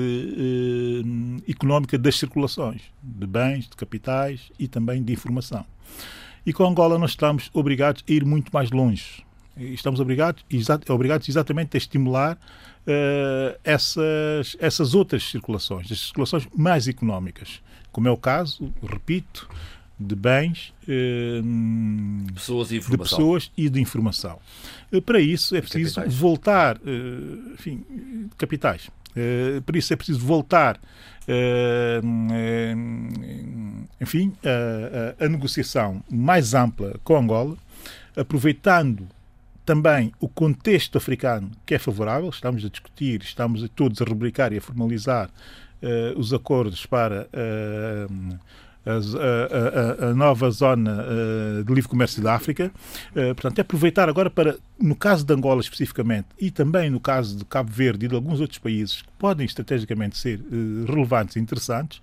económica 1.49 1.99
das 1.99 2.17
circulações, 2.17 2.83
de 3.03 3.27
bens, 3.27 3.69
de 3.69 3.75
capitais 3.75 4.53
e 4.57 4.69
também 4.69 5.03
de 5.03 5.13
informação. 5.13 5.67
E 6.47 6.53
com 6.53 6.67
Angola 6.67 6.99
nós 6.99 7.11
estamos 7.11 7.51
obrigados 7.53 8.05
a 8.09 8.13
ir 8.13 8.25
muito 8.25 8.51
mais 8.53 8.71
longe. 8.71 9.25
Estamos 9.57 10.01
obrigados, 10.01 10.45
exa 10.51 10.81
obrigados 10.89 11.29
exatamente 11.29 11.77
a 11.77 11.79
estimular 11.79 12.37
uh, 12.37 13.59
essas, 13.63 14.57
essas 14.59 14.95
outras 14.95 15.23
circulações, 15.31 15.91
as 15.91 16.01
circulações 16.01 16.47
mais 16.55 16.89
económicas, 16.89 17.63
como 17.93 18.09
é 18.09 18.11
o 18.11 18.17
caso, 18.17 18.73
repito, 18.83 19.49
de 19.99 20.17
bens, 20.17 20.75
uh, 20.83 22.33
pessoas 22.35 22.73
e 22.73 22.81
de 22.81 22.99
pessoas 22.99 23.53
e 23.57 23.69
de 23.71 23.81
informação. 23.81 24.39
Uh, 24.93 25.01
para 25.01 25.21
isso 25.21 25.55
é 25.55 25.61
preciso 25.61 25.95
capitais. 25.95 26.15
voltar, 26.19 26.81
enfim, 27.55 27.85
capitais. 28.37 28.91
para 29.65 29.79
isso 29.79 29.93
é 29.93 29.97
preciso 29.97 30.19
voltar 30.19 30.81
enfim, 34.01 34.33
a, 34.45 35.23
a, 35.23 35.27
a 35.27 35.29
negociação 35.29 36.03
mais 36.11 36.55
ampla 36.55 36.95
com 37.03 37.17
Angola, 37.17 37.57
aproveitando 38.17 39.09
também 39.65 40.13
o 40.21 40.29
contexto 40.29 40.99
africano 40.99 41.51
que 41.65 41.75
é 41.75 41.79
favorável, 41.79 42.29
estamos 42.29 42.65
a 42.65 42.69
discutir, 42.69 43.23
estamos 43.23 43.65
a 43.65 43.69
todos 43.69 44.01
a 44.03 44.05
rubricar 44.05 44.53
e 44.53 44.59
a 44.59 44.61
formalizar 44.61 45.31
uh, 45.83 46.19
os 46.19 46.33
acordos 46.33 46.85
para 46.85 47.27
uh, 47.33 48.39
a, 48.87 50.07
a, 50.07 50.11
a, 50.11 50.15
nova 50.15 50.51
zona 50.51 51.05
uh, 51.05 51.65
de 51.65 51.73
livre 51.73 51.89
comércio 51.89 52.23
da 52.23 52.35
África. 52.35 52.71
Uh, 53.11 53.35
portanto, 53.35 53.59
é 53.59 53.63
aproveitar 53.63 54.09
agora 54.09 54.29
para, 54.29 54.57
no 54.79 54.95
caso 54.95 55.25
de 55.25 55.33
Angola 55.33 55.61
especificamente, 55.61 56.29
e 56.39 56.51
também 56.51 56.91
no 56.91 57.01
caso 57.01 57.37
de 57.37 57.45
Cabo 57.45 57.73
Verde 57.73 58.07
e 58.07 58.09
de 58.09 58.15
alguns 58.15 58.41
outros 58.41 58.59
países 58.59 59.03
que 59.03 59.09
podem 59.19 59.47
estrategicamente 59.47 60.19
ser 60.19 60.41
uh, 60.41 60.85
relevantes 60.87 61.37
e 61.37 61.41
interessantes, 61.41 62.01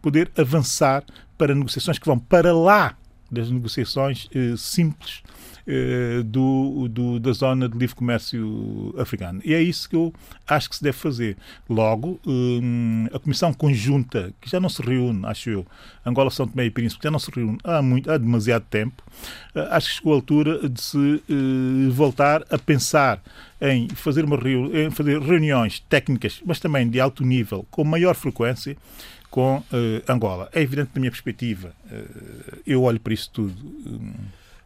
poder 0.00 0.30
avançar 0.36 1.04
para 1.36 1.54
negociações 1.54 1.98
que 1.98 2.06
vão 2.06 2.18
para 2.18 2.54
lá 2.54 2.96
das 3.32 3.50
negociações 3.50 4.28
simples 4.58 5.22
eh, 5.24 5.41
do, 6.24 6.88
do, 6.88 7.20
da 7.20 7.32
zona 7.32 7.68
de 7.68 7.78
livre 7.78 7.94
comércio 7.94 8.94
africano. 8.98 9.40
E 9.44 9.54
é 9.54 9.62
isso 9.62 9.88
que 9.88 9.96
eu 9.96 10.12
acho 10.46 10.68
que 10.68 10.76
se 10.76 10.82
deve 10.82 10.96
fazer. 10.96 11.36
Logo, 11.68 12.20
hum, 12.26 13.06
a 13.12 13.18
Comissão 13.18 13.52
Conjunta, 13.52 14.32
que 14.40 14.50
já 14.50 14.58
não 14.60 14.68
se 14.68 14.82
reúne, 14.82 15.24
acho 15.26 15.50
eu, 15.50 15.66
Angola, 16.04 16.30
São 16.30 16.46
Tomé 16.46 16.66
e 16.66 16.70
Príncipe, 16.70 17.02
já 17.02 17.10
não 17.10 17.18
se 17.18 17.30
reúne 17.30 17.58
há, 17.64 17.80
muito, 17.82 18.10
há 18.10 18.18
demasiado 18.18 18.64
tempo, 18.68 19.02
eh, 19.54 19.68
acho 19.70 19.88
que 19.88 19.94
chegou 19.96 20.12
a 20.12 20.16
altura 20.16 20.68
de 20.68 20.80
se 20.80 21.22
eh, 21.28 21.90
voltar 21.90 22.44
a 22.50 22.58
pensar 22.58 23.22
em 23.60 23.88
fazer, 23.90 24.24
uma, 24.24 24.36
em 24.74 24.90
fazer 24.90 25.20
reuniões 25.20 25.80
técnicas, 25.88 26.42
mas 26.44 26.58
também 26.58 26.88
de 26.88 27.00
alto 27.00 27.24
nível, 27.24 27.66
com 27.70 27.84
maior 27.84 28.14
frequência, 28.14 28.76
com 29.30 29.62
Angola. 30.06 30.50
É 30.52 30.60
evidente, 30.60 30.90
da 30.92 31.00
minha 31.00 31.10
perspectiva, 31.10 31.72
eu 32.66 32.82
olho 32.82 33.00
para 33.00 33.14
isso 33.14 33.30
tudo. 33.32 33.54
Um, 33.86 34.12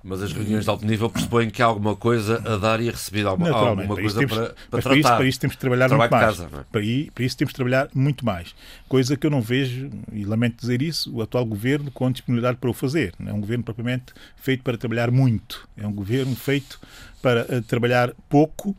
mas 0.07 0.23
as 0.23 0.33
reuniões 0.33 0.65
de 0.65 0.71
alto 0.71 0.87
nível 0.87 1.11
pressupõem 1.11 1.51
que 1.51 1.61
há 1.61 1.67
alguma 1.67 1.97
coisa 1.97 2.41
a 2.47 2.57
dar 2.57 2.81
e 2.81 2.89
a 2.89 2.93
receber, 2.93 3.27
alguma, 3.27 3.51
alguma 3.51 3.87
para 3.87 4.03
coisa 4.03 4.19
temos, 4.21 4.35
para, 4.35 4.55
para 4.71 4.83
tratar. 4.83 4.89
Para 4.89 4.97
isso, 4.97 5.17
para 5.17 5.27
isso 5.27 5.41
temos 5.41 5.57
de 5.57 5.61
trabalhar 5.61 5.89
muito 5.89 6.11
mais. 6.11 6.25
Casa, 6.25 6.45
é? 6.45 6.65
para, 6.71 6.81
isso, 6.81 7.13
para 7.13 7.25
isso 7.25 7.37
temos 7.37 7.53
de 7.53 7.57
trabalhar 7.57 7.89
muito 7.93 8.25
mais. 8.25 8.55
Coisa 8.89 9.17
que 9.17 9.27
eu 9.27 9.31
não 9.31 9.43
vejo, 9.43 9.91
e 10.13 10.25
lamento 10.25 10.61
dizer 10.61 10.81
isso, 10.81 11.13
o 11.13 11.23
atual 11.23 11.45
governo 11.45 11.91
com 11.91 12.11
disponibilidade 12.11 12.57
para 12.59 12.71
o 12.71 12.73
fazer. 12.73 13.15
Não 13.19 13.33
é 13.33 13.35
um 13.35 13.41
governo 13.41 13.65
propriamente 13.65 14.15
feito 14.37 14.63
para 14.63 14.79
trabalhar 14.79 15.11
muito. 15.11 15.69
É 15.77 15.85
um 15.87 15.93
governo 15.93 16.37
feito 16.37 16.79
para 17.21 17.43
uh, 17.43 17.63
trabalhar 17.63 18.13
pouco 18.29 18.77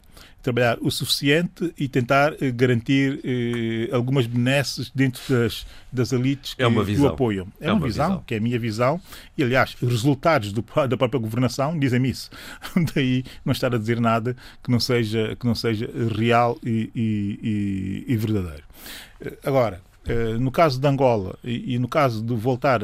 trabalhar 0.47 0.77
o 0.79 0.89
suficiente 0.89 1.73
e 1.77 1.89
tentar 1.89 2.33
eh, 2.41 2.51
garantir 2.51 3.19
eh, 3.21 3.93
algumas 3.93 4.25
benesses 4.25 4.89
dentro 4.95 5.21
das, 5.27 5.67
das 5.91 6.13
elites 6.13 6.53
que, 6.53 6.63
é 6.63 6.67
uma 6.67 6.85
visão. 6.85 7.05
o 7.05 7.09
apoiam. 7.09 7.47
É, 7.59 7.67
é 7.67 7.69
uma, 7.69 7.79
uma 7.79 7.85
visão, 7.85 8.07
visão, 8.07 8.23
que 8.25 8.33
é 8.33 8.37
a 8.37 8.39
minha 8.39 8.57
visão, 8.57 9.01
e 9.37 9.43
aliás, 9.43 9.75
os 9.81 9.89
resultados 9.89 10.53
do, 10.53 10.63
da 10.87 10.95
própria 10.95 11.19
governação 11.19 11.77
dizem 11.77 12.05
isso. 12.05 12.29
Daí 12.95 13.25
não 13.43 13.51
estar 13.51 13.75
a 13.75 13.77
dizer 13.77 13.99
nada 13.99 14.37
que 14.63 14.71
não 14.71 14.79
seja, 14.79 15.35
que 15.37 15.45
não 15.45 15.53
seja 15.53 15.89
real 16.15 16.57
e, 16.63 16.89
e, 16.95 18.05
e, 18.07 18.13
e 18.13 18.15
verdadeiro. 18.15 18.63
Eh, 19.19 19.37
agora, 19.43 19.81
no 20.39 20.51
caso 20.51 20.79
de 20.79 20.87
Angola 20.87 21.37
e, 21.43 21.77
no 21.77 21.89
caso 21.89 22.23
de 22.23 22.33
voltar 22.33 22.79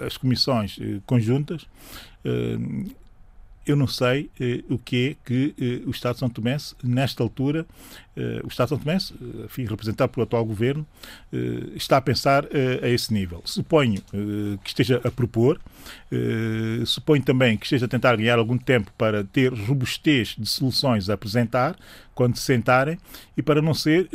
às 0.00 0.16
comissões 0.16 0.78
conjuntas, 1.04 1.66
eu 3.66 3.76
não 3.76 3.86
sei 3.86 4.30
eh, 4.40 4.62
o 4.70 4.78
que 4.78 5.10
é 5.10 5.16
que 5.26 5.54
eh, 5.60 5.86
o 5.86 5.90
Estado 5.90 6.14
de 6.14 6.20
São 6.20 6.30
Tomé, 6.30 6.56
nesta 6.82 7.22
altura, 7.22 7.66
o 8.44 8.48
Estado 8.48 8.68
de 8.68 8.70
São 8.70 8.78
Tomé, 8.78 8.96
enfim, 9.44 9.64
representado 9.66 10.10
pelo 10.12 10.24
atual 10.24 10.44
governo, 10.44 10.86
eh, 11.32 11.76
está 11.76 11.96
a 11.98 12.00
pensar 12.00 12.46
eh, 12.50 12.80
a 12.82 12.88
esse 12.88 13.12
nível. 13.12 13.42
Suponho 13.44 14.00
eh, 14.12 14.58
que 14.62 14.70
esteja 14.70 15.00
a 15.04 15.10
propor, 15.10 15.60
suponho 16.84 17.22
também 17.22 17.56
que 17.56 17.64
esteja 17.64 17.86
a 17.86 17.88
tentar 17.88 18.16
ganhar 18.16 18.38
algum 18.38 18.58
tempo 18.58 18.90
para 18.98 19.22
ter 19.22 19.52
robustez 19.52 20.34
de 20.36 20.46
soluções 20.46 21.08
a 21.08 21.14
apresentar 21.14 21.76
quando 22.14 22.36
se 22.36 22.42
sentarem 22.42 22.98
e 23.36 23.42
para 23.42 23.60
não 23.60 23.74
ser 23.74 24.08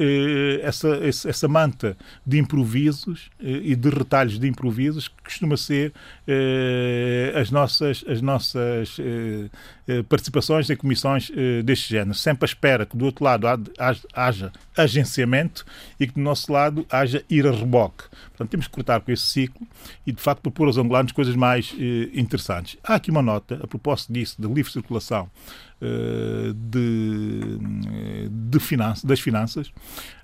essa, 0.63 0.99
essa 1.03 1.47
manta 1.47 1.95
de 2.25 2.39
improvisos 2.39 3.29
e 3.39 3.75
de 3.75 3.89
retalhos 3.89 4.39
de 4.39 4.47
improvisos 4.47 5.07
que 5.07 5.23
costuma 5.23 5.55
ser 5.55 5.93
as 7.39 7.51
nossas, 7.51 8.03
as 8.07 8.21
nossas 8.21 8.97
participações 10.09 10.69
em 10.69 10.75
comissões 10.75 11.31
deste 11.63 11.89
género. 11.89 12.15
Sempre 12.15 12.45
à 12.45 12.47
espera 12.47 12.85
que 12.85 12.97
do 12.97 13.05
outro 13.05 13.23
lado 13.23 13.47
haja 14.13 14.51
agenciamento 14.77 15.65
e 15.99 16.07
que 16.07 16.13
do 16.13 16.21
nosso 16.21 16.51
lado 16.51 16.85
haja 16.89 17.23
ir 17.29 17.45
a 17.45 17.51
reboque. 17.51 18.05
Portanto, 18.29 18.49
temos 18.49 18.67
que 18.67 18.73
cortar 18.73 19.01
com 19.01 19.11
esse 19.11 19.23
ciclo 19.23 19.67
e, 20.05 20.11
de 20.11 20.21
facto, 20.21 20.41
propor 20.41 20.67
aos 20.67 20.77
angolanos 20.77 21.11
coisas 21.11 21.35
mais 21.35 21.73
eh, 21.77 22.09
interessantes. 22.13 22.77
Há 22.83 22.95
aqui 22.95 23.11
uma 23.11 23.21
nota, 23.21 23.59
a 23.61 23.67
propósito 23.67 24.13
disso, 24.13 24.41
da 24.41 24.47
livre 24.47 24.71
circulação 24.71 25.29
eh, 25.81 26.53
de, 26.55 27.57
de 28.29 28.59
finanças, 28.59 29.03
das 29.03 29.19
finanças. 29.19 29.71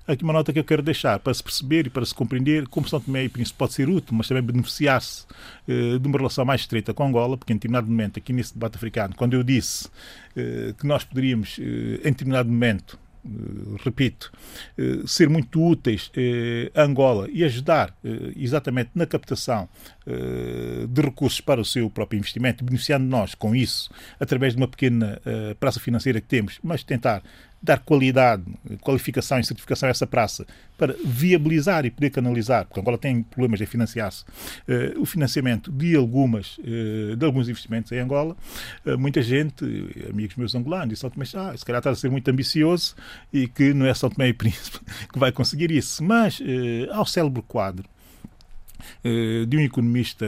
Há 0.06 0.12
aqui 0.12 0.24
uma 0.24 0.32
nota 0.32 0.52
que 0.52 0.58
eu 0.58 0.64
quero 0.64 0.82
deixar 0.82 1.18
para 1.18 1.34
se 1.34 1.42
perceber 1.42 1.86
e 1.86 1.90
para 1.90 2.06
se 2.06 2.14
compreender 2.14 2.66
como 2.68 2.88
São 2.88 3.00
Tomé 3.00 3.24
e 3.24 3.28
Príncipe 3.28 3.58
pode 3.58 3.72
ser 3.74 3.88
útil, 3.88 4.16
mas 4.16 4.28
também 4.28 4.42
beneficiar-se 4.42 5.26
eh, 5.66 5.98
de 5.98 6.08
uma 6.08 6.16
relação 6.16 6.44
mais 6.44 6.60
estreita 6.60 6.94
com 6.94 7.06
Angola, 7.06 7.36
porque 7.36 7.52
em 7.52 7.56
determinado 7.56 7.88
momento, 7.88 8.18
aqui 8.18 8.32
nesse 8.32 8.54
debate 8.54 8.76
africano, 8.76 9.14
quando 9.16 9.34
eu 9.34 9.42
disse 9.42 9.90
eh, 10.36 10.74
que 10.78 10.86
nós 10.86 11.04
poderíamos, 11.04 11.58
eh, 11.58 12.00
em 12.04 12.12
determinado 12.12 12.48
momento, 12.48 12.98
repito, 13.84 14.32
eh, 14.76 15.02
ser 15.06 15.28
muito 15.28 15.62
úteis 15.62 16.10
eh, 16.16 16.70
a 16.74 16.82
Angola 16.82 17.28
e 17.30 17.44
ajudar 17.44 17.94
exatamente 18.36 18.90
na 18.94 19.06
captação 19.06 19.68
de 20.88 21.02
recursos 21.02 21.40
para 21.40 21.60
o 21.60 21.64
seu 21.64 21.90
próprio 21.90 22.18
investimento, 22.18 22.64
beneficiando 22.64 23.04
nós 23.04 23.34
com 23.34 23.54
isso, 23.54 23.90
através 24.18 24.54
de 24.54 24.58
uma 24.58 24.68
pequena 24.68 25.20
praça 25.60 25.78
financeira 25.78 26.18
que 26.20 26.26
temos, 26.26 26.58
mas 26.62 26.82
tentar 26.82 27.22
dar 27.60 27.78
qualidade, 27.78 28.44
qualificação 28.80 29.38
e 29.38 29.44
certificação 29.44 29.88
a 29.88 29.90
essa 29.90 30.06
praça 30.06 30.46
para 30.76 30.94
viabilizar 31.04 31.84
e 31.84 31.90
poder 31.90 32.10
canalizar, 32.10 32.64
porque 32.64 32.80
Angola 32.80 32.96
tem 32.96 33.22
problemas 33.22 33.58
de 33.58 33.66
financiar-se, 33.66 34.24
uh, 34.68 35.00
o 35.00 35.04
financiamento 35.04 35.72
de 35.72 35.96
algumas 35.96 36.56
uh, 36.58 37.16
de 37.16 37.26
alguns 37.26 37.48
investimentos 37.48 37.90
em 37.90 37.98
Angola. 37.98 38.36
Uh, 38.86 38.96
muita 38.96 39.20
gente, 39.20 39.64
amigos 40.08 40.36
meus 40.36 40.54
angolanos, 40.54 41.00
dizem 41.00 41.10
mas 41.16 41.34
ah, 41.34 41.56
se 41.56 41.64
calhar 41.64 41.80
está 41.80 41.90
a 41.90 41.94
ser 41.96 42.10
muito 42.10 42.30
ambicioso 42.30 42.94
e 43.32 43.48
que 43.48 43.74
não 43.74 43.86
é 43.86 43.94
São 43.94 44.08
Tomé 44.08 44.28
e 44.28 44.32
Príncipe 44.32 44.78
que 45.12 45.18
vai 45.18 45.32
conseguir 45.32 45.70
isso. 45.72 46.02
Mas 46.04 46.40
ao 46.92 47.04
célebre 47.04 47.42
quadro 47.42 47.84
de 49.48 49.56
um 49.56 49.60
economista 49.60 50.26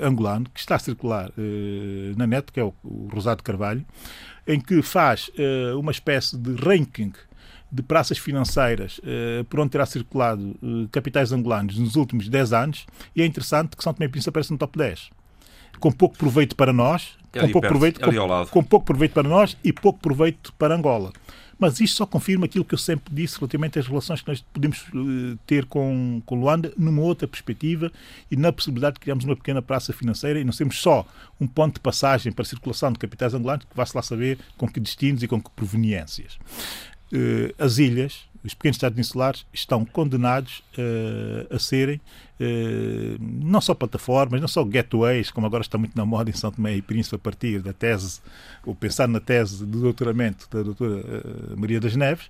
angolano 0.00 0.46
que 0.52 0.60
está 0.60 0.76
a 0.76 0.78
circular 0.78 1.30
na 2.16 2.26
net, 2.26 2.50
que 2.50 2.58
é 2.58 2.64
o, 2.64 2.74
Rosado 3.12 3.42
Carvalho, 3.42 3.84
em 4.46 4.60
que 4.60 4.82
faz 4.82 5.30
uma 5.78 5.92
espécie 5.92 6.36
de 6.36 6.54
ranking 6.54 7.12
de 7.70 7.82
praças 7.82 8.18
financeiras 8.18 9.00
por 9.48 9.60
onde 9.60 9.70
terá 9.70 9.86
circulado 9.86 10.56
capitais 10.90 11.32
angolanos 11.32 11.78
nos 11.78 11.96
últimos 11.96 12.28
10 12.28 12.52
anos 12.52 12.86
e 13.14 13.22
é 13.22 13.26
interessante 13.26 13.76
que 13.76 13.82
São 13.82 13.94
Tomé 13.94 14.06
e 14.06 14.08
Príncipe 14.08 14.30
aparece 14.30 14.52
no 14.52 14.58
top 14.58 14.76
10 14.76 15.10
com 15.82 15.90
pouco 15.90 16.16
proveito 16.16 16.54
para 16.54 16.72
nós, 16.72 17.18
é 17.32 17.40
com 17.40 17.48
pouco, 17.48 17.60
perto, 17.62 17.72
proveito, 17.72 18.00
é 18.00 18.44
com, 18.44 18.46
com 18.46 18.62
pouco 18.62 18.86
proveito 18.86 19.12
para 19.12 19.28
nós 19.28 19.56
e 19.64 19.72
pouco 19.72 19.98
proveito 19.98 20.52
para 20.54 20.74
Angola. 20.74 21.12
Mas 21.58 21.80
isto 21.80 21.96
só 21.96 22.06
confirma 22.06 22.46
aquilo 22.46 22.64
que 22.64 22.74
eu 22.74 22.78
sempre 22.78 23.14
disse 23.14 23.38
relativamente 23.38 23.78
às 23.78 23.86
relações 23.86 24.20
que 24.20 24.28
nós 24.28 24.40
podemos 24.52 24.80
uh, 24.94 25.38
ter 25.46 25.64
com, 25.66 26.22
com 26.26 26.34
Luanda 26.34 26.72
numa 26.76 27.02
outra 27.02 27.28
perspectiva 27.28 27.90
e 28.30 28.36
na 28.36 28.52
possibilidade 28.52 28.94
de 28.94 29.00
criarmos 29.00 29.24
uma 29.24 29.36
pequena 29.36 29.62
praça 29.62 29.92
financeira 29.92 30.40
e 30.40 30.44
não 30.44 30.52
sermos 30.52 30.80
só 30.80 31.06
um 31.40 31.46
ponto 31.46 31.74
de 31.74 31.80
passagem 31.80 32.32
para 32.32 32.42
a 32.42 32.46
circulação 32.46 32.92
de 32.92 32.98
capitais 32.98 33.34
angolanos 33.34 33.64
que 33.64 33.76
vá-se 33.76 33.96
lá 33.96 34.02
saber 34.02 34.38
com 34.56 34.68
que 34.68 34.80
destinos 34.80 35.22
e 35.22 35.28
com 35.28 35.40
que 35.40 35.50
proveniências. 35.50 36.38
Uh, 37.12 37.52
as 37.58 37.78
ilhas, 37.78 38.24
os 38.42 38.54
pequenos 38.54 38.76
Estados 38.76 38.98
insulares, 38.98 39.46
estão 39.52 39.84
condenados 39.84 40.62
uh, 40.78 41.54
a 41.54 41.58
serem 41.58 42.00
eh, 42.31 42.31
não 43.20 43.60
só 43.60 43.74
plataformas, 43.74 44.40
não 44.40 44.48
só 44.48 44.64
gateways, 44.64 45.30
como 45.30 45.46
agora 45.46 45.62
está 45.62 45.78
muito 45.78 45.96
na 45.96 46.04
moda 46.04 46.30
em 46.30 46.32
São 46.32 46.50
Tomé 46.50 46.76
e 46.76 46.82
Príncipe, 46.82 47.16
a 47.16 47.18
partir 47.18 47.60
da 47.60 47.72
tese, 47.72 48.20
ou 48.64 48.74
pensar 48.74 49.06
na 49.06 49.20
tese 49.20 49.58
de 49.58 49.80
doutoramento 49.80 50.48
da 50.50 50.62
doutora 50.62 51.00
eh, 51.00 51.56
Maria 51.56 51.80
das 51.80 51.94
Neves, 51.94 52.28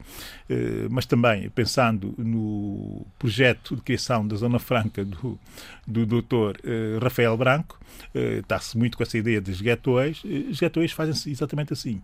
eh, 0.49 0.87
mas 0.91 1.07
também 1.07 1.49
pensando 1.51 2.15
no 2.19 3.07
projeto 3.19 3.77
de 3.77 3.83
criação 3.83 4.27
da 4.27 4.37
Zona 4.37 4.59
Franca 4.59 5.05
do, 5.05 5.39
do 5.87 6.07
doutor 6.07 6.59
Rafael 7.01 7.37
Branco, 7.37 7.79
está-se 8.15 8.77
muito 8.77 8.97
com 8.97 9.03
essa 9.03 9.17
ideia 9.17 9.41
dos 9.41 9.61
gateways. 9.61 10.23
Os 10.51 10.59
gateways 10.59 10.93
fazem-se 10.93 11.31
exatamente 11.31 11.73
assim. 11.73 12.01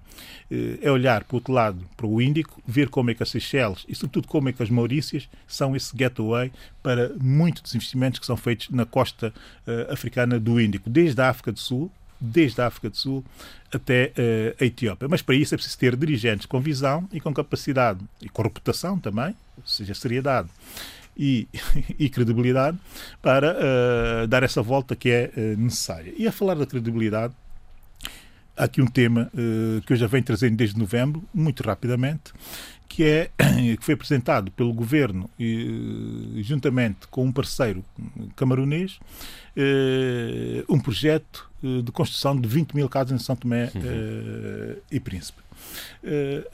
É 0.83 0.91
olhar 0.91 1.25
para 1.25 1.35
o 1.35 1.37
outro 1.37 1.53
lado, 1.53 1.85
para 1.97 2.07
o 2.07 2.21
Índico, 2.21 2.63
ver 2.67 2.89
como 2.89 3.11
é 3.11 3.15
que 3.15 3.23
as 3.23 3.31
Seychelles 3.31 3.85
e, 3.89 3.95
sobretudo, 3.95 4.29
como 4.29 4.49
é 4.49 4.53
que 4.53 4.63
as 4.63 4.71
Maurícias 4.71 5.29
são 5.47 5.75
esse 5.75 5.95
gateway 5.97 6.53
para 6.83 7.13
muito 7.21 7.63
desinvestimento 7.63 7.98
investimentos 7.99 8.21
que 8.21 8.27
são 8.27 8.37
feitos 8.37 8.71
na 8.71 8.87
costa 8.87 9.33
uh, 9.67 9.93
africana 9.93 10.39
do 10.39 10.61
Índico, 10.61 10.89
desde 10.89 11.21
a 11.21 11.29
África 11.29 11.53
do 11.53 11.59
Sul, 11.59 11.91
desde 12.21 12.61
a 12.61 12.67
África 12.67 12.89
do 12.91 12.97
Sul 12.97 13.25
até 13.73 14.13
uh, 14.17 14.63
a 14.63 14.65
Etiópia. 14.65 15.09
Mas 15.09 15.21
para 15.21 15.35
isso 15.35 15.55
é 15.55 15.57
preciso 15.57 15.79
ter 15.79 15.97
dirigentes 15.97 16.47
com 16.47 16.61
visão 16.61 17.09
e 17.13 17.21
com 17.21 17.35
capacidade 17.35 18.01
e 18.23 18.29
com 18.29 18.43
reputação 18.43 18.99
também, 18.99 19.35
ou 19.57 19.67
seja, 19.67 19.95
seriedade 19.95 20.49
e, 21.17 21.49
e 21.99 22.09
credibilidade 22.09 22.79
para 23.21 23.57
uh, 23.57 24.27
dar 24.27 24.43
essa 24.43 24.63
volta 24.63 24.97
que 24.97 25.11
é 25.11 25.31
uh, 25.37 25.61
necessária. 25.61 26.13
E 26.17 26.27
a 26.27 26.33
falar 26.33 26.55
da 26.55 26.67
credibilidade, 26.67 27.35
há 28.57 28.65
aqui 28.65 28.81
um 28.81 28.87
tema 28.87 29.31
que 29.87 29.93
eu 29.93 29.97
já 29.97 30.09
venho 30.09 30.25
trazendo 30.25 30.57
desde 30.57 30.77
novembro, 30.77 31.23
muito 31.33 31.63
rapidamente, 31.63 32.33
que, 32.89 33.05
é, 33.05 33.31
que 33.79 33.85
foi 33.85 33.95
apresentado 33.95 34.51
pelo 34.53 34.73
governo, 34.73 35.29
e, 35.39 36.41
juntamente 36.43 37.07
com 37.09 37.25
um 37.25 37.33
parceiro 37.33 37.85
camarunês, 38.35 38.99
eh, 39.61 40.65
um 40.69 40.79
projeto 40.79 41.51
eh, 41.65 41.83
de 41.83 41.91
construção 41.91 42.41
de 42.41 42.49
20 42.49 42.75
mil 42.75 42.89
casas 42.89 43.21
em 43.21 43.25
São 43.25 43.35
Tomé 43.35 43.73
uhum. 43.75 43.83
eh, 43.85 44.77
e 44.93 45.01
Príncipe. 45.01 45.43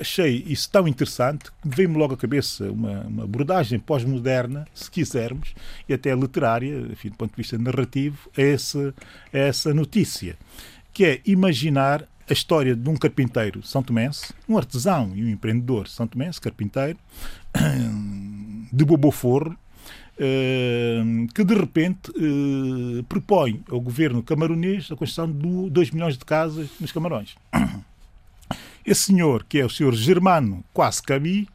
achei 0.01 0.43
isso 0.47 0.71
tão 0.71 0.89
interessante 0.89 1.51
que 1.51 1.69
veio-me 1.69 1.99
logo 1.99 2.15
à 2.15 2.17
cabeça 2.17 2.65
uma, 2.71 3.03
uma 3.03 3.25
abordagem 3.25 3.79
pós-moderna, 3.79 4.67
se 4.75 4.91
quisermos, 4.91 5.55
e 5.87 5.93
até 5.93 6.15
literária, 6.15 6.79
enfim, 6.91 7.11
do 7.11 7.17
ponto 7.17 7.31
de 7.33 7.37
vista 7.37 7.59
narrativo, 7.59 8.31
a 8.37 8.41
essa, 8.41 8.95
a 9.33 9.39
essa 9.39 9.75
notícia, 9.75 10.37
que 10.91 11.05
é 11.05 11.21
imaginar 11.27 12.09
a 12.29 12.33
história 12.33 12.75
de 12.75 12.89
um 12.89 12.97
carpinteiro 12.97 13.63
são 13.63 13.83
tomense, 13.83 14.33
um 14.49 14.57
artesão 14.57 15.13
e 15.15 15.25
um 15.25 15.29
empreendedor 15.29 15.89
são 15.89 16.07
tomense, 16.07 16.41
carpinteiro, 16.41 16.99
de 18.73 18.85
Boboforro, 18.85 19.57
eh, 20.19 21.03
que 21.35 21.45
de 21.45 21.55
repente 21.55 22.11
eh, 22.17 23.03
propõe 23.09 23.63
ao 23.69 23.81
governo 23.81 24.23
camaronês 24.23 24.91
a 24.91 24.97
construção 24.97 25.31
de 25.31 25.71
2 25.71 25.91
milhões 25.91 26.17
de 26.17 26.25
casas 26.25 26.71
nos 26.81 26.93
Camarões. 26.93 27.35
Esse 28.87 29.03
senhor, 29.03 29.45
que 29.45 29.59
é 29.59 29.65
o 29.65 29.71
senhor 29.71 29.95
Germano 29.95 30.65
Quascabi, 30.73 31.49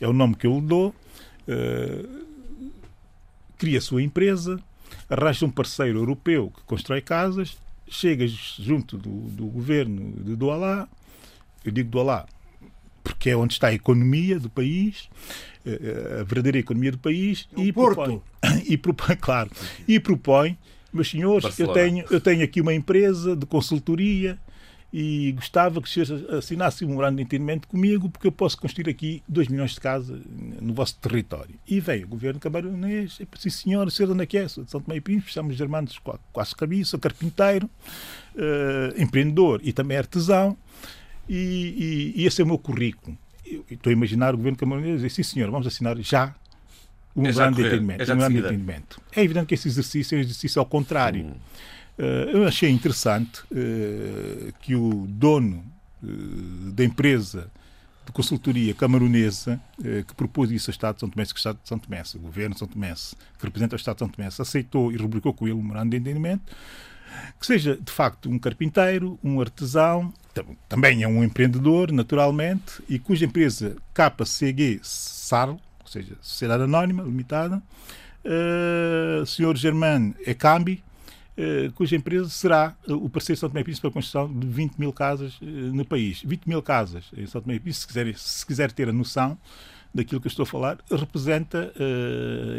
é 0.00 0.06
o 0.06 0.12
nome 0.12 0.34
que 0.34 0.46
eu 0.46 0.54
lhe 0.54 0.66
dou, 0.66 0.94
eh, 1.48 2.04
cria 3.58 3.78
a 3.78 3.82
sua 3.82 4.02
empresa, 4.02 4.60
arranja 5.08 5.46
um 5.46 5.50
parceiro 5.50 5.98
europeu 5.98 6.52
que 6.54 6.62
constrói 6.62 7.00
casas 7.00 7.56
chegas 7.88 8.30
junto 8.58 8.96
do, 8.96 9.10
do 9.30 9.46
governo 9.46 10.12
de 10.22 10.36
Douala, 10.36 10.88
eu 11.64 11.72
digo 11.72 11.90
Douala 11.90 12.26
porque 13.02 13.28
é 13.30 13.36
onde 13.36 13.52
está 13.52 13.68
a 13.68 13.74
economia 13.74 14.40
do 14.40 14.48
país, 14.48 15.10
eh, 15.66 16.20
a 16.20 16.24
verdadeira 16.24 16.58
economia 16.58 16.90
do 16.90 16.98
país, 16.98 17.46
é 17.56 17.60
e 17.60 17.72
Porto. 17.72 17.96
propõe, 17.96 18.22
e 18.66 18.78
propõe, 18.78 19.16
claro, 19.16 19.50
e 19.86 20.00
propõe, 20.00 20.58
meus 20.90 21.10
senhores, 21.10 21.58
eu 21.58 21.68
tenho, 21.68 22.04
eu 22.10 22.20
tenho 22.20 22.42
aqui 22.42 22.62
uma 22.62 22.72
empresa 22.72 23.36
de 23.36 23.44
consultoria 23.44 24.38
e 24.96 25.32
gostava 25.32 25.82
que 25.82 25.88
o 25.88 25.90
senhor 25.90 26.36
assinasse 26.36 26.84
um 26.84 26.90
memorando 26.90 27.16
de 27.16 27.24
entendimento 27.24 27.66
comigo 27.66 28.08
porque 28.08 28.28
eu 28.28 28.32
posso 28.32 28.56
construir 28.56 28.88
aqui 28.88 29.24
2 29.28 29.48
milhões 29.48 29.72
de 29.72 29.80
casas 29.80 30.20
no 30.60 30.72
vosso 30.72 30.96
território. 30.98 31.56
E 31.66 31.80
veio 31.80 32.06
o 32.06 32.08
governo 32.08 32.38
camaronês 32.38 33.18
e 33.18 33.26
disse, 33.26 33.50
senhor, 33.50 33.88
o 33.88 33.90
senhor 33.90 34.12
onde 34.12 34.22
é 34.22 34.26
que 34.26 34.38
é? 34.38 34.46
Sou 34.46 34.62
de 34.62 34.70
São 34.70 34.80
Tomé 34.80 34.98
e 34.98 35.00
precisamos 35.00 35.56
de 35.56 35.62
irmãos 35.64 36.00
quase 36.32 36.54
cabeça, 36.54 36.96
carpinteiro, 36.96 37.68
uh, 38.36 39.02
empreendedor 39.02 39.60
e 39.64 39.72
também 39.72 39.98
artesão 39.98 40.56
e, 41.28 42.12
e, 42.14 42.22
e, 42.22 42.26
esse 42.26 42.40
é 42.40 42.44
o 42.44 42.46
meu 42.46 42.58
currículo. 42.58 43.18
Eu, 43.44 43.64
estou 43.68 43.90
a 43.90 43.92
imaginar 43.92 44.32
o 44.32 44.36
governo 44.36 44.56
camaronês 44.56 44.98
dizer, 44.98 45.10
sim 45.10 45.24
senhor, 45.24 45.50
vamos 45.50 45.66
assinar 45.66 45.98
já 46.02 46.32
memorando 47.16 47.58
é 47.58 47.62
de 47.62 47.68
entendimento. 47.68 48.12
É, 48.12 48.14
um 48.14 48.28
de 48.28 48.38
entendimento. 48.38 49.00
é 49.16 49.24
evidente 49.24 49.46
que 49.46 49.54
esse 49.54 49.66
exercício 49.66 50.14
é 50.14 50.18
um 50.18 50.20
exercício 50.20 50.60
ao 50.60 50.66
contrário. 50.66 51.24
Hum 51.24 51.34
eu 51.98 52.46
achei 52.46 52.70
interessante 52.70 53.42
eh, 53.54 54.52
que 54.60 54.74
o 54.74 55.06
dono 55.08 55.64
eh, 56.02 56.06
da 56.72 56.84
empresa 56.84 57.50
de 58.04 58.12
consultoria 58.12 58.74
camaronesa 58.74 59.58
que 60.06 60.14
propôs 60.14 60.50
isso 60.50 60.68
ao 60.70 60.72
Estado 60.72 60.96
de 60.96 61.00
São 61.00 61.08
Tomé, 61.08 61.24
que 61.24 61.32
o 61.32 61.36
Estado 61.36 61.58
de 61.62 61.66
São 61.66 61.78
Tomé, 61.78 62.02
o 62.14 62.18
governo 62.18 62.52
de 62.52 62.58
São 62.58 62.68
Tomé, 62.68 62.92
que 62.92 63.44
representa 63.44 63.74
o 63.74 63.78
Estado 63.78 63.94
de 63.94 63.98
São 64.00 64.08
Tomé, 64.10 64.26
aceitou 64.26 64.92
e 64.92 64.96
rubricou 64.96 65.32
com 65.32 65.46
ele 65.46 65.54
um 65.54 65.62
memorando 65.62 65.88
de 65.88 65.96
entendimento, 65.96 66.42
que 67.40 67.46
seja 67.46 67.76
de 67.76 67.90
facto 67.90 68.28
um 68.28 68.38
carpinteiro, 68.38 69.18
um 69.24 69.40
artesão, 69.40 70.12
também 70.68 71.02
é 71.02 71.08
um 71.08 71.22
empreendedor, 71.22 71.92
naturalmente, 71.92 72.82
e 72.88 72.98
cuja 72.98 73.24
empresa 73.24 73.76
KCG 73.94 74.80
SARL, 74.82 75.58
ou 75.80 75.86
seja, 75.86 76.16
Sociedade 76.20 76.64
Anónima 76.64 77.02
Limitada, 77.02 77.62
uh, 78.24 79.24
Sr. 79.24 79.56
Germán 79.56 80.14
Ecambi, 80.26 80.82
eh, 80.82 80.83
cuja 81.74 81.96
empresa 81.96 82.28
será 82.28 82.76
eh, 82.88 82.92
o 82.92 83.08
parceiro 83.08 83.38
São 83.38 83.48
Tomé 83.48 83.60
e 83.60 83.64
Príncipe 83.64 83.82
para 83.82 83.90
a 83.90 83.92
construção 83.92 84.32
de 84.32 84.46
20 84.46 84.76
mil 84.76 84.92
casas 84.92 85.38
eh, 85.42 85.44
no 85.44 85.84
país. 85.84 86.22
20 86.24 86.46
mil 86.46 86.62
casas 86.62 87.06
em 87.16 87.26
São 87.26 87.40
Tomé 87.40 87.56
e 87.56 87.60
Príncipe, 87.60 87.80
se 87.80 87.86
quiser, 87.88 88.18
se 88.18 88.46
quiser 88.46 88.72
ter 88.72 88.88
a 88.88 88.92
noção 88.92 89.36
daquilo 89.92 90.20
que 90.20 90.26
eu 90.26 90.30
estou 90.30 90.42
a 90.42 90.46
falar, 90.46 90.78
representa, 90.90 91.72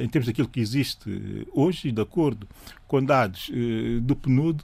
em 0.02 0.07
termos 0.07 0.26
daquilo 0.26 0.47
que 0.47 0.61
existe 0.61 1.45
hoje, 1.52 1.91
de 1.91 2.02
acordo 2.02 2.47
com 2.88 3.03
dados 3.03 3.52
do 4.03 4.15
PNUD, 4.15 4.64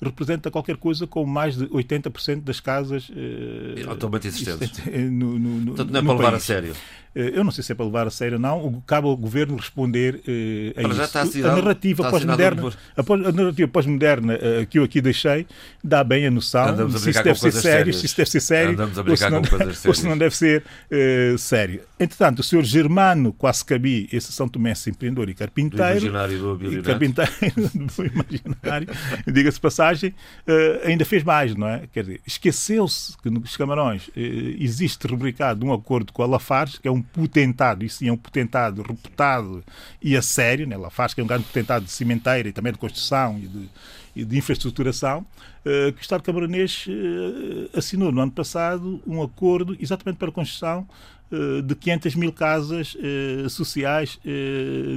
representa 0.00 0.50
qualquer 0.50 0.76
coisa 0.76 1.06
com 1.06 1.24
mais 1.24 1.56
de 1.56 1.66
80% 1.66 2.42
das 2.42 2.60
casas 2.60 3.08
uh, 3.08 3.90
atualmente 3.90 4.28
existentes. 4.28 4.84
No, 5.10 5.38
no, 5.38 5.60
no, 5.60 5.66
Portanto, 5.66 5.90
não 5.90 6.00
é 6.00 6.02
para 6.02 6.12
levar 6.14 6.34
a 6.34 6.40
sério. 6.40 6.74
Eh, 7.14 7.32
eu 7.34 7.42
não 7.42 7.50
sei 7.50 7.64
se 7.64 7.72
é 7.72 7.74
para 7.74 7.84
levar 7.84 8.06
a 8.06 8.10
sério 8.10 8.34
ou 8.34 8.40
não. 8.40 8.82
Cabe 8.86 9.08
ao 9.08 9.16
governo 9.16 9.56
responder 9.56 10.16
uh, 10.16 10.80
a 10.80 10.88
Mas 10.88 10.98
isso. 10.98 11.18
Assinado, 11.18 11.52
a 11.52 11.56
narrativa 11.56 12.10
pós-moderna, 12.10 12.72
a, 12.96 13.32
narrativa 13.32 13.68
pós-moderna 13.68 14.34
uh, 14.34 14.66
que 14.66 14.78
eu 14.78 14.84
aqui 14.84 15.00
deixei 15.00 15.46
dá 15.82 16.04
bem 16.04 16.26
a 16.26 16.30
noção 16.30 16.88
se 16.90 17.10
isso 17.10 17.22
deve 17.22 17.38
ser 17.40 17.52
sério, 17.52 17.94
se 17.94 18.06
isso 18.06 18.16
deve 18.16 18.30
ser 18.30 18.40
sério, 18.40 18.78
ou 18.80 19.16
se, 19.16 19.30
não, 19.30 19.42
ou 19.86 19.94
se 19.94 20.06
não 20.06 20.18
deve 20.18 20.36
ser 20.36 20.62
uh, 20.62 21.38
sério. 21.38 21.80
Entretanto, 21.98 22.40
o 22.40 22.42
senhor 22.42 22.62
Germano 22.62 23.32
Quascabi, 23.32 24.08
esse 24.12 24.30
São 24.32 24.48
Tomé 24.48 24.72
empreendedor 24.86 25.28
e 25.28 25.34
carpinteiro, 25.34 26.00
do 26.00 26.06
imaginário 26.06 26.38
do 26.38 26.82
carpinteiro 26.82 27.32
do 27.74 28.06
imaginário, 28.06 28.88
diga-se 29.26 29.58
passar 29.58 29.87
uh, 29.92 30.12
ainda 30.84 31.04
fez 31.04 31.22
mais, 31.22 31.54
não 31.54 31.66
é? 31.66 31.86
Quer 31.92 32.02
dizer, 32.02 32.20
esqueceu-se 32.26 33.16
que 33.18 33.30
nos 33.30 33.56
Camarões 33.56 34.08
uh, 34.08 34.12
existe 34.16 35.06
rubricado 35.06 35.64
um 35.64 35.72
acordo 35.72 36.12
com 36.12 36.22
a 36.22 36.26
Lafarge, 36.26 36.80
que 36.80 36.88
é 36.88 36.90
um 36.90 37.02
potentado, 37.02 37.84
e 37.84 37.88
sim 37.88 38.08
é 38.08 38.12
um 38.12 38.16
potentado 38.16 38.82
reputado 38.82 39.64
e 40.02 40.16
a 40.16 40.22
sério, 40.22 40.66
né? 40.66 40.76
Lafarge 40.76 41.14
que 41.14 41.20
é 41.20 41.24
um 41.24 41.26
grande 41.26 41.44
potentado 41.44 41.84
de 41.84 41.90
cimenteira 41.90 42.48
e 42.48 42.52
também 42.52 42.72
de 42.72 42.78
construção 42.78 43.38
e 43.38 43.46
de, 43.46 43.68
e 44.16 44.24
de 44.24 44.38
infraestruturação, 44.38 45.20
uh, 45.20 45.92
que 45.92 46.00
o 46.00 46.02
Estado 46.02 46.22
camaronês 46.22 46.86
assinou 47.74 48.12
no 48.12 48.20
ano 48.20 48.32
passado 48.32 49.00
um 49.06 49.22
acordo 49.22 49.76
exatamente 49.80 50.16
para 50.18 50.28
a 50.28 50.32
construção 50.32 50.86
de 51.62 51.74
500 51.74 52.14
mil 52.14 52.32
casas 52.32 52.96
sociais 53.50 54.18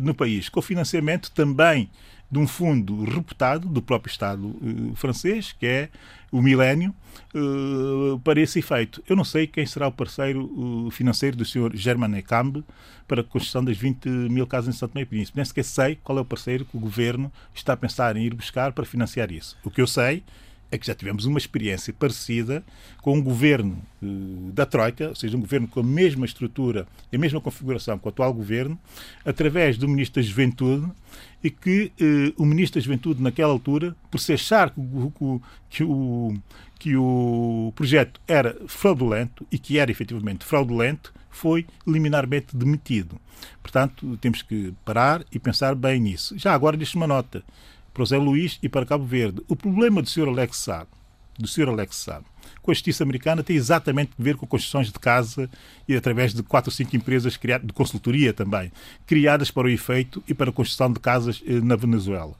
no 0.01 0.15
país, 0.15 0.47
com 0.47 0.61
financiamento 0.61 1.29
também 1.31 1.89
de 2.31 2.39
um 2.39 2.47
fundo 2.47 3.03
reputado 3.03 3.67
do 3.67 3.81
próprio 3.81 4.09
Estado 4.09 4.47
uh, 4.47 4.95
francês, 4.95 5.51
que 5.51 5.65
é 5.65 5.89
o 6.31 6.41
Milênio, 6.41 6.95
uh, 7.35 8.17
para 8.19 8.39
esse 8.39 8.59
efeito. 8.59 9.03
Eu 9.07 9.17
não 9.17 9.25
sei 9.25 9.45
quem 9.45 9.65
será 9.65 9.87
o 9.87 9.91
parceiro 9.91 10.45
uh, 10.45 10.89
financeiro 10.91 11.35
do 11.35 11.43
Sr. 11.43 11.71
Germain 11.73 12.15
Ecambe 12.15 12.63
para 13.05 13.19
a 13.19 13.23
construção 13.23 13.63
das 13.63 13.75
20 13.75 14.07
mil 14.07 14.47
casas 14.47 14.73
em 14.73 14.77
Santo 14.77 14.93
Meio 14.95 15.05
Príncipe. 15.05 15.35
Nem 15.35 15.43
sequer 15.43 15.65
sei 15.65 15.99
qual 16.01 16.17
é 16.17 16.21
o 16.21 16.25
parceiro 16.25 16.63
que 16.63 16.77
o 16.77 16.79
Governo 16.79 17.29
está 17.53 17.73
a 17.73 17.77
pensar 17.77 18.15
em 18.15 18.23
ir 18.23 18.33
buscar 18.33 18.71
para 18.71 18.85
financiar 18.85 19.29
isso. 19.29 19.57
O 19.61 19.69
que 19.69 19.81
eu 19.81 19.87
sei 19.87 20.23
é 20.71 20.77
que 20.77 20.87
já 20.87 20.95
tivemos 20.95 21.25
uma 21.25 21.37
experiência 21.37 21.93
parecida 21.93 22.63
com 23.01 23.17
um 23.17 23.21
governo 23.21 23.83
uh, 24.01 24.51
da 24.53 24.65
Troika, 24.65 25.09
ou 25.09 25.15
seja, 25.15 25.35
um 25.35 25.41
governo 25.41 25.67
com 25.67 25.81
a 25.81 25.83
mesma 25.83 26.25
estrutura 26.25 26.87
e 27.11 27.17
a 27.17 27.19
mesma 27.19 27.41
configuração 27.41 27.99
que 27.99 28.05
o 28.05 28.09
atual 28.09 28.33
governo, 28.33 28.79
através 29.25 29.77
do 29.77 29.85
Ministro 29.85 30.21
da 30.21 30.27
Juventude, 30.27 30.89
e 31.43 31.49
que 31.49 31.91
uh, 31.99 32.41
o 32.41 32.45
Ministro 32.45 32.79
da 32.79 32.83
Juventude, 32.83 33.21
naquela 33.21 33.51
altura, 33.51 33.95
por 34.09 34.19
se 34.19 34.33
achar 34.33 34.69
que 34.69 34.79
o, 34.79 35.41
que 35.69 35.83
o, 35.83 36.33
que 36.77 36.95
o 36.95 37.73
projeto 37.75 38.19
era 38.27 38.57
fraudulento, 38.67 39.45
e 39.51 39.57
que 39.57 39.77
era 39.77 39.91
efetivamente 39.91 40.45
fraudulento, 40.45 41.13
foi 41.29 41.65
liminarmente 41.87 42.55
demitido. 42.55 43.19
Portanto, 43.61 44.17
temos 44.17 44.41
que 44.41 44.73
parar 44.85 45.25
e 45.31 45.39
pensar 45.39 45.73
bem 45.75 45.99
nisso. 45.99 46.37
Já 46.37 46.53
agora, 46.53 46.77
deixe 46.77 46.95
uma 46.95 47.07
nota 47.07 47.43
para 47.93 48.03
o 48.03 48.05
Zé 48.05 48.17
Luís 48.17 48.59
e 48.61 48.69
para 48.69 48.85
Cabo 48.85 49.05
Verde. 49.05 49.41
O 49.47 49.55
problema 49.55 50.01
do 50.01 50.09
Sr. 50.09 50.27
Alex 50.27 50.57
Saad, 50.57 50.87
do 51.37 51.47
Sr. 51.47 51.69
Alex 51.69 51.95
Saad, 51.95 52.25
com 52.61 52.71
a 52.71 52.73
justiça 52.73 53.03
americana 53.03 53.43
tem 53.43 53.55
exatamente 53.55 54.11
a 54.19 54.23
ver 54.23 54.35
com 54.35 54.45
construções 54.45 54.87
de 54.87 54.99
casa 54.99 55.49
e 55.87 55.95
através 55.95 56.33
de 56.33 56.43
quatro 56.43 56.69
ou 56.69 56.75
cinco 56.75 56.95
empresas 56.95 57.37
criadas, 57.37 57.67
de 57.67 57.73
consultoria 57.73 58.33
também, 58.33 58.71
criadas 59.05 59.51
para 59.51 59.67
o 59.67 59.69
efeito 59.69 60.23
e 60.27 60.33
para 60.33 60.49
a 60.49 60.53
construção 60.53 60.91
de 60.91 60.99
casas 60.99 61.41
eh, 61.45 61.59
na 61.61 61.75
Venezuela. 61.75 62.33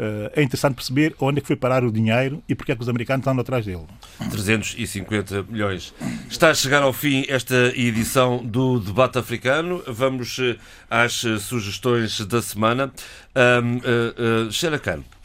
Eh, 0.00 0.32
é 0.36 0.42
interessante 0.42 0.74
perceber 0.74 1.14
onde 1.20 1.38
é 1.38 1.40
que 1.42 1.46
foi 1.46 1.56
parar 1.56 1.84
o 1.84 1.92
dinheiro 1.92 2.42
e 2.48 2.54
porque 2.54 2.72
é 2.72 2.76
que 2.76 2.80
os 2.80 2.88
americanos 2.88 3.22
estão 3.22 3.38
atrás 3.38 3.66
dele. 3.66 3.84
350 4.30 5.42
milhões. 5.42 5.92
Está 6.28 6.48
a 6.50 6.54
chegar 6.54 6.82
ao 6.82 6.92
fim 6.92 7.26
esta 7.28 7.72
edição 7.76 8.38
do 8.44 8.80
Debate 8.80 9.18
Africano. 9.18 9.82
Vamos 9.86 10.38
eh, 10.38 10.56
às 10.88 11.24
sugestões 11.40 12.18
da 12.20 12.40
semana. 12.40 12.92
Um, 13.36 13.76
uh, 13.76 14.48
uh. 14.48 15.19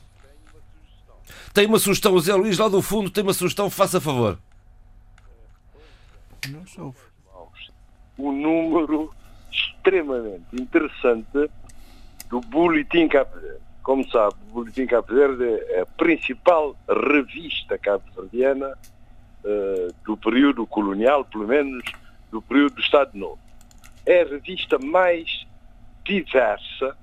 Tem 1.56 1.68
uma 1.68 1.80
sugestão, 1.80 2.14
o 2.14 2.20
Zé 2.20 2.36
Luís 2.36 2.58
lá 2.58 2.68
do 2.68 2.82
fundo 2.82 3.10
tem 3.10 3.24
uma 3.24 3.32
sugestão, 3.32 3.70
faça 3.70 4.02
favor. 4.02 4.38
Não 6.50 6.68
soube. 6.68 6.98
Um 8.20 8.34
número 8.34 9.10
extremamente 9.50 10.44
interessante 10.52 11.50
do 12.30 12.42
Boletim 12.42 13.08
Cabo 13.08 13.40
Verde. 13.40 13.62
Como 13.84 14.06
sabe, 14.12 14.36
o 14.50 14.54
Boletim 14.54 14.86
Cabo 14.86 15.08
Verde 15.08 15.46
é 15.70 15.80
a 15.80 15.86
principal 15.86 16.76
revista 16.90 17.78
cabo-verdiana 17.78 18.78
uh, 19.46 19.96
do 20.04 20.18
período 20.18 20.68
colonial, 20.68 21.24
pelo 21.24 21.48
menos 21.48 21.86
do 22.32 22.42
período 22.42 22.76
do 22.76 22.82
Estado 22.82 23.18
Novo. 23.18 23.40
É 24.06 24.24
a 24.24 24.26
revista 24.26 24.78
mais 24.78 25.48
diversa 26.04 26.98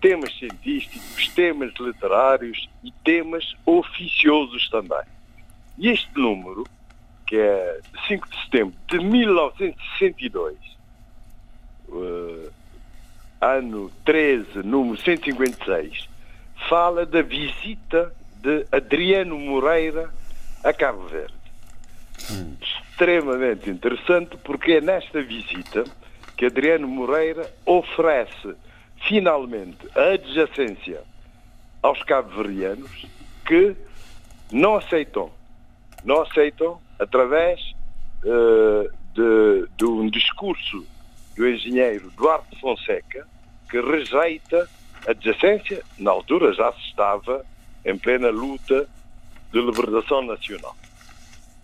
temas 0.00 0.36
científicos, 0.38 1.28
temas 1.34 1.72
literários 1.78 2.68
e 2.82 2.92
temas 3.04 3.54
oficiosos 3.64 4.68
também. 4.68 5.04
E 5.78 5.88
este 5.90 6.12
número, 6.14 6.64
que 7.26 7.36
é 7.36 7.80
de 7.92 8.06
5 8.06 8.28
de 8.28 8.44
setembro 8.44 8.74
de 8.88 8.98
1962, 8.98 10.56
uh, 11.88 12.46
eh, 12.46 12.50
ano 13.40 13.90
13, 14.04 14.62
número 14.62 14.96
156, 15.02 16.08
fala 16.68 17.04
da 17.04 17.22
visita 17.22 18.12
de 18.40 18.66
Adriano 18.72 19.38
Moreira 19.38 20.10
a 20.64 20.72
Cabo 20.72 21.02
Verde. 21.08 21.34
Hum. 22.30 22.56
Extremamente 22.60 23.68
interessante 23.68 24.36
porque 24.38 24.72
é 24.72 24.80
nesta 24.80 25.20
visita 25.20 25.84
que 26.36 26.46
Adriano 26.46 26.88
Moreira 26.88 27.50
oferece 27.64 28.54
finalmente 29.06 29.78
a 29.94 30.14
adjacência 30.14 31.02
aos 31.82 32.02
cabo-verdianos 32.02 33.06
que 33.46 33.76
não 34.50 34.76
aceitam, 34.76 35.30
não 36.04 36.22
aceitam 36.22 36.80
através 36.98 37.60
uh, 38.24 38.90
de, 39.14 39.68
de 39.76 39.84
um 39.84 40.08
discurso 40.10 40.84
do 41.36 41.48
engenheiro 41.48 42.10
Duarte 42.16 42.58
Fonseca 42.60 43.26
que 43.70 43.80
rejeita 43.80 44.68
a 45.06 45.10
adjacência, 45.10 45.82
na 45.98 46.10
altura 46.10 46.52
já 46.52 46.72
se 46.72 46.80
estava 46.88 47.44
em 47.84 47.96
plena 47.96 48.30
luta 48.30 48.88
de 49.52 49.60
libertação 49.60 50.22
nacional. 50.22 50.74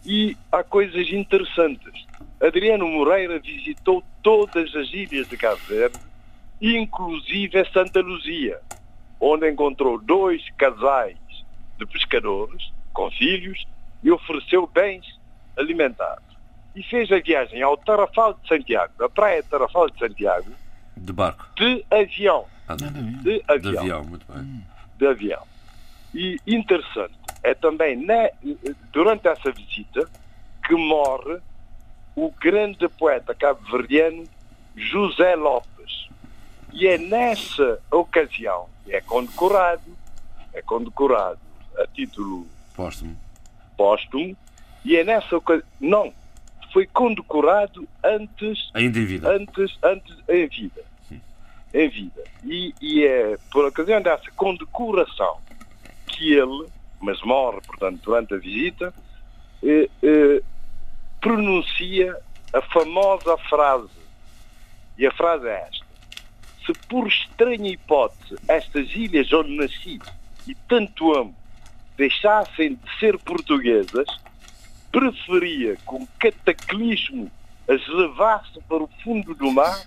E 0.05 0.37
há 0.51 0.63
coisas 0.63 1.09
interessantes. 1.11 2.07
Adriano 2.41 2.87
Moreira 2.89 3.39
visitou 3.39 4.03
todas 4.23 4.75
as 4.75 4.93
ilhas 4.93 5.29
de 5.29 5.37
Cabo 5.37 5.61
Verde 5.69 5.99
inclusive 6.63 7.59
a 7.59 7.65
Santa 7.73 8.01
Luzia, 8.01 8.61
onde 9.21 9.51
encontrou 9.51 10.01
dois 10.01 10.43
casais 10.57 11.19
de 11.77 11.85
pescadores 11.87 12.73
com 12.93 13.11
filhos 13.11 13.65
e 14.03 14.11
ofereceu 14.11 14.67
bens 14.67 15.05
alimentares. 15.57 16.25
E 16.75 16.83
fez 16.85 17.11
a 17.11 17.19
viagem 17.19 17.61
ao 17.63 17.77
Tarrafal 17.77 18.35
de 18.35 18.49
Santiago, 18.49 19.05
a 19.05 19.09
praia 19.09 19.43
de 19.43 19.49
Tarrafal 19.49 19.91
de 19.91 19.99
Santiago, 19.99 20.51
de 20.97 21.13
barco, 21.13 21.47
de 21.57 21.85
avião. 21.91 22.47
Ah, 22.69 22.77
de, 22.77 22.85
de 22.91 23.43
avião. 23.49 23.73
De 23.73 23.79
avião, 23.79 24.05
muito 24.05 24.33
bem. 24.33 24.65
De 24.97 25.07
avião. 25.07 25.43
E 26.15 26.39
interessante 26.47 27.15
é 27.43 27.55
também 27.55 27.97
né, 27.97 28.31
durante 28.93 29.27
essa 29.27 29.51
visita 29.51 30.09
que 30.65 30.75
morre 30.75 31.39
o 32.15 32.31
grande 32.31 32.89
poeta 32.89 33.35
cabo-verdiano 33.35 34.25
José 34.77 35.35
Lopes 35.35 36.09
e 36.73 36.87
é 36.87 36.99
nessa 36.99 37.79
ocasião, 37.91 38.69
é 38.89 39.01
condecorado, 39.01 39.97
é 40.53 40.63
condecorado 40.63 41.39
a 41.79 41.87
título 41.87 42.47
póstumo, 42.75 43.17
póstumo 43.77 44.37
e 44.85 44.97
é 44.97 45.05
nessa 45.05 45.37
ocasião, 45.37 45.67
não, 45.81 46.13
foi 46.73 46.87
condecorado 46.87 47.87
antes, 48.03 48.71
ainda 48.73 48.99
em 48.99 49.05
vida, 49.05 49.31
antes, 49.31 49.79
antes 49.83 50.17
em 50.29 50.49
vida, 50.49 50.83
Sim. 51.09 51.21
em 51.75 51.89
vida. 51.89 52.25
E, 52.45 52.75
e 52.81 53.05
é 53.05 53.37
por 53.51 53.67
ocasião 53.67 54.01
dessa 54.01 54.31
condecoração 54.33 55.39
que 56.07 56.33
ele, 56.33 56.67
mas 57.01 57.21
morre, 57.23 57.61
portanto, 57.67 58.01
durante 58.03 58.35
a 58.35 58.39
visita, 58.39 58.95
eh, 59.63 59.89
eh, 60.03 60.43
pronuncia 61.21 62.17
a 62.53 62.63
famosa 62.63 63.37
frase, 63.49 63.89
e 64.99 65.07
a 65.07 65.13
frase 65.13 65.47
é 65.47 65.69
esta 65.69 65.82
se 66.65 66.73
por 66.89 67.09
estranha 67.09 67.71
hipótese 67.71 68.37
estas 68.49 68.95
ilhas 68.95 69.33
onde 69.33 69.57
nasci 69.57 70.01
e 70.47 70.55
tanto 70.69 71.15
amo 71.15 71.35
deixassem 71.97 72.75
de 72.75 72.99
ser 72.99 73.19
portuguesas, 73.19 74.07
preferia 74.91 75.77
que 75.77 75.95
um 75.95 76.07
cataclismo 76.19 77.31
as 77.69 77.87
levasse 77.87 78.61
para 78.69 78.83
o 78.83 78.91
fundo 79.05 79.35
do 79.35 79.51
mar, 79.53 79.87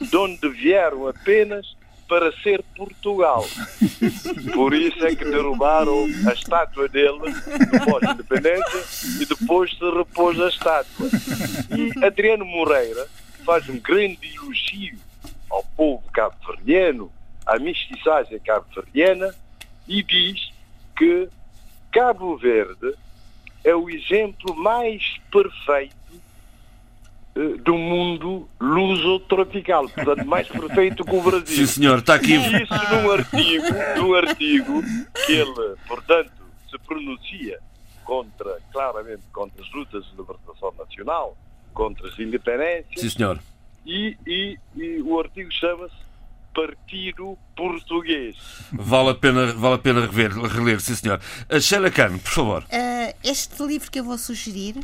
de 0.00 0.16
onde 0.16 0.48
vieram 0.48 1.08
apenas 1.08 1.76
para 2.08 2.30
ser 2.40 2.62
Portugal. 2.76 3.44
Por 4.54 4.72
isso 4.72 5.04
é 5.04 5.14
que 5.16 5.24
derrubaram 5.24 6.04
a 6.28 6.32
estátua 6.32 6.88
dele 6.88 7.18
pós-independência 7.84 9.22
e 9.22 9.26
depois 9.26 9.76
se 9.76 9.90
repôs 9.90 10.40
a 10.40 10.48
estátua. 10.48 11.08
E 11.76 12.04
Adriano 12.04 12.44
Moreira 12.44 13.08
faz 13.44 13.68
um 13.68 13.78
grande 13.80 14.18
elogio 14.34 14.98
cabo-verdiano, 16.16 17.12
à 17.44 17.58
mestiçagem 17.58 18.40
cabo-verdiana, 18.40 19.34
e 19.86 20.02
diz 20.02 20.50
que 20.96 21.28
Cabo 21.92 22.38
Verde 22.38 22.94
é 23.62 23.74
o 23.74 23.90
exemplo 23.90 24.56
mais 24.56 25.18
perfeito 25.30 25.94
eh, 27.34 27.58
do 27.58 27.76
mundo 27.76 28.48
luso-tropical, 28.58 29.88
portanto, 29.90 30.24
mais 30.24 30.48
perfeito 30.48 31.04
que 31.04 31.14
o 31.14 31.20
Brasil. 31.20 31.66
Sim, 31.66 31.66
senhor, 31.66 31.98
está 31.98 32.14
aqui. 32.14 32.32
E 32.32 32.62
isso 32.62 32.74
num 32.90 33.10
artigo, 33.10 33.66
num 33.98 34.14
artigo 34.14 34.82
que 35.26 35.32
ele, 35.32 35.76
portanto, 35.86 36.32
pronuncia 36.86 37.58
contra, 38.04 38.58
claramente, 38.72 39.22
contra 39.32 39.62
as 39.62 39.70
lutas 39.72 40.04
de 40.04 40.16
libertação 40.16 40.72
nacional, 40.78 41.36
contra 41.74 42.08
as 42.08 42.18
independências. 42.18 43.00
Sim, 43.00 43.10
senhor. 43.10 43.40
E, 43.84 44.16
e, 44.26 44.58
e 44.74 45.02
o 45.02 45.18
artigo 45.18 45.52
chama-se 45.52 46.05
Partido 46.56 47.36
Português. 47.54 48.34
Vale 48.72 49.10
a 49.10 49.14
pena, 49.14 49.52
vale 49.52 49.74
a 49.74 49.78
pena 49.78 50.00
rever, 50.00 50.32
reler, 50.32 50.80
sim, 50.80 50.94
senhor. 50.94 51.20
A 51.50 51.60
Sheila 51.60 51.90
Khan, 51.90 52.16
por 52.16 52.32
favor. 52.32 52.62
Uh, 52.62 53.14
este 53.22 53.62
livro 53.62 53.90
que 53.90 54.00
eu 54.00 54.04
vou 54.04 54.16
sugerir 54.16 54.82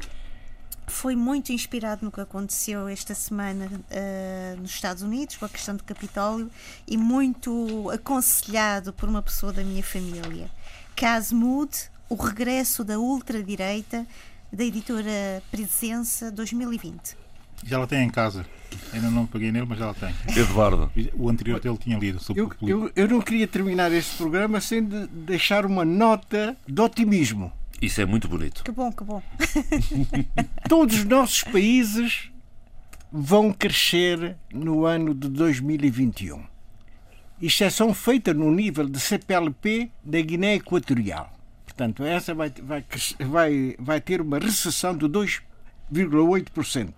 foi 0.86 1.16
muito 1.16 1.51
inspirado 1.51 2.05
no 2.05 2.12
que 2.12 2.20
aconteceu 2.20 2.86
esta 2.89 3.15
semana 3.15 3.70
uh, 3.73 4.61
nos 4.61 4.70
Estados 4.70 5.03
Unidos, 5.03 5.36
com 5.36 5.47
a 5.47 5.49
questão 5.49 5.74
do 5.74 5.82
Capitólio, 5.82 6.51
e 6.86 6.99
muito 6.99 7.90
aconselhado 7.90 8.93
por 8.93 9.09
uma 9.09 9.23
pessoa 9.23 9.51
da 9.51 9.65
minha 9.65 9.82
família. 9.82 10.51
Casmood, 10.94 11.73
O 12.07 12.16
Regresso 12.16 12.85
da 12.85 12.99
Ultradireita, 12.99 14.07
da 14.53 14.62
editora 14.62 15.43
Presença 15.51 16.31
2020. 16.31 17.22
Já 17.65 17.79
la 17.79 17.87
tem 17.87 18.05
em 18.05 18.11
casa. 18.11 18.45
Ainda 18.93 19.11
não 19.11 19.27
peguei 19.27 19.53
nele, 19.53 19.67
mas 19.69 19.79
já 19.79 19.87
la 19.87 19.95
tem. 19.95 20.15
Eduardo. 20.37 20.91
O 21.15 21.29
anterior 21.29 21.61
dele 21.61 21.77
tinha 21.79 21.99
lido 21.99 22.21
sobre 22.21 22.43
eu, 22.43 22.53
eu, 22.63 22.93
eu 22.95 23.09
não 23.09 23.21
queria 23.21 23.47
terminar 23.47 23.93
este 23.93 24.17
programa 24.17 24.61
sem 24.61 24.85
de 24.85 25.07
deixar 25.07 25.65
uma 25.65 25.85
nota 25.85 26.57
de 26.67 26.81
otimismo. 26.81 27.53
Isso 27.81 28.01
é 28.01 28.07
muito 28.07 28.29
bonito. 28.29 28.63
Que 28.63 28.71
bom, 28.71 28.93
que 28.93 29.03
bom. 29.03 29.23
Todos 30.69 30.99
os 30.99 31.05
nossos 31.05 31.43
países 31.43 32.31
vão 33.11 33.53
crescer 33.53 34.37
no 34.53 34.87
ano 34.87 35.15
de 35.15 35.29
2021. 35.29 36.43
Exceção 37.41 37.93
feita 37.93 38.33
no 38.33 38.53
nível 38.53 38.89
de 38.89 39.01
CPLP 39.01 39.91
da 40.05 40.21
Guiné 40.21 40.55
Equatorial. 40.55 41.33
Portanto, 41.67 42.05
essa 42.05 42.33
vai, 42.35 42.53
vai, 42.63 42.85
vai, 43.19 43.75
vai 43.79 44.01
ter 44.01 44.21
uma 44.21 44.39
recessão 44.39 44.97
de 44.97 45.07
2,8%. 45.07 46.93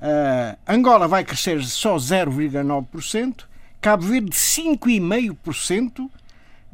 Uh, 0.00 0.56
Angola 0.66 1.06
vai 1.06 1.22
crescer 1.24 1.62
só 1.62 1.96
0,9%, 1.96 3.44
Cabo 3.80 4.06
Verde 4.06 4.30
5,5%, 4.30 6.08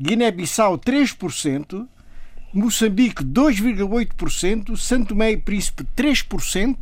Guiné-Bissau 0.00 0.78
3%, 0.78 1.88
Moçambique 2.52 3.24
2,8%, 3.24 4.76
Santo 4.76 5.08
Tomé 5.08 5.32
e 5.32 5.36
Príncipe 5.36 5.84
3%, 5.96 6.76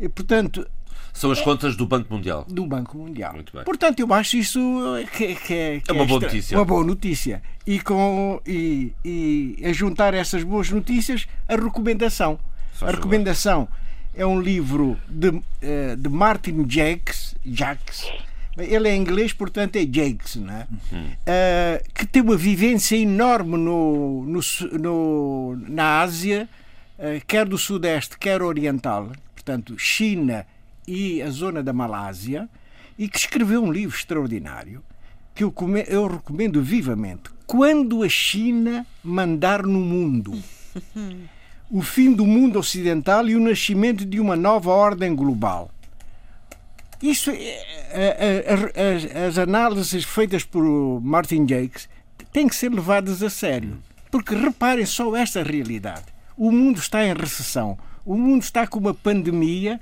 e 0.00 0.08
portanto 0.08 0.66
são 1.14 1.30
as 1.30 1.40
contas 1.40 1.76
do 1.76 1.86
Banco 1.86 2.12
Mundial. 2.12 2.44
Do 2.48 2.66
Banco 2.66 2.98
Mundial. 2.98 3.34
Muito 3.34 3.52
bem. 3.52 3.62
Portanto, 3.62 4.00
eu 4.00 4.12
acho 4.12 4.36
isso 4.36 4.58
que, 5.16 5.36
que, 5.36 5.80
que 5.80 5.84
é 5.88 5.92
uma 5.92 6.02
é 6.02 6.06
boa 6.06 6.18
extra, 6.18 6.28
notícia. 6.28 6.58
Uma 6.58 6.64
boa 6.64 6.84
notícia. 6.84 7.42
E, 7.64 7.78
com, 7.78 8.40
e, 8.44 8.92
e 9.04 9.62
a 9.64 9.72
juntar 9.72 10.12
essas 10.12 10.42
boas 10.42 10.68
notícias, 10.70 11.28
a 11.48 11.54
recomendação. 11.54 12.36
a 12.80 12.90
recomendação 12.90 13.68
é 14.16 14.24
um 14.24 14.40
livro 14.40 14.98
de, 15.08 15.40
eh, 15.60 15.96
de 15.96 16.08
Martin 16.08 16.64
Jacques, 16.68 17.34
Jacques 17.44 18.06
ele 18.56 18.88
é 18.88 18.94
inglês, 18.94 19.32
portanto 19.32 19.76
é 19.76 19.80
Jakes, 19.80 20.36
né? 20.36 20.66
Uhum. 20.92 21.06
Uh, 21.06 21.92
que 21.92 22.06
tem 22.06 22.22
uma 22.22 22.36
vivência 22.36 22.96
enorme 22.96 23.56
no, 23.56 24.24
no, 24.24 24.40
no 24.78 25.56
na 25.68 26.00
Ásia, 26.00 26.48
uh, 26.98 27.24
quer 27.26 27.46
do 27.46 27.58
Sudeste, 27.58 28.16
quer 28.16 28.42
Oriental, 28.42 29.10
portanto, 29.34 29.76
China 29.76 30.46
e 30.86 31.20
a 31.20 31.30
zona 31.30 31.62
da 31.62 31.72
Malásia, 31.72 32.48
e 32.96 33.08
que 33.08 33.18
escreveu 33.18 33.62
um 33.62 33.72
livro 33.72 33.96
extraordinário 33.96 34.82
que 35.34 35.42
eu, 35.42 35.52
eu 35.88 36.06
recomendo 36.06 36.62
vivamente. 36.62 37.30
Quando 37.46 38.04
a 38.04 38.08
China 38.08 38.86
mandar 39.02 39.64
no 39.64 39.80
mundo. 39.80 40.40
o 41.70 41.82
fim 41.82 42.12
do 42.12 42.26
mundo 42.26 42.58
ocidental 42.58 43.28
e 43.28 43.36
o 43.36 43.40
nascimento 43.40 44.04
de 44.04 44.20
uma 44.20 44.36
nova 44.36 44.70
ordem 44.70 45.14
global. 45.14 45.70
Isso, 47.02 47.30
é, 47.30 47.64
é, 47.90 48.44
é, 48.74 49.26
as 49.26 49.36
análises 49.36 50.04
feitas 50.04 50.44
por 50.44 50.62
Martin 51.02 51.46
Jakes 51.46 51.88
têm 52.32 52.48
que 52.48 52.54
ser 52.54 52.72
levadas 52.72 53.22
a 53.22 53.28
sério. 53.28 53.78
Porque 54.10 54.34
reparem 54.34 54.86
só 54.86 55.14
esta 55.14 55.42
realidade. 55.42 56.06
O 56.36 56.50
mundo 56.50 56.78
está 56.78 57.04
em 57.04 57.12
recessão. 57.14 57.78
O 58.04 58.16
mundo 58.16 58.42
está 58.42 58.66
com 58.66 58.78
uma 58.78 58.94
pandemia. 58.94 59.80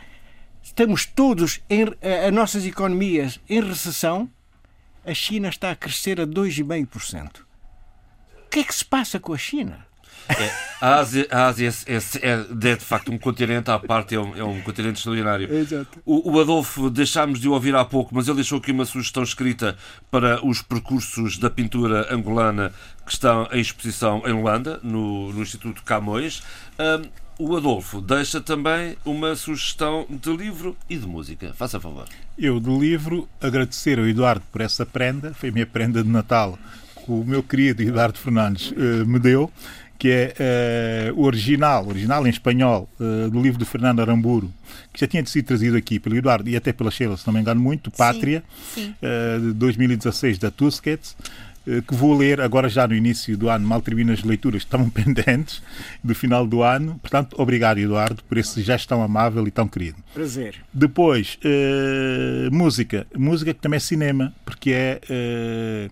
Estamos 0.62 1.06
todos, 1.06 1.60
em, 1.68 1.84
as 2.26 2.32
nossas 2.32 2.64
economias, 2.64 3.38
em 3.48 3.60
recessão. 3.60 4.28
A 5.04 5.14
China 5.14 5.48
está 5.48 5.70
a 5.70 5.76
crescer 5.76 6.20
a 6.20 6.26
2,5%. 6.26 7.40
O 8.46 8.50
que 8.50 8.60
é 8.60 8.64
que 8.64 8.74
se 8.74 8.84
passa 8.84 9.20
com 9.20 9.32
a 9.32 9.38
China? 9.38 9.86
É, 10.28 10.50
a 10.80 10.96
Ásia, 10.96 11.26
a 11.30 11.46
Ásia 11.46 11.72
é, 11.86 11.96
é, 11.96 12.30
é, 12.32 12.76
de 12.76 12.84
facto 12.84 13.12
um 13.12 13.18
continente 13.18 13.70
à 13.70 13.78
parte, 13.78 14.14
é 14.14 14.20
um, 14.20 14.36
é 14.36 14.44
um 14.44 14.60
continente 14.62 14.98
extraordinário. 14.98 15.52
Exato. 15.52 16.00
O, 16.04 16.32
o, 16.32 16.40
Adolfo 16.40 16.90
deixámos 16.90 17.40
de 17.40 17.48
o 17.48 17.52
ouvir 17.52 17.74
há 17.74 17.84
pouco, 17.84 18.14
mas 18.14 18.26
ele 18.26 18.36
deixou 18.36 18.58
aqui 18.58 18.72
uma 18.72 18.84
sugestão 18.84 19.22
escrita 19.22 19.76
para 20.10 20.44
os 20.44 20.62
percursos 20.62 21.38
da 21.38 21.50
pintura 21.50 22.12
angolana 22.12 22.72
que 23.04 23.12
estão 23.12 23.48
em 23.52 23.60
exposição 23.60 24.22
em 24.26 24.32
Luanda, 24.32 24.80
no, 24.82 25.32
no 25.32 25.42
Instituto 25.42 25.82
Camões. 25.82 26.42
Um, 26.78 27.22
o 27.38 27.56
Adolfo 27.56 28.00
deixa 28.00 28.40
também 28.40 28.96
uma 29.04 29.34
sugestão 29.34 30.06
de 30.08 30.36
livro 30.36 30.76
e 30.88 30.96
de 30.96 31.06
música. 31.06 31.52
Faça 31.54 31.80
favor. 31.80 32.06
Eu, 32.38 32.60
do 32.60 32.78
livro, 32.78 33.28
agradecer 33.40 33.98
ao 33.98 34.06
Eduardo 34.06 34.44
por 34.52 34.60
essa 34.60 34.86
prenda, 34.86 35.32
foi 35.34 35.48
a 35.48 35.52
minha 35.52 35.66
prenda 35.66 36.02
de 36.02 36.08
Natal 36.08 36.58
que 37.04 37.10
o 37.10 37.24
meu 37.24 37.42
querido 37.42 37.82
Eduardo 37.82 38.18
Fernandes 38.18 38.70
uh, 38.70 39.06
me 39.06 39.18
deu 39.18 39.50
que 40.02 40.10
é 40.10 41.12
uh, 41.12 41.20
o 41.20 41.22
original, 41.22 41.86
original 41.86 42.26
em 42.26 42.30
espanhol, 42.30 42.88
uh, 42.98 43.30
do 43.30 43.40
livro 43.40 43.56
de 43.56 43.64
Fernando 43.64 44.00
Aramburo, 44.00 44.52
que 44.92 44.98
já 44.98 45.06
tinha 45.06 45.24
sido 45.24 45.44
trazido 45.44 45.76
aqui 45.76 46.00
pelo 46.00 46.16
Eduardo 46.16 46.50
e 46.50 46.56
até 46.56 46.72
pela 46.72 46.90
Sheila, 46.90 47.16
se 47.16 47.24
não 47.24 47.32
me 47.32 47.38
engano 47.38 47.60
muito, 47.60 47.88
Pátria, 47.88 48.42
sim, 48.74 48.86
sim. 48.86 48.94
Uh, 49.00 49.40
de 49.40 49.52
2016, 49.52 50.38
da 50.38 50.50
Tusquets, 50.50 51.16
que 51.86 51.94
vou 51.94 52.18
ler 52.18 52.40
agora 52.40 52.68
já 52.68 52.88
no 52.88 52.96
início 52.96 53.38
do 53.38 53.48
ano, 53.48 53.64
mal 53.64 53.80
termino 53.80 54.12
as 54.12 54.24
leituras 54.24 54.64
que 54.64 54.66
estavam 54.66 54.90
pendentes 54.90 55.62
do 56.02 56.12
final 56.12 56.44
do 56.44 56.64
ano. 56.64 56.98
Portanto, 57.00 57.36
obrigado, 57.38 57.78
Eduardo, 57.78 58.24
por 58.24 58.36
esse 58.36 58.60
gesto 58.60 58.88
tão 58.88 59.00
amável 59.00 59.46
e 59.46 59.52
tão 59.52 59.68
querido. 59.68 59.98
Prazer. 60.12 60.56
Depois, 60.74 61.38
música. 62.50 63.06
Música 63.16 63.54
que 63.54 63.60
também 63.60 63.76
é 63.76 63.80
cinema, 63.80 64.34
porque 64.44 64.72
é 64.72 65.88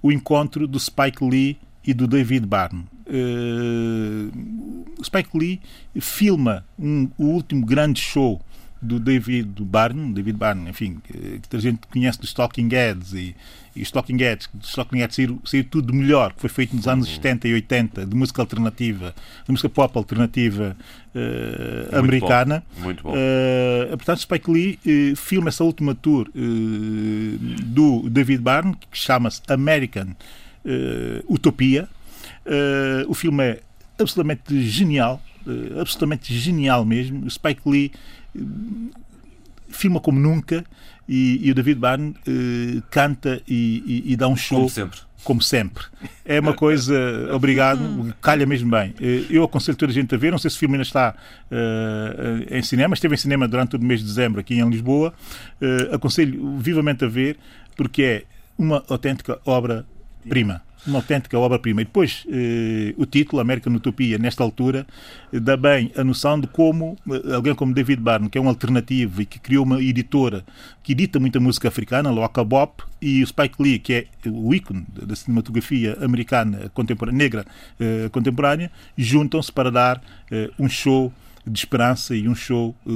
o 0.00 0.12
encontro 0.12 0.68
do 0.68 0.78
Spike 0.78 1.24
Lee 1.24 1.58
e 1.84 1.92
do 1.92 2.06
David 2.06 2.46
Byrne 2.46 2.84
uh, 3.08 5.04
Spike 5.04 5.36
Lee 5.36 5.60
filma 6.00 6.64
um, 6.78 7.08
o 7.18 7.24
último 7.26 7.64
grande 7.64 8.00
show 8.00 8.40
do 8.80 9.00
David 9.00 9.60
Byrne, 9.60 10.12
David 10.14 10.36
Byrne, 10.36 10.70
enfim, 10.70 10.98
que 11.04 11.56
a 11.56 11.58
gente 11.58 11.80
conhece 11.88 12.20
dos 12.20 12.32
Talking 12.32 12.68
Heads 12.68 13.12
e, 13.12 13.34
e 13.74 13.82
os 13.82 13.90
Talking 13.90 14.16
Heads, 14.16 14.48
dos 14.54 14.72
Talking 14.72 14.98
Heads 14.98 15.16
saiu, 15.16 15.40
saiu 15.44 15.64
tudo 15.64 15.92
melhor, 15.92 16.32
que 16.32 16.40
foi 16.40 16.48
feito 16.48 16.76
nos 16.76 16.86
anos 16.86 17.08
70 17.08 17.46
uhum. 17.46 17.52
e 17.52 17.54
80, 17.56 18.06
de 18.06 18.14
música 18.14 18.40
alternativa, 18.40 19.14
de 19.44 19.50
música 19.50 19.68
pop 19.68 19.98
alternativa 19.98 20.76
uh, 21.12 21.18
Muito 21.18 21.96
americana. 21.96 22.64
Bom. 22.76 22.84
Muito 22.84 23.02
bom. 23.02 23.12
Uh, 23.12 23.96
portanto, 23.96 24.20
Spike 24.20 24.50
Lee 24.50 24.78
uh, 24.86 25.16
filma 25.16 25.48
essa 25.48 25.64
última 25.64 25.94
tour 25.94 26.28
do 27.64 28.08
David 28.08 28.42
Byrne, 28.42 28.76
que 28.76 28.86
chama-se 28.96 29.42
American 29.48 30.14
Utopia, 31.28 31.88
o 33.08 33.14
filme 33.14 33.44
é 33.44 33.60
absolutamente 33.98 34.62
genial, 34.62 35.20
uh, 35.46 35.80
absolutamente 35.80 36.34
genial 36.34 36.84
mesmo. 36.84 37.26
O 37.26 37.30
Spike 37.30 37.62
Lee 37.66 37.92
uh, 38.34 38.90
filma 39.68 40.00
como 40.00 40.18
nunca 40.18 40.64
e, 41.06 41.40
e 41.42 41.50
o 41.50 41.54
David 41.54 41.80
Byrne 41.80 42.14
canta 42.90 43.42
e, 43.46 44.02
e, 44.06 44.12
e, 44.12 44.16
dá 44.16 44.28
um 44.28 44.36
show. 44.36 44.58
Como 44.58 44.70
sempre. 44.70 45.00
Como 45.24 45.42
sempre. 45.42 45.84
É 46.24 46.40
uma 46.40 46.54
coisa, 46.54 46.94
obrigado, 47.34 48.14
calha 48.20 48.46
mesmo 48.46 48.70
bem. 48.70 48.94
Eu 49.28 49.44
aconselho 49.44 49.76
toda 49.76 49.90
a 49.90 49.94
gente 49.94 50.14
a 50.14 50.18
ver, 50.18 50.30
não 50.30 50.38
sei 50.38 50.50
se 50.50 50.56
o 50.56 50.58
filme 50.58 50.74
ainda 50.74 50.84
está 50.84 51.14
em 52.50 52.62
cinema, 52.62 52.94
esteve 52.94 53.14
em 53.14 53.18
cinema 53.18 53.46
durante 53.48 53.70
todo 53.70 53.82
o 53.82 53.84
mês 53.84 54.00
de 54.00 54.06
dezembro 54.06 54.40
aqui 54.40 54.54
em 54.54 54.68
Lisboa. 54.68 55.12
aconselho 55.92 56.56
vivamente 56.58 57.04
a 57.04 57.08
ver, 57.08 57.38
porque 57.76 58.02
é 58.02 58.24
uma 58.58 58.82
autêntica 58.88 59.38
obra-prima 59.44 60.62
uma 60.88 60.98
autêntica 60.98 61.38
obra-prima. 61.38 61.82
E 61.82 61.84
depois, 61.84 62.26
eh, 62.30 62.94
o 62.96 63.06
título, 63.06 63.40
América 63.40 63.70
Utopia, 63.70 64.18
nesta 64.18 64.42
altura, 64.42 64.86
dá 65.32 65.56
bem 65.56 65.92
a 65.96 66.02
noção 66.02 66.40
de 66.40 66.46
como 66.46 66.96
eh, 67.10 67.34
alguém 67.34 67.54
como 67.54 67.72
David 67.72 68.00
Byrne, 68.00 68.28
que 68.28 68.38
é 68.38 68.40
um 68.40 68.48
alternativo 68.48 69.22
e 69.22 69.26
que 69.26 69.38
criou 69.38 69.64
uma 69.64 69.82
editora 69.82 70.44
que 70.82 70.92
edita 70.92 71.20
muita 71.20 71.38
música 71.38 71.68
africana, 71.68 72.10
Loca 72.10 72.42
Bop, 72.42 72.82
e 73.00 73.22
o 73.22 73.26
Spike 73.26 73.62
Lee, 73.62 73.78
que 73.78 73.92
é 73.92 74.06
o 74.28 74.54
ícone 74.54 74.86
da 74.90 75.14
cinematografia 75.14 75.96
americana 76.00 76.70
contemporânea, 76.74 77.18
negra 77.18 77.46
eh, 77.78 78.08
contemporânea, 78.10 78.70
juntam-se 78.96 79.52
para 79.52 79.70
dar 79.70 80.02
eh, 80.30 80.50
um 80.58 80.68
show 80.68 81.12
de 81.46 81.58
esperança 81.58 82.14
e 82.14 82.28
um 82.28 82.34
show 82.34 82.74
eh, 82.86 82.90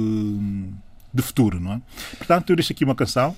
de 1.13 1.21
futuro. 1.21 1.59
Não 1.59 1.73
é? 1.73 1.81
Portanto, 2.17 2.49
eu 2.49 2.55
deixo 2.55 2.73
aqui 2.73 2.83
uma 2.83 2.95
canção 2.95 3.35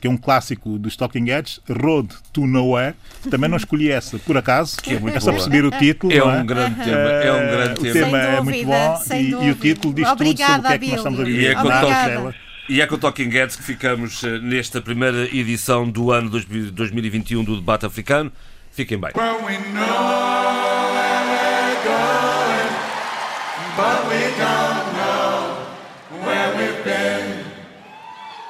que 0.00 0.06
é 0.06 0.10
um 0.10 0.16
clássico 0.16 0.78
dos 0.78 0.96
Talking 0.96 1.26
Heads, 1.26 1.60
Road 1.68 2.08
to 2.32 2.46
Nowhere. 2.46 2.94
Também 3.30 3.48
não 3.48 3.56
escolhi 3.56 3.90
essa 3.90 4.18
por 4.18 4.36
acaso, 4.36 4.76
Que 4.78 4.94
é 4.94 4.98
muito 4.98 5.16
é 5.16 5.20
só 5.20 5.32
perceber 5.32 5.64
o 5.64 5.70
título. 5.70 6.12
É 6.12 6.24
um 6.24 6.46
grande 6.46 6.76
tema, 6.76 6.96
é 6.96 7.32
um 7.32 7.50
grande 7.50 7.80
o 7.80 7.82
tema. 7.82 7.94
tema 7.94 8.20
Sem 8.20 8.36
é 8.36 8.40
muito 8.40 8.66
bom 8.66 9.02
e, 9.14 9.46
e 9.46 9.50
o 9.50 9.54
título 9.54 9.94
diz 9.94 10.08
tudo 10.08 10.18
sobre 10.18 10.30
o 10.30 10.34
que 10.34 10.42
Obrigada, 10.42 10.74
é 10.74 10.78
que 10.78 10.86
nós 10.86 10.96
estamos 10.96 11.18
a 11.18 11.22
Abílio. 11.22 11.40
E 11.40 11.46
é, 11.46 11.48
viver. 11.48 11.54
com 11.54 11.68
Obrigada. 11.68 12.34
E 12.68 12.80
é 12.80 12.86
com 12.86 12.98
Talking 12.98 13.30
Heads 13.30 13.56
que 13.56 13.62
ficamos 13.62 14.24
eh, 14.24 14.38
nesta 14.40 14.80
primeira 14.80 15.24
edição 15.34 15.88
do 15.88 16.10
ano 16.10 16.28
2021 16.30 17.44
do 17.44 17.56
debate 17.56 17.86
africano. 17.86 18.32
Fiquem 18.72 18.98
bem. 18.98 19.12
Well, 19.14 19.36
we 19.44 19.56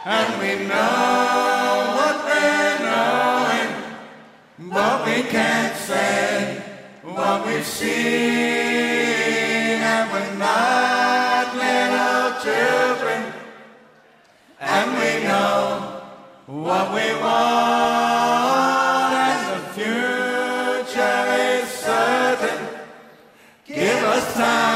And 0.09 0.39
we 0.41 0.55
know 0.69 1.99
what 1.99 2.17
we're 2.27 2.79
knowing, 2.87 3.71
but 4.71 5.05
we 5.05 5.17
can't 5.25 5.77
say 5.77 6.63
what 7.03 7.45
we've 7.45 7.67
seen. 7.67 7.91
And 9.83 10.09
we're 10.13 10.35
not 10.39 11.57
little 11.57 12.39
children, 12.41 13.33
and 14.61 14.93
we 14.95 15.11
know 15.27 16.03
what 16.47 16.87
we 16.95 17.07
want, 17.21 19.13
and 19.13 19.43
the 19.51 19.59
future 19.75 21.25
is 21.51 21.67
certain. 21.69 22.61
Give 23.67 24.05
us 24.05 24.35
time 24.35 24.76